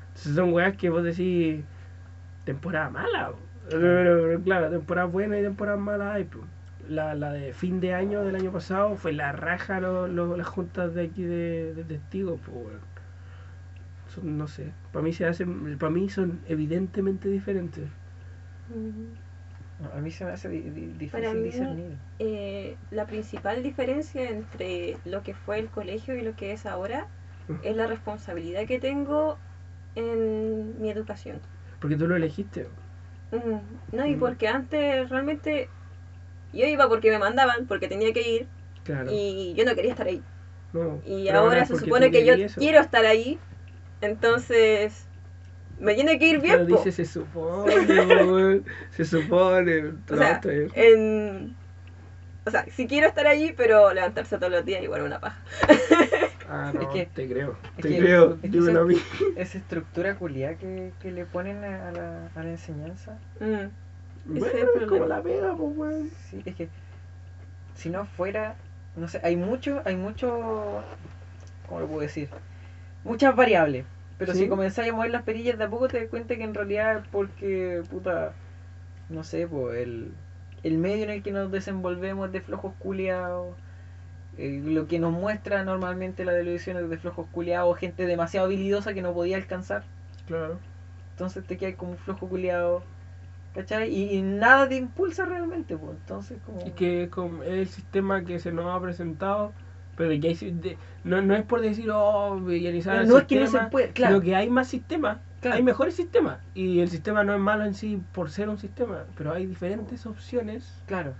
Entonces 0.09 0.35
son 0.35 0.53
weas 0.53 0.77
que 0.77 0.89
vos 0.89 1.03
decís, 1.03 1.63
temporada 2.45 2.89
mala, 2.89 3.33
pero, 3.69 3.81
pero- 3.81 4.21
pero 4.23 4.41
claro, 4.43 4.69
temporada 4.69 5.07
buena 5.07 5.39
y 5.39 5.43
temporada 5.43 5.77
mala 5.77 6.13
hay, 6.13 6.25
po. 6.25 6.39
La, 6.87 7.15
la 7.15 7.31
de 7.33 7.53
fin 7.53 7.79
de 7.79 7.93
año 7.95 8.23
del 8.23 8.35
año 8.35 8.51
pasado 8.51 8.95
fue 8.95 9.11
la 9.13 9.31
raja 9.31 9.79
lo, 9.79 10.07
lo- 10.07 10.37
las 10.37 10.47
juntas 10.47 10.93
de 10.95 11.03
aquí 11.05 11.23
de, 11.23 11.73
de 11.75 11.83
testigos, 11.83 12.39
pues 12.45 12.55
weón. 12.57 12.94
Son, 14.15 14.37
no 14.37 14.47
sé, 14.47 14.71
para 14.93 15.03
mí 15.03 15.11
se 15.13 15.25
hacen, 15.25 15.77
para 15.77 15.89
mí 15.91 16.09
son 16.09 16.39
evidentemente 16.47 17.27
diferentes. 17.29 17.83
Mm. 18.69 19.95
A 19.97 19.99
mí 19.99 20.09
se 20.09 20.23
me 20.23 20.31
hace 20.31 20.47
di- 20.47 20.61
di- 20.61 21.07
Para 21.07 21.33
difícil 21.33 21.37
mí- 21.39 21.43
discernir. 21.49 21.97
Eh, 22.19 22.77
la 22.91 23.05
principal 23.05 23.61
diferencia 23.61 24.29
entre 24.29 24.95
lo 25.03 25.21
que 25.21 25.33
fue 25.33 25.59
el 25.59 25.67
colegio 25.67 26.15
y 26.15 26.21
lo 26.21 26.33
que 26.35 26.53
es 26.53 26.65
ahora 26.65 27.07
es 27.61 27.75
la 27.75 27.85
responsabilidad 27.85 28.65
que 28.65 28.79
tengo 28.79 29.37
en 29.95 30.81
mi 30.81 30.89
educación. 30.89 31.39
Porque 31.79 31.95
tú 31.97 32.07
lo 32.07 32.15
elegiste. 32.15 32.67
Mm, 33.31 33.95
No, 33.97 34.05
y 34.05 34.15
Mm. 34.15 34.19
porque 34.19 34.47
antes 34.47 35.09
realmente 35.09 35.67
yo 36.53 36.65
iba 36.65 36.87
porque 36.87 37.11
me 37.11 37.19
mandaban, 37.19 37.65
porque 37.67 37.87
tenía 37.89 38.13
que 38.13 38.27
ir 38.29 38.47
Claro. 38.85 39.09
y 39.11 39.53
yo 39.57 39.65
no 39.65 39.75
quería 39.75 39.91
estar 39.91 40.07
ahí. 40.07 40.21
no, 40.73 41.01
Y 41.05 41.27
ahora 41.29 41.65
se 41.65 41.77
supone 41.77 42.11
que 42.11 42.25
yo 42.25 42.33
eso. 42.33 42.59
quiero 42.59 42.79
estar 42.81 43.05
ahí, 43.05 43.39
entonces 44.01 45.05
me 45.79 45.93
tiene 45.95 46.17
que 46.19 46.27
ir 46.27 46.39
bien. 46.41 46.55
Pero 46.65 46.67
po. 46.67 46.83
dice 46.83 46.91
se 46.91 47.05
supone, 47.05 48.61
se 48.91 49.05
supone. 49.05 49.93
O 50.11 50.15
sea, 50.15 50.41
en... 50.75 51.55
O 52.47 52.51
sea, 52.51 52.63
si 52.71 52.85
quiero 52.87 53.07
estar 53.07 53.25
allí, 53.25 53.53
pero 53.57 53.91
levantarse 53.91 54.37
todos 54.37 54.51
los 54.51 54.63
días 54.65 54.83
igual 54.83 55.01
una 55.03 55.19
paja. 55.19 55.39
Ah, 56.47 56.71
no, 56.75 56.81
es 56.81 56.87
que- 56.89 57.05
te 57.07 57.27
creo. 57.27 57.57
es 57.75 57.81
Te 57.81 57.89
que- 57.89 57.97
creo, 57.97 58.37
es 58.43 58.51
dímelo 58.51 58.81
a 58.81 58.85
mí. 58.85 58.95
Esa 59.35 59.57
estructura 59.57 60.13
culiada 60.15 60.53
que, 60.53 60.91
que 61.01 61.11
le 61.11 61.25
ponen 61.25 61.63
a 61.63 61.91
la, 61.91 62.27
a 62.35 62.43
la 62.43 62.49
enseñanza. 62.51 63.17
Mm. 63.39 63.69
Bueno, 64.25 64.45
es 64.45 64.53
el 64.53 64.81
es 64.83 64.87
como 64.87 65.05
la 65.07 65.23
pega, 65.23 65.55
pues, 65.55 65.75
weón. 65.75 66.09
Sí, 66.29 66.43
es 66.45 66.53
que 66.53 66.69
si 67.75 67.89
no 67.89 68.05
fuera, 68.05 68.53
no 68.95 69.07
sé, 69.07 69.19
hay 69.23 69.35
mucho, 69.37 69.81
hay 69.85 69.95
mucho, 69.95 70.83
¿cómo 71.67 71.79
lo 71.79 71.87
puedo 71.87 72.01
decir? 72.01 72.29
Muchas 73.05 73.35
variables. 73.35 73.85
Pero 74.17 74.33
Sí. 74.33 74.39
si 74.41 74.49
comenzáis 74.49 74.91
a 74.91 74.95
mover 74.95 75.11
las 75.11 75.23
perillas 75.23 75.57
de 75.57 75.65
a 75.65 75.69
poco 75.69 75.87
te 75.89 75.99
das 76.01 76.09
cuenta 76.09 76.35
que 76.37 76.43
en 76.43 76.53
realidad 76.53 76.97
es 76.99 77.07
porque, 77.09 77.83
puta, 77.89 78.33
no 79.09 79.23
sé, 79.23 79.47
pues 79.47 79.77
el, 79.79 80.11
el 80.63 80.77
medio 80.79 81.03
en 81.05 81.11
el 81.11 81.23
que 81.23 81.31
nos 81.31 81.51
desenvolvemos 81.51 82.27
es 82.27 82.33
de 82.33 82.41
flojos 82.41 82.73
culiados. 82.79 83.55
eh, 84.37 84.61
lo 84.65 84.87
que 84.87 84.99
nos 84.99 85.13
muestra 85.13 85.63
normalmente 85.63 86.25
la 86.25 86.33
televisión 86.33 86.77
es 86.77 86.89
de 86.89 86.97
flojos 86.97 87.27
culiados, 87.31 87.77
gente 87.77 88.05
demasiado 88.05 88.47
habilidosa 88.47 88.93
que 88.93 89.01
no 89.01 89.13
podía 89.13 89.37
alcanzar. 89.37 89.83
Claro. 90.27 90.59
Entonces 91.11 91.45
te 91.45 91.57
quedas 91.57 91.75
como 91.75 91.91
un 91.93 91.97
flojo 91.97 92.27
culiado. 92.29 92.83
¿Cachai? 93.53 93.89
Y, 93.93 94.15
y 94.17 94.21
nada 94.21 94.67
te 94.69 94.75
impulsa 94.75 95.25
realmente, 95.25 95.77
pues. 95.77 95.93
Entonces, 95.97 96.39
como. 96.45 96.59
Es 96.61 96.73
que 96.73 97.03
es 97.03 97.09
como- 97.09 97.43
es 97.43 97.49
el 97.51 97.67
sistema 97.67 98.23
que 98.25 98.39
se 98.39 98.51
nos 98.51 98.65
ha 98.75 98.81
presentado, 98.81 99.53
pero 99.95 100.09
que 100.19 100.27
hay, 100.29 100.35
de- 100.35 100.77
no, 101.03 101.21
no 101.21 101.35
es 101.35 101.43
por 101.43 101.61
decir, 101.61 101.89
oh, 101.91 102.35
el 102.37 103.07
No 103.07 103.17
es 103.17 103.23
que 103.25 103.39
no 103.39 103.47
se 103.47 103.59
puede, 103.71 103.89
claro. 103.91 104.15
sino 104.15 104.25
que 104.25 104.35
hay 104.35 104.49
más 104.49 104.67
sistemas, 104.67 105.17
Claro. 105.41 105.57
hay 105.57 105.63
mejores 105.63 105.95
sistemas, 105.95 106.39
y 106.55 106.79
el 106.79 106.89
sistema 106.89 107.23
no 107.23 107.33
es 107.33 107.39
malo 107.39 107.65
en 107.65 107.73
sí 107.75 108.01
por 108.13 108.29
ser 108.29 108.49
un 108.49 108.57
sistema, 108.57 109.03
pero 109.17 109.31
hay 109.33 109.45
diferentes 109.45 110.05
opciones 110.05 110.81
Claro. 110.87 111.13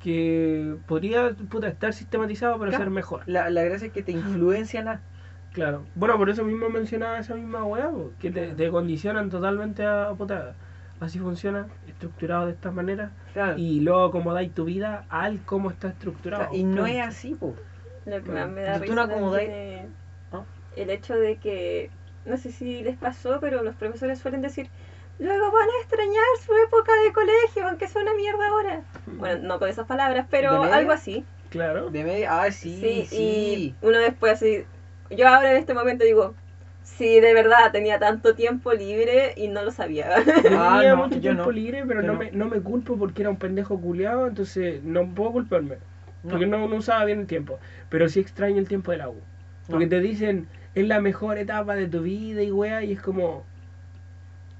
que 0.00 0.76
podría 0.86 1.30
puta, 1.30 1.68
estar 1.68 1.92
sistematizado 1.92 2.58
para 2.58 2.70
Claro. 2.70 2.84
ser 2.84 2.90
mejor. 2.90 3.22
La, 3.26 3.50
la 3.50 3.62
gracia 3.62 3.86
es 3.86 3.92
que 3.92 4.02
te 4.02 4.12
influencian 4.12 4.88
a. 4.88 5.00
Claro. 5.52 5.84
Bueno, 5.94 6.16
por 6.16 6.30
eso 6.30 6.44
mismo 6.44 6.70
mencionaba 6.70 7.18
esa 7.18 7.34
misma 7.34 7.62
weá, 7.64 7.90
que 8.18 8.30
te, 8.30 8.48
te 8.54 8.70
condicionan 8.70 9.28
totalmente 9.30 9.84
a, 9.84 10.10
puta, 10.16 10.54
así 10.98 11.18
funciona, 11.18 11.66
estructurado 11.86 12.46
de 12.46 12.52
esta 12.52 12.70
manera, 12.70 13.10
Claro. 13.34 13.58
y 13.58 13.80
luego 13.80 14.04
acomodáis 14.06 14.52
tu 14.54 14.64
vida 14.64 15.04
al 15.10 15.40
cómo 15.44 15.70
está 15.70 15.88
estructurado. 15.88 16.44
Claro, 16.44 16.56
y 16.56 16.64
no 16.64 16.86
es 16.86 17.00
así, 17.06 17.36
pues. 17.38 17.54
Lo 18.06 18.22
que 18.22 18.30
más 18.30 18.48
me 18.48 18.62
da 18.62 18.78
risa 18.78 19.06
no 19.06 19.36
es 19.36 19.84
el 20.76 20.90
hecho 20.90 21.14
de 21.14 21.36
que, 21.36 21.90
no 22.24 22.36
sé 22.36 22.50
si 22.50 22.82
les 22.82 22.96
pasó, 22.96 23.38
pero 23.40 23.62
los 23.62 23.74
profesores 23.76 24.18
suelen 24.18 24.42
decir, 24.42 24.68
luego 25.18 25.50
van 25.52 25.68
a 25.68 25.80
extrañar 25.82 26.24
su 26.44 26.52
época 26.66 26.92
de 27.04 27.12
colegio, 27.12 27.68
aunque 27.68 27.88
sea 27.88 28.02
una 28.02 28.14
mierda 28.14 28.48
ahora. 28.48 28.82
Bueno, 29.06 29.40
no 29.46 29.58
con 29.58 29.68
esas 29.68 29.86
palabras, 29.86 30.24
¿De 30.26 30.30
pero 30.30 30.62
algo 30.62 30.92
así. 30.92 31.24
Claro. 31.50 31.90
De 31.90 32.02
media. 32.04 32.42
Ah, 32.42 32.50
sí, 32.50 33.04
sí. 33.08 33.16
y 33.16 33.74
uno 33.86 33.98
después 33.98 34.32
así, 34.32 34.64
yo 35.10 35.28
ahora 35.28 35.50
en 35.52 35.58
este 35.58 35.74
momento 35.74 36.04
digo, 36.04 36.34
Sí, 36.84 37.20
de 37.20 37.32
verdad, 37.32 37.70
tenía 37.70 37.98
tanto 38.00 38.34
tiempo 38.34 38.72
libre 38.72 39.34
y 39.36 39.46
no 39.48 39.62
lo 39.62 39.70
sabía. 39.70 40.08
Ah, 40.50 40.78
Tenía 40.80 40.96
no, 40.96 40.96
mucho 40.96 41.14
yo 41.16 41.20
tiempo 41.20 41.44
no. 41.46 41.50
libre, 41.52 41.84
pero 41.86 42.00
Yo 42.00 42.06
no, 42.08 42.12
no. 42.14 42.18
Me, 42.18 42.30
no 42.32 42.48
me 42.48 42.60
culpo 42.60 42.96
porque 42.98 43.22
era 43.22 43.30
un 43.30 43.36
pendejo 43.36 43.80
culiado, 43.80 44.26
entonces 44.26 44.82
no 44.82 45.06
puedo 45.14 45.32
culparme. 45.32 45.76
Porque 46.28 46.46
no, 46.46 46.68
no 46.68 46.76
usaba 46.76 47.04
bien 47.04 47.20
el 47.20 47.26
tiempo. 47.26 47.58
Pero 47.88 48.08
sí 48.08 48.20
extraño 48.20 48.58
el 48.58 48.68
tiempo 48.68 48.90
de 48.92 48.98
la 48.98 49.08
U. 49.08 49.16
Porque 49.68 49.86
te 49.86 50.00
dicen, 50.00 50.46
es 50.74 50.86
la 50.86 51.00
mejor 51.00 51.38
etapa 51.38 51.74
de 51.74 51.88
tu 51.88 52.02
vida 52.02 52.42
y 52.42 52.50
weá, 52.52 52.82
y 52.84 52.92
es 52.92 53.00
como. 53.00 53.44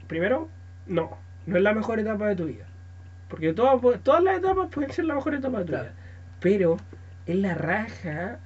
Primero, 0.06 0.48
no, 0.86 1.16
no 1.46 1.56
es 1.56 1.62
la 1.62 1.72
mejor 1.74 1.98
etapa 2.00 2.26
de 2.28 2.36
tu 2.36 2.46
vida. 2.46 2.64
Porque 3.28 3.52
todas, 3.52 3.80
pu- 3.80 3.98
todas 4.02 4.22
las 4.22 4.38
etapas 4.38 4.68
pueden 4.70 4.92
ser 4.92 5.06
la 5.06 5.14
mejor 5.14 5.34
etapa 5.34 5.58
de 5.58 5.64
tu 5.64 5.70
Claro. 5.70 5.84
vida. 5.84 5.94
Pero 6.40 6.76
es 7.26 7.36
la 7.36 7.54
raja 7.54 8.38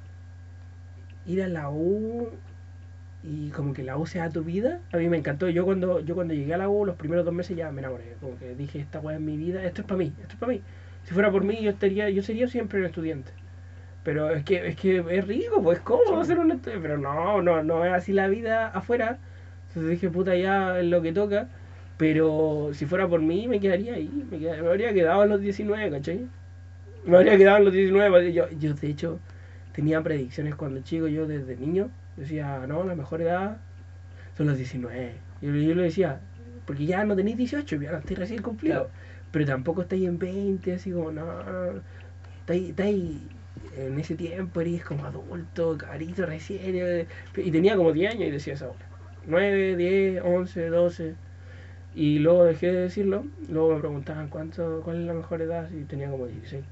ir 1.27 1.43
a 1.43 1.49
la 1.49 1.71
U 1.71 2.29
y 3.25 3.51
como 3.51 3.73
que 3.73 3.83
la 3.83 3.97
U 3.97 4.07
sea 4.07 4.31
tu 4.31 4.45
vida. 4.45 4.79
A 4.93 4.99
mí 4.99 5.09
me 5.09 5.17
encantó. 5.17 5.49
Yo 5.49 5.65
cuando, 5.65 6.01
yo 6.01 6.15
cuando 6.15 6.35
llegué 6.35 6.55
a 6.55 6.59
la 6.59 6.69
U, 6.69 6.85
los 6.85 6.95
primeros 6.97 7.25
dos 7.25 7.35
meses 7.35 7.57
ya 7.57 7.71
me 7.73 7.81
enamoré. 7.81 8.15
Como 8.21 8.39
que 8.39 8.55
dije, 8.55 8.79
esta 8.79 9.01
weá 9.01 9.17
es 9.17 9.23
mi 9.23 9.37
vida, 9.37 9.65
esto 9.65 9.81
es 9.81 9.87
para 9.89 9.99
mí, 9.99 10.13
esto 10.21 10.35
es 10.35 10.39
para 10.39 10.53
mí. 10.53 10.61
Si 11.07 11.15
fuera 11.15 11.33
por 11.33 11.45
mí, 11.45 11.63
yo 11.63 11.71
estaría, 11.73 12.11
yo 12.11 12.23
sería 12.23 12.49
siempre 12.49 12.81
un 12.81 12.87
estudiante. 12.87 13.33
Pero 14.05 14.31
es 14.31 14.45
que, 14.45 14.69
es 14.69 14.77
que 14.77 14.99
es 15.11 15.27
rico, 15.27 15.63
pues 15.63 15.81
cómodo 15.81 16.25
ser 16.25 16.39
un 16.39 16.53
estudiante. 16.53 16.83
Pero 16.83 16.99
no, 16.99 17.43
no, 17.43 17.63
no 17.63 17.85
es 17.85 17.93
así 17.95 18.13
la 18.13 18.29
vida 18.29 18.69
afuera. 18.69 19.19
Entonces 19.69 19.91
dije, 19.93 20.11
puta, 20.11 20.37
ya 20.37 20.79
es 20.81 20.87
lo 20.87 21.03
que 21.03 21.13
toca. 21.13 21.49
Pero 21.99 22.71
si 22.75 22.87
fuera 22.87 23.09
por 23.09 23.23
mí, 23.23 23.49
me 23.49 23.61
quedaría 23.61 23.95
ahí. 23.95 24.27
Me, 24.31 24.39
queda- 24.39 24.63
me 24.63 24.69
habría 24.69 24.93
quedado 24.95 25.25
en 25.25 25.31
los 25.31 25.41
19, 25.41 25.91
¿cachai? 25.91 26.29
Me 27.07 27.17
habría 27.17 27.37
quedado 27.39 27.59
en 27.59 27.65
los 27.65 27.73
19. 27.75 28.11
porque 28.11 28.33
Yo, 28.33 28.49
yo, 28.51 28.75
de 28.75 28.89
hecho, 28.89 29.21
tenía 29.73 30.03
predicciones 30.03 30.55
cuando 30.57 30.81
chico. 30.83 31.09
Yo, 31.09 31.27
desde 31.27 31.57
niño, 31.57 31.91
decía, 32.17 32.67
no, 32.67 32.85
la 32.85 32.95
mejor 32.95 33.23
edad 33.23 33.59
son 34.37 34.47
los 34.49 34.57
19. 34.59 35.15
Yo, 35.41 35.51
yo 35.55 35.75
le 35.75 35.85
decía, 35.85 36.21
porque 36.67 36.87
ya 36.87 37.05
no 37.05 37.17
tenéis 37.17 37.37
18, 37.37 37.77
ya 37.81 37.93
no 37.93 37.99
estáis 37.99 38.19
recién 38.19 38.43
cumplido. 38.43 38.85
Claro. 38.85 38.91
Pero 39.37 39.45
tampoco 39.45 39.83
estáis 39.83 40.07
en 40.09 40.19
20, 40.19 40.73
así 40.73 40.91
como, 40.93 41.13
no. 41.13 41.23
Estáis, 42.41 42.71
estáis 42.71 43.19
en 43.77 44.01
ese 44.01 44.15
tiempo, 44.15 44.63
eres 44.63 44.83
como 44.83 45.05
adulto, 45.05 45.77
cabrito, 45.77 46.25
recién. 46.25 46.61
eh, 46.75 47.07
Y 47.37 47.51
tenía 47.51 47.77
como 47.77 47.93
10 47.93 48.13
años 48.13 48.29
y 48.29 48.31
decía 48.31 48.55
esa 48.55 48.69
hora. 48.71 48.87
9, 49.27 49.77
10, 49.77 50.23
11, 50.25 50.69
12. 50.71 51.15
Y 51.95 52.19
luego 52.21 52.45
dejé 52.45 52.73
de 52.73 52.81
decirlo. 52.81 53.27
Luego 53.51 53.75
me 53.75 53.81
preguntaban 53.81 54.29
cuánto, 54.29 54.81
cuál 54.83 55.01
es 55.01 55.07
la 55.07 55.13
mejor 55.13 55.43
edad. 55.43 55.69
Y 55.71 55.85
tenía 55.85 56.09
como 56.09 56.25
16. 56.29 56.65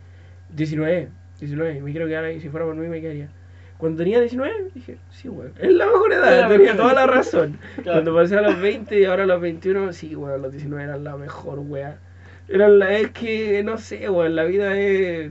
19, 0.57 1.09
19. 1.41 1.83
Me 1.83 1.91
quiero 1.91 2.07
quedar 2.07 2.25
ahí. 2.25 2.41
Si 2.41 2.49
fuera 2.49 2.65
por 2.65 2.77
mí, 2.77 2.89
me 2.89 3.03
quedaría. 3.03 3.29
Cuando 3.77 3.99
tenía 3.99 4.21
19, 4.21 4.71
dije, 4.75 4.97
sí, 5.11 5.29
weón. 5.29 5.53
Es 5.61 5.71
la 5.71 5.85
mejor 5.85 6.15
edad. 6.15 6.49
Tenía 6.49 6.75
toda 6.75 6.95
la 6.95 7.07
razón. 7.07 7.59
Claro. 7.75 7.93
Cuando 8.03 8.15
pasé 8.15 8.39
a 8.39 8.41
los 8.41 8.59
20 8.59 8.99
y 8.99 9.05
ahora 9.05 9.25
a 9.25 9.27
los 9.27 9.43
21, 9.43 9.93
sí, 9.93 10.17
weón. 10.17 10.41
Los 10.41 10.51
19 10.53 10.83
eran 10.83 11.05
la 11.05 11.19
mejor, 11.19 11.59
weón. 11.59 11.97
La, 12.49 12.99
es 12.99 13.11
que, 13.11 13.63
no 13.63 13.77
sé, 13.79 14.09
weón. 14.11 14.37
La 14.37 14.45
vida 14.45 14.79
es. 14.79 15.31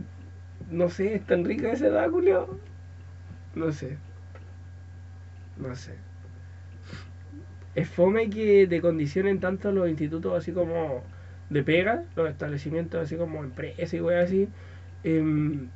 No 0.72 0.90
sé, 0.90 1.16
es 1.16 1.26
tan 1.26 1.46
rica 1.46 1.72
esa 1.72 1.88
edad, 1.88 2.10
Julio. 2.10 2.60
No 3.56 3.72
sé. 3.72 3.98
No 5.58 5.76
sé. 5.76 5.94
Es 7.76 7.90
fome 7.90 8.30
que 8.30 8.68
te 8.68 8.82
condicionen 8.82 9.40
tanto 9.40 9.72
los 9.72 9.90
institutos 9.90 10.34
así 10.38 10.52
como 10.52 11.04
de 11.50 11.64
pega, 11.64 12.04
los 12.16 12.30
establecimientos 12.30 13.02
así 13.02 13.16
como 13.16 13.44
empresas 13.44 13.94
y 13.94 14.02
weas 14.02 14.26
así, 14.26 14.48
em, 15.04 15.70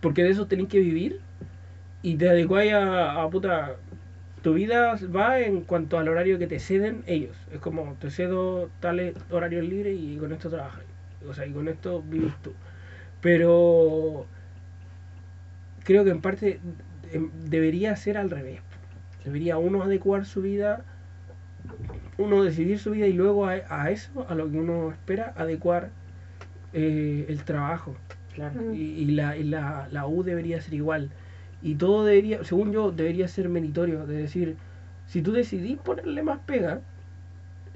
porque 0.00 0.24
de 0.24 0.30
eso 0.30 0.46
tenés 0.46 0.68
que 0.68 0.80
vivir 0.80 1.20
y 2.02 2.16
te 2.16 2.28
adecuáis 2.30 2.72
a, 2.74 3.22
a 3.22 3.30
puta. 3.30 3.76
Tu 4.48 4.54
vida 4.54 4.98
va 5.14 5.40
en 5.40 5.60
cuanto 5.60 5.98
al 5.98 6.08
horario 6.08 6.38
que 6.38 6.46
te 6.46 6.58
ceden 6.58 7.02
ellos. 7.06 7.36
Es 7.52 7.60
como 7.60 7.96
te 8.00 8.10
cedo 8.10 8.70
tales 8.80 9.14
horarios 9.30 9.68
libres 9.68 9.98
y 10.00 10.16
con 10.16 10.32
esto 10.32 10.48
trabajas. 10.48 10.84
O 11.28 11.34
sea, 11.34 11.44
y 11.44 11.52
con 11.52 11.68
esto 11.68 12.02
vives 12.08 12.32
tú. 12.42 12.54
Pero 13.20 14.24
creo 15.84 16.02
que 16.02 16.12
en 16.12 16.22
parte 16.22 16.60
em, 17.12 17.30
debería 17.44 17.94
ser 17.96 18.16
al 18.16 18.30
revés. 18.30 18.60
Debería 19.22 19.58
uno 19.58 19.82
adecuar 19.82 20.24
su 20.24 20.40
vida, 20.40 20.82
uno 22.16 22.42
decidir 22.42 22.78
su 22.78 22.92
vida 22.92 23.06
y 23.06 23.12
luego 23.12 23.44
a, 23.48 23.60
a 23.68 23.90
eso, 23.90 24.26
a 24.30 24.34
lo 24.34 24.50
que 24.50 24.56
uno 24.56 24.92
espera, 24.92 25.34
adecuar 25.36 25.90
eh, 26.72 27.26
el 27.28 27.44
trabajo. 27.44 27.96
Claro. 28.34 28.72
Y, 28.72 28.78
y 28.78 29.04
la, 29.10 29.36
y 29.36 29.44
la, 29.44 29.88
la 29.92 30.06
U 30.06 30.22
debería 30.22 30.58
ser 30.62 30.72
igual. 30.72 31.10
Y 31.62 31.74
todo 31.76 32.04
debería, 32.04 32.44
según 32.44 32.72
yo, 32.72 32.92
debería 32.92 33.28
ser 33.28 33.48
meritorio. 33.48 34.06
De 34.06 34.16
decir, 34.16 34.56
si 35.06 35.22
tú 35.22 35.32
decidís 35.32 35.78
ponerle 35.78 36.22
más 36.22 36.40
pega, 36.40 36.80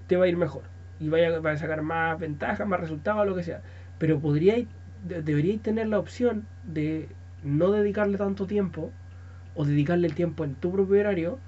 te 0.06 0.16
va 0.16 0.24
a 0.24 0.28
ir 0.28 0.36
mejor. 0.36 0.62
Y 1.00 1.08
vaya, 1.08 1.38
va 1.40 1.52
a 1.52 1.56
sacar 1.56 1.82
más 1.82 2.18
ventajas, 2.18 2.66
más 2.66 2.80
resultados, 2.80 3.26
lo 3.26 3.34
que 3.34 3.42
sea. 3.42 3.62
Pero 3.98 4.20
podríais, 4.20 4.68
de- 5.08 5.22
deberíais 5.22 5.62
tener 5.62 5.88
la 5.88 5.98
opción 5.98 6.46
de 6.62 7.08
no 7.42 7.70
dedicarle 7.72 8.18
tanto 8.18 8.46
tiempo 8.46 8.92
o 9.54 9.64
dedicarle 9.64 10.08
el 10.08 10.14
tiempo 10.14 10.44
en 10.44 10.54
tu 10.56 10.72
propio 10.72 11.00
horario 11.00 11.40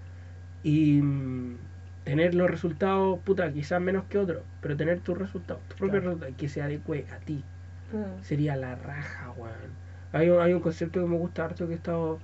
y 0.63 1.01
mm, 1.03 1.59
tener 2.05 2.35
los 2.35 2.51
resultados, 2.51 3.21
puta, 3.21 3.53
quizás 3.53 3.81
menos 3.81 4.05
que 4.07 4.19
otros, 4.19 4.45
pero 4.61 4.77
tener 4.77 5.01
tus 5.01 5.19
resultados, 5.19 5.63
tu 5.69 5.77
propio 5.77 6.01
Claro. 6.01 6.13
resultado, 6.13 6.37
que 6.37 6.49
se 6.49 6.63
adecue 6.63 7.07
a 7.11 7.19
ti 7.21 7.45
Mm. 7.93 8.23
sería 8.23 8.57
la 8.57 8.75
raja, 8.77 9.31
weón. 9.33 9.79
Hay 10.15 10.31
un, 10.31 10.41
hay 10.41 10.53
un 10.55 10.61
concepto 10.61 11.01
que 11.03 11.07
me 11.09 11.19
gusta 11.19 11.45
harto 11.47 11.67
que 11.67 11.75
he 11.75 11.77
estado 11.77 12.21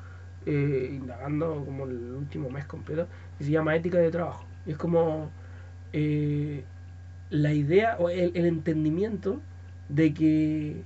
eh, 0.46 0.90
indagando 0.94 1.64
como 1.64 1.84
el 1.86 2.12
último 2.14 2.50
mes 2.50 2.66
completo, 2.66 3.08
que 3.38 3.44
se 3.44 3.50
llama 3.52 3.76
ética 3.76 3.98
de 3.98 4.10
trabajo. 4.10 4.46
Es 4.66 4.76
como 4.78 5.30
eh, 5.92 6.64
la 7.30 7.52
idea 7.54 7.96
o 7.98 8.10
el, 8.10 8.36
entendimiento 8.46 9.42
de 9.88 10.14
que 10.14 10.84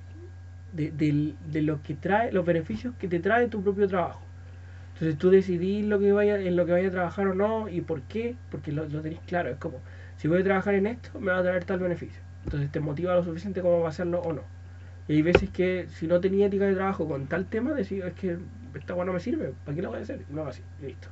de, 0.73 0.91
del- 0.91 1.35
de 1.51 1.61
lo 1.61 1.81
que 1.83 1.95
trae, 1.95 2.31
los 2.31 2.45
beneficios 2.45 2.95
que 2.99 3.07
te 3.07 3.19
trae 3.19 3.47
tu 3.47 3.63
propio 3.63 3.87
trabajo. 3.87 4.21
Entonces 4.93 5.17
tú 5.17 5.29
decidís 5.31 5.85
lo 5.85 5.99
que 5.99 6.11
vaya, 6.13 6.39
en 6.39 6.55
lo 6.57 6.65
que 6.65 6.73
vaya 6.73 6.89
a 6.89 6.91
trabajar 6.91 7.27
o 7.29 7.35
no 7.35 7.69
y 7.69 7.81
por 7.81 8.01
qué, 8.03 8.37
porque 8.51 8.71
lo, 8.73 8.85
lo 8.87 9.01
tenés 9.01 9.21
claro. 9.27 9.49
Es 9.51 9.57
como, 9.57 9.81
si 10.17 10.27
voy 10.29 10.41
a 10.41 10.45
trabajar 10.45 10.75
en 10.75 10.87
esto, 10.87 11.19
me 11.21 11.31
va 11.33 11.39
a 11.39 11.43
traer 11.43 11.65
tal 11.65 11.79
beneficio. 11.79 12.21
Entonces 12.45 12.71
te 12.71 12.79
motiva 12.81 13.15
lo 13.15 13.23
suficiente 13.23 13.61
como 13.61 13.77
para 13.79 13.89
hacerlo 13.89 14.21
o 14.21 14.33
no. 14.33 14.43
Y 15.07 15.13
hay 15.15 15.21
veces 15.21 15.49
que 15.51 15.87
si 15.89 16.07
no 16.07 16.19
tenía 16.21 16.47
ética 16.47 16.65
de 16.65 16.75
trabajo 16.75 17.07
con 17.07 17.27
tal 17.27 17.47
tema, 17.49 17.73
decís, 17.73 18.03
es 18.03 18.13
que 18.15 18.39
esta 18.75 18.95
weá 18.95 19.05
no 19.05 19.13
me 19.13 19.19
sirve, 19.19 19.53
¿para 19.53 19.75
qué 19.75 19.81
la 19.81 19.89
voy 19.89 19.99
a 19.99 20.01
hacer? 20.01 20.25
Y 20.29 20.33
no 20.33 20.41
hago 20.41 20.49
así, 20.51 20.63
listo. 20.77 21.09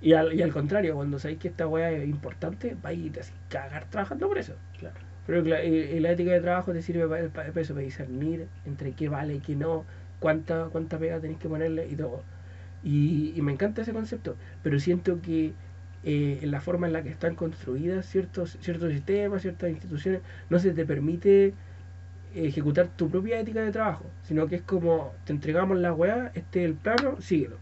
Y 0.00 0.14
al, 0.14 0.32
y 0.34 0.42
al 0.42 0.52
contrario, 0.52 0.94
cuando 0.96 1.18
sabéis 1.18 1.38
que 1.40 1.48
esta 1.48 1.68
weá 1.68 1.90
es 1.92 2.08
importante, 2.08 2.74
vais 2.74 2.98
y 2.98 3.10
te 3.10 3.20
haces 3.20 3.36
cagar 3.48 3.88
trabajando 3.88 4.28
por 4.28 4.38
eso. 4.38 4.60
Claro. 4.76 5.00
Pero 5.24 5.42
cla- 5.44 5.64
y- 5.64 5.96
y 5.96 6.00
la 6.00 6.12
ética 6.12 6.32
de 6.32 6.40
trabajo 6.40 6.72
te 6.72 6.82
sirve 6.82 7.06
para, 7.08 7.28
para 7.32 7.60
eso, 7.60 7.74
para 7.74 7.84
discernir 7.84 8.50
entre 8.64 8.94
qué 8.94 9.08
vale 9.08 9.34
y 9.36 9.40
qué 9.40 9.54
no, 9.56 9.86
cuánta, 10.18 10.68
cuánta 10.70 10.98
pega 10.98 11.20
tenéis 11.20 11.38
que 11.38 11.48
ponerle 11.48 11.88
y 11.88 11.96
todo. 11.96 12.24
Y, 12.82 13.32
y 13.36 13.42
me 13.42 13.52
encanta 13.52 13.82
ese 13.82 13.92
concepto, 13.92 14.38
pero 14.62 14.80
siento 14.80 15.20
que 15.22 15.56
eh, 16.02 16.40
en 16.42 16.50
la 16.50 16.60
forma 16.60 16.86
en 16.88 16.92
la 16.92 17.02
que 17.04 17.10
están 17.10 17.36
construidas 17.36 18.06
ciertos, 18.06 18.58
ciertos 18.60 18.92
sistemas, 18.92 19.42
ciertas 19.42 19.70
instituciones, 19.70 20.22
no 20.48 20.58
se 20.58 20.72
te 20.72 20.84
permite 20.86 21.54
ejecutar 22.34 22.88
tu 22.96 23.08
propia 23.10 23.38
ética 23.40 23.60
de 23.60 23.72
trabajo, 23.72 24.04
sino 24.22 24.46
que 24.46 24.56
es 24.56 24.62
como 24.62 25.12
te 25.24 25.32
entregamos 25.32 25.78
la 25.78 25.92
weá, 25.92 26.30
este 26.34 26.60
es 26.64 26.70
el 26.70 26.74
plano, 26.74 27.20
síguelo. 27.20 27.56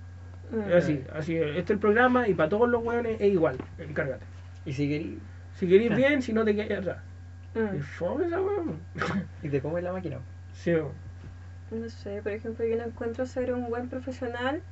Mm. 0.50 0.68
Es 0.70 0.74
así, 0.84 1.04
así, 1.14 1.36
este 1.36 1.58
es 1.60 1.70
el 1.70 1.78
programa 1.78 2.28
y 2.28 2.34
para 2.34 2.48
todos 2.48 2.68
los 2.68 2.82
weones 2.84 3.20
es 3.20 3.32
igual, 3.32 3.56
encárgate. 3.78 4.24
Y 4.64 4.72
si 4.72 4.88
querí, 4.88 5.18
Si 5.54 5.66
queréis 5.68 5.90
Ah. 5.92 5.96
bien, 5.96 6.22
si 6.22 6.32
no 6.32 6.44
te 6.44 6.54
quedas 6.56 6.78
atrás. 6.78 6.98
Mm. 7.54 7.76
Es 7.76 7.86
fome 7.86 8.26
esa 8.26 8.40
weá. 8.40 8.62
y 9.42 9.48
te 9.48 9.60
comes 9.60 9.84
la 9.84 9.92
máquina. 9.92 10.18
Sí, 10.54 10.72
weón. 10.72 10.92
No 11.70 11.88
sé, 11.88 12.20
por 12.22 12.32
ejemplo, 12.32 12.64
yo 12.64 12.76
no 12.76 12.84
encuentro 12.84 13.26
ser 13.26 13.52
un 13.52 13.68
buen 13.68 13.88
profesional 13.88 14.62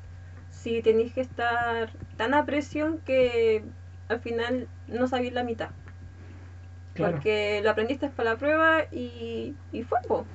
si 0.51 0.81
tenéis 0.83 1.13
que 1.13 1.21
estar 1.21 1.91
tan 2.17 2.35
a 2.35 2.45
presión 2.47 2.99
que 3.05 3.63
al 4.09 4.21
final 4.21 4.67
no 4.89 5.07
sabéis 5.07 5.33
la 5.33 5.45
mitad. 5.45 5.69
Claro. 6.99 7.15
Porque 7.15 7.61
lo 7.63 7.71
aprendiste 7.71 8.11
para 8.11 8.33
la 8.33 8.39
prueba 8.39 8.85
y, 8.93 9.57
y 9.73 9.83
fue, 9.85 9.99
po. 10.09 10.27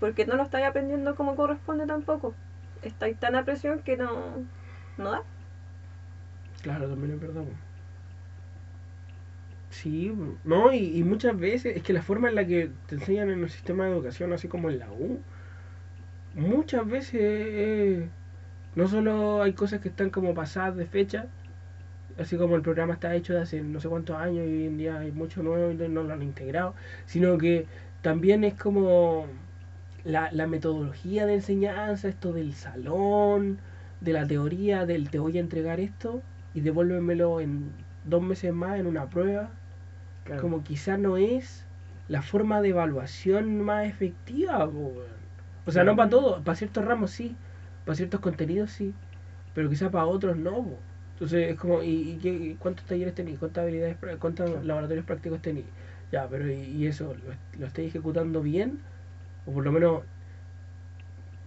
porque 0.00 0.26
no 0.26 0.36
lo 0.36 0.42
estáis 0.44 0.66
aprendiendo 0.66 1.16
como 1.16 1.36
corresponde 1.36 1.86
tampoco. 1.86 2.34
Estáis 2.82 3.18
tan 3.18 3.36
a 3.36 3.44
presión 3.44 3.82
que 3.82 3.96
no, 3.96 4.48
no 4.98 5.10
da. 5.12 5.24
Claro, 6.62 6.88
también 6.88 7.12
es 7.14 7.20
verdad. 7.20 7.42
po. 7.44 7.50
Sí, 9.70 10.12
no, 10.44 10.72
y, 10.72 10.96
y 10.98 11.04
muchas 11.04 11.38
veces 11.38 11.76
es 11.76 11.82
que 11.82 11.92
la 11.92 12.02
forma 12.02 12.28
en 12.28 12.34
la 12.34 12.46
que 12.46 12.70
te 12.86 12.96
enseñan 12.96 13.30
en 13.30 13.42
el 13.42 13.50
sistema 13.50 13.84
de 13.84 13.92
educación, 13.92 14.32
así 14.32 14.48
como 14.48 14.68
en 14.70 14.78
la 14.80 14.90
U, 14.92 15.22
muchas 16.34 16.86
veces 16.88 17.20
eh, 17.22 18.08
no 18.76 18.88
solo 18.88 19.42
hay 19.42 19.54
cosas 19.54 19.80
que 19.80 19.88
están 19.88 20.10
como 20.10 20.34
pasadas 20.34 20.76
de 20.76 20.86
fecha, 20.86 21.28
así 22.20 22.36
como 22.36 22.56
el 22.56 22.62
programa 22.62 22.94
está 22.94 23.14
hecho 23.14 23.34
de 23.34 23.40
hace 23.42 23.62
no 23.62 23.80
sé 23.80 23.88
cuántos 23.88 24.16
años 24.16 24.46
y 24.46 24.50
hoy 24.50 24.66
en 24.66 24.76
día 24.78 24.98
hay 24.98 25.12
mucho 25.12 25.42
nuevo 25.42 25.70
y 25.72 25.88
no 25.88 26.02
lo 26.04 26.12
han 26.14 26.22
integrado, 26.22 26.74
sino 27.06 27.38
que 27.38 27.66
también 28.02 28.44
es 28.44 28.54
como 28.54 29.26
la, 30.04 30.30
la 30.32 30.46
metodología 30.46 31.26
de 31.26 31.34
enseñanza, 31.34 32.08
esto 32.08 32.32
del 32.32 32.54
salón, 32.54 33.60
de 34.00 34.12
la 34.12 34.26
teoría, 34.26 34.86
del 34.86 35.10
te 35.10 35.18
voy 35.18 35.38
a 35.38 35.40
entregar 35.40 35.80
esto, 35.80 36.22
y 36.54 36.60
devuélvemelo 36.62 37.40
en 37.40 37.72
dos 38.04 38.22
meses 38.22 38.52
más 38.52 38.78
en 38.78 38.86
una 38.86 39.08
prueba, 39.10 39.50
Claro. 40.24 40.42
como 40.42 40.62
quizá 40.64 40.96
no 40.98 41.16
es 41.16 41.66
la 42.08 42.22
forma 42.22 42.60
de 42.62 42.70
evaluación 42.70 43.60
más 43.62 43.86
efectiva. 43.86 44.70
O 45.66 45.72
sea, 45.72 45.84
no 45.84 45.96
para 45.96 46.10
todo, 46.10 46.42
para 46.44 46.56
ciertos 46.56 46.84
ramos 46.84 47.10
sí, 47.12 47.36
para 47.84 47.96
ciertos 47.96 48.20
contenidos 48.20 48.72
sí, 48.72 48.94
pero 49.54 49.68
quizá 49.70 49.90
para 49.90 50.06
otros 50.06 50.36
no. 50.36 50.82
Entonces 51.20 51.50
es 51.50 51.56
como, 51.58 51.82
¿y, 51.82 52.12
y 52.12 52.18
qué- 52.18 52.30
y 52.34 52.54
cuántos 52.56 52.86
talleres 52.86 53.14
tenéis? 53.14 53.38
¿Cuántas 53.38 53.62
habilidades, 53.64 53.96
cuántos 54.18 54.50
Claro. 54.50 54.64
laboratorios 54.66 55.04
prácticos 55.06 55.42
tenéis? 55.42 55.66
Ya, 56.12 56.26
pero 56.28 56.50
¿y, 56.50 56.54
y 56.62 56.86
eso? 56.86 57.14
¿Lo, 57.14 57.34
lo 57.60 57.66
estáis 57.66 57.88
ejecutando 57.88 58.42
bien? 58.42 58.80
O 59.46 59.52
por 59.52 59.64
lo 59.64 59.72
menos... 59.72 60.02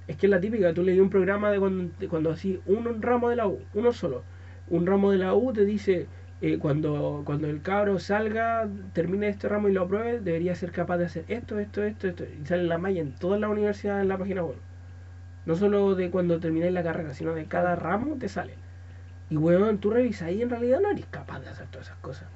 Es 0.08 0.16
que 0.18 0.28
es 0.28 0.30
la 0.30 0.40
típica, 0.40 0.74
tú 0.74 0.82
leí 0.84 1.00
un 1.00 1.10
programa 1.10 1.52
de 1.52 1.60
cuando, 1.60 1.94
de 2.00 2.08
cuando 2.08 2.30
así, 2.32 2.62
un 2.66 3.02
ramo 3.02 3.30
de 3.30 3.36
la 3.36 3.48
U, 3.48 3.60
uno 3.74 3.92
solo. 3.94 4.24
Un 4.68 4.86
ramo 4.86 5.12
de 5.12 5.18
la 5.18 5.34
U 5.34 5.52
te 5.54 5.66
dice, 5.66 6.08
eh, 6.42 6.58
cuando, 6.58 7.24
cuando 7.26 7.48
el 7.48 7.62
cabro 7.62 8.00
salga, 8.00 8.70
termine 8.94 9.28
este 9.30 9.48
ramo 9.50 9.70
y 9.70 9.74
lo 9.74 9.82
apruebe, 9.84 10.20
debería 10.20 10.56
ser 10.56 10.72
capaz 10.72 10.98
de 10.98 11.06
hacer 11.06 11.26
esto, 11.28 11.60
esto, 11.60 11.84
esto, 11.84 12.08
esto. 12.08 12.24
Y 12.26 12.46
sale 12.46 12.64
la 12.64 12.78
malla 12.78 13.02
en 13.02 13.14
toda 13.14 13.38
la 13.40 13.50
universidad 13.50 14.02
en 14.02 14.08
la 14.10 14.18
página 14.18 14.44
web. 14.44 14.58
No 15.46 15.56
solo 15.56 15.96
de 15.96 16.12
cuando 16.12 16.40
termináis 16.40 16.74
la 16.74 16.84
carrera, 16.84 17.14
sino 17.14 17.34
de 17.36 17.46
cada 17.48 17.76
ramo 17.76 18.18
te 18.20 18.30
sale. 18.30 18.56
Y 19.34 19.38
weón, 19.38 19.80
tú 19.80 19.90
revisas 19.90 20.30
y 20.30 20.44
en 20.44 20.52
realidad 20.52 20.80
no 20.80 20.92
eres 20.92 21.08
capaz 21.08 21.40
de 21.40 21.50
hacer 21.50 21.66
todas 21.72 21.88
esas 21.88 21.98
cosas. 22.02 22.28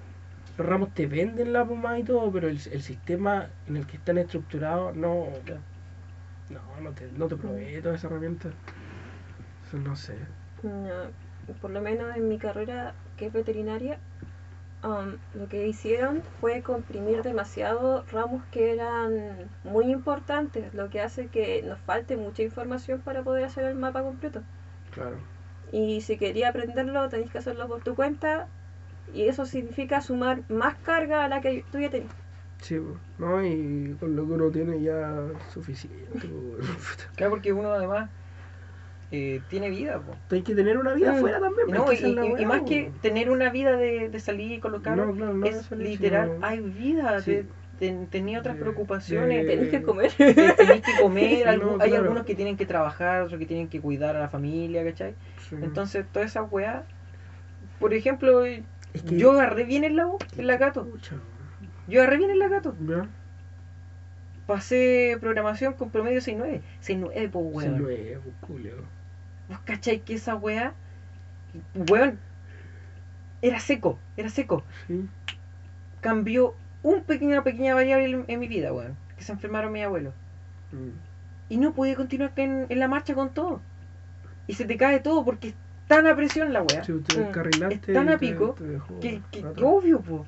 Los 0.58 0.66
ramos 0.66 0.96
te 0.96 1.06
venden 1.06 1.54
la 1.54 1.64
pomada 1.64 2.00
y 2.00 2.04
todo, 2.04 2.32
pero 2.32 2.48
el, 2.48 2.60
el 2.72 2.82
sistema 2.82 3.50
en 3.68 3.78
el 3.78 3.86
que 3.86 3.98
están 3.98 4.18
estructurados 4.18 4.96
no. 4.96 5.28
No, 6.50 6.60
no 6.82 6.92
te, 6.94 7.08
no 7.16 7.28
te 7.28 7.36
provee 7.36 7.84
todas 7.84 8.00
esas 8.00 8.10
herramientas. 8.10 8.52
Eso 9.68 9.78
no 9.78 9.96
sé. 9.96 10.16
No, 10.64 11.54
por 11.62 11.70
lo 11.70 11.82
menos 11.82 12.18
en 12.18 12.28
mi 12.28 12.40
carrera, 12.40 12.96
que 13.16 13.28
es 13.28 13.34
veterinaria, 13.34 14.00
um, 14.84 15.18
lo 15.36 15.48
que 15.50 15.68
hicieron 15.68 16.24
fue 16.42 16.64
comprimir 16.64 17.22
demasiado 17.22 18.06
ramos 18.12 18.42
que 18.46 18.74
eran 18.74 19.52
muy 19.64 19.92
importantes, 19.92 20.74
lo 20.74 20.90
que 20.90 21.02
hace 21.02 21.28
que 21.28 21.62
nos 21.62 21.78
falte 21.78 22.18
mucha 22.18 22.42
información 22.42 23.02
para 23.02 23.22
poder 23.22 23.44
hacer 23.44 23.66
el 23.66 23.76
mapa 23.76 24.02
completo. 24.02 24.42
Claro. 24.90 25.37
Y 25.72 26.02
si 26.02 26.18
quería 26.18 26.50
aprenderlo, 26.50 27.10
tenéis 27.10 27.32
que 27.32 27.40
hacerlo 27.40 27.68
por 27.68 27.82
tu 27.82 27.96
cuenta, 27.96 28.48
y 29.14 29.28
eso 29.28 29.46
significa 29.46 30.02
sumar 30.02 30.44
más 30.50 30.76
carga 30.78 31.26
a 31.26 31.28
la 31.30 31.42
que 31.42 31.64
tú 31.72 31.80
ya 31.80 31.90
tenías. 31.90 32.12
Sí, 32.62 32.76
no, 33.20 33.46
y 33.46 33.96
con 34.00 34.16
lo 34.16 34.26
que 34.28 34.34
uno 34.34 34.52
tiene 34.52 34.82
ya 34.82 35.14
suficiente. 35.54 36.28
Claro, 37.16 37.32
porque 37.32 37.54
uno 37.54 37.72
además 37.72 38.10
eh, 39.12 39.42
tiene 39.48 39.70
vida, 39.70 40.00
po. 40.00 40.16
Hay 40.32 40.42
que 40.42 40.56
tener 40.56 40.78
una 40.78 40.94
vida 40.94 41.12
afuera 41.12 41.40
también. 41.40 41.68
Y, 41.70 41.80
pues, 41.80 42.02
no, 42.02 42.38
y, 42.40 42.46
más 42.46 42.62
que 42.64 42.92
tener 43.02 43.30
una 43.30 43.50
vida 43.50 43.78
de, 43.78 44.10
de 44.10 44.20
salir 44.20 44.52
y 44.52 44.60
colocar, 44.60 44.98
No, 44.98 45.14
claro, 45.14 45.34
no 45.34 45.46
es 45.48 45.58
salir, 45.66 45.90
literal, 45.90 46.32
sino- 46.34 46.46
hay 46.48 46.60
vida, 46.60 47.22
Sí. 47.22 47.32
de, 47.32 47.46
tenía 47.78 48.40
otras 48.40 48.58
preocupaciones, 48.58 49.46
Tenéis 49.46 49.70
que 49.70 49.82
comer. 49.84 50.12
te- 50.18 50.34
tenéis 50.34 50.82
que 50.82 51.02
comer, 51.02 51.48
hay 51.48 51.94
algunos 51.94 52.26
que 52.26 52.36
tienen 52.36 52.58
que 52.58 52.66
trabajar, 52.66 53.22
otros 53.22 53.40
que 53.40 53.46
tienen 53.46 53.68
que 53.70 53.80
cuidar 53.82 54.16
a 54.16 54.20
la 54.20 54.30
familia, 54.30 54.84
¿cachai? 54.84 55.14
Sí. 55.50 55.56
Entonces, 55.62 56.06
toda 56.12 56.26
esa 56.26 56.44
weá, 56.44 56.84
por 57.80 57.94
ejemplo, 57.94 58.46
Es 58.46 58.64
que- 59.08 59.18
yo 59.18 59.32
agarré 59.32 59.64
bien 59.64 59.84
el 59.84 59.96
la 59.96 60.08
U, 60.08 60.18
en 60.38 60.48
la 60.48 60.58
gato, 60.58 60.86
Pucha, 60.86 61.16
yo 61.88 62.02
agarré 62.02 62.18
bien 62.18 62.32
en 62.32 62.40
la 62.40 62.48
gato, 62.48 62.76
¿Ya? 62.88 63.08
pasé 64.46 65.18
programación 65.20 65.74
con 65.74 65.90
promedio 65.90 66.20
6.9, 66.22 66.62
6.9, 66.82 67.30
pues 67.30 67.64
Se 67.66 67.70
weón. 67.70 67.82
lo 67.82 67.90
es, 67.90 68.18
pues, 68.20 68.36
culeo. 68.42 68.78
¿Vos 69.50 69.60
cachai 69.66 70.00
que 70.00 70.14
esa 70.16 70.36
weá, 70.36 70.74
weón, 71.90 72.18
era 73.42 73.60
seco, 73.60 74.00
era 74.18 74.30
seco. 74.30 74.64
Sí. 74.88 75.06
Cambió 76.02 76.56
un 76.96 77.04
pequeño, 77.04 77.32
una 77.32 77.44
pequeña 77.44 77.74
variable 77.76 78.06
en, 78.12 78.26
en 78.28 78.40
mi 78.40 78.48
vida, 78.48 78.72
weón. 78.74 78.96
Que 79.18 79.24
se 79.24 79.32
enfermaron 79.32 79.72
mis 79.72 79.84
abuelos. 79.84 80.14
Mm. 80.72 80.90
Y 81.50 81.58
no 81.58 81.74
pude 81.74 81.96
continuar 81.96 82.32
en, 82.36 82.66
en 82.70 82.80
la 82.80 82.88
marcha 82.88 83.14
con 83.16 83.30
todo. 83.34 83.62
Y 84.48 84.54
se 84.54 84.66
te 84.66 84.78
cae 84.78 85.00
todo 85.00 85.24
porque 85.26 85.50
es 85.50 85.54
tan 85.88 86.08
a 86.08 86.16
presión 86.16 86.54
la 86.54 86.62
weá. 86.64 86.84
Si 86.84 86.92
Mm. 86.92 87.04
Es 87.72 87.82
tan 87.82 88.10
a 88.10 88.18
pico 88.18 88.56
te 88.58 88.64
dejó 88.66 89.00
Que, 89.00 89.22
que- 89.32 89.42
que 89.42 89.48
atrás. 89.48 89.66
obvio, 89.66 90.02
po. 90.02 90.26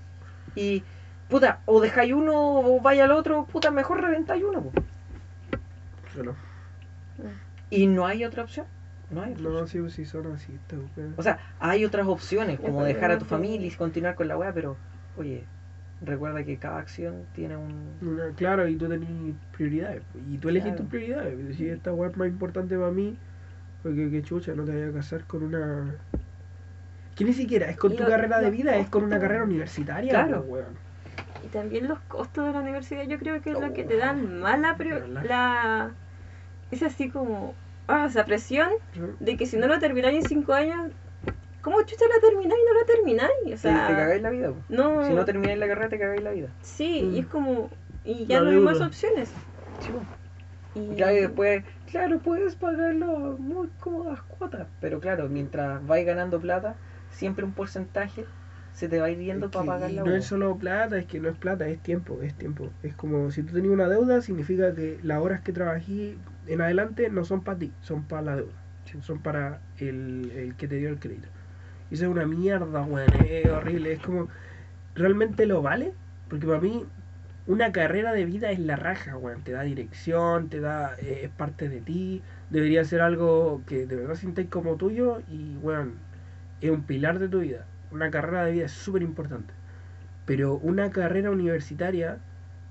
Y, 0.56 0.84
puta, 1.30 1.60
o 1.66 1.80
dejáis 1.82 2.14
uno 2.14 2.34
o 2.36 2.82
vaya 2.82 3.06
al 3.06 3.12
otro, 3.12 3.46
puta, 3.46 3.70
mejor 3.72 4.02
reventáis 4.02 4.44
uno, 4.44 4.62
po. 4.64 4.72
Claro. 6.14 6.36
Y 7.70 7.88
no 7.88 8.06
hay 8.08 8.26
otra 8.26 8.44
opción. 8.44 8.66
No 9.12 9.22
hay 9.24 9.34
otra 9.34 9.44
No, 9.44 9.50
opción. 9.50 9.68
sí, 9.68 9.80
pues, 9.80 9.94
sí, 9.94 10.06
son 10.06 10.32
así. 10.34 10.54
esta 10.54 10.76
weá. 10.98 11.08
O 11.18 11.24
sea, 11.24 11.40
hay 11.60 11.86
otras 11.86 12.08
opciones, 12.08 12.60
como 12.60 12.84
dejar 12.84 13.12
a 13.12 13.18
tu 13.20 13.26
familia 13.26 13.68
y 13.68 13.72
continuar 13.72 14.16
con 14.16 14.28
la 14.28 14.38
weá, 14.38 14.54
pero, 14.54 14.76
oye, 15.18 15.44
recuerda 16.02 16.44
que 16.44 16.58
cada 16.58 16.80
acción 16.80 17.24
tiene 17.34 17.58
un. 17.58 17.74
Una- 18.02 18.30
claro, 18.36 18.68
y 18.68 18.76
tú 18.76 18.88
tenés 18.88 19.10
prioridades. 19.56 20.02
pues, 20.12 20.24
Y 20.32 20.38
tú 20.38 20.50
elegís 20.50 20.68
Claro. 20.70 20.78
tus 20.82 20.90
prioridades. 20.90 21.36
pues, 21.44 21.56
Si 21.58 21.68
esta 21.70 21.94
weá 21.94 22.10
es 22.10 22.18
más 22.18 22.28
importante 22.28 22.78
para 22.78 22.92
mí, 22.92 23.18
porque 23.84 24.10
que 24.10 24.22
chucha, 24.24 24.54
no 24.54 24.64
te 24.64 24.72
vayas 24.74 24.90
a 24.92 24.98
casar 24.98 25.24
con 25.26 25.44
una. 25.44 25.96
Que 27.16 27.26
ni 27.26 27.34
siquiera 27.34 27.70
es 27.70 27.78
con 27.78 27.92
Y 27.94 27.98
tu 27.98 28.04
lo- 28.04 28.10
carrera 28.10 28.40
de 28.40 28.50
vida, 28.50 28.78
es 28.78 28.88
con 28.90 29.04
una 29.04 29.20
carrera 29.20 29.44
universitaria. 29.44 30.10
Claro. 30.12 30.44
pues, 30.48 30.64
weón. 30.64 30.90
Y 31.44 31.48
también 31.48 31.88
los 31.88 32.00
costos 32.02 32.46
de 32.48 32.54
la 32.54 32.60
universidad, 32.60 33.04
yo 33.08 33.18
creo 33.20 33.42
que 33.42 33.52
es 33.52 33.60
lo 33.60 33.74
que 33.74 33.84
te 33.84 33.98
dan 33.98 34.40
más 34.42 34.60
la, 34.60 34.76
la 35.24 35.92
es 36.72 36.84
así 36.84 37.10
como 37.10 37.54
ah, 37.88 38.06
esa 38.10 38.24
presión 38.26 38.68
Sí. 38.94 39.02
de 39.20 39.38
que 39.38 39.46
si 39.46 39.58
no 39.58 39.68
lo 39.68 39.80
termináis 39.80 40.18
en 40.24 40.30
cinco 40.30 40.54
años, 40.54 40.92
¿cómo 41.62 41.82
chucha 41.84 42.06
la 42.08 42.20
termináis 42.22 42.60
y 42.62 42.66
no 42.74 42.80
la 42.80 42.86
termináis? 42.86 43.54
O 43.54 43.58
sea, 43.58 43.88
te 43.88 43.94
cagáis 43.94 44.22
la 44.22 44.30
vida, 44.30 44.50
po. 44.50 44.58
no, 44.70 45.06
Si 45.06 45.14
no 45.14 45.26
termináis 45.26 45.60
la 45.60 45.68
carrera, 45.68 45.90
te 45.90 46.00
cagáis 46.00 46.24
la 46.24 46.32
vida. 46.32 46.50
sí, 46.62 47.04
Mm. 47.04 47.16
y 47.16 47.20
es 47.20 47.26
como 47.28 47.70
y 48.06 48.26
ya 48.26 48.40
La 48.40 48.46
no 48.46 48.58
hay 48.58 48.64
más 48.64 48.82
opciones. 48.82 49.30
Sí. 49.80 49.92
Y, 50.76 50.96
claro, 50.96 51.16
y 51.16 51.20
después, 51.22 51.64
claro, 51.92 52.20
puedes 52.20 52.56
pagarlo 52.56 53.38
muy 53.40 53.68
cómodas 53.80 54.22
cuotas. 54.24 54.68
Pero 54.80 55.00
claro, 55.00 55.28
mientras 55.28 55.86
vais 55.86 56.06
ganando 56.06 56.40
plata, 56.40 56.76
siempre 57.12 57.44
un 57.44 57.52
porcentaje 57.54 58.26
se 58.72 58.88
te 58.88 59.00
va 59.00 59.08
a 59.08 59.10
ir 59.10 59.18
yendo 59.20 59.48
Es 59.48 59.52
para 59.52 59.66
pagar 59.66 59.92
y 59.92 59.96
la 59.96 60.04
no 60.04 60.16
es 60.16 60.26
solo 60.26 60.56
plata, 60.56 60.98
es 60.98 61.06
que 61.06 61.20
no 61.20 61.28
es 61.28 61.36
plata, 61.38 61.68
es 61.68 61.80
tiempo, 61.80 62.20
es 62.22 62.34
tiempo. 62.36 62.70
Es 62.84 62.96
como 62.96 63.30
si 63.32 63.44
tú 63.44 63.54
tenías 63.54 63.74
una 63.74 63.90
deuda, 63.90 64.22
significa 64.22 64.74
que 64.74 65.00
las 65.04 65.20
horas 65.22 65.42
que 65.42 65.52
trabajé 65.52 66.16
en 66.48 66.62
adelante 66.62 67.10
no 67.10 67.26
son 67.26 67.44
para 67.44 67.58
ti, 67.60 67.72
son 67.82 68.04
para 68.04 68.22
la 68.22 68.36
deuda. 68.38 68.54
Son 69.02 69.20
para 69.20 69.60
el, 69.78 70.32
el 70.36 70.56
que 70.56 70.68
te 70.68 70.76
dio 70.78 70.90
el 70.90 71.00
crédito. 71.00 71.28
Y 71.90 71.96
eso 71.96 72.06
es 72.06 72.12
una 72.12 72.26
mierda, 72.26 72.84
weón, 72.84 73.08
es 73.28 73.46
horrible. 73.48 73.94
Es 73.94 74.00
como, 74.00 74.28
¿realmente 74.96 75.46
lo 75.46 75.62
vale? 75.62 75.94
Porque 76.30 76.46
para 76.46 76.60
mí, 76.60 76.86
una 77.48 77.72
carrera 77.72 78.14
de 78.14 78.26
vida 78.26 78.52
es 78.52 78.60
la 78.60 78.76
raja, 78.76 79.18
weón. 79.18 79.44
Te 79.44 79.52
da 79.52 79.64
dirección, 79.64 80.50
te 80.50 80.60
da, 80.60 80.96
eh, 81.00 81.22
es 81.24 81.30
parte 81.32 81.70
de 81.70 81.82
ti. 81.82 82.22
Debería 82.50 82.84
ser 82.84 83.02
algo 83.02 83.62
que 83.66 83.86
de 83.86 83.96
verdad 83.96 84.16
sintáis 84.16 84.50
como 84.50 84.76
tuyo 84.76 85.22
y, 85.30 85.58
weón, 85.58 85.96
es 86.62 86.70
un 86.70 86.84
pilar 86.84 87.20
de 87.20 87.30
tu 87.30 87.40
vida. 87.40 87.66
Una 87.92 88.12
carrera 88.12 88.46
de 88.46 88.52
vida 88.52 88.66
es 88.66 88.72
súper 88.72 89.02
importante. 89.02 89.54
Pero 90.26 90.58
una 90.58 90.92
carrera 90.92 91.32
universitaria 91.32 92.20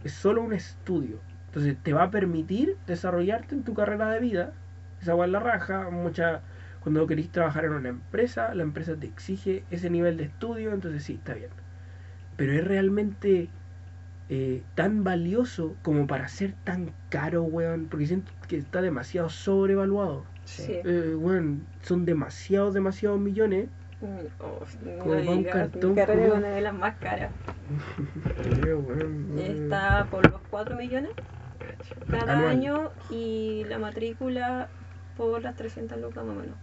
es 0.05 0.13
solo 0.13 0.43
un 0.43 0.53
estudio. 0.53 1.19
Entonces 1.47 1.77
te 1.83 1.93
va 1.93 2.05
a 2.05 2.11
permitir 2.11 2.77
desarrollarte 2.87 3.55
en 3.55 3.65
tu 3.65 3.75
carrera 3.75 4.11
de 4.11 4.21
vida. 4.21 4.53
Esa 5.01 5.25
es 5.25 5.31
la 5.31 5.41
raja. 5.41 5.91
Mucha, 5.91 6.43
cuando 6.89 7.07
querés 7.07 7.29
trabajar 7.29 7.67
en 7.67 7.73
una 7.73 7.91
empresa, 7.91 8.55
la 8.55 8.63
empresa 8.63 8.97
te 8.97 9.07
exige 9.07 9.63
ese 9.71 9.91
nivel 9.91 10.17
de 10.17 10.25
estudio, 10.25 10.73
entonces 10.73 11.05
sí, 11.05 11.17
está 11.17 11.35
bien. 11.35 11.51
Pero 12.39 12.55
es 12.55 12.65
realmente 12.67 13.49
eh, 14.31 14.63
tan 14.75 15.05
valioso 15.05 15.77
como 15.83 16.07
para 16.07 16.29
ser 16.29 16.55
tan 16.65 16.93
caro, 17.11 17.43
weón. 17.43 17.89
Porque 17.91 18.07
siento 18.07 18.33
que 18.49 18.57
está 18.57 18.81
demasiado 18.81 19.29
sobrevaluado. 19.29 20.25
sí. 20.47 20.81
Eh, 20.83 21.15
weón, 21.15 21.67
son 21.83 22.07
demasiados, 22.07 22.73
demasiados 22.73 23.21
millones. 23.21 23.69
Mm, 24.01 24.43
oh, 24.43 24.65
no 25.05 25.31
un 25.33 25.45
cartón, 25.45 25.91
mi 25.91 25.97
carrera 25.97 26.23
es 26.23 26.29
como- 26.31 26.41
una 26.41 26.49
de 26.55 26.61
las 26.63 26.73
más 26.75 26.97
caras. 26.97 27.33
Sé. 29.37 29.65
Está 29.65 30.07
por 30.11 30.31
los 30.31 30.41
4 30.49 30.75
millones 30.77 31.11
cada 32.11 32.33
Anual. 32.33 32.51
año 32.51 32.91
y 33.11 33.65
la 33.69 33.79
matrícula 33.79 34.69
por 35.19 35.43
las 35.43 35.55
300 35.55 36.01
lucas 36.01 36.25
más 36.25 36.35
o 36.37 36.41
menos. 36.41 36.57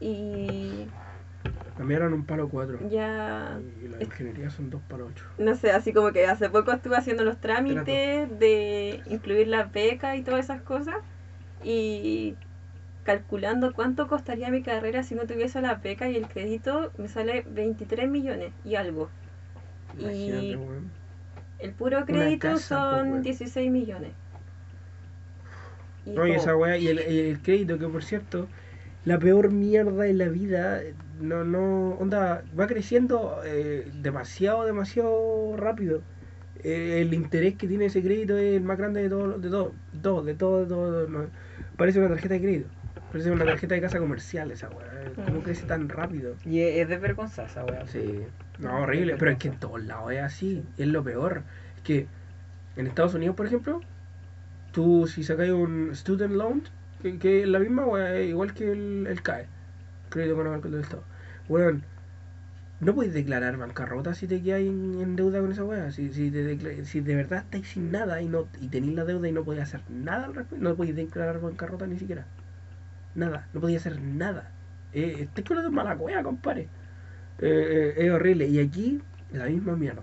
Y 0.00 0.86
La 1.78 1.84
mía 1.84 1.96
eran 1.98 2.12
un 2.12 2.24
palo 2.24 2.48
cuatro. 2.48 2.78
ya, 2.90 3.58
Y 3.82 3.88
la 3.88 4.02
ingeniería 4.02 4.50
son 4.50 4.70
dos 4.70 4.80
palo 4.88 5.06
ocho. 5.06 5.24
no 5.38 5.54
sé, 5.54 5.70
así 5.70 5.92
como 5.92 6.12
que 6.12 6.26
hace 6.26 6.50
poco 6.50 6.72
estuve 6.72 6.96
haciendo 6.96 7.24
los 7.24 7.38
trámites 7.40 8.38
de 8.38 9.02
incluir 9.06 9.48
las 9.48 9.72
becas 9.72 10.16
y 10.16 10.22
todas 10.22 10.44
esas 10.44 10.62
cosas 10.62 10.96
y 11.64 12.34
calculando 13.04 13.72
cuánto 13.72 14.08
costaría 14.08 14.50
mi 14.50 14.62
carrera 14.62 15.02
si 15.02 15.14
no 15.14 15.26
tuviese 15.26 15.60
las 15.60 15.80
becas 15.82 16.10
y 16.10 16.16
el 16.16 16.26
crédito, 16.26 16.92
me 16.98 17.08
sale 17.08 17.44
23 17.48 18.08
millones 18.10 18.52
y 18.64 18.74
algo. 18.74 19.08
Imagínate, 19.98 20.44
Y-. 20.46 20.58
El 21.58 21.72
puro 21.72 22.04
crédito 22.04 22.48
casa, 22.48 22.60
son 22.68 23.10
weón. 23.12 23.22
16 23.22 23.70
millones. 23.70 24.12
Y 26.04 26.10
No, 26.10 26.26
y 26.26 26.32
esa 26.32 26.54
weá, 26.56 26.76
y 26.76 26.88
el, 26.88 26.98
el 26.98 27.40
crédito 27.40 27.78
que 27.78 27.86
por 27.88 28.04
cierto, 28.04 28.46
la 29.06 29.18
peor 29.18 29.50
mierda 29.50 30.06
en 30.06 30.18
la 30.18 30.28
vida. 30.28 30.82
No, 31.20 31.44
no, 31.44 31.92
onda, 31.92 32.42
va 32.58 32.66
creciendo 32.66 33.40
eh, 33.46 33.90
demasiado, 34.02 34.66
demasiado 34.66 35.56
rápido. 35.56 36.02
Eh, 36.62 37.00
el 37.00 37.14
interés 37.14 37.54
que 37.54 37.68
tiene 37.68 37.86
ese 37.86 38.02
crédito 38.02 38.36
es 38.36 38.56
el 38.56 38.64
más 38.64 38.76
grande 38.76 39.02
de 39.02 39.08
todo, 39.08 39.38
de 39.38 39.48
todo, 39.48 39.72
todo, 40.02 40.22
de 40.22 40.34
todo, 40.34 40.60
de 40.62 40.66
todo. 40.66 41.08
no. 41.08 41.26
Parece 41.76 42.00
una 42.00 42.08
tarjeta 42.08 42.34
de 42.34 42.40
crédito. 42.40 42.68
Parece 43.12 43.30
una 43.30 43.44
tarjeta 43.44 43.76
de 43.76 43.80
casa 43.80 43.98
comercial 43.98 44.50
esa 44.50 44.68
weá. 44.70 45.12
¿Cómo 45.24 45.42
crece 45.42 45.64
tan 45.66 45.88
rápido? 45.88 46.34
Y 46.44 46.60
es, 46.60 46.78
es 46.78 46.88
desvergonzada 46.88 47.48
esa 47.48 47.64
weá. 47.64 47.86
Sí, 47.86 48.22
no, 48.58 48.82
horrible, 48.82 49.16
pero 49.18 49.30
es 49.30 49.38
que 49.38 49.48
en 49.48 49.58
todos 49.58 49.82
lados 49.84 50.12
es 50.12 50.20
así, 50.20 50.64
es 50.76 50.88
lo 50.88 51.04
peor. 51.04 51.42
Es 51.76 51.82
que 51.82 52.06
en 52.74 52.88
Estados 52.88 53.14
Unidos, 53.14 53.36
por 53.36 53.46
ejemplo, 53.46 53.80
tú 54.72 55.06
si 55.06 55.22
sacas 55.22 55.48
un 55.50 55.94
student 55.94 56.34
loan, 56.34 56.62
que, 57.12 57.18
que 57.18 57.46
la 57.46 57.58
misma, 57.58 57.86
weá, 57.86 58.20
igual 58.20 58.54
que 58.54 58.70
el, 58.72 59.06
el 59.06 59.22
CAE, 59.22 59.46
crédito 60.08 60.34
económico 60.34 60.68
del 60.68 60.80
Estado. 60.80 61.04
Weón, 61.48 61.84
no 62.80 62.94
puedes 62.94 63.14
declarar 63.14 63.56
bancarrota 63.56 64.14
si 64.14 64.26
te 64.26 64.42
quedas 64.42 64.60
en, 64.60 65.16
deuda 65.16 65.40
con 65.40 65.52
esa 65.52 65.64
weá. 65.64 65.90
Si, 65.92 66.12
si, 66.12 66.30
te 66.30 66.84
si 66.84 67.00
de 67.00 67.14
verdad 67.14 67.40
estáis 67.44 67.68
sin 67.68 67.90
nada 67.90 68.20
y 68.20 68.28
no 68.28 68.48
y 68.60 68.68
tenéis 68.68 68.94
la 68.94 69.04
deuda 69.04 69.28
y 69.28 69.32
no 69.32 69.44
podéis 69.44 69.64
hacer 69.64 69.80
nada 69.88 70.26
al 70.26 70.34
respecto, 70.34 70.62
no 70.62 70.74
podéis 70.74 70.96
declarar 70.96 71.40
bancarrota 71.40 71.86
ni 71.86 71.98
siquiera. 71.98 72.26
Nada, 73.14 73.48
no 73.54 73.60
podéis 73.60 73.80
hacer 73.80 74.00
nada. 74.00 74.50
Eh, 74.92 75.16
estáis 75.20 75.46
con 75.46 75.62
la 75.62 75.70
mala 75.70 75.96
cueva, 75.96 76.22
compadre. 76.22 76.68
Eh, 77.38 77.94
eh, 77.96 78.06
es 78.06 78.10
horrible. 78.10 78.46
Y 78.48 78.58
aquí, 78.58 79.00
la 79.32 79.46
misma 79.46 79.76
mierda. 79.76 80.02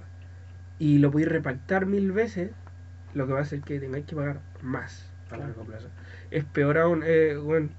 Y 0.80 0.98
lo 0.98 1.12
podéis 1.12 1.30
repactar 1.30 1.86
mil 1.86 2.12
veces, 2.12 2.52
lo 3.14 3.28
que 3.28 3.34
va 3.34 3.40
a 3.40 3.44
hacer 3.44 3.62
que 3.62 3.80
tengáis 3.80 4.06
que 4.06 4.16
pagar 4.16 4.40
más 4.62 5.12
a 5.30 5.38
largo 5.38 5.64
plazo. 5.64 5.90
Es 6.34 6.44
peor 6.46 6.78
aún, 6.80 7.04
eh, 7.06 7.36
bueno, 7.38 7.70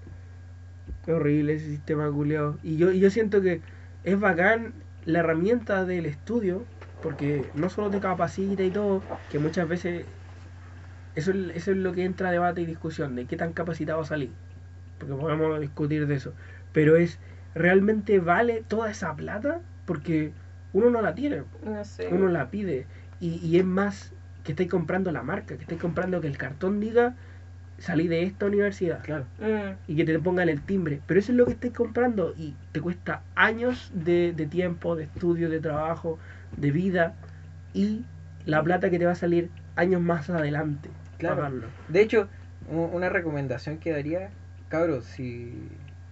es 1.07 1.09
horrible 1.15 1.55
ese 1.55 1.67
sistema 1.67 2.11
culiado. 2.11 2.59
Y 2.63 2.77
yo, 2.77 2.91
y 2.93 3.01
yo 3.01 3.11
siento 3.11 3.41
que 3.41 3.61
es 4.05 4.19
bacán 4.19 4.73
la 5.05 5.21
herramienta 5.21 5.85
del 5.85 6.07
estudio, 6.07 6.65
porque 7.01 7.51
no 7.55 7.69
solo 7.69 7.91
te 7.91 8.01
capacita 8.01 8.63
y 8.63 8.71
todo, 8.71 9.03
que 9.29 9.39
muchas 9.39 9.69
veces 9.69 10.07
eso, 11.15 11.31
es- 11.31 11.57
eso 11.57 11.71
es 11.71 11.77
lo 11.77 11.93
que 11.93 12.05
entra 12.05 12.29
a 12.29 12.33
debate 12.33 12.61
y 12.63 12.67
discusión, 12.67 13.15
de 13.15 13.27
qué 13.27 13.37
tan 13.37 13.53
capacitado 13.53 14.05
salí. 14.05 14.31
Porque 14.99 15.15
podemos 15.15 15.61
discutir 15.61 16.07
de 16.07 16.15
eso. 16.15 16.33
Pero 16.73 16.97
es, 16.97 17.19
¿realmente 17.55 18.19
vale 18.21 18.63
toda 18.67 18.91
esa 18.91 19.15
plata? 19.15 19.61
Porque 19.87 20.33
uno 20.73 20.91
no 20.91 21.03
la 21.03 21.15
tiene, 21.15 21.43
No 21.65 21.85
sé. 21.85 22.09
uno 22.11 22.29
la 22.29 22.51
pide. 22.51 22.87
Y, 23.21 23.37
y 23.47 23.59
es 23.59 23.65
más 23.65 24.13
que 24.43 24.53
estáis 24.53 24.71
comprando 24.71 25.13
la 25.13 25.23
marca, 25.23 25.57
que 25.57 25.63
estáis 25.63 25.81
comprando 25.81 26.21
que 26.21 26.27
el 26.27 26.37
cartón 26.39 26.81
diga, 26.81 27.15
salí 27.79 28.09
de 28.09 28.23
esta 28.23 28.47
universidad 28.47 29.03
Claro. 29.03 29.25
Mm. 29.41 29.75
y 29.89 29.97
que 29.97 30.05
te 30.05 30.19
pongan 30.19 30.49
el 30.49 30.61
timbre. 30.63 31.01
Pero 31.07 31.21
eso 31.21 31.33
es 31.33 31.39
lo 31.39 31.47
que 31.47 31.53
estáis 31.53 31.73
comprando 31.75 32.35
y 32.37 32.55
te 32.73 32.81
cuesta 32.81 33.23
años 33.35 33.91
de, 33.95 34.33
de 34.33 34.47
tiempo, 34.47 34.97
de 34.97 35.05
estudio, 35.05 35.51
de 35.51 35.61
trabajo, 35.61 36.19
de 36.57 36.71
vida 36.71 37.15
y 37.73 38.05
la 38.47 38.63
plata 38.63 38.91
que 38.91 38.99
te 38.99 39.07
va 39.07 39.13
a 39.13 39.17
salir 39.17 39.51
años 39.77 40.01
más 40.01 40.31
adelante. 40.31 40.89
Claro. 41.19 41.37
pagarlo. 41.37 41.67
De 41.89 42.01
hecho, 42.03 42.29
una 42.71 43.09
recomendación 43.09 43.79
que 43.79 43.91
daría, 43.93 44.31
cabros, 44.69 45.05
si, 45.05 45.55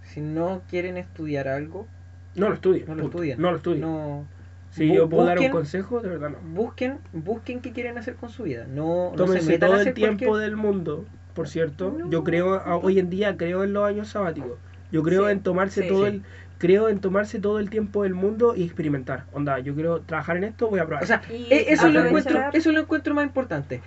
si 0.03 0.21
no 0.21 0.61
quieren 0.69 0.97
estudiar 0.97 1.47
algo, 1.47 1.87
No 2.35 2.49
lo 2.49 2.55
estudien. 2.55 2.85
no 2.87 2.95
lo 2.95 3.03
estudien. 3.05 3.41
No 3.41 3.51
lo 3.51 3.57
estudien. 3.57 3.81
No, 3.81 4.25
si 4.71 4.91
yo 4.93 5.07
puedo 5.07 5.25
dar 5.25 5.39
un 5.39 5.49
consejo, 5.49 5.99
de 6.01 6.09
verdad 6.09 6.31
no. 6.31 6.37
busquen, 6.53 6.97
busquen 7.13 7.59
qué 7.61 7.71
quieren 7.73 7.97
hacer 7.97 8.15
con 8.15 8.29
su 8.29 8.43
vida. 8.43 8.65
No, 8.67 9.13
no 9.15 9.27
se 9.27 9.41
metan 9.43 9.67
a 9.67 9.71
todo 9.71 9.75
el 9.75 9.81
hacer 9.81 9.93
tiempo 9.93 10.25
cualquier- 10.25 10.41
del 10.49 10.55
mundo, 10.57 11.05
por 11.33 11.47
cierto. 11.47 11.95
No. 11.97 12.09
Yo 12.09 12.23
creo, 12.23 12.61
hoy 12.81 12.99
en 12.99 13.09
día 13.09 13.35
creo 13.37 13.63
en 13.63 13.73
los 13.73 13.85
años 13.87 14.09
sabáticos. 14.09 14.57
Yo 14.91 15.01
creo 15.03 15.25
Sí, 15.25 15.31
en 15.31 15.39
tomarse 15.41 15.81
sí. 15.83 15.87
todo 15.87 16.05
Sí. 16.07 16.11
el 16.15 16.23
creo 16.59 16.87
en 16.87 16.99
tomarse 16.99 17.39
todo 17.39 17.59
el 17.59 17.69
tiempo 17.69 18.03
del 18.03 18.13
mundo 18.13 18.53
y 18.55 18.63
experimentar. 18.63 19.25
Onda, 19.33 19.59
yo 19.59 19.73
quiero 19.73 19.99
trabajar 20.01 20.37
en 20.37 20.45
esto, 20.45 20.69
voy 20.69 20.79
a 20.79 20.85
probar. 20.85 21.03
O 21.03 21.07
sea, 21.07 21.21
Y 21.29 21.53
e- 21.53 21.73
eso 21.73 21.89
lo, 21.89 21.99
aprovechar- 21.99 22.31
encuentro, 22.31 22.57
eso 22.59 22.71
lo 22.71 22.79
encuentro 22.79 23.13
más 23.15 23.25
importante. 23.25 23.81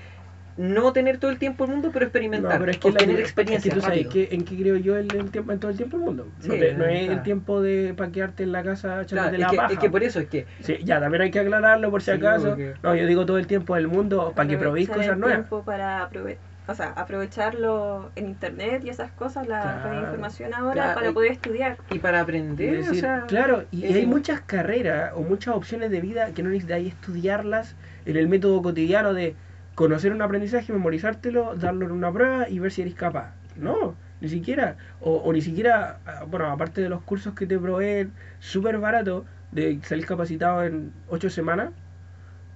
No 0.59 0.93
tener 0.93 1.17
todo 1.19 1.31
el 1.31 1.39
tiempo 1.39 1.65
el 1.65 1.71
mundo, 1.71 1.89
pero 1.93 2.05
No, 2.05 2.07
experimentar. 2.09 2.59
pero 2.59 2.71
es 2.71 2.79
que 2.79 2.91
la 2.91 3.03
vida- 3.05 3.19
experiencia 3.21 3.69
es 3.69 3.75
que 3.75 3.81
tú 3.81 3.87
sabes 3.87 4.07
que- 4.09 4.29
en 4.31 4.45
qué 4.45 4.57
creo 4.59 4.77
yo 4.77 4.97
el, 4.99 5.15
el 5.15 5.31
tiempo, 5.31 5.53
en 5.53 5.59
todo 5.61 5.71
el 5.71 5.77
tiempo 5.79 5.97
del 5.97 6.07
mundo. 6.07 6.27
no, 6.47 6.55
te- 6.55 6.75
no 6.75 6.85
es 6.85 7.09
el 7.09 7.23
tiempo 7.23 7.63
de 7.63 7.95
para 7.97 8.11
quedarte 8.13 8.43
en 8.43 8.53
la 8.53 8.63
casa 8.63 9.03
echándote 9.03 9.37
Claro, 9.37 9.39
la 9.39 9.47
es, 9.47 9.51
que, 9.53 9.57
paja. 9.57 9.73
es 9.73 9.79
que 9.79 9.91
por 9.91 10.03
eso 10.03 10.21
es 10.21 10.27
que 10.29 10.47
Sí, 10.61 10.77
ya, 10.83 11.01
también 11.01 11.23
hay 11.23 11.31
que 11.31 11.41
aclararlo 11.41 11.91
por 11.91 12.03
si 12.03 12.11
Sí, 12.11 12.17
acaso. 12.19 12.49
porque- 12.49 12.75
No, 12.83 12.95
yo 12.95 13.07
digo 13.07 13.25
todo 13.25 13.39
el 13.39 13.47
tiempo 13.47 13.75
del 13.75 13.87
mundo 13.89 14.33
para 14.37 14.49
que 14.49 14.59
probéis 14.59 14.89
aprovechar 14.91 15.15
cosas 15.15 15.15
el 15.15 15.21
nuevas. 15.21 15.39
tiempo 15.49 15.63
para 15.65 16.03
aprove- 16.11 16.39
o 16.69 16.75
sea, 16.75 16.91
aprovecharlo 16.97 18.11
en 18.17 18.27
internet 18.27 18.83
y 18.85 18.89
esas 18.91 19.13
cosas, 19.13 19.47
la 19.47 19.81
Claro. 19.83 20.01
información 20.01 20.53
ahora 20.55 20.73
Claro, 20.73 20.95
para 20.95 21.13
poder 21.13 21.33
estudiar. 21.33 21.79
y 21.91 21.99
para 21.99 22.19
Y 22.19 22.21
aprender, 22.23 22.77
decir, 22.77 22.99
o 22.99 23.01
sea, 23.01 23.25
claro, 23.29 23.65
y, 23.71 23.85
hay 23.85 24.07
muchas 24.07 24.41
carreras 24.41 25.13
o 25.15 25.23
muchas 25.23 25.55
opciones 25.55 25.91
de 25.91 26.01
vida 26.01 26.33
que 26.35 26.43
no 26.43 26.51
necesitáis 26.51 26.89
estudiarlas 26.93 27.77
en 28.05 28.17
el 28.17 28.29
método 28.29 28.63
cotidiano 28.63 29.15
de 29.15 29.37
conocer 29.75 30.13
un 30.13 30.23
aprendizaje, 30.23 30.73
memorizártelo, 30.73 31.55
darlo 31.57 31.87
en 31.87 31.93
una 31.93 32.13
prueba 32.13 32.49
y 32.49 32.59
ver 32.59 32.73
si 32.73 32.83
eres 32.83 32.95
capaz. 32.95 33.35
No, 33.55 33.97
ni 34.21 34.29
siquiera. 34.29 34.77
O, 35.01 35.17
o 35.17 35.33
ni 35.33 35.41
siquiera, 35.43 36.01
bueno, 36.29 36.47
aparte 36.51 36.81
de 36.81 36.89
los 36.89 37.03
cursos 37.03 37.35
que 37.35 37.47
te 37.47 37.59
proveen 37.59 38.13
súper 38.39 38.79
barato 38.79 39.25
de 39.53 39.81
salir 39.83 40.07
capacitado 40.07 40.65
en 40.65 40.93
ocho 41.09 41.31
semanas, 41.31 41.71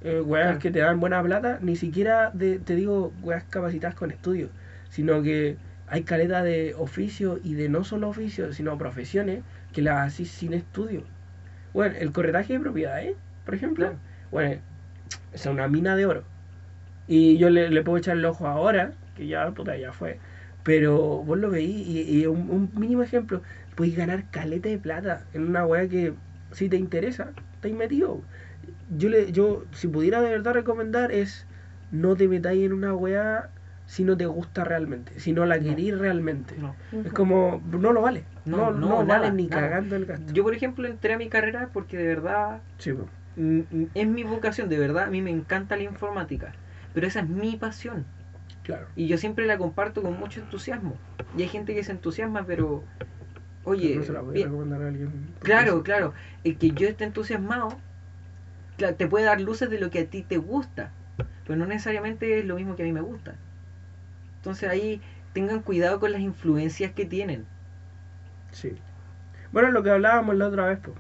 eh, 0.02 0.20
weas 0.20 0.58
que 0.58 0.70
te 0.70 0.80
dan 0.80 1.00
buena 1.00 1.22
plata, 1.22 1.58
ni 1.62 1.76
siquiera 1.76 2.30
de, 2.32 2.58
te 2.58 2.74
digo 2.76 3.12
weas 3.22 3.44
capacitadas 3.44 3.94
con 3.94 4.10
estudios, 4.10 4.50
sino 4.88 5.22
que 5.22 5.58
hay 5.86 6.04
caleta 6.04 6.42
de 6.42 6.74
oficio 6.76 7.38
y 7.42 7.54
de 7.54 7.68
no 7.68 7.84
solo 7.84 8.08
oficios, 8.08 8.56
sino 8.56 8.78
profesiones 8.78 9.44
que 9.72 9.82
las 9.82 10.06
haces 10.06 10.30
sin 10.30 10.54
estudio. 10.54 11.04
Bueno, 11.72 11.96
el 11.98 12.12
corretaje 12.12 12.54
de 12.54 12.60
propiedades, 12.60 13.16
por 13.44 13.54
ejemplo, 13.54 13.86
Claro. 13.86 14.00
bueno, 14.30 14.60
es 15.32 15.46
una 15.46 15.68
mina 15.68 15.96
de 15.96 16.06
oro. 16.06 16.24
Y 17.06 17.38
yo 17.38 17.50
le, 17.50 17.70
le 17.70 17.82
puedo 17.82 17.98
echar 17.98 18.16
el 18.16 18.24
ojo 18.24 18.46
ahora, 18.46 18.92
que 19.14 19.26
ya, 19.26 19.50
puta, 19.52 19.76
ya 19.76 19.92
fue. 19.92 20.18
Pero 20.62 20.98
vos 21.24 21.38
lo 21.38 21.50
veís 21.50 21.86
y, 21.86 22.20
y 22.22 22.26
un, 22.26 22.50
un 22.50 22.70
mínimo 22.74 23.02
ejemplo, 23.02 23.42
podéis 23.74 23.96
ganar 23.96 24.24
caleta 24.30 24.68
de 24.68 24.78
plata 24.78 25.24
en 25.32 25.44
una 25.48 25.66
weá 25.66 25.88
que 25.88 26.14
si 26.52 26.68
te 26.68 26.76
interesa, 26.76 27.32
estáis 27.54 27.74
metido. 27.74 28.22
Yo, 28.96 29.08
le, 29.08 29.32
yo, 29.32 29.64
si 29.72 29.88
pudiera 29.88 30.20
de 30.20 30.30
verdad 30.30 30.54
recomendar, 30.54 31.12
es 31.12 31.46
no 31.92 32.16
te 32.16 32.28
metáis 32.28 32.64
en 32.64 32.72
una 32.72 32.94
weá 32.94 33.50
si 33.86 34.04
no 34.04 34.16
te 34.16 34.26
gusta 34.26 34.64
realmente, 34.64 35.18
si 35.18 35.32
no 35.32 35.46
la 35.46 35.56
No. 35.58 35.64
querís 35.64 35.98
realmente. 35.98 36.56
no. 36.58 36.74
Es 37.04 37.12
como, 37.12 37.60
no 37.70 37.92
lo 37.92 38.02
vale. 38.02 38.24
No, 38.44 38.56
No, 38.56 38.70
no, 38.72 38.78
no, 38.80 38.96
vale 38.98 39.06
nada, 39.06 39.30
ni 39.30 39.46
nada. 39.46 39.62
cagando 39.62 39.96
el 39.96 40.06
gasto. 40.06 40.32
Yo, 40.32 40.42
por 40.42 40.54
ejemplo, 40.54 40.86
entré 40.88 41.14
a 41.14 41.18
mi 41.18 41.28
carrera 41.28 41.70
porque 41.72 41.96
de 41.96 42.06
verdad 42.06 42.60
Sí, 42.78 42.92
es 43.94 44.06
mi 44.08 44.24
vocación, 44.24 44.68
de 44.68 44.78
verdad, 44.78 45.04
a 45.04 45.10
mí 45.10 45.22
me 45.22 45.30
encanta 45.30 45.76
la 45.76 45.82
informática. 45.84 46.52
Pero 46.94 47.06
esa 47.06 47.20
es 47.20 47.28
mi 47.28 47.56
pasión. 47.56 48.04
claro. 48.64 48.86
Y 48.96 49.06
yo 49.06 49.18
siempre 49.18 49.46
la 49.46 49.58
comparto 49.58 50.02
con 50.02 50.18
mucho 50.18 50.40
entusiasmo. 50.40 50.94
Y 51.36 51.42
hay 51.42 51.48
gente 51.48 51.74
que 51.74 51.84
se 51.84 51.92
entusiasma, 51.92 52.44
pero. 52.44 52.84
Oye, 53.64 53.94
no 53.96 54.02
se 54.02 54.12
la 54.12 54.20
a 54.20 54.22
bien- 54.22 54.48
recomendar 54.48 54.82
a 54.82 54.88
alguien. 54.88 55.10
claro, 55.40 55.82
claro. 55.82 56.12
El 56.44 56.56
que 56.56 56.70
yo 56.70 56.88
esté 56.88 57.04
entusiasmado 57.04 57.68
te 58.96 59.06
puede 59.06 59.24
dar 59.24 59.40
luces 59.40 59.70
de 59.70 59.78
lo 59.78 59.90
que 59.90 60.00
a 60.00 60.06
ti 60.06 60.22
te 60.22 60.38
gusta. 60.38 60.90
Pero 61.46 61.58
no 61.58 61.66
necesariamente 61.66 62.38
es 62.38 62.44
lo 62.44 62.56
mismo 62.56 62.76
que 62.76 62.82
a 62.82 62.86
mí 62.86 62.92
me 62.92 63.00
gusta. 63.00 63.34
Entonces 64.36 64.68
ahí 64.68 65.00
tengan 65.32 65.60
cuidado 65.60 66.00
con 66.00 66.12
las 66.12 66.20
influencias 66.20 66.92
que 66.92 67.04
tienen. 67.04 67.44
Sí. 68.52 68.74
Bueno, 69.52 69.70
lo 69.70 69.82
que 69.82 69.90
hablábamos 69.90 70.36
la 70.36 70.48
otra 70.48 70.66
vez, 70.66 70.78
po, 70.78 70.92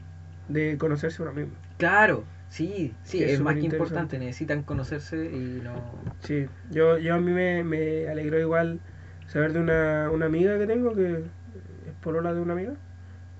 de 0.48 0.76
conocerse 0.78 1.22
uno 1.22 1.32
mismo. 1.32 1.52
Claro, 1.78 2.24
sí, 2.48 2.94
sí, 3.04 3.22
es 3.22 3.32
es 3.32 3.40
más 3.40 3.54
que 3.54 3.62
importante. 3.62 4.18
Necesitan 4.18 4.62
conocerse 4.62 5.16
y 5.16 5.60
no. 5.62 5.72
Sí, 6.20 6.46
yo, 6.70 6.98
yo 6.98 7.14
a 7.14 7.18
mí 7.18 7.32
me, 7.32 7.64
me 7.64 8.08
alegró 8.08 8.38
igual 8.38 8.80
saber 9.26 9.52
de 9.52 9.60
una, 9.60 10.10
una 10.10 10.26
amiga 10.26 10.58
que 10.58 10.66
tengo, 10.66 10.94
que 10.94 11.12
es 11.12 11.94
polola 12.02 12.34
de 12.34 12.40
una 12.40 12.52
amiga, 12.52 12.72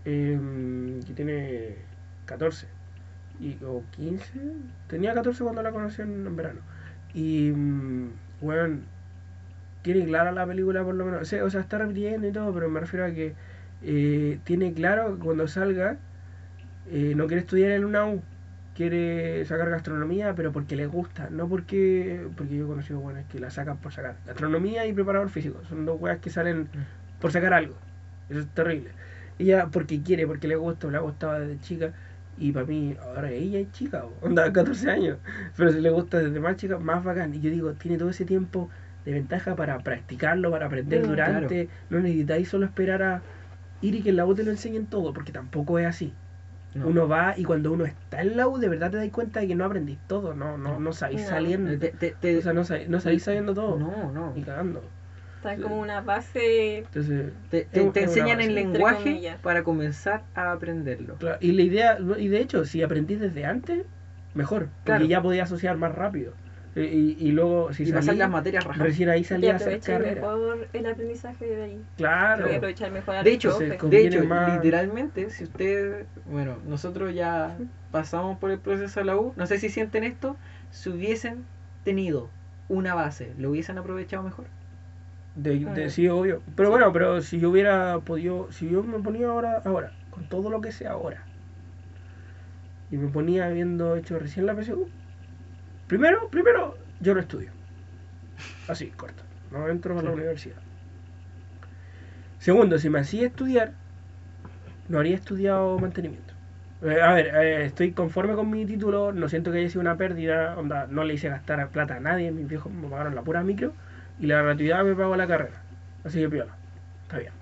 em, 0.04 1.02
que 1.02 1.12
tiene 1.12 1.76
14 2.26 2.68
y, 3.40 3.56
o 3.64 3.82
15, 3.92 4.40
tenía 4.88 5.14
14 5.14 5.42
cuando 5.42 5.62
la 5.62 5.72
conocí 5.72 6.02
en, 6.02 6.26
en 6.26 6.36
verano. 6.36 6.60
Y, 7.14 7.52
bueno, 8.40 8.80
tiene 9.82 10.04
clara 10.04 10.32
la 10.32 10.46
película 10.46 10.84
por 10.84 10.94
lo 10.94 11.04
menos, 11.04 11.22
o 11.22 11.24
sea, 11.24 11.44
o 11.44 11.50
sea, 11.50 11.60
está 11.60 11.78
repitiendo 11.78 12.28
y 12.28 12.32
todo, 12.32 12.52
pero 12.52 12.68
me 12.68 12.80
refiero 12.80 13.06
a 13.06 13.10
que 13.10 13.34
eh, 13.82 14.38
tiene 14.44 14.72
claro 14.74 15.16
que 15.16 15.24
cuando 15.24 15.48
salga 15.48 15.96
eh, 16.90 17.14
no 17.16 17.26
quiere 17.26 17.40
estudiar 17.42 17.70
en 17.72 17.84
una 17.84 18.06
U, 18.06 18.22
quiere 18.74 19.44
sacar 19.46 19.70
gastronomía, 19.70 20.34
pero 20.34 20.52
porque 20.52 20.76
le 20.76 20.86
gusta, 20.86 21.28
no 21.30 21.48
porque 21.48 22.26
porque 22.36 22.56
yo 22.56 22.64
he 22.64 22.68
conocido 22.68 23.00
buenas 23.00 23.26
que 23.26 23.40
la 23.40 23.50
sacan 23.50 23.78
por 23.78 23.92
sacar. 23.92 24.16
Gastronomía 24.26 24.86
y 24.86 24.92
preparador 24.92 25.30
físico, 25.30 25.60
son 25.68 25.86
dos 25.86 26.00
weas 26.00 26.18
que 26.18 26.30
salen 26.30 26.68
por 27.20 27.32
sacar 27.32 27.54
algo. 27.54 27.74
Eso 28.28 28.40
es 28.40 28.48
terrible. 28.48 28.90
Ella 29.38 29.68
porque 29.72 30.02
quiere, 30.02 30.26
porque 30.26 30.48
le 30.48 30.56
gusta, 30.56 30.88
le 30.88 30.98
ha 30.98 31.00
gustado 31.00 31.40
desde 31.40 31.60
chica. 31.60 31.92
Y 32.38 32.52
para 32.52 32.66
mí, 32.66 32.96
ahora 33.02 33.30
ella 33.30 33.58
es 33.58 33.70
chica, 33.72 34.04
onda 34.22 34.52
14 34.52 34.90
años, 34.90 35.18
pero 35.56 35.72
si 35.72 35.80
le 35.80 35.90
gusta 35.90 36.18
desde 36.18 36.40
más 36.40 36.56
chica, 36.56 36.78
más 36.78 37.04
bacán. 37.04 37.34
Y 37.34 37.40
yo 37.40 37.50
digo, 37.50 37.72
tiene 37.74 37.98
todo 37.98 38.10
ese 38.10 38.24
tiempo 38.24 38.70
de 39.04 39.12
ventaja 39.12 39.56
para 39.56 39.78
practicarlo, 39.78 40.50
para 40.50 40.66
aprender 40.66 41.06
durante. 41.06 41.68
No 41.88 42.00
necesitáis 42.00 42.48
solo 42.48 42.66
esperar 42.66 43.02
a, 43.02 43.22
ir 43.80 43.94
y 43.94 44.02
que 44.02 44.10
en 44.10 44.16
la 44.16 44.26
U 44.26 44.34
te 44.34 44.44
lo 44.44 44.50
enseñen 44.50 44.86
todo, 44.86 45.12
porque 45.12 45.32
tampoco 45.32 45.78
es 45.78 45.86
así. 45.86 46.12
No. 46.74 46.86
Uno 46.86 47.08
va 47.08 47.34
y 47.36 47.44
cuando 47.44 47.72
uno 47.72 47.84
está 47.84 48.22
en 48.22 48.36
la 48.36 48.46
U, 48.46 48.58
de 48.58 48.68
verdad 48.68 48.92
te 48.92 48.98
das 48.98 49.10
cuenta 49.10 49.40
de 49.40 49.48
que 49.48 49.54
no 49.56 49.64
aprendís 49.64 49.98
todo, 50.06 50.34
no, 50.34 50.56
no, 50.56 50.78
no 50.78 50.92
sabéis 50.92 51.22
salir, 51.22 51.78
Te- 51.80 51.88
te- 51.90 52.12
te- 52.12 52.38
o 52.38 52.42
sea, 52.42 52.52
no 52.52 52.64
sabéis, 52.64 52.88
no 52.88 53.00
sabéis 53.00 53.24
sabiendo 53.24 53.54
todo, 53.54 53.76
no, 53.76 54.12
no. 54.12 54.32
ni 54.34 54.42
cagando. 54.42 54.80
Está 55.42 55.56
como 55.56 55.80
una 55.80 56.02
base. 56.02 56.78
Entonces, 56.78 57.32
Te, 57.50 57.64
te- 57.64 57.90
te 57.90 58.02
enseñan 58.02 58.36
base. 58.38 58.48
el 58.50 58.54
lenguaje 58.54 59.02
comillas. 59.04 59.38
para 59.40 59.62
comenzar 59.62 60.22
a 60.34 60.52
aprenderlo. 60.52 61.14
claro, 61.14 61.38
y 61.40 61.52
la 61.52 61.62
idea, 61.62 61.98
y 62.18 62.28
de 62.28 62.40
hecho, 62.40 62.64
si 62.66 62.82
aprendís 62.82 63.20
desde 63.20 63.46
antes, 63.46 63.84
mejor, 64.34 64.64
porque 64.66 64.84
Claro. 64.84 65.04
ya 65.06 65.22
podías 65.22 65.48
asociar 65.48 65.78
más 65.78 65.94
rápido. 65.94 66.34
Y, 66.76 66.80
y- 66.82 67.16
y 67.18 67.32
luego, 67.32 67.72
si 67.72 67.82
y 67.82 67.86
pasar 67.86 68.04
salís, 68.04 68.18
las 68.20 68.30
materias 68.30 68.64
rajadas. 68.64 68.86
recién 68.88 69.08
ahí 69.08 69.24
salía 69.24 69.52
a 69.52 69.56
hacer 69.56 69.68
aprovechar 69.68 70.02
carrera. 70.02 70.20
mejor 70.20 70.68
el 70.72 70.86
aprendizaje 70.86 71.44
de 71.46 71.62
ahí. 71.64 71.82
Claro. 71.96 72.44
Voy 72.44 72.54
a 72.54 72.56
aprovechar 72.58 72.92
mejor 72.92 73.24
De 73.24 73.32
hecho, 73.32 73.58
De 73.58 74.06
hecho, 74.06 74.24
más- 74.24 74.54
literalmente, 74.56 75.30
si 75.30 75.44
usted, 75.44 76.04
bueno, 76.26 76.58
nosotros 76.68 77.12
ya 77.14 77.56
pasamos 77.90 78.38
por 78.38 78.50
el 78.50 78.58
proceso 78.58 79.00
de 79.00 79.06
la 79.06 79.16
U, 79.16 79.32
no 79.36 79.46
sé 79.46 79.58
si 79.58 79.68
sienten 79.70 80.04
esto, 80.04 80.36
si 80.70 80.90
hubiesen 80.90 81.44
tenido 81.82 82.28
una 82.68 82.94
base, 82.94 83.32
¿lo 83.38 83.50
hubiesen 83.50 83.78
aprovechado 83.78 84.22
mejor? 84.22 84.44
De, 85.34 85.58
de- 85.58 85.90
sí, 85.90 86.08
obvio. 86.08 86.42
Pero 86.56 86.70
bueno, 86.70 86.92
pero 86.92 87.20
si 87.20 87.38
yo 87.40 87.50
hubiera 87.50 88.00
podido, 88.00 88.50
si 88.52 88.68
yo 88.68 88.82
me 88.82 89.00
ponía 89.00 89.28
ahora, 89.28 89.62
ahora, 89.64 89.92
con 90.10 90.26
todo 90.28 90.50
lo 90.50 90.60
que 90.60 90.72
sé 90.72 90.86
ahora, 90.86 91.26
y 92.90 92.96
me 92.98 93.08
ponía 93.08 93.46
habiendo 93.46 93.96
hecho 93.96 94.18
recién 94.18 94.46
la 94.46 94.54
PSU, 94.54 94.90
primero, 95.88 96.28
primero, 96.30 96.78
yo 97.00 97.14
no 97.14 97.20
estudio. 97.20 97.52
Así, 98.66 98.90
corto. 98.92 99.22
No 99.50 99.68
entro 99.68 99.98
a 99.98 100.02
la 100.02 100.10
Sí. 100.10 100.14
universidad. 100.14 100.62
Segundo, 102.38 102.78
si 102.78 102.90
me 102.90 102.98
hacía 103.00 103.26
estudiar, 103.26 103.74
no 104.88 104.98
habría 104.98 105.14
estudiado 105.16 105.78
mantenimiento. 105.78 106.34
Eh, 106.82 107.00
a 107.02 107.12
ver, 107.12 107.26
eh, 107.36 107.64
estoy 107.66 107.92
conforme 107.92 108.34
con 108.34 108.48
mi 108.50 108.64
título, 108.64 109.12
no 109.12 109.28
siento 109.28 109.52
que 109.52 109.58
haya 109.58 109.68
sido 109.68 109.82
una 109.82 109.96
pérdida, 109.98 110.56
onda, 110.58 110.86
no 110.86 111.04
le 111.04 111.14
hice 111.14 111.28
gastar 111.28 111.70
plata 111.70 111.96
a 111.96 112.00
nadie, 112.00 112.32
mis 112.32 112.46
viejos 112.48 112.72
me 112.72 112.88
pagaron 112.88 113.14
la 113.14 113.22
pura 113.22 113.42
micro 113.44 113.74
y 114.20 114.26
la 114.26 114.42
gratuidad 114.42 114.84
me 114.84 114.94
pagó 114.94 115.16
la 115.16 115.26
carrera. 115.26 115.62
Así 116.04 116.20
que 116.20 116.28
piola, 116.28 116.54
está 117.02 117.18
bien. 117.18 117.32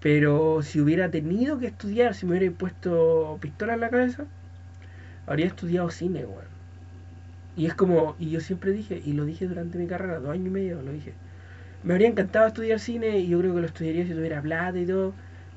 Pero 0.00 0.62
si 0.62 0.80
hubiera 0.80 1.10
tenido 1.10 1.58
que 1.58 1.66
estudiar, 1.66 2.14
si 2.14 2.26
me 2.26 2.36
hubiera 2.38 2.54
puesto 2.56 3.38
pistola 3.40 3.74
en 3.74 3.80
la 3.80 3.90
cabeza, 3.90 4.24
habría 5.26 5.46
estudiado 5.46 5.90
cine, 5.90 6.24
weón. 6.24 6.48
Y 7.56 7.66
es 7.66 7.74
como, 7.74 8.14
y 8.20 8.30
yo 8.30 8.40
siempre 8.40 8.70
dije, 8.70 9.02
y 9.04 9.12
lo 9.14 9.24
dije 9.24 9.48
durante 9.48 9.78
mi 9.78 9.88
carrera, 9.88 10.20
dos 10.20 10.30
años 10.30 10.46
y 10.46 10.50
medio, 10.50 10.80
lo 10.80 10.92
dije. 10.92 11.12
Me 11.82 11.94
habría 11.94 12.08
encantado 12.08 12.46
estudiar 12.46 12.78
cine 12.78 13.18
y 13.18 13.28
yo 13.28 13.40
creo 13.40 13.54
que 13.54 13.60
lo 13.60 13.66
estudiaría 13.66 14.06
si 14.06 14.14
tuviera 14.14 14.40
plata 14.40 14.78
y 14.78 14.86
todo. 14.86 15.12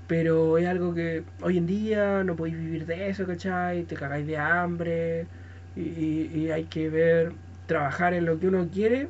Pero 0.08 0.58
es 0.58 0.68
algo 0.68 0.94
que 0.94 1.24
hoy 1.42 1.58
en 1.58 1.68
día 1.68 2.24
no 2.24 2.36
podéis 2.36 2.58
vivir 2.58 2.86
de 2.86 3.10
eso, 3.10 3.26
¿cachai? 3.26 3.84
Te 3.84 3.96
cagáis 3.96 4.28
de 4.28 4.38
hambre 4.38 5.28
y, 5.76 6.50
hay 6.50 6.66
que 6.66 6.90
ver, 6.90 7.34
trabajar 7.68 8.14
en 8.14 8.26
lo 8.26 8.40
que 8.40 8.48
uno 8.48 8.68
quiere. 8.72 9.10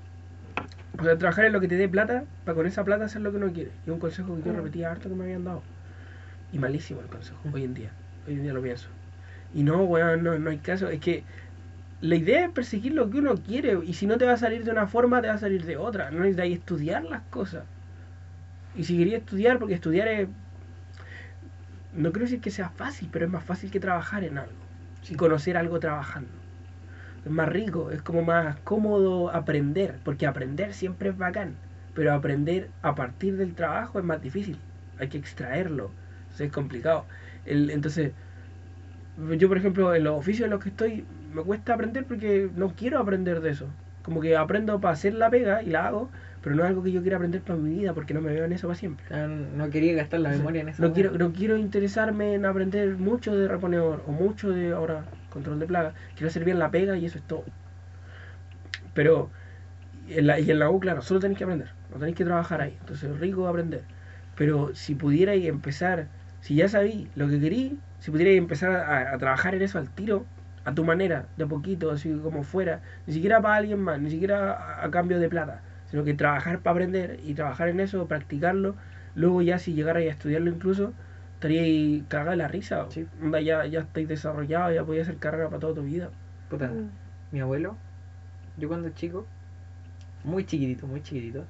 O 0.99 1.03
sea, 1.03 1.17
trabajar 1.17 1.45
en 1.45 1.53
lo 1.53 1.61
que 1.61 1.67
te 1.67 1.77
dé 1.77 1.87
plata 1.87 2.25
para 2.45 2.55
con 2.55 2.65
esa 2.67 2.83
plata 2.83 3.05
hacer 3.05 3.21
lo 3.21 3.31
que 3.31 3.37
uno 3.37 3.51
quiere. 3.51 3.71
Y 3.85 3.89
es 3.89 3.93
un 3.93 3.99
consejo 3.99 4.35
que 4.35 4.43
yo 4.43 4.53
Mm. 4.53 4.57
repetía 4.57 4.91
harto 4.91 5.09
que 5.09 5.15
me 5.15 5.23
habían 5.23 5.43
dado. 5.43 5.63
Y 6.51 6.59
malísimo 6.59 7.01
el 7.01 7.07
consejo, 7.07 7.39
hoy 7.53 7.63
en 7.63 7.73
día. 7.73 7.91
Hoy 8.27 8.33
en 8.33 8.43
día 8.43 8.53
lo 8.53 8.61
pienso. 8.61 8.87
Y 9.53 9.63
no, 9.63 9.83
weón, 9.83 10.23
no, 10.23 10.37
no 10.37 10.49
hay 10.49 10.57
caso. 10.57 10.89
Es 10.89 10.99
que 10.99 11.23
la 12.01 12.15
idea 12.15 12.45
es 12.45 12.51
perseguir 12.51 12.93
lo 12.93 13.09
que 13.09 13.19
uno 13.19 13.35
quiere. 13.35 13.77
Y 13.83 13.93
si 13.93 14.05
no 14.05 14.17
te 14.17 14.25
va 14.25 14.33
a 14.33 14.37
salir 14.37 14.63
de 14.63 14.71
una 14.71 14.87
forma, 14.87 15.21
te 15.21 15.27
va 15.27 15.35
a 15.35 15.37
salir 15.37 15.65
de 15.65 15.77
otra. 15.77 16.11
No 16.11 16.19
necesitas 16.19 16.47
estudiar 16.47 17.03
las 17.03 17.21
cosas. 17.23 17.63
Y 18.75 18.83
si 18.83 18.97
quería 18.97 19.17
estudiar, 19.17 19.59
porque 19.59 19.75
estudiar 19.75 20.07
es. 20.07 20.27
No 21.93 22.11
quiero 22.11 22.25
decir 22.25 22.39
que 22.41 22.51
sea 22.51 22.69
fácil, 22.69 23.09
pero 23.11 23.25
es 23.25 23.31
más 23.31 23.43
fácil 23.43 23.69
que 23.71 23.79
trabajar 23.79 24.23
en 24.23 24.37
algo. 24.37 24.53
Y 25.09 25.15
conocer 25.15 25.57
algo 25.57 25.79
trabajando. 25.79 26.29
Es 27.23 27.31
más 27.31 27.49
rico, 27.49 27.91
es 27.91 28.01
como 28.01 28.23
más 28.23 28.59
cómodo 28.61 29.29
aprender, 29.33 30.01
porque 30.03 30.25
aprender 30.27 30.73
siempre 30.73 31.09
es 31.09 31.17
bacán, 31.17 31.61
pero 31.93 32.13
aprender 32.13 32.73
a 32.81 32.95
partir 32.95 33.37
del 33.37 33.55
trabajo 33.55 33.99
es 33.99 34.05
más 34.05 34.21
difícil. 34.21 34.65
Hay 34.95 35.09
que 35.09 35.17
extraerlo, 35.17 35.95
es 36.37 36.51
complicado. 36.51 37.07
El- 37.43 37.69
entonces, 37.69 38.15
yo 39.15 39.47
por 39.47 39.57
ejemplo, 39.57 39.93
en 39.95 40.03
los 40.03 40.17
oficios 40.17 40.45
en 40.45 40.51
los 40.51 40.63
que 40.63 40.69
estoy, 40.69 41.07
me 41.09 41.43
cuesta 41.43 41.73
aprender 41.73 42.07
porque 42.07 42.49
no 42.53 42.75
quiero 42.75 42.99
aprender 42.99 43.41
de 43.41 43.51
eso. 43.51 43.77
Como 44.01 44.21
que 44.21 44.35
aprendo 44.35 44.79
para 44.81 44.93
hacer 44.93 45.13
la 45.13 45.29
pega 45.29 45.61
y 45.63 45.67
la 45.67 45.87
hago, 45.87 46.11
pero 46.41 46.55
no 46.55 46.63
es 46.63 46.69
algo 46.69 46.83
que 46.83 46.91
yo 46.91 47.01
quiera 47.01 47.17
aprender 47.17 47.41
para 47.41 47.59
mi 47.59 47.69
vida 47.77 47.93
porque 47.93 48.13
no 48.13 48.21
me 48.21 48.31
veo 48.31 48.45
en 48.45 48.53
eso 48.53 48.67
para 48.67 48.77
siempre. 48.77 49.05
Sea, 49.07 49.27
no 49.27 49.69
quería 49.69 49.93
gastar 49.93 50.21
la 50.21 50.29
memoria 50.29 50.61
en 50.61 50.69
esa 50.69 50.83
no 50.83 50.93
quiero, 50.93 51.11
no 51.11 51.31
quiero 51.33 51.57
interesarme 51.57 52.33
en 52.33 52.45
aprender 52.45 52.97
mucho 52.97 53.35
de 53.35 53.47
reponedor 53.47 54.03
o 54.07 54.11
mucho 54.11 54.49
de 54.49 54.71
ahora 54.71 55.05
control 55.29 55.59
de 55.59 55.67
plaga. 55.67 55.93
Quiero 56.15 56.29
hacer 56.29 56.43
bien 56.43 56.59
la 56.59 56.71
pega 56.71 56.97
y 56.97 57.05
eso 57.05 57.17
es 57.17 57.23
todo. 57.23 57.45
Pero 58.93 59.29
en 60.09 60.27
la, 60.27 60.39
y 60.39 60.51
en 60.51 60.59
la 60.59 60.69
U, 60.69 60.79
claro, 60.79 61.01
solo 61.01 61.19
tenéis 61.19 61.37
que 61.37 61.43
aprender, 61.45 61.69
no 61.91 61.97
tenéis 61.99 62.15
que 62.17 62.25
trabajar 62.25 62.61
ahí. 62.61 62.77
Entonces 62.79 63.09
es 63.11 63.19
rico 63.19 63.47
aprender. 63.47 63.83
Pero 64.35 64.75
si 64.75 64.95
pudierais 64.95 65.45
empezar, 65.45 66.07
si 66.41 66.55
ya 66.55 66.67
sabéis 66.69 67.09
lo 67.15 67.27
que 67.29 67.39
queréis, 67.39 67.73
si 67.99 68.11
pudierais 68.11 68.37
empezar 68.37 68.71
a, 68.71 69.13
a 69.13 69.17
trabajar 69.17 69.55
en 69.55 69.61
eso 69.63 69.77
al 69.79 69.89
tiro, 69.89 70.25
a 70.65 70.73
tu 70.75 70.83
manera, 70.83 71.27
de 71.37 71.43
a 71.45 71.47
poquito, 71.47 71.91
así 71.91 72.11
como 72.23 72.43
fuera, 72.43 72.81
ni 73.07 73.13
siquiera 73.13 73.41
para 73.41 73.55
alguien 73.55 73.79
más, 73.81 73.99
ni 73.99 74.09
siquiera 74.11 74.53
a, 74.53 74.85
a 74.85 74.91
cambio 74.91 75.19
de 75.19 75.29
plata, 75.29 75.61
sino 75.91 76.03
que 76.03 76.13
trabajar 76.13 76.59
para 76.59 76.71
aprender 76.71 77.19
y 77.23 77.33
trabajar 77.33 77.69
en 77.69 77.79
eso, 77.81 78.07
practicarlo, 78.07 78.75
luego 79.13 79.41
ya 79.41 79.59
si 79.59 79.73
llegarais 79.73 80.07
a 80.09 80.11
estudiarlo 80.13 80.49
incluso, 80.49 80.93
estaríais 81.35 82.03
cagados 82.07 82.31
de 82.31 82.37
la 82.37 82.47
risa. 82.47 82.85
Sí. 82.89 83.05
Onda, 83.21 83.41
ya, 83.41 83.65
ya 83.65 83.81
estáis 83.81 84.07
desarrollados, 84.07 84.73
ya 84.73 84.83
podéis 84.85 85.03
hacer 85.07 85.17
carrera 85.17 85.49
para 85.49 85.59
toda 85.59 85.75
tu 85.75 85.83
vida. 85.83 86.09
Puta, 86.49 86.67
Mm. 86.69 86.89
mi 87.31 87.39
abuelo, 87.41 87.75
yo 88.57 88.67
cuando 88.67 88.89
chico, 88.89 89.27
muy 90.23 90.45
chiquitito, 90.45 90.87
muy 90.87 91.01
chiquitito, 91.01 91.43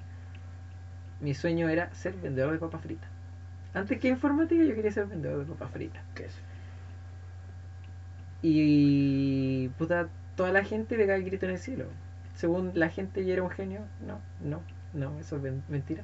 mi 1.19 1.34
sueño 1.35 1.69
era 1.69 1.93
ser 1.93 2.13
vendedor 2.15 2.53
de 2.53 2.59
papas 2.59 2.81
fritas. 2.81 3.09
Antes 3.73 3.99
que 3.99 4.07
informática, 4.09 4.63
yo 4.63 4.73
quería 4.76 4.91
ser 4.91 5.05
vendedor 5.05 5.39
de 5.39 5.45
papas 5.45 5.72
fritas. 5.72 6.03
¿Qué 6.15 6.26
es? 6.26 6.34
Y 8.41 9.69
puta, 9.77 10.07
toda 10.35 10.51
la 10.51 10.63
gente 10.63 10.95
pegaba 10.97 11.18
el 11.18 11.26
grito 11.26 11.45
en 11.45 11.51
el 11.51 11.59
cielo. 11.59 11.85
Según 12.36 12.72
la 12.76 12.90
gente, 12.90 13.26
yo 13.26 13.34
era 13.34 13.44
un 13.44 13.49
genio. 13.49 13.82
No, 14.06 14.20
no, 14.44 14.62
no, 14.94 15.20
eso 15.20 15.38
es 15.38 15.53
mentira. 15.70 16.03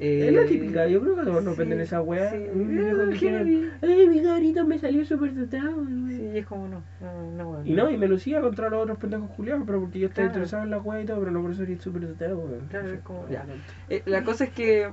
Es 0.00 0.32
la 0.34 0.42
Eh, 0.42 0.46
típica, 0.46 0.88
yo 0.88 1.00
creo 1.00 1.14
que 1.14 1.22
todos 1.22 1.44
nos 1.44 1.54
sí, 1.54 1.60
venden 1.60 1.80
esa 1.80 2.02
weá. 2.02 2.28
sí. 2.32 2.38
Video 2.52 3.10
que 3.10 3.28
Eh. 3.28 3.70
Ay, 3.80 4.08
mi 4.08 4.22
cabrito 4.24 4.66
me 4.66 4.76
salió 4.78 5.04
súper 5.04 5.32
dotado. 5.34 5.72
güey". 5.84 6.16
Sí, 6.16 6.38
es 6.38 6.46
como 6.46 6.66
no, 6.66 6.82
no, 7.00 7.30
no, 7.36 7.50
weón, 7.50 7.66
Y 7.66 7.74
no, 7.74 7.88
y 7.90 7.96
me 7.96 8.08
lucía 8.08 8.40
contra 8.40 8.68
los 8.70 8.82
otros 8.82 8.98
pendejos 8.98 9.30
juliados, 9.30 9.62
pero 9.64 9.80
porque 9.80 10.00
yo 10.00 10.08
estaba 10.08 10.26
Claro. 10.26 10.34
interesado 10.40 10.64
en 10.64 10.70
la 10.70 10.78
weá 10.78 11.00
y 11.00 11.04
todo, 11.06 11.20
pero 11.20 11.30
no 11.30 11.42
por 11.42 11.52
eso 11.52 11.62
eres 11.62 11.80
súper 11.80 12.08
dotado, 12.08 12.38
weón. 12.38 12.66
Claro, 12.68 12.90
es 12.90 13.00
como- 13.02 13.28
ya. 13.28 13.46
Eh, 13.88 14.02
la 14.06 14.24
cosa 14.24 14.44
es 14.44 14.50
que 14.50 14.90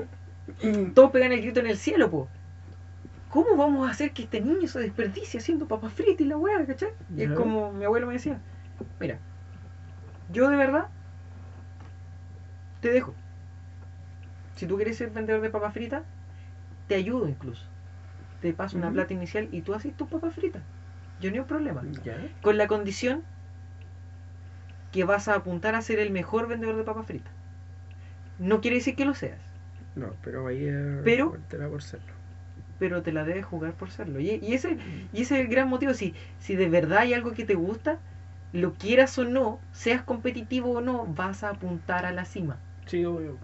todos 0.94 1.10
pegan 1.10 1.32
el 1.32 1.42
grito 1.42 1.62
en 1.62 1.68
el 1.68 1.78
cielo, 1.78 2.12
po. 2.12 2.28
¿Cómo 3.30 3.56
vamos 3.56 3.88
a 3.88 3.92
hacer 3.92 4.12
que 4.12 4.24
este 4.24 4.40
niño 4.42 4.68
se 4.68 4.80
desperdicie 4.82 5.40
haciendo 5.40 5.66
papas 5.68 5.94
fritas 5.94 6.22
y 6.22 6.26
la 6.26 6.38
weá, 6.38 6.64
cachai? 6.66 6.90
Y 7.16 7.24
es 7.24 7.32
como 7.32 7.72
mi 7.72 7.86
abuelo 7.86 8.06
me 8.06 8.14
decía, 8.14 8.38
mira, 9.00 9.18
yo 10.32 10.50
de 10.50 10.56
verdad 10.58 10.88
te 12.82 12.90
dejo. 12.92 13.14
Si 14.56 14.66
tú 14.68 14.76
quieres 14.76 14.98
ser 14.98 15.10
vendedor 15.12 15.42
de 15.42 15.50
papas 15.50 15.74
fritas, 15.74 16.04
te 16.88 16.96
ayudo 16.96 17.28
incluso. 17.28 17.66
Te 18.42 18.54
paso 18.54 18.78
una 18.78 18.92
plata 18.92 19.14
inicial 19.14 19.48
y 19.52 19.62
tú 19.62 19.74
haces 19.74 19.96
tus 19.96 20.08
papas 20.08 20.34
fritas. 20.34 20.62
Yo 21.20 21.30
ni 21.32 21.40
un 21.40 21.46
problema. 21.46 21.84
Ya. 22.04 22.18
Con 22.42 22.58
la 22.58 22.68
condición 22.68 23.22
que 24.92 25.04
vas 25.04 25.28
a 25.28 25.36
apuntar 25.36 25.76
a 25.76 25.82
ser 25.82 26.00
el 26.00 26.12
mejor 26.12 26.48
vendedor 26.48 26.76
de 26.76 26.84
papas 26.84 27.06
fritas. 27.06 27.32
No 28.40 28.60
quiere 28.62 28.78
decir 28.78 28.96
que 28.96 29.06
lo 29.06 29.14
seas. 29.14 29.40
No, 29.96 30.14
pero 30.24 30.48
ahí 30.48 30.66
es. 30.66 30.76
Pero- 31.04 31.38
Te 31.50 31.58
por 31.58 31.84
serlo. 31.84 32.14
pero 32.80 33.04
te 33.04 33.12
la 33.12 33.24
debes 33.24 33.46
jugar 33.46 33.74
por 33.74 33.92
serlo. 33.92 34.20
Y, 34.20 34.40
y 34.42 34.54
ese, 34.54 34.78
y 35.14 35.22
ese 35.22 35.36
es 35.36 35.42
el 35.42 35.48
gran 35.48 35.70
motivo. 35.70 35.94
Si, 35.94 36.16
si 36.40 36.56
de 36.56 36.68
verdad 36.68 37.00
hay 37.00 37.14
algo 37.14 37.32
que 37.34 37.46
te 37.46 37.54
gusta, 37.54 38.00
lo 38.54 38.74
quieras 38.74 39.18
o 39.18 39.24
no, 39.26 39.60
seas 39.72 40.02
competitivo 40.04 40.72
o 40.74 40.82
no, 40.82 41.06
vas 41.06 41.44
a 41.44 41.50
apuntar 41.50 42.06
a 42.06 42.12
la 42.12 42.26
cima. 42.26 42.58
Sí, 42.86 43.06
obvio. 43.06 43.38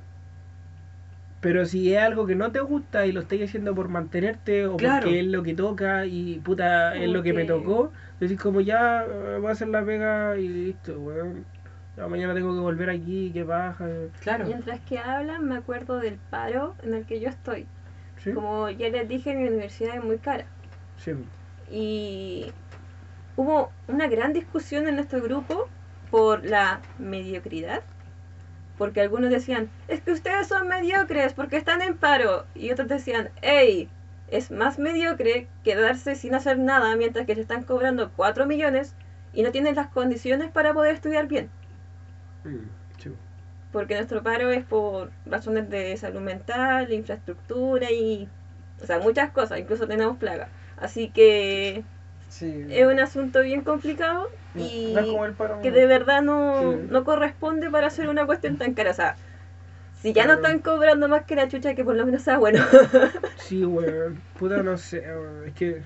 Pero 1.39 1.65
si 1.65 1.93
es 1.93 1.99
algo 2.01 2.25
que 2.25 2.35
no 2.35 2.51
te 2.51 2.59
gusta 2.61 3.05
y 3.05 3.11
lo 3.11 3.21
estáis 3.21 3.43
haciendo 3.43 3.75
por 3.75 3.89
mantenerte 3.89 4.65
o 4.65 4.75
Claro. 4.75 5.03
porque 5.03 5.19
es 5.19 5.27
lo 5.27 5.43
que 5.43 5.53
toca 5.53 6.05
y 6.05 6.39
puta 6.39 6.95
es 6.95 7.09
lo 7.09 7.21
que 7.21 7.31
me 7.33 7.45
tocó, 7.45 7.91
decís 8.19 8.39
como 8.39 8.59
ya 8.59 9.05
eh, 9.05 9.37
voy 9.39 9.49
a 9.49 9.51
hacer 9.51 9.67
la 9.67 9.85
pega 9.85 10.37
y 10.37 10.47
listo, 10.47 10.99
weón. 10.99 11.45
Ya 11.95 12.07
mañana 12.07 12.33
tengo 12.33 12.53
que 12.53 12.59
volver 12.59 12.89
aquí, 12.89 13.31
que 13.31 13.43
baja. 13.43 13.87
Claro. 14.21 14.45
Mientras 14.45 14.79
que 14.81 14.99
hablan, 14.99 15.47
me 15.47 15.55
acuerdo 15.57 15.99
del 15.99 16.15
paro 16.29 16.75
en 16.83 16.93
el 16.95 17.05
que 17.05 17.19
yo 17.19 17.29
estoy. 17.29 17.65
¿Sí? 18.17 18.33
Como 18.33 18.69
ya 18.69 18.89
les 18.89 19.07
dije, 19.07 19.35
mi 19.35 19.47
universidad 19.47 19.95
es 19.95 20.03
muy 20.03 20.17
cara. 20.17 20.45
Sí. 20.97 21.13
Y 21.71 22.51
hubo 23.37 23.71
una 23.87 24.07
gran 24.07 24.33
discusión 24.33 24.87
en 24.87 24.95
nuestro 24.95 25.21
grupo 25.21 25.69
por 26.11 26.43
la 26.45 26.81
mediocridad 26.99 27.83
porque 28.77 29.01
algunos 29.01 29.29
decían, 29.31 29.69
es 29.87 30.01
que 30.01 30.11
ustedes 30.11 30.47
son 30.47 30.67
mediocres 30.67 31.33
porque 31.33 31.57
están 31.57 31.81
en 31.81 31.97
paro, 31.97 32.45
y 32.53 32.71
otros 32.71 32.87
decían, 32.87 33.29
hey, 33.41 33.89
es 34.27 34.51
más 34.51 34.77
mediocre 34.77 35.47
quedarse 35.63 36.15
sin 36.15 36.35
hacer 36.35 36.59
nada 36.59 36.95
mientras 36.95 37.25
que 37.25 37.35
se 37.35 37.41
están 37.41 37.63
cobrando 37.63 38.11
4 38.15 38.45
millones 38.45 38.93
y 39.33 39.41
no 39.41 39.51
tienen 39.51 39.75
las 39.75 39.87
condiciones 39.87 40.51
para 40.51 40.73
poder 40.73 40.95
estudiar 40.95 41.27
bien. 41.27 41.49
Mm, 42.43 42.67
sí. 42.97 43.11
Porque 43.71 43.95
nuestro 43.95 44.21
paro 44.21 44.51
es 44.51 44.63
por 44.63 45.11
razones 45.25 45.69
de 45.69 45.97
salud 45.97 46.21
mental, 46.21 46.91
infraestructura 46.91 47.91
y, 47.91 48.29
o 48.81 48.85
sea, 48.85 48.99
muchas 48.99 49.31
cosas, 49.31 49.59
incluso 49.59 49.87
tenemos 49.87 50.17
plaga. 50.17 50.49
Así 50.77 51.09
que 51.09 51.83
Sí. 52.29 52.65
es 52.69 52.85
un 52.85 52.99
asunto 52.99 53.41
bien 53.41 53.61
complicado 53.61 54.27
No- 54.53 54.61
y 54.61 54.91
no 54.93 54.99
es 54.99 55.05
como 55.07 55.25
el 55.25 55.33
paro 55.33 55.61
que 55.61 55.71
de 55.71 55.85
verdad 55.87 56.21
no, 56.21 56.73
Sí. 56.73 56.87
no 56.89 57.03
corresponde 57.03 57.69
para 57.71 57.87
hacer 57.87 58.09
una 58.09 58.25
cuestión 58.25 58.57
tan 58.57 58.73
cara. 58.73 58.91
O 58.91 58.93
sea, 58.93 59.15
si 60.01 60.13
ya 60.13 60.25
no 60.27 60.33
están 60.33 60.59
cobrando 60.59 61.07
más 61.07 61.23
que 61.23 61.35
la 61.35 61.47
chucha, 61.47 61.73
que 61.73 61.83
por 61.83 61.95
lo 61.95 62.05
menos 62.05 62.21
sea 62.23 62.37
bueno. 62.37 62.59
Sí, 63.37 63.63
weón. 63.65 64.19
Puta, 64.37 64.61
no 64.63 64.77
sé, 64.77 64.99
weón. 65.07 65.47
Es 65.47 65.53
que 65.53 65.69
ese 65.69 65.83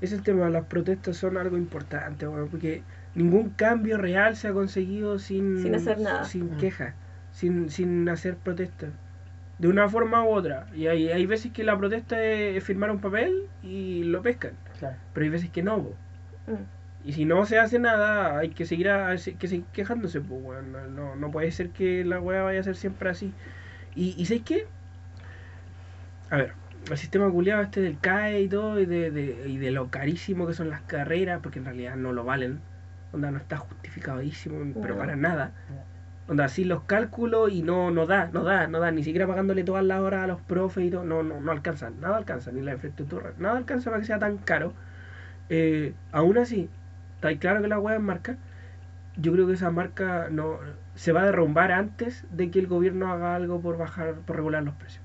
es 0.00 0.12
el 0.12 0.22
tema. 0.22 0.48
Las 0.50 0.66
protestas 0.66 1.16
son 1.16 1.36
algo 1.36 1.56
importante, 1.56 2.26
weón. 2.28 2.48
Porque 2.48 2.82
ningún 3.14 3.50
cambio 3.50 3.98
real 3.98 4.36
se 4.36 4.48
ha 4.48 4.52
conseguido 4.52 5.18
sin, 5.18 5.62
Sin 5.62 5.74
hacer 5.74 5.98
nada. 5.98 6.24
Sin 6.24 6.54
Mm. 6.54 6.58
queja, 6.58 6.94
sin, 7.32 7.70
sin 7.70 8.08
hacer 8.08 8.36
protestas. 8.36 8.90
De 9.58 9.68
una 9.68 9.88
forma 9.88 10.24
u 10.24 10.28
otra. 10.30 10.66
Y 10.74 10.86
hay, 10.86 11.08
hay 11.10 11.26
veces 11.26 11.52
que 11.52 11.64
la 11.64 11.76
protesta 11.76 12.22
es 12.22 12.62
firmar 12.64 12.90
un 12.90 13.00
papel 13.00 13.42
y 13.62 14.04
lo 14.04 14.22
pescan. 14.22 14.52
Claro. 14.80 14.96
Pero 15.14 15.24
hay 15.24 15.30
veces 15.30 15.50
que 15.50 15.62
no, 15.62 15.82
po. 15.82 15.94
Mm. 16.48 17.08
Y 17.08 17.12
si 17.14 17.24
no 17.24 17.46
se 17.46 17.58
hace 17.58 17.78
nada, 17.78 18.38
hay 18.38 18.50
que 18.50 18.66
seguir, 18.66 18.90
a- 18.90 19.14
que 19.16 19.48
seguir 19.48 19.64
quejándose, 19.72 20.20
pues, 20.20 20.42
weón. 20.42 20.72
No, 20.72 20.86
no, 20.88 21.14
no 21.16 21.30
puede 21.30 21.50
ser 21.52 21.70
que 21.70 22.04
la 22.04 22.20
weá 22.20 22.42
vaya 22.42 22.60
a 22.60 22.62
ser 22.64 22.76
siempre 22.76 23.08
así. 23.08 23.32
Y, 23.94 24.14
y 24.18 24.26
¿sabes 24.26 24.42
qué? 24.44 24.66
A 26.30 26.36
ver, 26.36 26.52
el 26.90 26.96
sistema 26.98 27.30
culiado 27.30 27.62
este 27.62 27.80
del 27.80 27.98
CAE 27.98 28.42
y 28.42 28.48
todo, 28.48 28.78
y 28.80 28.86
de, 28.86 29.10
de, 29.10 29.48
y 29.48 29.56
de 29.58 29.70
lo 29.70 29.88
carísimo 29.90 30.46
que 30.46 30.54
son 30.54 30.68
las 30.70 30.82
carreras, 30.82 31.40
porque 31.42 31.58
en 31.58 31.64
realidad 31.64 31.96
no 31.96 32.12
lo 32.12 32.24
valen. 32.24 32.60
Onda, 33.12 33.30
no 33.30 33.38
está 33.38 33.56
justificadísimo, 33.56 34.72
pero 34.80 34.94
No. 34.94 35.00
para 35.00 35.16
nada. 35.16 35.52
Onda, 36.30 36.44
así 36.44 36.64
los 36.64 36.84
cálculos 36.84 37.50
y 37.50 37.62
no, 37.64 37.90
no 37.90 38.06
da, 38.06 38.30
no 38.32 38.44
da, 38.44 38.68
no 38.68 38.78
da, 38.78 38.92
ni 38.92 39.02
siquiera 39.02 39.26
pagándole 39.26 39.64
todas 39.64 39.84
las 39.84 40.00
horas 40.00 40.22
a 40.22 40.26
los 40.28 40.40
profes 40.40 40.84
y 40.84 40.90
todo, 40.90 41.02
no, 41.02 41.24
no, 41.24 41.40
no 41.40 41.50
alcanzan, 41.50 42.00
nada 42.00 42.16
alcanza, 42.18 42.52
ni 42.52 42.60
la 42.62 42.74
infraestructura, 42.74 43.32
nada 43.38 43.56
alcanza 43.56 43.90
para 43.90 44.00
que 44.00 44.06
sea 44.06 44.20
tan 44.20 44.38
caro. 44.38 44.72
Eh, 45.48 45.92
aún 46.12 46.38
así, 46.38 46.68
está 47.16 47.36
claro 47.36 47.62
que 47.62 47.68
la 47.68 47.80
weá 47.80 47.96
es 47.96 48.00
marca. 48.00 48.36
Yo 49.16 49.32
creo 49.32 49.48
que 49.48 49.54
esa 49.54 49.72
marca 49.72 50.28
no 50.30 50.60
se 50.94 51.10
va 51.10 51.22
a 51.22 51.26
derrumbar 51.26 51.72
antes 51.72 52.24
de 52.30 52.52
que 52.52 52.60
el 52.60 52.68
gobierno 52.68 53.12
haga 53.12 53.34
algo 53.34 53.60
por 53.60 53.76
bajar, 53.76 54.14
por 54.20 54.36
regular 54.36 54.62
los 54.62 54.74
precios. 54.74 55.02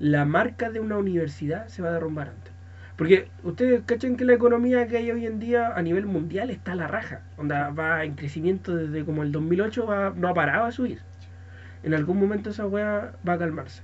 La 0.00 0.24
marca 0.24 0.70
de 0.70 0.80
una 0.80 0.98
universidad 0.98 1.68
se 1.68 1.80
va 1.80 1.90
a 1.90 1.92
derrumbar 1.92 2.30
antes. 2.30 2.53
Porque 2.96 3.28
ustedes 3.42 3.82
cachan 3.84 4.16
que 4.16 4.24
la 4.24 4.34
economía 4.34 4.86
que 4.86 4.98
hay 4.98 5.10
hoy 5.10 5.26
en 5.26 5.40
día 5.40 5.72
a 5.74 5.82
nivel 5.82 6.06
mundial 6.06 6.50
está 6.50 6.72
a 6.72 6.76
la 6.76 6.86
raja. 6.86 7.22
Onda 7.36 7.70
va 7.70 8.04
en 8.04 8.14
crecimiento 8.14 8.74
desde 8.74 9.04
como 9.04 9.22
el 9.24 9.32
2008, 9.32 9.86
va, 9.86 10.12
no 10.14 10.28
ha 10.28 10.34
parado 10.34 10.64
a 10.64 10.72
subir. 10.72 11.00
En 11.82 11.92
algún 11.94 12.20
momento 12.20 12.50
esa 12.50 12.66
weá 12.66 13.12
va 13.26 13.32
a 13.32 13.38
calmarse. 13.38 13.82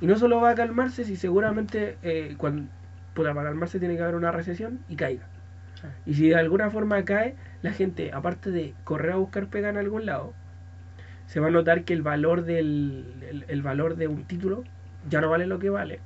Y 0.00 0.06
no 0.06 0.16
solo 0.16 0.40
va 0.40 0.50
a 0.50 0.54
calmarse, 0.54 1.04
si 1.04 1.16
seguramente 1.16 1.98
eh, 2.02 2.34
cuando 2.38 2.68
para 3.14 3.34
calmarse 3.34 3.78
tiene 3.78 3.96
que 3.96 4.02
haber 4.02 4.14
una 4.14 4.32
recesión 4.32 4.80
y 4.88 4.96
caiga. 4.96 5.26
Y 6.06 6.14
si 6.14 6.28
de 6.28 6.36
alguna 6.36 6.70
forma 6.70 7.04
cae, 7.04 7.36
la 7.62 7.72
gente, 7.72 8.12
aparte 8.12 8.50
de 8.50 8.74
correr 8.84 9.12
a 9.12 9.16
buscar 9.16 9.48
pega 9.48 9.68
en 9.68 9.76
algún 9.76 10.06
lado, 10.06 10.34
se 11.26 11.40
va 11.40 11.48
a 11.48 11.50
notar 11.50 11.84
que 11.84 11.92
el 11.92 12.02
valor 12.02 12.44
del 12.44 13.04
el, 13.28 13.44
el 13.48 13.62
valor 13.62 13.96
de 13.96 14.08
un 14.08 14.24
título 14.24 14.64
ya 15.08 15.20
no 15.20 15.30
vale 15.30 15.46
lo 15.46 15.58
que 15.58 15.70
vale. 15.70 16.00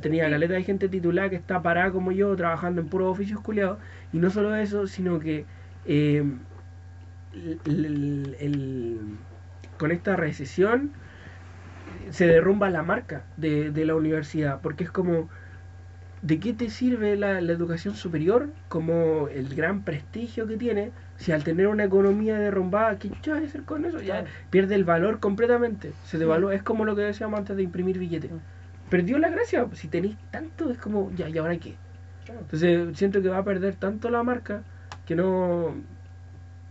Tenía 0.00 0.28
caleta 0.30 0.54
de 0.54 0.64
gente 0.64 0.88
titulada 0.88 1.30
que 1.30 1.36
está 1.36 1.62
parada 1.62 1.92
como 1.92 2.12
yo, 2.12 2.34
trabajando 2.36 2.80
en 2.80 2.88
puros 2.88 3.08
oficios 3.12 3.40
culiados. 3.40 3.78
Y 4.12 4.18
no 4.18 4.30
solo 4.30 4.54
eso, 4.56 4.86
sino 4.86 5.18
que 5.18 5.46
eh, 5.84 6.24
el- 7.32 7.60
el- 7.84 8.36
el- 8.40 9.18
con 9.76 9.92
esta 9.92 10.16
recesión 10.16 10.94
se 12.10 12.26
derrumba 12.26 12.70
la 12.70 12.82
marca 12.82 13.26
de, 13.36 13.70
de 13.70 13.84
la 13.84 13.94
universidad. 13.94 14.60
Porque 14.60 14.84
es 14.84 14.90
como, 14.90 15.30
¿de 16.22 16.40
qué 16.40 16.54
te 16.54 16.70
sirve 16.70 17.16
la, 17.16 17.40
la 17.40 17.52
educación 17.52 17.94
superior 17.96 18.54
como 18.68 19.28
el 19.28 19.54
gran 19.54 19.84
prestigio 19.84 20.46
que 20.46 20.56
tiene 20.58 20.94
si 21.16 21.32
al 21.32 21.44
tener 21.44 21.68
una 21.68 21.84
economía 21.84 22.38
derrumbada, 22.38 22.98
¿qué 22.98 23.10
chucha 23.12 23.34
vas 23.34 23.42
a 23.44 23.46
hacer 23.46 23.64
con 23.64 23.84
eso? 23.86 24.02
Ya 24.02 24.24
pierde 24.50 24.74
el 24.76 24.84
valor 24.84 25.20
completamente. 25.20 25.96
Se 26.02 26.18
devalúa. 26.18 26.54
Es 26.54 26.62
como 26.62 26.84
lo 26.84 26.96
que 26.96 27.02
decíamos 27.02 27.38
antes 27.38 27.56
de 27.56 27.62
imprimir 27.64 27.98
billetes. 27.98 28.32
Perdió 28.90 29.18
la 29.18 29.28
gracia. 29.28 29.66
Si 29.72 29.88
tenéis 29.88 30.16
tanto, 30.30 30.70
es 30.70 30.78
como, 30.78 31.10
ya, 31.12 31.28
¿y 31.28 31.38
ahora 31.38 31.56
qué? 31.58 31.74
Claro. 32.24 32.40
Entonces 32.40 32.96
siento 32.98 33.20
que 33.22 33.28
va 33.28 33.38
a 33.38 33.44
perder 33.44 33.74
tanto 33.76 34.10
la 34.10 34.22
marca 34.22 34.62
que 35.06 35.14
no. 35.14 35.74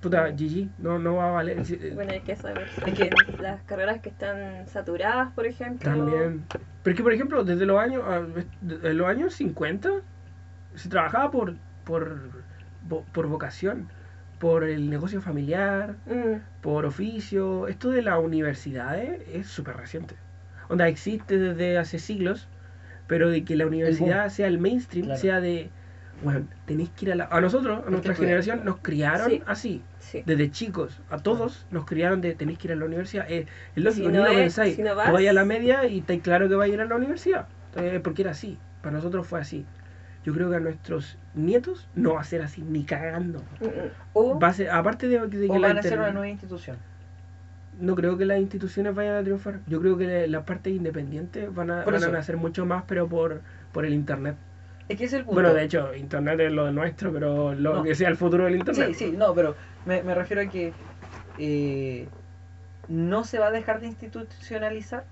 Puta, 0.02 0.30
GG, 0.30 0.70
no, 0.78 1.00
no 1.00 1.16
va 1.16 1.30
a 1.30 1.32
valer. 1.32 1.66
Sí, 1.66 1.78
eh, 1.82 1.92
Bueno, 1.96 2.12
hay 2.14 2.20
que 2.22 2.36
saber 2.36 2.68
Es 2.86 2.94
que- 2.94 3.10
las 3.42 3.62
carreras 3.64 4.00
que 4.00 4.10
están 4.10 4.68
saturadas, 4.68 5.34
por 5.34 5.48
ejemplo. 5.48 5.90
También. 5.90 6.44
Pero 6.84 6.94
es 6.94 6.98
que, 6.98 7.04
por 7.04 7.14
ejemplo, 7.14 7.44
desde 7.44 7.66
los 7.66 7.80
años, 7.80 8.04
desde 8.62 8.94
los 8.94 9.08
años 9.08 9.34
50 9.34 9.90
se 10.76 10.88
trabajaba 10.90 11.32
por, 11.32 11.56
por, 11.84 12.30
por 13.12 13.28
vocación, 13.28 13.90
por 14.40 14.64
el 14.64 14.90
negocio 14.92 15.20
familiar, 15.20 15.96
Mm, 16.06 16.42
por 16.62 16.86
oficio. 16.86 17.68
Esto 17.68 17.90
de 17.90 18.04
las 18.04 18.20
universidades 18.20 19.28
es 19.34 19.48
súper 19.48 19.78
reciente. 19.78 20.16
Onda, 20.70 20.88
existe 20.88 21.38
desde 21.38 21.78
hace 21.78 22.00
siglos, 22.00 22.48
pero 23.08 23.30
de 23.30 23.44
que 23.44 23.56
la 23.56 23.66
universidad 23.66 24.30
sea 24.30 24.48
el 24.48 24.60
mainstream, 24.60 25.06
Claro. 25.06 25.20
sea 25.22 25.40
de, 25.42 25.70
bueno, 26.24 26.46
tenéis 26.66 26.90
que 26.90 27.06
ir 27.06 27.12
a 27.12 27.16
la... 27.16 27.26
A 27.32 27.40
nosotros, 27.42 27.84
a 27.86 27.90
nuestra 27.90 28.14
generación, 28.16 28.62
nos 28.66 28.78
criaron 28.80 29.30
Sí. 29.30 29.44
así. 29.46 29.82
sí. 30.00 30.24
Desde 30.26 30.52
chicos, 30.52 31.00
a 31.10 31.18
todos 31.20 31.66
nos 31.72 31.86
criaron 31.86 32.22
de 32.22 32.34
tenéis 32.36 32.58
que 32.60 32.68
ir 32.68 32.74
a 32.74 32.76
la 32.76 32.86
universidad. 32.86 33.26
Eh, 33.30 33.46
es 33.76 33.84
lógico, 33.84 34.08
Si 34.08 34.12
ni 34.12 34.18
no 34.18 34.24
lo 34.26 34.32
es- 34.32 34.38
pensáis. 34.38 34.76
si 34.76 34.82
no 34.84 34.96
vais 34.96 35.30
a 35.30 35.34
la 35.34 35.46
media 35.46 35.86
y 35.86 36.00
estáis 36.00 36.22
claro 36.22 36.50
que 36.50 36.56
vais 36.56 36.72
a 36.72 36.74
ir 36.76 36.82
a 36.82 36.86
la 36.86 36.96
universidad. 36.96 37.48
Eh, 37.76 38.00
porque 38.04 38.24
era 38.24 38.32
así. 38.32 38.58
Para 38.82 38.96
nosotros 38.98 39.26
fue 39.28 39.40
así. 39.40 39.66
Yo 40.26 40.34
creo 40.34 40.50
que 40.50 40.58
a 40.58 40.60
nuestros 40.60 41.18
nietos 41.36 41.88
no 41.96 42.16
va 42.16 42.22
a 42.22 42.24
ser 42.26 42.42
así, 42.42 42.62
ni 42.62 42.84
cagando. 42.84 43.42
O, 44.14 44.38
Va 44.38 44.50
a 44.50 44.54
ser, 44.54 44.70
aparte 44.72 45.08
de, 45.08 45.20
de 45.28 45.48
que 45.48 45.52
o 45.54 45.60
la 45.60 45.70
van 45.70 45.78
a 45.78 45.82
ser 45.84 45.98
una 45.98 46.12
nueva 46.12 46.28
institución. 46.28 46.76
No 47.80 47.96
creo 47.96 48.18
que 48.18 48.26
las 48.26 48.40
instituciones 48.40 48.94
vayan 48.96 49.16
a 49.16 49.24
triunfar. 49.24 49.60
Yo 49.68 49.80
creo 49.80 49.98
que 49.98 50.06
la- 50.08 50.28
las 50.28 50.44
partes 50.44 50.74
independientes 50.74 51.54
van 51.54 51.72
a, 51.72 51.84
van 51.86 52.04
a 52.04 52.08
nacer 52.08 52.38
mucho 52.38 52.66
más, 52.66 52.84
pero 52.88 53.08
por, 53.08 53.42
por 53.72 53.86
el 53.86 53.94
internet. 53.94 54.36
Es 54.90 54.98
que 54.98 55.04
es 55.06 55.14
el 55.14 55.24
punto. 55.26 55.34
Bueno, 55.42 55.54
de 55.54 55.64
hecho, 55.64 55.94
internet 55.94 56.40
es 56.40 56.52
lo 56.52 56.66
de 56.66 56.72
nuestro, 56.72 57.12
pero 57.12 57.54
lo 57.54 57.76
No. 57.76 57.84
que 57.84 57.94
sea 57.96 58.10
el 58.10 58.18
futuro 58.18 58.46
del 58.46 58.56
internet. 58.56 58.90
Sí, 58.96 59.12
sí, 59.12 59.16
no, 59.18 59.34
pero 59.34 59.56
me, 59.86 60.02
me 60.02 60.16
refiero 60.16 60.42
a 60.42 60.46
que 60.48 60.72
eh, 61.38 62.08
no 62.88 63.24
se 63.24 63.38
va 63.40 63.48
a 63.48 63.52
dejar 63.52 63.80
de 63.82 63.88
institucionalizar. 63.88 65.04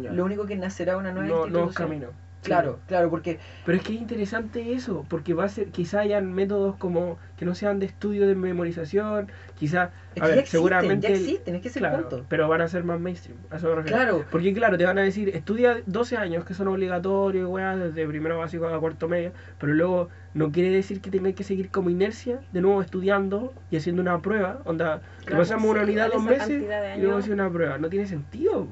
Ya. 0.00 0.12
Lo 0.12 0.24
único 0.24 0.46
que 0.46 0.54
nacerá 0.56 0.96
una 0.96 1.10
nueva 1.12 1.28
No, 1.28 1.34
nuevos 1.46 1.70
institución. 1.70 1.88
caminos. 1.88 2.10
Claro, 2.42 2.80
claro, 2.88 3.08
porque 3.08 3.38
Pero 3.64 3.78
es 3.78 3.84
que 3.84 3.94
es 3.94 4.00
interesante 4.00 4.72
eso, 4.72 5.06
porque 5.08 5.32
va 5.32 5.44
a 5.44 5.48
ser, 5.48 5.70
quizá 5.70 6.00
hayan 6.00 6.32
métodos 6.32 6.76
como 6.76 7.18
que 7.36 7.44
no 7.44 7.54
sean 7.54 7.78
de 7.78 7.86
estudio 7.86 8.26
de 8.26 8.34
memorización, 8.34 9.30
quizá, 9.54 9.92
es 10.16 10.22
a 10.22 10.26
que 10.26 10.34
ver, 10.34 10.34
ya 10.36 10.40
existen, 10.40 10.46
seguramente, 10.46 11.08
ya 11.08 11.14
existen, 11.14 11.54
es 11.54 11.62
que 11.62 11.68
es 11.68 11.76
el 11.76 11.80
claro, 11.80 12.08
punto. 12.08 12.26
pero 12.28 12.48
van 12.48 12.60
a 12.60 12.68
ser 12.68 12.84
más 12.84 12.98
mainstream, 13.00 13.38
a 13.50 13.56
eso 13.56 13.74
me. 13.76 13.82
Claro, 13.84 14.26
Porque 14.30 14.52
claro, 14.52 14.76
te 14.76 14.84
van 14.84 14.98
a 14.98 15.02
decir, 15.02 15.28
estudia 15.30 15.82
12 15.86 16.16
años 16.16 16.44
que 16.44 16.54
son 16.54 16.68
obligatorios, 16.68 17.48
weá, 17.48 17.76
desde 17.76 18.06
primero 18.08 18.38
básico 18.38 18.66
a 18.66 18.80
cuarto 18.80 19.08
medio, 19.08 19.32
pero 19.58 19.72
luego 19.74 20.08
no 20.34 20.50
quiere 20.50 20.70
decir 20.70 21.00
que 21.00 21.10
tengas 21.10 21.34
que 21.34 21.44
seguir 21.44 21.70
como 21.70 21.90
inercia, 21.90 22.40
de 22.52 22.60
nuevo 22.60 22.82
estudiando 22.82 23.54
y 23.70 23.76
haciendo 23.76 24.02
una 24.02 24.20
prueba, 24.20 24.60
onda, 24.64 25.02
Claro, 25.24 25.42
pasamos 25.42 25.70
una 25.70 25.82
unidad 25.82 26.10
dos 26.12 26.22
meses 26.22 26.68
y 26.96 27.00
luego 27.00 27.18
hacer 27.18 27.32
una 27.34 27.50
prueba, 27.50 27.78
no 27.78 27.88
tiene 27.88 28.06
sentido. 28.06 28.68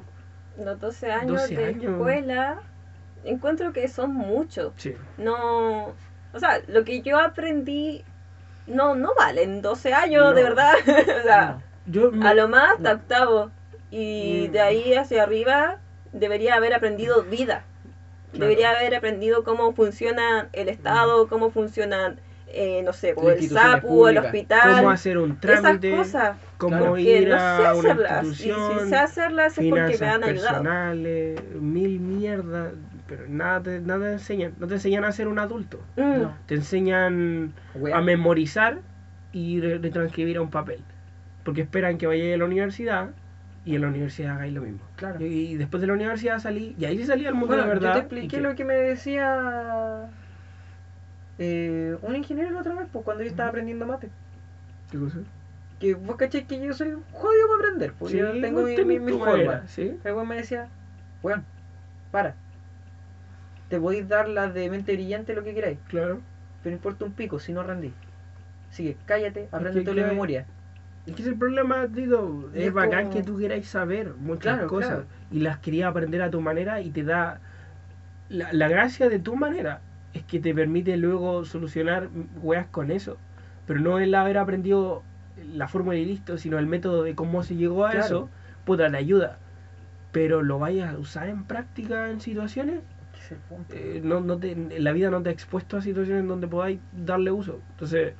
Los 0.57 0.79
12 0.79 1.11
años 1.11 1.41
12 1.41 1.55
de 1.55 1.65
años. 1.65 1.83
escuela, 1.93 2.61
encuentro 3.23 3.71
que 3.73 3.87
son 3.87 4.13
muchos. 4.13 4.73
Sí. 4.77 4.95
No. 5.17 5.93
O 6.33 6.39
sea, 6.39 6.61
lo 6.67 6.83
que 6.83 7.01
yo 7.01 7.19
aprendí 7.19 8.03
no, 8.67 8.95
no 8.95 9.13
valen 9.17 9.61
12 9.61 9.93
años, 9.93 10.33
de 10.35 10.43
verdad. 10.43 10.73
o 11.19 11.23
sea, 11.23 11.57
Yo 11.87 12.11
me- 12.11 12.27
a 12.27 12.33
lo 12.33 12.47
más 12.47 12.73
hasta 12.77 12.93
no. 12.93 12.99
octavo. 12.99 13.51
Y 13.89 14.45
Mm. 14.47 14.51
de 14.53 14.59
ahí 14.61 14.93
hacia 14.95 15.23
arriba 15.23 15.79
debería 16.13 16.55
haber 16.55 16.73
aprendido 16.73 17.23
vida. 17.23 17.63
Claro. 18.31 18.45
Debería 18.45 18.69
haber 18.71 18.95
aprendido 18.95 19.43
cómo 19.43 19.73
funciona 19.73 20.47
el 20.53 20.69
Estado, 20.69 21.27
cómo 21.27 21.51
funcionan, 21.51 22.21
eh, 22.47 22.81
no 22.83 22.93
sé, 22.93 23.09
el 23.09 23.49
SAPU, 23.49 24.07
el 24.07 24.19
hospital. 24.19 24.75
cómo 24.77 24.89
hacer 24.89 25.17
un 25.17 25.31
esas 25.31 25.61
trámite, 25.61 25.97
cosas. 25.97 26.37
cómo 26.57 26.77
Claro. 26.77 26.97
Ir 26.97 27.27
no 27.27 27.35
a 27.35 27.57
sé 27.57 27.61
una 27.61 27.71
hacerlas. 27.91 28.25
Y 28.27 28.35
si 28.35 28.51
sé 28.89 28.95
hacerlas 28.95 29.57
es 29.57 29.69
porque 29.69 29.97
me 29.99 30.07
han 30.07 30.23
ayudado. 30.23 30.63
mil 31.59 31.99
mierdas, 31.99 32.71
pero 33.11 33.27
nada 33.27 33.61
te, 33.61 33.81
nada 33.81 34.05
te 34.05 34.13
enseñan, 34.13 34.53
no 34.57 34.67
te 34.67 34.75
enseñan 34.75 35.03
a 35.03 35.11
ser 35.11 35.27
un 35.27 35.37
adulto, 35.37 35.81
Mm. 35.97 36.21
No. 36.21 36.33
te 36.45 36.55
enseñan 36.55 37.51
Wea. 37.75 37.97
a 37.97 38.01
memorizar 38.01 38.79
y 39.33 39.59
re- 39.59 39.79
retranscribir 39.79 40.37
a 40.37 40.41
un 40.41 40.49
papel. 40.49 40.79
porque 41.43 41.61
esperan 41.61 41.97
que 41.97 42.07
vayáis 42.07 42.35
a 42.35 42.37
la 42.37 42.45
universidad 42.45 43.09
y 43.65 43.75
en 43.75 43.81
la 43.81 43.87
universidad 43.89 44.35
hagáis 44.35 44.53
lo 44.53 44.61
mismo. 44.61 44.79
Claro. 44.95 45.19
Y, 45.25 45.25
y 45.25 45.55
después 45.57 45.81
de 45.81 45.87
la 45.87 45.93
universidad 45.93 46.39
salí, 46.39 46.75
y 46.79 46.85
ahí 46.85 46.97
sí 46.97 47.05
salí 47.05 47.25
al 47.25 47.33
mundo 47.33 47.47
Bueno, 47.47 47.63
de 47.63 47.69
verdad. 47.69 47.87
yo 47.89 47.93
te 47.93 47.99
expliqué 47.99 48.27
que- 48.37 48.41
lo 48.41 48.55
que 48.55 48.63
me 48.63 48.75
decía 48.75 50.07
eh, 51.39 51.97
un 52.01 52.15
ingeniero 52.15 52.51
la 52.51 52.59
otra 52.61 52.75
vez, 52.75 52.87
pues 52.91 53.03
cuando 53.03 53.23
yo 53.23 53.29
estaba 53.29 53.49
aprendiendo 53.49 53.85
mate. 53.85 54.09
¿Qué 54.91 54.97
cosa? 54.99 55.17
Que 55.79 55.95
vos 55.95 56.15
caché 56.15 56.45
que 56.45 56.63
yo 56.63 56.73
soy 56.73 56.89
jodido 57.11 57.47
para 57.47 57.59
aprender, 57.63 57.93
pues 57.97 58.11
Sí, 58.11 58.19
yo 58.19 58.31
tengo 58.39 58.61
mi, 58.61 58.75
mi, 58.85 58.99
mi 58.99 59.11
forma. 59.13 59.31
manera, 59.31 59.63
¿sí? 59.67 59.97
El 60.03 60.13
weón 60.13 60.27
me 60.27 60.35
decía, 60.35 60.67
weón, 61.23 61.43
para. 62.11 62.35
Te 63.71 63.79
podéis 63.79 64.05
dar 64.09 64.27
las 64.27 64.53
de 64.53 64.69
mente 64.69 64.93
brillante 64.93 65.33
lo 65.33 65.43
que 65.45 65.53
queráis, 65.55 65.79
Claro. 65.87 66.19
pero 66.61 66.75
importa 66.75 67.05
un 67.05 67.13
pico 67.13 67.39
si 67.39 67.53
no 67.53 67.63
rendís. 67.63 67.93
Así 68.69 68.83
que 68.83 68.97
cállate, 69.05 69.47
aprende 69.49 69.81
toda 69.81 69.95
la 69.95 70.07
memoria. 70.07 70.45
Es 71.07 71.15
que 71.15 71.21
es 71.21 71.27
el 71.29 71.35
problema, 71.37 71.87
Tito. 71.87 72.49
Es, 72.53 72.65
Es 72.65 72.73
bacán 72.73 73.05
como- 73.05 73.13
que 73.15 73.23
tú 73.23 73.37
queráis 73.37 73.67
saber 73.69 74.13
muchas 74.19 74.55
Claro, 74.55 74.67
cosas 74.67 74.89
claro. 74.89 75.05
y 75.31 75.39
las 75.39 75.57
querías 75.59 75.89
aprender 75.89 76.21
a 76.21 76.29
tu 76.29 76.41
manera 76.41 76.81
y 76.81 76.91
te 76.91 77.03
da. 77.03 77.39
La, 78.27 78.51
la 78.51 78.67
gracia 78.67 79.07
de 79.07 79.19
tu 79.19 79.37
manera 79.37 79.79
es 80.13 80.23
que 80.23 80.39
te 80.41 80.53
permite 80.53 80.97
luego 80.97 81.45
solucionar 81.45 82.09
weas 82.41 82.67
con 82.67 82.91
eso. 82.91 83.17
Pero 83.67 83.79
no 83.79 83.99
el 83.99 84.13
haber 84.15 84.37
aprendido 84.37 85.01
la 85.55 85.69
fórmula 85.69 85.97
y 85.97 86.03
listo, 86.05 86.37
sino 86.37 86.59
el 86.59 86.67
método 86.67 87.03
de 87.03 87.15
cómo 87.15 87.41
se 87.43 87.55
llegó 87.55 87.85
a 87.85 87.91
Claro. 87.91 88.05
eso, 88.05 88.29
puta, 88.65 88.91
te 88.91 88.97
ayuda. 88.97 89.37
Pero 90.11 90.41
lo 90.43 90.59
vayas 90.59 90.93
a 90.93 90.97
usar 90.97 91.29
en 91.29 91.45
práctica 91.45 92.09
en 92.11 92.19
situaciones, 92.19 92.81
es 93.23 93.31
el 93.31 93.37
punto. 93.39 93.73
eh, 93.75 94.01
no, 94.03 94.19
no 94.21 94.37
te, 94.39 94.55
la 94.55 94.91
vida 94.91 95.09
no 95.09 95.21
te 95.21 95.29
ha 95.29 95.31
expuesto 95.33 95.77
a 95.77 95.81
situaciones 95.81 96.27
donde 96.27 96.47
podáis 96.47 96.79
darle 96.91 97.31
uso. 97.31 97.59
Entonces, 97.71 98.13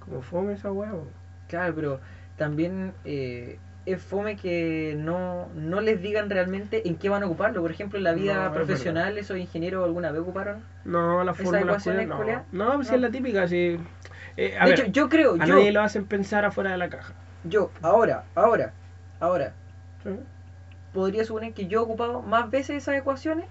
como 0.00 0.22
fome 0.22 0.54
esa 0.54 0.68
po. 0.70 1.06
Claro, 1.48 1.74
pero 1.74 2.00
también 2.36 2.92
eh, 3.04 3.58
es 3.86 4.02
fome 4.02 4.36
que 4.36 4.96
no, 4.98 5.48
no 5.54 5.80
les 5.80 6.00
digan 6.02 6.30
realmente 6.30 6.88
en 6.88 6.96
qué 6.96 7.08
van 7.08 7.22
a 7.22 7.26
ocuparlo. 7.26 7.60
Por 7.60 7.70
ejemplo, 7.70 7.98
en 7.98 8.04
la 8.04 8.12
vida 8.12 8.34
No, 8.34 8.46
es 8.46 8.52
profesional, 8.52 9.18
esos 9.18 9.38
ingenieros 9.38 9.84
alguna 9.84 10.10
vez 10.10 10.20
ocuparon. 10.22 10.62
No, 10.84 11.24
la 11.24 11.32
¿Esa 11.32 11.42
fórmula 11.42 11.78
no. 12.06 12.44
No, 12.52 12.74
pues 12.76 12.88
No. 12.88 12.94
es 12.96 13.00
la 13.00 13.10
típica, 13.10 13.48
sí. 13.48 13.78
Eh, 14.36 14.56
a 14.58 14.64
de 14.64 14.70
ver, 14.70 14.80
hecho, 14.80 14.90
yo 14.92 15.08
creo, 15.08 15.34
a 15.38 15.44
yo, 15.44 15.54
nadie 15.54 15.72
lo 15.72 15.80
hacen 15.82 16.06
pensar 16.06 16.44
afuera 16.44 16.72
de 16.72 16.78
la 16.78 16.88
caja. 16.88 17.14
yo, 17.44 17.70
ahora, 17.82 18.24
ahora, 18.34 18.72
ahora, 19.20 19.52
¿sí? 20.02 20.10
podría 20.92 21.24
suponer 21.24 21.52
que 21.54 21.66
yo 21.66 21.80
he 21.80 21.82
ocupado 21.82 22.22
más 22.22 22.50
veces 22.50 22.76
esas 22.76 22.96
ecuaciones 22.96 23.46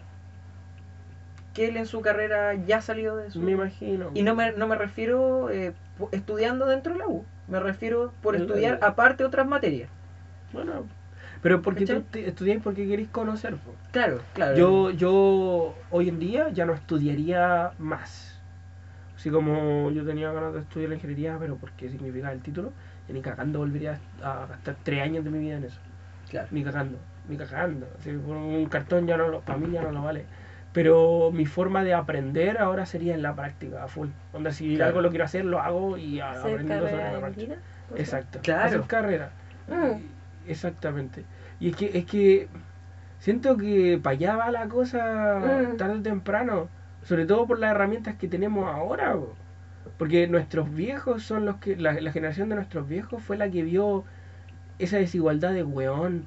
que 1.54 1.68
él 1.68 1.78
en 1.78 1.86
su 1.86 2.02
carrera 2.02 2.54
ya 2.56 2.82
salió 2.82 3.16
de 3.16 3.30
su... 3.32 3.40
Me 3.42 3.52
imagino. 3.52 4.10
Y 4.14 4.24
no 4.24 4.36
me, 4.36 4.52
no 4.54 4.68
me 4.68 4.76
refiero 4.76 5.50
eh, 5.50 5.74
estudiando 6.12 6.66
dentro 6.66 6.94
de 6.94 7.00
la 7.00 7.08
U, 7.08 7.24
me 7.48 7.60
refiero 7.60 8.12
por 8.22 8.36
El- 8.36 8.42
estudiar 8.44 8.76
el- 8.78 8.84
aparte 8.84 9.24
otras 9.24 9.48
materias. 9.48 9.90
Bueno, 10.52 10.86
pero 11.42 11.62
porque 11.62 11.86
tú 11.86 11.94
¿Cachai? 11.94 12.08
te- 12.12 12.30
estudiáis 12.30 12.62
porque 12.64 12.88
queréis 12.88 13.10
conocer. 13.10 13.56
po. 13.58 13.76
Claro, 13.92 14.22
claro. 14.34 14.56
Yo, 14.58 14.90
yo 14.92 15.76
hoy 15.92 16.10
en 16.10 16.20
día 16.20 16.50
ya 16.50 16.66
no 16.66 16.74
estudiaría 16.74 17.72
más. 17.78 18.40
Así 19.16 19.30
como 19.30 19.90
yo 19.92 20.04
tenía 20.06 20.32
ganas 20.32 20.54
de 20.54 20.62
estudiar 20.62 20.90
la 20.90 20.96
ingeniería, 20.96 21.38
pero 21.40 21.56
porque 21.56 21.88
significaba 21.90 22.34
el 22.34 22.42
título, 22.42 22.72
y 23.08 23.14
ni 23.14 23.22
cagando 23.22 23.60
volvería 23.60 24.00
a 24.22 24.48
gastar 24.48 24.76
tres 24.84 25.02
años 25.02 25.24
de 25.24 25.30
mi 25.30 25.40
vida 25.40 25.58
en 25.58 25.66
eso. 25.66 25.80
Claro. 26.30 26.48
Ni 26.52 26.64
cagando, 26.64 26.98
ni 27.30 27.38
cagando. 27.38 27.88
Así, 28.00 28.12
por 28.12 28.36
un 28.36 28.66
cartón 28.66 29.06
ya 29.08 29.16
no 29.18 29.28
lo, 29.28 29.42
para 29.42 29.58
mí 29.60 29.72
ya 29.72 29.82
no 29.82 29.92
lo 29.92 30.02
vale. 30.04 30.26
Pero 30.74 31.30
mi 31.32 31.46
forma 31.46 31.84
de 31.84 31.94
aprender 31.94 32.58
ahora 32.60 32.86
sería 32.88 33.14
en 33.14 33.22
la 33.22 33.36
práctica, 33.36 33.84
a 33.84 33.88
full. 33.88 34.10
Onda, 34.34 34.52
si 34.52 34.76
Claro. 34.76 34.90
algo 34.90 35.02
lo 35.02 35.10
quiero 35.10 35.26
hacer, 35.26 35.46
lo 35.46 35.60
hago 35.60 35.98
y 35.98 36.20
aprendiendo 36.20 36.90
sobre 36.90 37.14
la 37.14 37.20
marcha. 37.20 37.42
vida. 37.42 37.56
Exacto. 37.96 38.40
Claro. 38.42 38.66
Hacer 38.66 38.82
carrera. 38.82 39.30
Mm. 39.68 40.50
Exactamente. 40.50 41.24
Y 41.60 41.70
es 41.70 41.76
que, 41.76 41.98
es 41.98 42.06
que 42.06 42.48
siento 43.20 43.56
que 43.58 44.00
para 44.02 44.14
allá 44.16 44.36
va 44.36 44.52
la 44.52 44.68
cosa 44.68 45.40
Mm. 45.40 45.78
tarde 45.78 46.00
o 46.00 46.02
temprano. 46.02 46.70
Sobre 47.04 47.26
todo 47.26 47.46
por 47.48 47.60
las 47.60 47.72
herramientas 47.72 48.16
que 48.16 48.28
tenemos 48.28 48.68
ahora. 48.68 49.16
Porque 49.98 50.28
nuestros 50.28 50.74
viejos 50.74 51.24
son 51.24 51.46
los 51.46 51.58
que. 51.58 51.76
La, 51.76 51.94
la 52.02 52.12
generación 52.12 52.50
de 52.50 52.56
nuestros 52.56 52.88
viejos 52.88 53.22
fue 53.22 53.38
la 53.38 53.50
que 53.50 53.62
vio 53.64 54.06
esa 54.80 54.98
desigualdad 54.98 55.54
de 55.54 55.64
weón. 55.64 56.26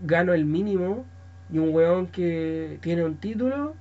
Gano 0.00 0.34
el 0.34 0.44
mínimo. 0.44 1.04
Y 1.50 1.58
un 1.58 1.74
weón 1.74 2.06
que 2.06 2.78
tiene 2.82 3.04
un 3.04 3.16
título. 3.16 3.74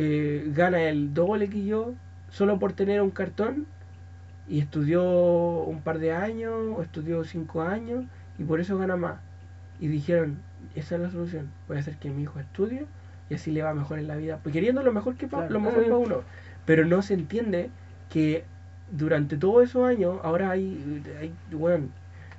Eh, 0.00 0.44
gana 0.54 0.82
el 0.88 1.12
doble 1.12 1.48
que 1.48 1.64
yo. 1.64 1.92
Solo 2.30 2.58
por 2.58 2.72
tener 2.72 3.02
un 3.02 3.10
cartón. 3.10 3.66
Y 4.48 4.60
estudió 4.60 5.02
un 5.04 5.82
par 5.82 5.98
de 5.98 6.12
años. 6.12 6.54
O 6.76 6.82
estudió 6.82 7.24
cinco 7.24 7.62
años. 7.62 8.04
Y 8.38 8.44
por 8.44 8.60
eso 8.60 8.78
gana 8.78 8.96
más. 8.96 9.16
Y 9.80 9.88
dijeron, 9.88 10.38
esa 10.74 10.94
es 10.94 11.00
la 11.00 11.10
solución. 11.10 11.50
Voy 11.66 11.76
a 11.76 11.80
hacer 11.80 11.96
que 11.96 12.10
mi 12.10 12.22
hijo 12.22 12.38
estudie 12.40 12.86
y 13.30 13.34
así 13.34 13.50
le 13.50 13.62
va 13.62 13.74
mejor 13.74 13.98
en 13.98 14.08
la 14.08 14.16
vida. 14.16 14.38
Pues 14.42 14.52
queriendo 14.52 14.82
lo 14.82 14.92
mejor 14.92 15.16
que 15.16 15.26
pa- 15.28 15.38
Claro. 15.46 15.52
lo 15.54 15.60
mejor 15.60 15.80
Mm. 15.80 15.84
para 15.84 15.96
uno. 15.98 16.16
Pero 16.64 16.84
no 16.86 17.02
se 17.02 17.14
entiende 17.14 17.70
que 18.10 18.44
durante 18.90 19.36
todos 19.36 19.64
esos 19.64 19.86
años, 19.86 20.18
ahora 20.22 20.50
hay, 20.50 21.02
hay 21.20 21.32
bueno, 21.52 21.88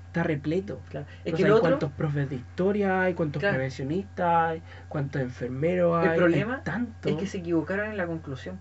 está 0.09 0.23
repleto. 0.23 0.81
Claro. 0.89 1.05
Es 1.23 1.31
No 1.33 1.37
que 1.37 1.51
otro, 1.51 1.61
cuántos 1.61 1.91
profes 1.91 2.29
de 2.29 2.35
historia 2.37 3.01
hay, 3.03 3.13
cuántos 3.13 3.39
Claro. 3.39 3.55
prevencionistas 3.55 4.27
hay, 4.49 4.61
cuántos 4.87 5.21
enfermeros 5.21 6.03
El 6.03 6.09
hay. 6.11 6.17
problema 6.17 6.55
hay 6.55 6.61
tanto. 6.63 7.09
es 7.09 7.15
que 7.15 7.27
se 7.27 7.37
equivocaron 7.37 7.91
en 7.91 7.97
la 7.97 8.07
conclusión. 8.07 8.57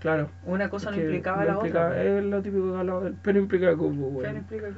Claro. 0.00 0.30
Una 0.46 0.70
cosa 0.70 0.90
no 0.90 0.96
implicaba 0.96 1.42
no 1.42 1.44
la 1.44 1.52
implica- 1.56 1.86
otra. 1.88 2.02
Es 2.02 2.24
lo 2.24 2.40
típico 2.40 2.72
que 2.72 2.78
hablamos 2.78 3.04
del 3.04 3.14
pero 3.22 3.38
implica 3.38 3.66
Claro, 3.66 3.82
weón. 3.88 4.36
implica. 4.36 4.68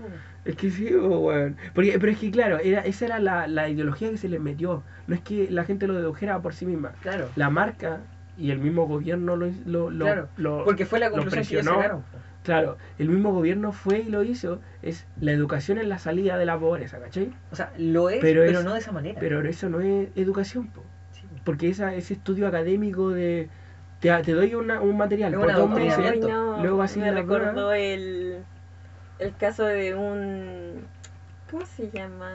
Es 0.44 0.56
que 0.56 0.70
sí, 0.72 0.92
weón. 0.92 1.56
Porque, 1.72 1.96
pero 2.00 2.10
es 2.10 2.18
que 2.18 2.32
claro, 2.32 2.58
era, 2.58 2.80
esa 2.80 3.04
era 3.04 3.20
la, 3.20 3.46
la 3.46 3.68
ideología 3.68 4.10
que 4.10 4.16
se 4.16 4.28
les 4.28 4.40
metió. 4.40 4.82
No 5.06 5.14
es 5.14 5.20
que 5.20 5.48
la 5.48 5.62
gente 5.62 5.86
lo 5.86 5.94
dedujera 5.94 6.40
por 6.42 6.54
sí 6.54 6.66
misma. 6.66 6.92
Claro. 7.02 7.28
La 7.36 7.48
marca 7.48 8.00
y 8.36 8.50
el 8.50 8.58
mismo 8.58 8.88
gobierno 8.88 9.36
lo, 9.36 9.46
lo, 9.66 9.90
lo- 9.90 10.04
Claro, 10.04 10.28
lo- 10.36 10.64
Porque 10.64 10.84
fue 10.84 10.98
la 10.98 11.10
conclusión 11.12 11.44
que 11.44 11.54
ellos 11.60 11.64
sacaron. 11.66 12.02
Claro, 12.42 12.76
el 12.98 13.08
mismo 13.08 13.32
gobierno 13.32 13.72
fue 13.72 14.00
y 14.00 14.04
lo 14.08 14.22
hizo. 14.24 14.60
Es 14.82 15.06
la 15.20 15.30
educación 15.32 15.78
en 15.78 15.88
la 15.88 15.98
salida 15.98 16.36
de 16.38 16.44
la 16.44 16.58
pobreza, 16.58 16.98
¿cachai? 16.98 17.32
O 17.52 17.56
sea, 17.56 17.72
lo 17.78 18.10
es, 18.10 18.18
Pero 18.20 18.42
pero, 18.44 18.58
es- 18.58 18.64
no 18.64 18.72
de 18.72 18.80
esa 18.80 18.90
manera. 18.92 19.20
Pero 19.20 19.40
eso 19.42 19.68
no 19.68 19.80
es 19.80 20.08
educación, 20.16 20.66
po. 20.68 20.82
Sí. 21.12 21.22
porque 21.44 21.68
esa, 21.68 21.94
ese 21.94 22.14
estudio 22.14 22.48
académico 22.48 23.10
de 23.10 23.48
te, 24.00 24.10
te 24.22 24.32
doy 24.32 24.54
una- 24.56 24.80
un 24.80 24.96
material 24.96 25.32
Es 25.34 25.38
por 25.38 25.52
dos 25.54 25.70
meses. 25.70 26.18
No, 26.20 26.58
luego 26.60 26.82
así 26.82 26.98
me 26.98 27.12
la 27.12 27.20
recordó 27.20 27.72
el, 27.72 28.38
el 29.20 29.36
caso 29.36 29.64
de 29.64 29.94
un... 29.94 30.84
¿Cómo 31.50 31.64
se 31.66 31.90
llama? 31.90 32.30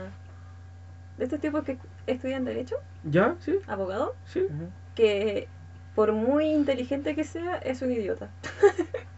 De 1.18 1.24
estos 1.24 1.40
tipos 1.40 1.64
que 1.64 1.76
estudian 2.06 2.44
Derecho, 2.46 2.76
¿Ya? 3.04 3.34
¿Sí? 3.40 3.56
abogado, 3.66 4.14
¿Sí? 4.24 4.46
Que 4.94 5.48
por 5.94 6.12
muy 6.12 6.46
inteligente 6.46 7.14
que 7.16 7.24
sea, 7.24 7.56
es 7.56 7.82
un 7.82 7.90
idiota. 7.92 8.30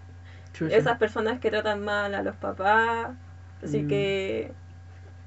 Chucha. 0.61 0.77
Esas 0.77 0.99
personas 0.99 1.41
que 1.41 1.51
tratan 1.51 1.83
mal 1.85 2.15
a 2.15 2.23
los 2.23 2.37
papás, 2.37 3.09
así 3.65 3.83
Mm. 3.83 3.89
que 3.89 4.53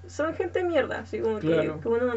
son 0.07 0.33
gente 0.35 0.63
mierda, 0.63 0.99
así 0.99 1.19
como 1.19 1.39
que- 1.39 1.47
Claro. 1.47 1.79
que, 1.81 1.87
uno... 1.89 2.13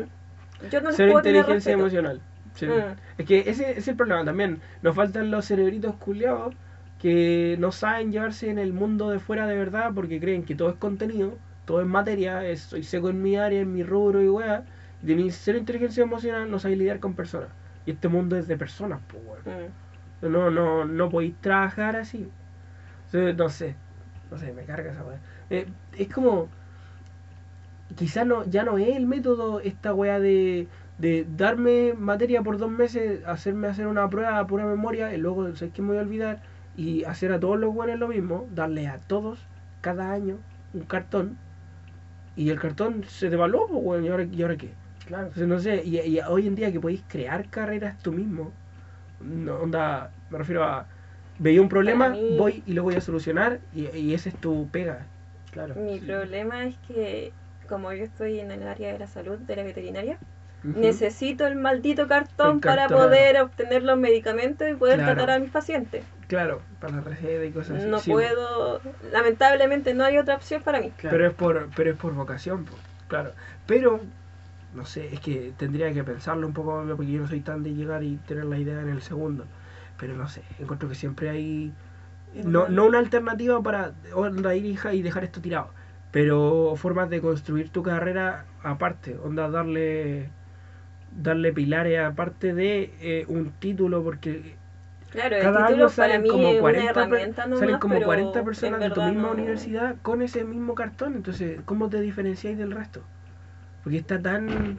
Yo 0.71 0.81
no 0.81 0.89
les 0.91 0.97
puedo 0.97 1.23
tener 1.23 1.37
inteligencia 1.41 1.73
emocional. 1.73 2.21
Sí. 2.55 2.67
Mm. 2.67 2.97
Es 3.19 3.27
que 3.27 3.51
ese 3.51 3.79
es 3.79 3.89
el 3.89 3.97
problema 3.97 4.25
también. 4.25 4.61
Nos 4.83 4.95
faltan 4.97 5.31
los 5.31 5.47
cerebritos 5.47 5.95
culiados 5.97 6.55
que 7.01 7.57
no 7.59 7.73
saben 7.73 8.13
llevarse 8.13 8.49
en 8.51 8.59
el 8.59 8.73
mundo 8.73 9.11
de 9.11 9.19
fuera 9.19 9.47
de 9.47 9.57
verdad 9.57 9.91
porque 9.95 10.19
creen 10.21 10.45
que 10.45 10.55
todo 10.55 10.71
es 10.71 10.77
contenido, 10.77 11.37
todo 11.67 11.81
es 11.83 11.87
materia, 11.87 12.47
es, 12.47 12.61
soy 12.61 12.83
seco 12.85 13.11
en 13.11 13.21
mi 13.23 13.37
área, 13.37 13.61
en 13.61 13.73
mi 13.75 13.83
rubro 13.83 14.23
y 14.23 14.29
weá. 14.29 14.65
Y 15.03 15.07
tenéis 15.07 15.39
cero 15.43 15.59
inteligencia 15.59 16.03
emocional, 16.03 16.51
no 16.51 16.59
sabéis 16.59 16.79
lidiar 16.79 17.01
con 17.01 17.15
personas. 17.15 17.49
Y 17.85 17.91
este 17.91 18.09
mundo 18.09 18.37
es 18.37 18.47
de 18.49 18.57
personas, 18.57 19.01
pues. 19.09 19.23
Mm. 19.45 20.33
No, 20.33 20.51
no, 20.51 20.87
no 20.87 21.11
podéis 21.11 21.35
trabajar 21.43 21.97
así. 21.97 22.31
No 23.13 23.49
sé, 23.49 23.75
no 24.31 24.39
sé, 24.39 24.53
me 24.53 24.65
carga 24.65 24.93
esa 24.93 25.05
weá. 25.05 25.21
Eh, 25.51 25.67
es 25.93 26.09
como, 26.13 26.51
quizás 27.97 28.27
no, 28.27 28.45
ya 28.45 28.65
no 28.65 28.79
es 28.79 28.97
el 28.97 29.07
método 29.07 29.61
esta 29.61 29.95
weá 29.95 30.19
de, 30.21 30.69
de 30.99 31.27
darme 31.29 31.95
materia 31.95 32.43
por 32.43 32.59
dos 32.59 32.71
meses, 32.71 33.25
hacerme 33.27 33.69
hacer 33.69 33.87
una 33.87 34.09
prueba 34.11 34.39
a 34.39 34.47
pura 34.47 34.67
memoria 34.67 35.13
y 35.15 35.19
luego 35.19 35.55
sé 35.57 35.71
que 35.71 35.83
me 35.83 35.89
voy 35.89 35.99
a 35.99 36.01
olvidar 36.03 36.43
y 36.75 37.05
hacer 37.05 37.33
a 37.33 37.41
todos 37.41 37.59
los 37.59 37.73
buenos 37.75 37.99
lo 37.99 38.09
mismo, 38.09 38.49
darle 38.51 38.89
a 38.89 38.99
todos 38.99 39.49
cada 39.81 40.13
año 40.13 40.45
un 40.73 40.83
cartón 40.87 41.39
y 42.37 42.51
el 42.51 42.61
cartón 42.61 43.05
se 43.05 43.31
devaluó, 43.31 43.69
pues 43.69 43.81
weón, 43.85 44.05
¿y 44.05 44.09
ahora, 44.09 44.25
¿y 44.25 44.43
ahora 44.43 44.57
qué? 44.57 44.77
Claro. 45.07 45.29
Entonces, 45.29 45.49
no 45.49 45.59
sé, 45.61 45.83
y, 45.85 45.99
y 46.01 46.21
hoy 46.21 46.47
en 46.47 46.55
día 46.55 46.73
que 46.73 46.81
podéis 46.81 47.05
crear 47.09 47.49
carreras 47.51 47.99
tú 48.03 48.13
mismo, 48.13 48.53
no, 49.21 49.57
onda, 49.61 50.13
me 50.31 50.39
refiero 50.39 50.65
a, 50.65 50.89
veía 51.39 51.61
un 51.61 51.69
problema, 51.69 52.07
Para 52.07 52.17
mí- 52.21 52.37
voy 52.39 52.63
y 52.67 52.73
lo 52.73 52.83
voy 52.83 52.95
a 52.95 53.01
solucionar, 53.01 53.59
y, 53.75 53.87
y 53.97 54.15
ese 54.15 54.31
es 54.31 54.37
tu 54.37 54.69
pega. 54.71 55.07
Claro. 55.51 55.75
Mi 55.77 55.99
Sí. 56.01 56.07
problema 56.07 56.65
es 56.67 56.77
que, 56.87 57.33
como 57.69 57.93
yo 57.93 58.05
estoy 58.05 58.41
en 58.41 58.51
el 58.51 58.67
área 58.67 58.93
de 58.93 58.99
la 58.99 59.07
salud, 59.07 59.39
de 59.39 59.57
la 59.57 59.63
veterinaria, 59.63 60.19
Ujú. 60.65 60.79
necesito 60.81 61.47
el 61.47 61.57
maldito 61.57 62.09
cartón, 62.09 62.57
El 62.57 62.61
para 62.61 62.83
cartón. 62.89 62.99
poder 63.07 63.41
obtener 63.41 63.83
los 63.83 63.99
medicamentos 63.99 64.69
y 64.71 64.75
poder 64.75 64.97
Claro. 64.99 65.15
tratar 65.15 65.37
a 65.37 65.39
mis 65.39 65.51
pacientes. 65.51 66.05
Claro, 66.29 66.61
para 66.81 66.97
la 66.97 67.01
receta 67.03 67.45
y 67.45 67.53
cosas 67.53 67.79
así. 67.79 67.87
No 67.89 68.01
sí, 68.01 68.11
puedo, 68.11 68.81
lamentablemente 69.13 69.95
no 69.95 70.05
hay 70.05 70.19
otra 70.19 70.35
opción 70.37 70.63
para 70.63 70.81
mí. 70.81 70.91
Claro. 70.97 71.17
Pero 71.17 71.29
es 71.29 71.35
por, 71.35 71.69
pero 71.77 71.91
es 71.93 71.97
por 71.97 72.13
vocación, 72.15 72.65
po, 72.65 72.75
claro. 73.09 73.31
Pero, 73.67 74.01
no 74.75 74.85
sé, 74.85 75.15
es 75.15 75.21
que 75.21 75.53
tendría 75.57 75.93
que 75.93 76.03
pensarlo 76.05 76.47
un 76.47 76.53
poco, 76.53 76.85
porque 76.97 77.13
yo 77.13 77.21
no 77.21 77.29
soy 77.29 77.41
tan 77.41 77.63
de 77.63 77.75
llegar 77.75 78.03
y 78.03 78.17
tener 78.27 78.45
la 78.45 78.59
idea 78.59 78.81
en 78.81 78.89
el 78.89 79.03
segundo. 79.03 79.45
Pero 79.99 80.17
no 80.17 80.29
sé, 80.29 80.43
encuentro 80.59 80.89
que 80.89 80.95
siempre 80.95 81.31
hay. 81.31 81.73
No, 82.45 82.69
no 82.69 82.87
una 82.87 82.99
alternativa 82.99 83.63
para 83.63 83.93
onda 84.15 84.55
ir 84.55 84.65
hija 84.67 84.95
y 84.95 85.03
dejar 85.03 85.25
esto 85.25 85.41
tirado. 85.41 85.71
Pero 86.13 86.75
formas 86.77 87.11
de 87.11 87.21
construir 87.21 87.71
tu 87.71 87.83
carrera 87.83 88.45
aparte, 88.63 89.17
onda 89.23 89.49
darle 89.49 90.29
darle 91.17 91.53
pilares 91.53 91.99
aparte 92.01 92.55
de 92.55 92.93
eh, 93.01 93.25
un 93.29 93.51
título 93.53 94.03
porque 94.03 94.57
Claro, 95.11 95.37
cada 95.41 95.67
año 95.67 95.89
salen 95.89 96.27
como 96.27 96.49
es 96.51 96.61
40 96.61 96.93
una 96.93 97.09
per- 97.09 97.09
herramienta 97.09 97.47
nomás, 97.47 97.59
salen 97.61 97.79
como 97.79 97.95
pero 97.95 98.07
40 98.07 98.39
en 98.41 98.45
personas 98.45 98.81
de 98.81 98.91
tu 98.91 99.01
misma 99.03 99.29
no- 99.29 99.33
universidad 99.33 99.97
con 100.03 100.21
ese 100.23 100.45
mismo 100.45 100.75
cartón 100.75 101.15
entonces 101.15 101.61
¿cómo 101.65 101.89
te 101.89 102.01
diferenciáis 102.01 102.59
del 102.59 102.73
resto? 102.73 103.03
porque 103.83 103.99
está 103.99 104.21
tan 104.21 104.79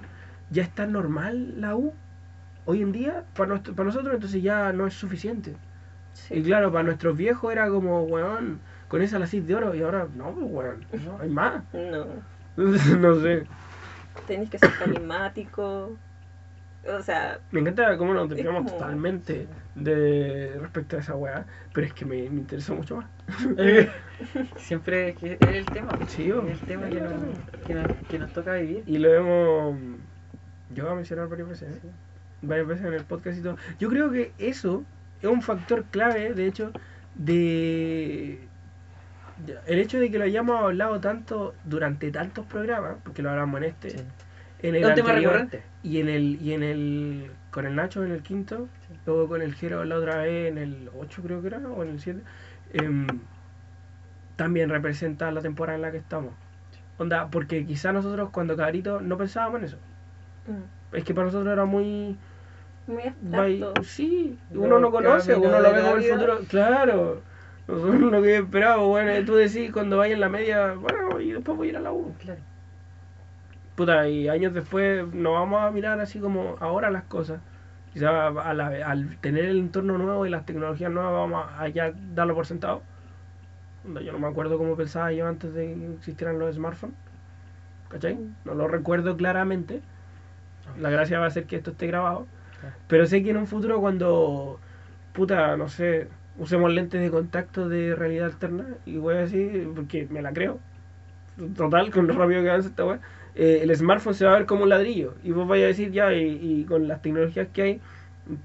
ya 0.52 0.64
es 0.64 0.70
tan 0.76 0.92
normal 0.92 1.60
la 1.62 1.76
U 1.76 1.94
hoy 2.68 2.84
en 2.84 2.92
día 2.92 3.24
para, 3.36 3.50
nuestro- 3.50 3.74
para 3.74 3.88
nosotros 3.88 4.14
entonces 4.14 4.44
ya 4.44 4.72
no 4.72 4.86
es 4.86 4.94
suficiente 4.94 5.56
Sí. 6.14 6.36
y 6.36 6.44
claro 6.44 6.72
para 6.72 6.84
nuestros 6.84 7.16
viejos 7.18 7.52
era 7.52 7.68
como 7.70 8.04
weón 8.04 8.60
con 8.88 9.02
esa 9.02 9.18
la 9.20 9.26
de 9.28 9.56
oro 9.56 9.74
y 9.76 9.82
ahora 9.82 10.08
no 10.16 10.32
pues 10.32 10.46
weón 10.52 10.86
no, 11.06 11.20
hay 11.20 11.30
más 11.30 11.64
No, 11.74 12.06
no 13.00 13.16
sé 13.22 13.46
tenés 14.28 14.50
que 14.50 14.58
ser 14.60 14.72
carismático. 14.80 15.96
O 16.90 17.02
sea, 17.02 17.40
Me 17.52 17.60
encanta 17.60 17.98
cómo 17.98 18.14
nos 18.14 18.30
desviamos 18.30 18.64
como- 18.64 18.78
totalmente 18.78 19.46
de 19.76 20.58
respecto 20.60 20.96
a 20.96 21.00
esa 21.02 21.16
weá, 21.16 21.46
pero 21.74 21.86
es 21.86 21.94
que 21.94 22.06
me, 22.06 22.16
me 22.30 22.40
interesa 22.40 22.74
mucho 22.74 22.96
más. 22.98 23.06
Siempre 24.56 25.10
es, 25.10 25.18
que 25.18 25.34
es 25.40 25.48
el 25.50 25.66
tema. 25.66 25.90
Sí, 26.08 26.30
es 26.32 26.62
el 26.62 26.68
tema 26.68 26.88
que 26.90 27.02
nos, 27.02 27.12
que, 27.66 27.74
nos, 27.74 27.88
que 28.10 28.20
nos 28.20 28.32
toca 28.34 28.54
vivir. 28.54 28.84
Y 28.88 28.98
lo 29.00 29.14
hemos. 29.14 29.78
Yo 30.74 30.84
voy 30.86 30.94
a 30.94 30.96
mencionar 30.96 31.28
varias 31.28 31.50
veces, 31.50 31.76
¿eh? 31.76 31.82
Varias 32.42 32.68
veces 32.68 32.86
en 32.86 32.94
el 32.94 33.04
podcast 33.04 33.38
y 33.40 33.42
todo. 33.42 33.58
Yo 33.80 33.90
creo 33.90 34.12
que 34.12 34.32
eso 34.38 34.84
es 35.22 35.30
un 35.30 35.42
factor 35.42 35.84
clave, 35.86 36.34
de 36.34 36.46
hecho, 36.48 36.72
de. 37.16 38.40
El 39.68 39.80
hecho 39.80 40.00
de 40.00 40.10
que 40.10 40.18
lo 40.18 40.24
hayamos 40.24 40.60
hablado 40.62 41.00
tanto 41.00 41.54
durante 41.64 42.12
tantos 42.12 42.46
programas, 42.48 42.96
porque 43.04 43.22
lo 43.22 43.30
hablamos 43.30 43.60
en 43.62 43.64
este, 43.66 43.90
Sí. 43.92 44.04
en 44.64 44.76
el 44.76 44.82
tema 44.82 45.10
anterior, 45.10 45.34
recurrente. 45.34 45.62
y 45.84 46.00
en 46.00 46.10
el 46.10 46.42
y 46.42 46.54
en 46.54 46.64
el 46.64 47.32
con 47.52 47.66
el 47.68 47.76
Nacho 47.76 48.04
en 48.04 48.12
el 48.12 48.24
quinto 48.24 48.68
Sí. 48.88 48.94
luego 49.06 49.28
con 49.28 49.42
el 49.44 49.54
Jero 49.54 49.86
la 49.86 49.96
otra 49.98 50.18
vez 50.18 50.50
en 50.52 50.58
el 50.58 50.90
8 50.98 51.22
creo 51.24 51.42
que 51.42 51.48
era 51.48 51.60
o 51.60 51.84
en 51.84 51.90
el 51.90 52.00
7 52.00 52.22
em, 52.74 53.06
también 54.36 54.70
representa 54.70 55.32
la 55.32 55.42
temporada 55.42 55.76
en 55.76 55.82
la 55.84 55.92
que 55.92 55.98
estamos 55.98 56.34
onda 56.98 57.30
porque 57.30 57.66
quizá 57.66 57.92
nosotros 57.94 58.30
cuando 58.32 58.56
cabritos 58.58 59.02
no 59.04 59.18
pensábamos 59.18 59.60
en 59.60 59.66
eso 59.66 59.78
mm, 60.48 60.96
es 60.96 61.04
que 61.04 61.14
para 61.14 61.26
nosotros 61.28 61.52
era 61.54 61.66
muy 61.66 62.18
muy 62.88 63.04
abstracto. 63.04 63.84
sí 63.84 64.38
uno 64.54 64.80
no 64.80 64.92
conoce 64.92 65.36
uno 65.36 65.60
lo 65.60 65.74
ve 65.74 65.82
como 65.82 65.96
el 65.96 66.04
futuro 66.04 66.40
claro 66.48 67.22
nosotros 67.68 68.00
lo 68.12 68.22
que 68.22 68.38
esperábamos 68.38 68.88
bueno 68.88 69.26
tú 69.26 69.36
decís 69.36 69.72
cuando 69.72 69.98
vaya 69.98 70.14
en 70.14 70.22
la 70.22 70.30
media 70.30 70.74
bueno 70.74 71.20
y 71.20 71.32
después 71.34 71.58
voy 71.58 71.68
a 71.68 71.70
ir 71.72 71.78
a 71.78 71.82
la 71.82 71.92
U 71.92 72.14
Claro. 72.20 72.42
Puta, 73.76 74.08
y 74.10 74.28
años 74.28 74.54
después 74.56 75.06
no 75.14 75.34
vamos 75.34 75.62
a 75.62 75.70
mirar 75.70 76.00
así 76.00 76.18
como 76.20 76.56
ahora 76.60 76.90
las 76.90 77.04
cosas. 77.04 77.42
Quizá 77.94 78.28
a 78.30 78.54
la- 78.56 78.70
al 78.90 79.18
tener 79.18 79.46
el 79.46 79.60
entorno 79.60 80.00
nuevo 80.00 80.26
y 80.26 80.32
las 80.32 80.48
tecnologías 80.48 80.92
nuevas 80.92 81.14
vamos 81.14 81.46
a 81.56 81.68
ya 81.68 81.94
darlo 82.16 82.34
por 82.34 82.48
sentado. 82.48 82.82
Yo 84.04 84.12
no 84.12 84.18
me 84.18 84.28
acuerdo 84.28 84.58
cómo 84.58 84.76
pensaba 84.76 85.12
yo 85.14 85.28
antes 85.28 85.54
de 85.54 85.76
que 85.76 85.94
existieran 85.94 86.40
los 86.40 86.56
smartphones. 86.56 86.96
¿Cachai? 87.90 88.18
No 88.46 88.56
lo 88.56 88.68
recuerdo 88.68 89.16
claramente. 89.16 89.82
La 90.80 90.90
gracia 90.90 91.20
va 91.20 91.28
a 91.28 91.32
ser 91.32 91.46
que 91.46 91.58
esto 91.58 91.70
esté 91.72 91.86
grabado. 91.86 92.26
Pero 92.88 93.06
sé 93.06 93.24
que 93.24 93.32
en 93.32 93.38
un 93.38 93.48
futuro 93.48 93.80
cuando, 93.82 94.60
puta, 95.14 95.58
no 95.58 95.70
sé, 95.70 96.10
usemos 96.38 96.72
lentes 96.74 97.02
de 97.02 97.12
contacto 97.12 97.70
de 97.70 97.96
realidad 97.96 98.28
alterna, 98.28 98.68
y 98.86 98.98
voy 98.98 99.16
a 99.16 99.20
decir, 99.20 99.70
porque 99.76 100.08
me 100.10 100.22
la 100.22 100.34
creo, 100.34 100.60
total, 101.56 101.92
con 101.92 102.08
lo 102.08 102.14
rápido 102.14 102.42
que 102.44 102.50
avanza 102.50 102.70
esta 102.70 102.86
weá, 102.86 103.00
eh, 103.36 103.60
el 103.64 103.76
smartphone 103.76 104.14
se 104.16 104.26
va 104.26 104.34
a 104.34 104.38
ver 104.38 104.46
como 104.46 104.64
un 104.64 104.70
ladrillo. 104.70 105.16
Y 105.24 105.32
vos 105.32 105.48
vais 105.48 105.64
a 105.64 105.68
decir 105.68 105.92
ya, 105.92 106.14
y, 106.14 106.40
y 106.62 106.66
con 106.66 106.88
las 106.88 107.02
tecnologías 107.02 107.48
que 107.54 107.62
hay, 107.62 107.82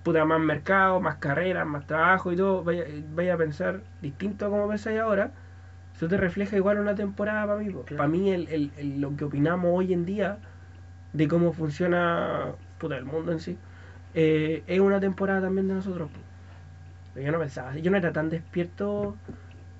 puta, 0.03 0.25
más 0.25 0.41
mercado, 0.41 1.01
más 1.01 1.17
carreras, 1.17 1.67
más 1.67 1.87
trabajo 1.87 2.33
y 2.33 2.37
todo, 2.37 2.63
vaya, 2.65 2.85
vaya 3.15 3.35
a 3.35 3.39
pensar 3.39 3.81
distinto 4.01 4.47
a 4.47 4.51
como 4.51 4.69
pensáis 4.69 5.01
ahora. 5.01 5.33
Eso 5.97 6.09
te 6.09 6.17
refleja 6.17 6.57
igual 6.57 6.79
una 6.81 6.95
temporada 6.95 7.47
para 7.47 7.59
mí. 7.61 7.69
Claro. 7.71 7.85
Para 7.97 8.09
mí, 8.09 8.31
el, 8.31 8.49
el- 8.49 8.73
el- 8.79 9.01
lo 9.01 9.17
que 9.17 9.25
opinamos 9.25 9.71
hoy 9.75 9.93
en 9.93 10.05
día 10.07 10.39
de 11.13 11.29
cómo 11.29 11.53
funciona 11.53 12.55
puta, 12.79 12.97
el 12.99 13.05
mundo 13.05 13.33
en 13.33 13.41
sí, 13.41 13.59
eh, 14.15 14.63
es 14.67 14.81
una 14.81 15.01
temporada 15.01 15.43
también 15.43 15.69
de 15.69 15.75
nosotros. 15.75 16.11
Yo 17.15 17.31
no 17.31 17.39
pensaba, 17.39 17.77
yo 17.77 17.91
no 17.91 17.97
era 17.99 18.13
tan 18.13 18.31
despierto 18.31 19.17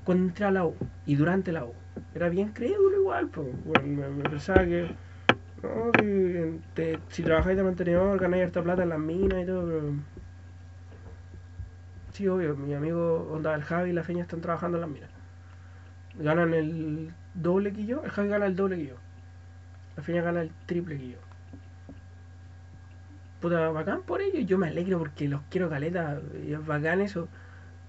cuando 0.05 0.25
entré 0.29 0.45
a 0.45 0.51
la 0.51 0.67
U 0.67 0.75
y 1.07 1.15
durante 1.15 1.53
la 1.53 1.65
U. 1.65 1.73
Era 2.15 2.29
bien 2.29 2.49
crédulo 2.49 2.99
igual, 3.01 3.29
pues. 3.29 3.49
Bueno, 3.65 3.87
me, 3.87 4.09
me 4.09 4.29
pensaba 4.29 4.65
que, 4.65 4.91
no, 5.63 5.93
que 5.93 6.59
te- 6.75 6.99
si 7.09 7.23
trabajáis 7.23 7.57
de 7.57 7.63
mantenedor 7.63 8.19
ganáis 8.19 8.45
harta 8.45 8.63
plata 8.63 8.83
en 8.83 8.91
las 8.91 8.99
minas 8.99 9.43
y 9.43 9.47
todo, 9.47 9.67
pero... 9.67 9.93
Sí, 12.13 12.29
obvio, 12.29 12.55
mi 12.57 12.75
amigo 12.75 13.29
Onda, 13.33 13.55
el 13.55 13.63
Javi 13.63 13.91
y 13.91 13.93
la 13.95 14.05
Feña 14.05 14.23
están 14.23 14.43
trabajando 14.43 14.77
en 14.77 14.83
las 14.83 14.91
minas. 14.91 15.11
Ganan 16.19 16.53
el 16.53 17.11
doble 17.33 17.73
que 17.73 17.87
yo, 17.87 18.03
el 18.05 18.11
Javi 18.11 18.29
gana 18.29 18.45
el 18.45 18.55
doble 18.55 18.77
que 18.77 18.87
yo. 18.87 18.97
La 19.97 20.03
Feña 20.03 20.21
gana 20.21 20.43
el 20.43 20.51
triple 20.67 20.99
que 20.99 21.09
yo. 21.09 21.19
Puta, 23.43 23.71
bacán 23.71 24.03
por 24.05 24.23
ello, 24.23 24.41
yo 24.41 24.59
me 24.59 24.69
alegro 24.69 24.99
porque 25.01 25.29
los 25.29 25.43
quiero 25.51 25.69
caleta, 25.69 26.21
y 26.47 26.53
es 26.55 26.65
bacán 26.67 27.01
eso. 27.03 27.29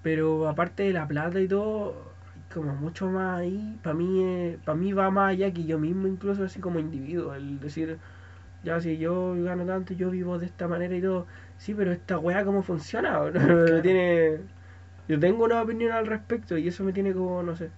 Pero 0.02 0.48
aparte 0.48 0.84
de 0.84 0.92
la 0.94 1.08
plata 1.08 1.40
y 1.40 1.48
todo, 1.48 2.14
como 2.54 2.74
mucho 2.76 3.08
más 3.08 3.40
ahí, 3.40 3.78
para 3.82 3.94
mí, 3.94 4.56
para 4.64 4.76
mí 4.78 4.92
va 4.94 5.10
más 5.10 5.30
allá 5.32 5.52
que 5.52 5.64
yo 5.66 5.78
mismo, 5.78 6.08
incluso 6.08 6.44
así 6.44 6.60
como 6.60 6.78
individuo, 6.80 7.34
el 7.34 7.60
decir, 7.60 7.98
ya 8.64 8.80
si 8.80 8.98
yo 8.98 9.34
gano 9.44 9.66
tanto, 9.66 9.94
yo 9.94 10.10
vivo 10.10 10.38
de 10.38 10.46
esta 10.46 10.68
manera 10.68 10.96
y 10.96 11.02
todo, 11.02 11.26
sí, 11.58 11.74
pero 11.74 11.92
esta 11.92 12.18
weá 12.18 12.44
cómo 12.44 12.62
funciona, 12.62 13.20
Claro. 13.32 13.82
tiene, 13.82 14.40
yo 15.08 15.20
tengo 15.20 15.44
una 15.44 15.62
opinión 15.62 15.92
al 15.92 16.06
respecto 16.06 16.58
y 16.58 16.68
eso 16.68 16.84
me 16.84 16.92
tiene 16.94 17.14
como, 17.14 17.42
no 17.44 17.56
sé, 17.56 17.70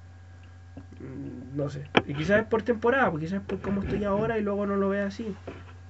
mm, 1.01 1.57
no 1.57 1.69
sé, 1.71 1.89
y 2.07 2.15
quizás 2.15 2.41
es 2.43 2.47
por 2.47 2.63
temporada, 2.63 3.11
porque 3.11 3.27
quizás 3.27 3.41
es 3.41 3.47
por 3.47 3.61
cómo 3.61 3.81
estoy 3.83 4.05
ahora 4.05 4.39
y 4.39 4.43
luego 4.43 4.67
no 4.67 4.77
lo 4.77 4.89
vea 4.89 5.07
así, 5.07 5.37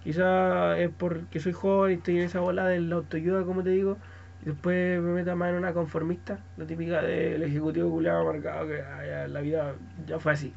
quizás 0.06 0.78
es 0.78 0.88
porque 0.96 1.40
soy 1.40 1.52
joven 1.52 1.90
y 1.90 1.94
estoy 1.96 2.18
en 2.18 2.22
esa 2.22 2.38
bola 2.38 2.68
de 2.68 2.80
la 2.80 2.94
autoayuda, 2.94 3.42
como 3.42 3.64
te 3.64 3.70
digo, 3.70 3.96
y 4.42 4.46
después 4.46 5.02
me 5.02 5.12
meta 5.12 5.34
más 5.34 5.48
en 5.48 5.56
una 5.56 5.72
conformista, 5.72 6.38
la 6.56 6.64
típica 6.64 7.02
del 7.02 7.42
ejecutivo 7.42 7.90
culiado 7.90 8.24
marcado 8.24 8.68
que 8.68 8.82
ah, 8.82 9.04
ya, 9.04 9.26
la 9.26 9.40
vida 9.40 9.74
ya 10.06 10.20
fue 10.20 10.30
así. 10.30 10.54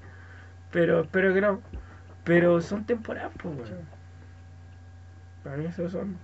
Pero 0.71 1.01
espero 1.01 1.33
que 1.33 1.41
no. 1.41 1.61
Pero 2.23 2.61
son 2.61 2.85
temporadas, 2.85 3.31
pues, 3.41 3.57
weón. 3.57 3.87
Para 5.43 5.57
mí 5.57 5.65
eso 5.65 5.89
son. 5.89 6.15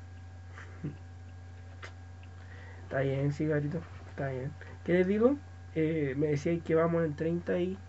Está 2.83 2.99
bien, 2.99 3.33
sí, 3.33 3.47
gatito. 3.47 3.81
Está 4.11 4.29
bien. 4.29 4.51
¿Qué 4.83 4.93
les 4.93 5.07
digo? 5.07 5.35
Eh, 5.73 6.13
me 6.15 6.27
decíais 6.27 6.61
que 6.61 6.75
vamos 6.75 7.03
en 7.03 7.15
32, 7.15 7.79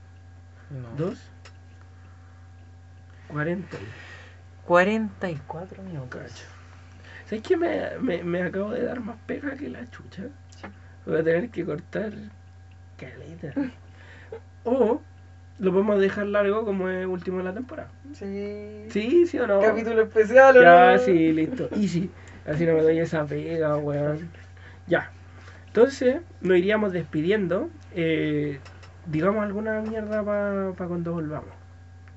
No. 0.99 1.13
40. 3.29 3.77
44 4.67 5.83
minutos. 5.83 6.21
Cacho. 6.21 6.45
¿Sabes 7.27 7.43
que 7.43 7.57
me, 7.57 7.83
me, 8.01 8.23
me 8.23 8.43
acabo 8.43 8.71
de 8.71 8.85
dar 8.85 9.01
más 9.01 9.17
pega 9.27 9.57
que 9.57 9.69
la 9.69 9.85
chucha? 9.91 10.25
Voy 11.05 11.17
a 11.19 11.25
tener 11.25 11.51
que 11.51 11.65
cortar 11.65 12.13
caleta. 12.97 13.53
o 14.65 15.01
lo 15.59 15.73
podemos 15.73 15.99
dejar 16.01 16.27
largo 16.27 16.65
como 16.65 16.89
es 16.89 17.07
último 17.07 17.39
de 17.39 17.45
la 17.45 17.55
temporada. 17.55 17.89
Sí. 18.13 18.87
¿Sí? 18.91 19.27
¿Sí 19.27 19.39
o 19.39 19.47
no? 19.47 19.61
Capítulo 19.61 20.03
especial, 20.03 20.57
¿o 20.57 20.63
Ya, 20.63 20.93
no? 20.93 20.99
sí, 20.99 21.33
listo. 21.33 21.69
Easy. 21.73 22.11
Así 22.47 22.65
no 22.67 22.75
me 22.75 22.83
doy 22.83 22.99
esa 22.99 23.25
pega, 23.25 23.77
weón. 23.77 24.29
Ya. 24.87 25.11
Entonces, 25.69 26.21
nos 26.41 26.59
iríamos 26.59 26.93
despidiendo. 26.93 27.71
Eh, 27.95 28.61
digamos 29.07 29.43
alguna 29.45 29.81
mierda 29.81 30.23
para 30.23 30.89
cuando 30.89 31.13
volvamos. 31.13 31.51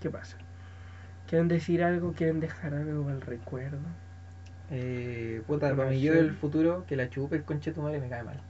¿Qué 0.01 0.09
pasa? 0.09 0.37
¿Quieren 1.29 1.47
decir 1.47 1.83
algo? 1.83 2.13
¿Quieren 2.13 2.39
dejar 2.39 2.73
algo 2.73 3.03
para 3.03 3.15
el 3.15 3.21
recuerdo? 3.21 3.77
Eh, 4.71 5.43
puta, 5.47 5.75
para 5.75 5.89
sé. 5.89 6.01
yo 6.01 6.13
del 6.13 6.33
futuro, 6.33 6.85
que 6.87 6.95
la 6.95 7.09
chupe 7.09 7.35
el 7.35 7.43
conche 7.43 7.71
tu 7.71 7.81
madre 7.83 7.99
me 7.99 8.09
cae 8.09 8.23
mal. 8.23 8.41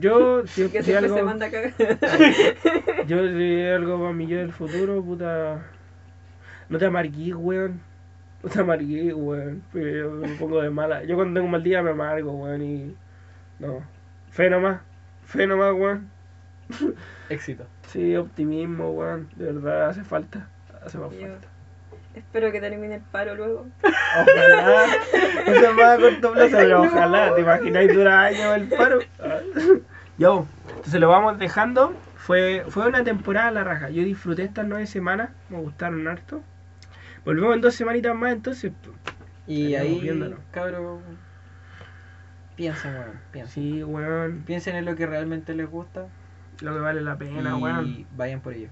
Yo, 0.00 0.46
si, 0.46 0.68
Que 0.68 0.82
si 0.82 0.94
algo, 0.94 1.14
se 1.16 1.22
manda 1.22 1.46
a 1.46 1.50
cagar. 1.50 1.74
yo 3.06 3.28
si 3.28 3.62
algo 3.62 4.00
para 4.00 4.12
mi 4.12 4.26
yo 4.26 4.38
del 4.38 4.52
futuro, 4.52 5.02
puta. 5.02 5.64
No 6.68 6.78
te 6.78 6.86
amarguís, 6.86 7.34
weón. 7.34 7.80
No 8.42 8.50
te 8.50 8.60
amarguís, 8.60 9.14
weón. 9.14 9.62
Yo 9.72 10.10
me 10.10 10.34
pongo 10.36 10.60
de 10.60 10.70
mala. 10.70 11.04
Yo 11.04 11.14
cuando 11.16 11.34
tengo 11.34 11.46
un 11.46 11.52
mal 11.52 11.62
día 11.62 11.82
me 11.82 11.90
amargo, 11.90 12.32
weón. 12.32 12.62
Y 12.62 12.96
No. 13.60 13.82
Fe 14.30 14.50
nomás. 14.50 14.80
Fe 15.24 15.46
nomás, 15.46 15.72
weón. 15.74 16.10
Éxito. 17.28 17.66
Sí, 17.86 18.16
optimismo, 18.16 18.90
weón. 18.90 19.28
De 19.36 19.52
verdad, 19.52 19.90
hace 19.90 20.04
falta. 20.04 20.48
Hace 20.84 20.98
más 20.98 21.12
Yo 21.12 21.20
falta. 21.20 21.48
espero 22.14 22.50
que 22.52 22.60
termine 22.60 22.96
el 22.96 23.00
paro 23.00 23.34
luego. 23.34 23.66
Ojalá. 23.82 24.84
Eso 25.46 25.70
es 25.70 25.74
más 25.74 25.98
a 25.98 26.00
corto 26.00 26.32
plazo, 26.32 26.56
pero 26.56 26.82
ojalá. 26.82 27.34
¿Te 27.34 27.40
imagináis 27.40 27.94
dura 27.94 28.22
años 28.22 28.56
el 28.56 28.68
paro? 28.68 28.98
Yo, 30.18 30.46
entonces 30.68 31.00
lo 31.00 31.08
vamos 31.08 31.38
dejando. 31.38 31.94
Fue, 32.16 32.64
fue 32.68 32.88
una 32.88 33.04
temporada 33.04 33.48
a 33.48 33.52
la 33.52 33.64
raja. 33.64 33.90
Yo 33.90 34.02
disfruté 34.02 34.44
estas 34.44 34.66
nueve 34.66 34.86
semanas. 34.86 35.30
Me 35.48 35.58
gustaron 35.58 36.08
harto. 36.08 36.42
Volvemos 37.24 37.54
en 37.54 37.60
dos 37.60 37.74
semanitas 37.74 38.14
más 38.16 38.32
entonces. 38.32 38.72
Y 39.46 39.74
ahí, 39.76 40.00
viéndolo. 40.00 40.38
cabros, 40.50 41.00
piensen, 42.56 42.94
weón, 42.94 43.20
piensen. 43.30 43.52
Sí, 43.52 43.84
weón. 43.84 44.42
Piensen 44.44 44.76
en 44.76 44.84
lo 44.86 44.96
que 44.96 45.06
realmente 45.06 45.54
les 45.54 45.70
gusta 45.70 46.06
Lo 46.60 46.72
que 46.72 46.80
vale 46.80 47.00
la 47.02 47.16
pena, 47.16 47.50
y 47.58 47.62
weón. 47.62 48.06
vayan 48.16 48.40
por 48.40 48.54
ello. 48.54 48.68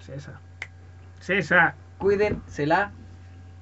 César. 0.00 0.34
César. 1.20 1.74
Cuídensela 1.98 2.92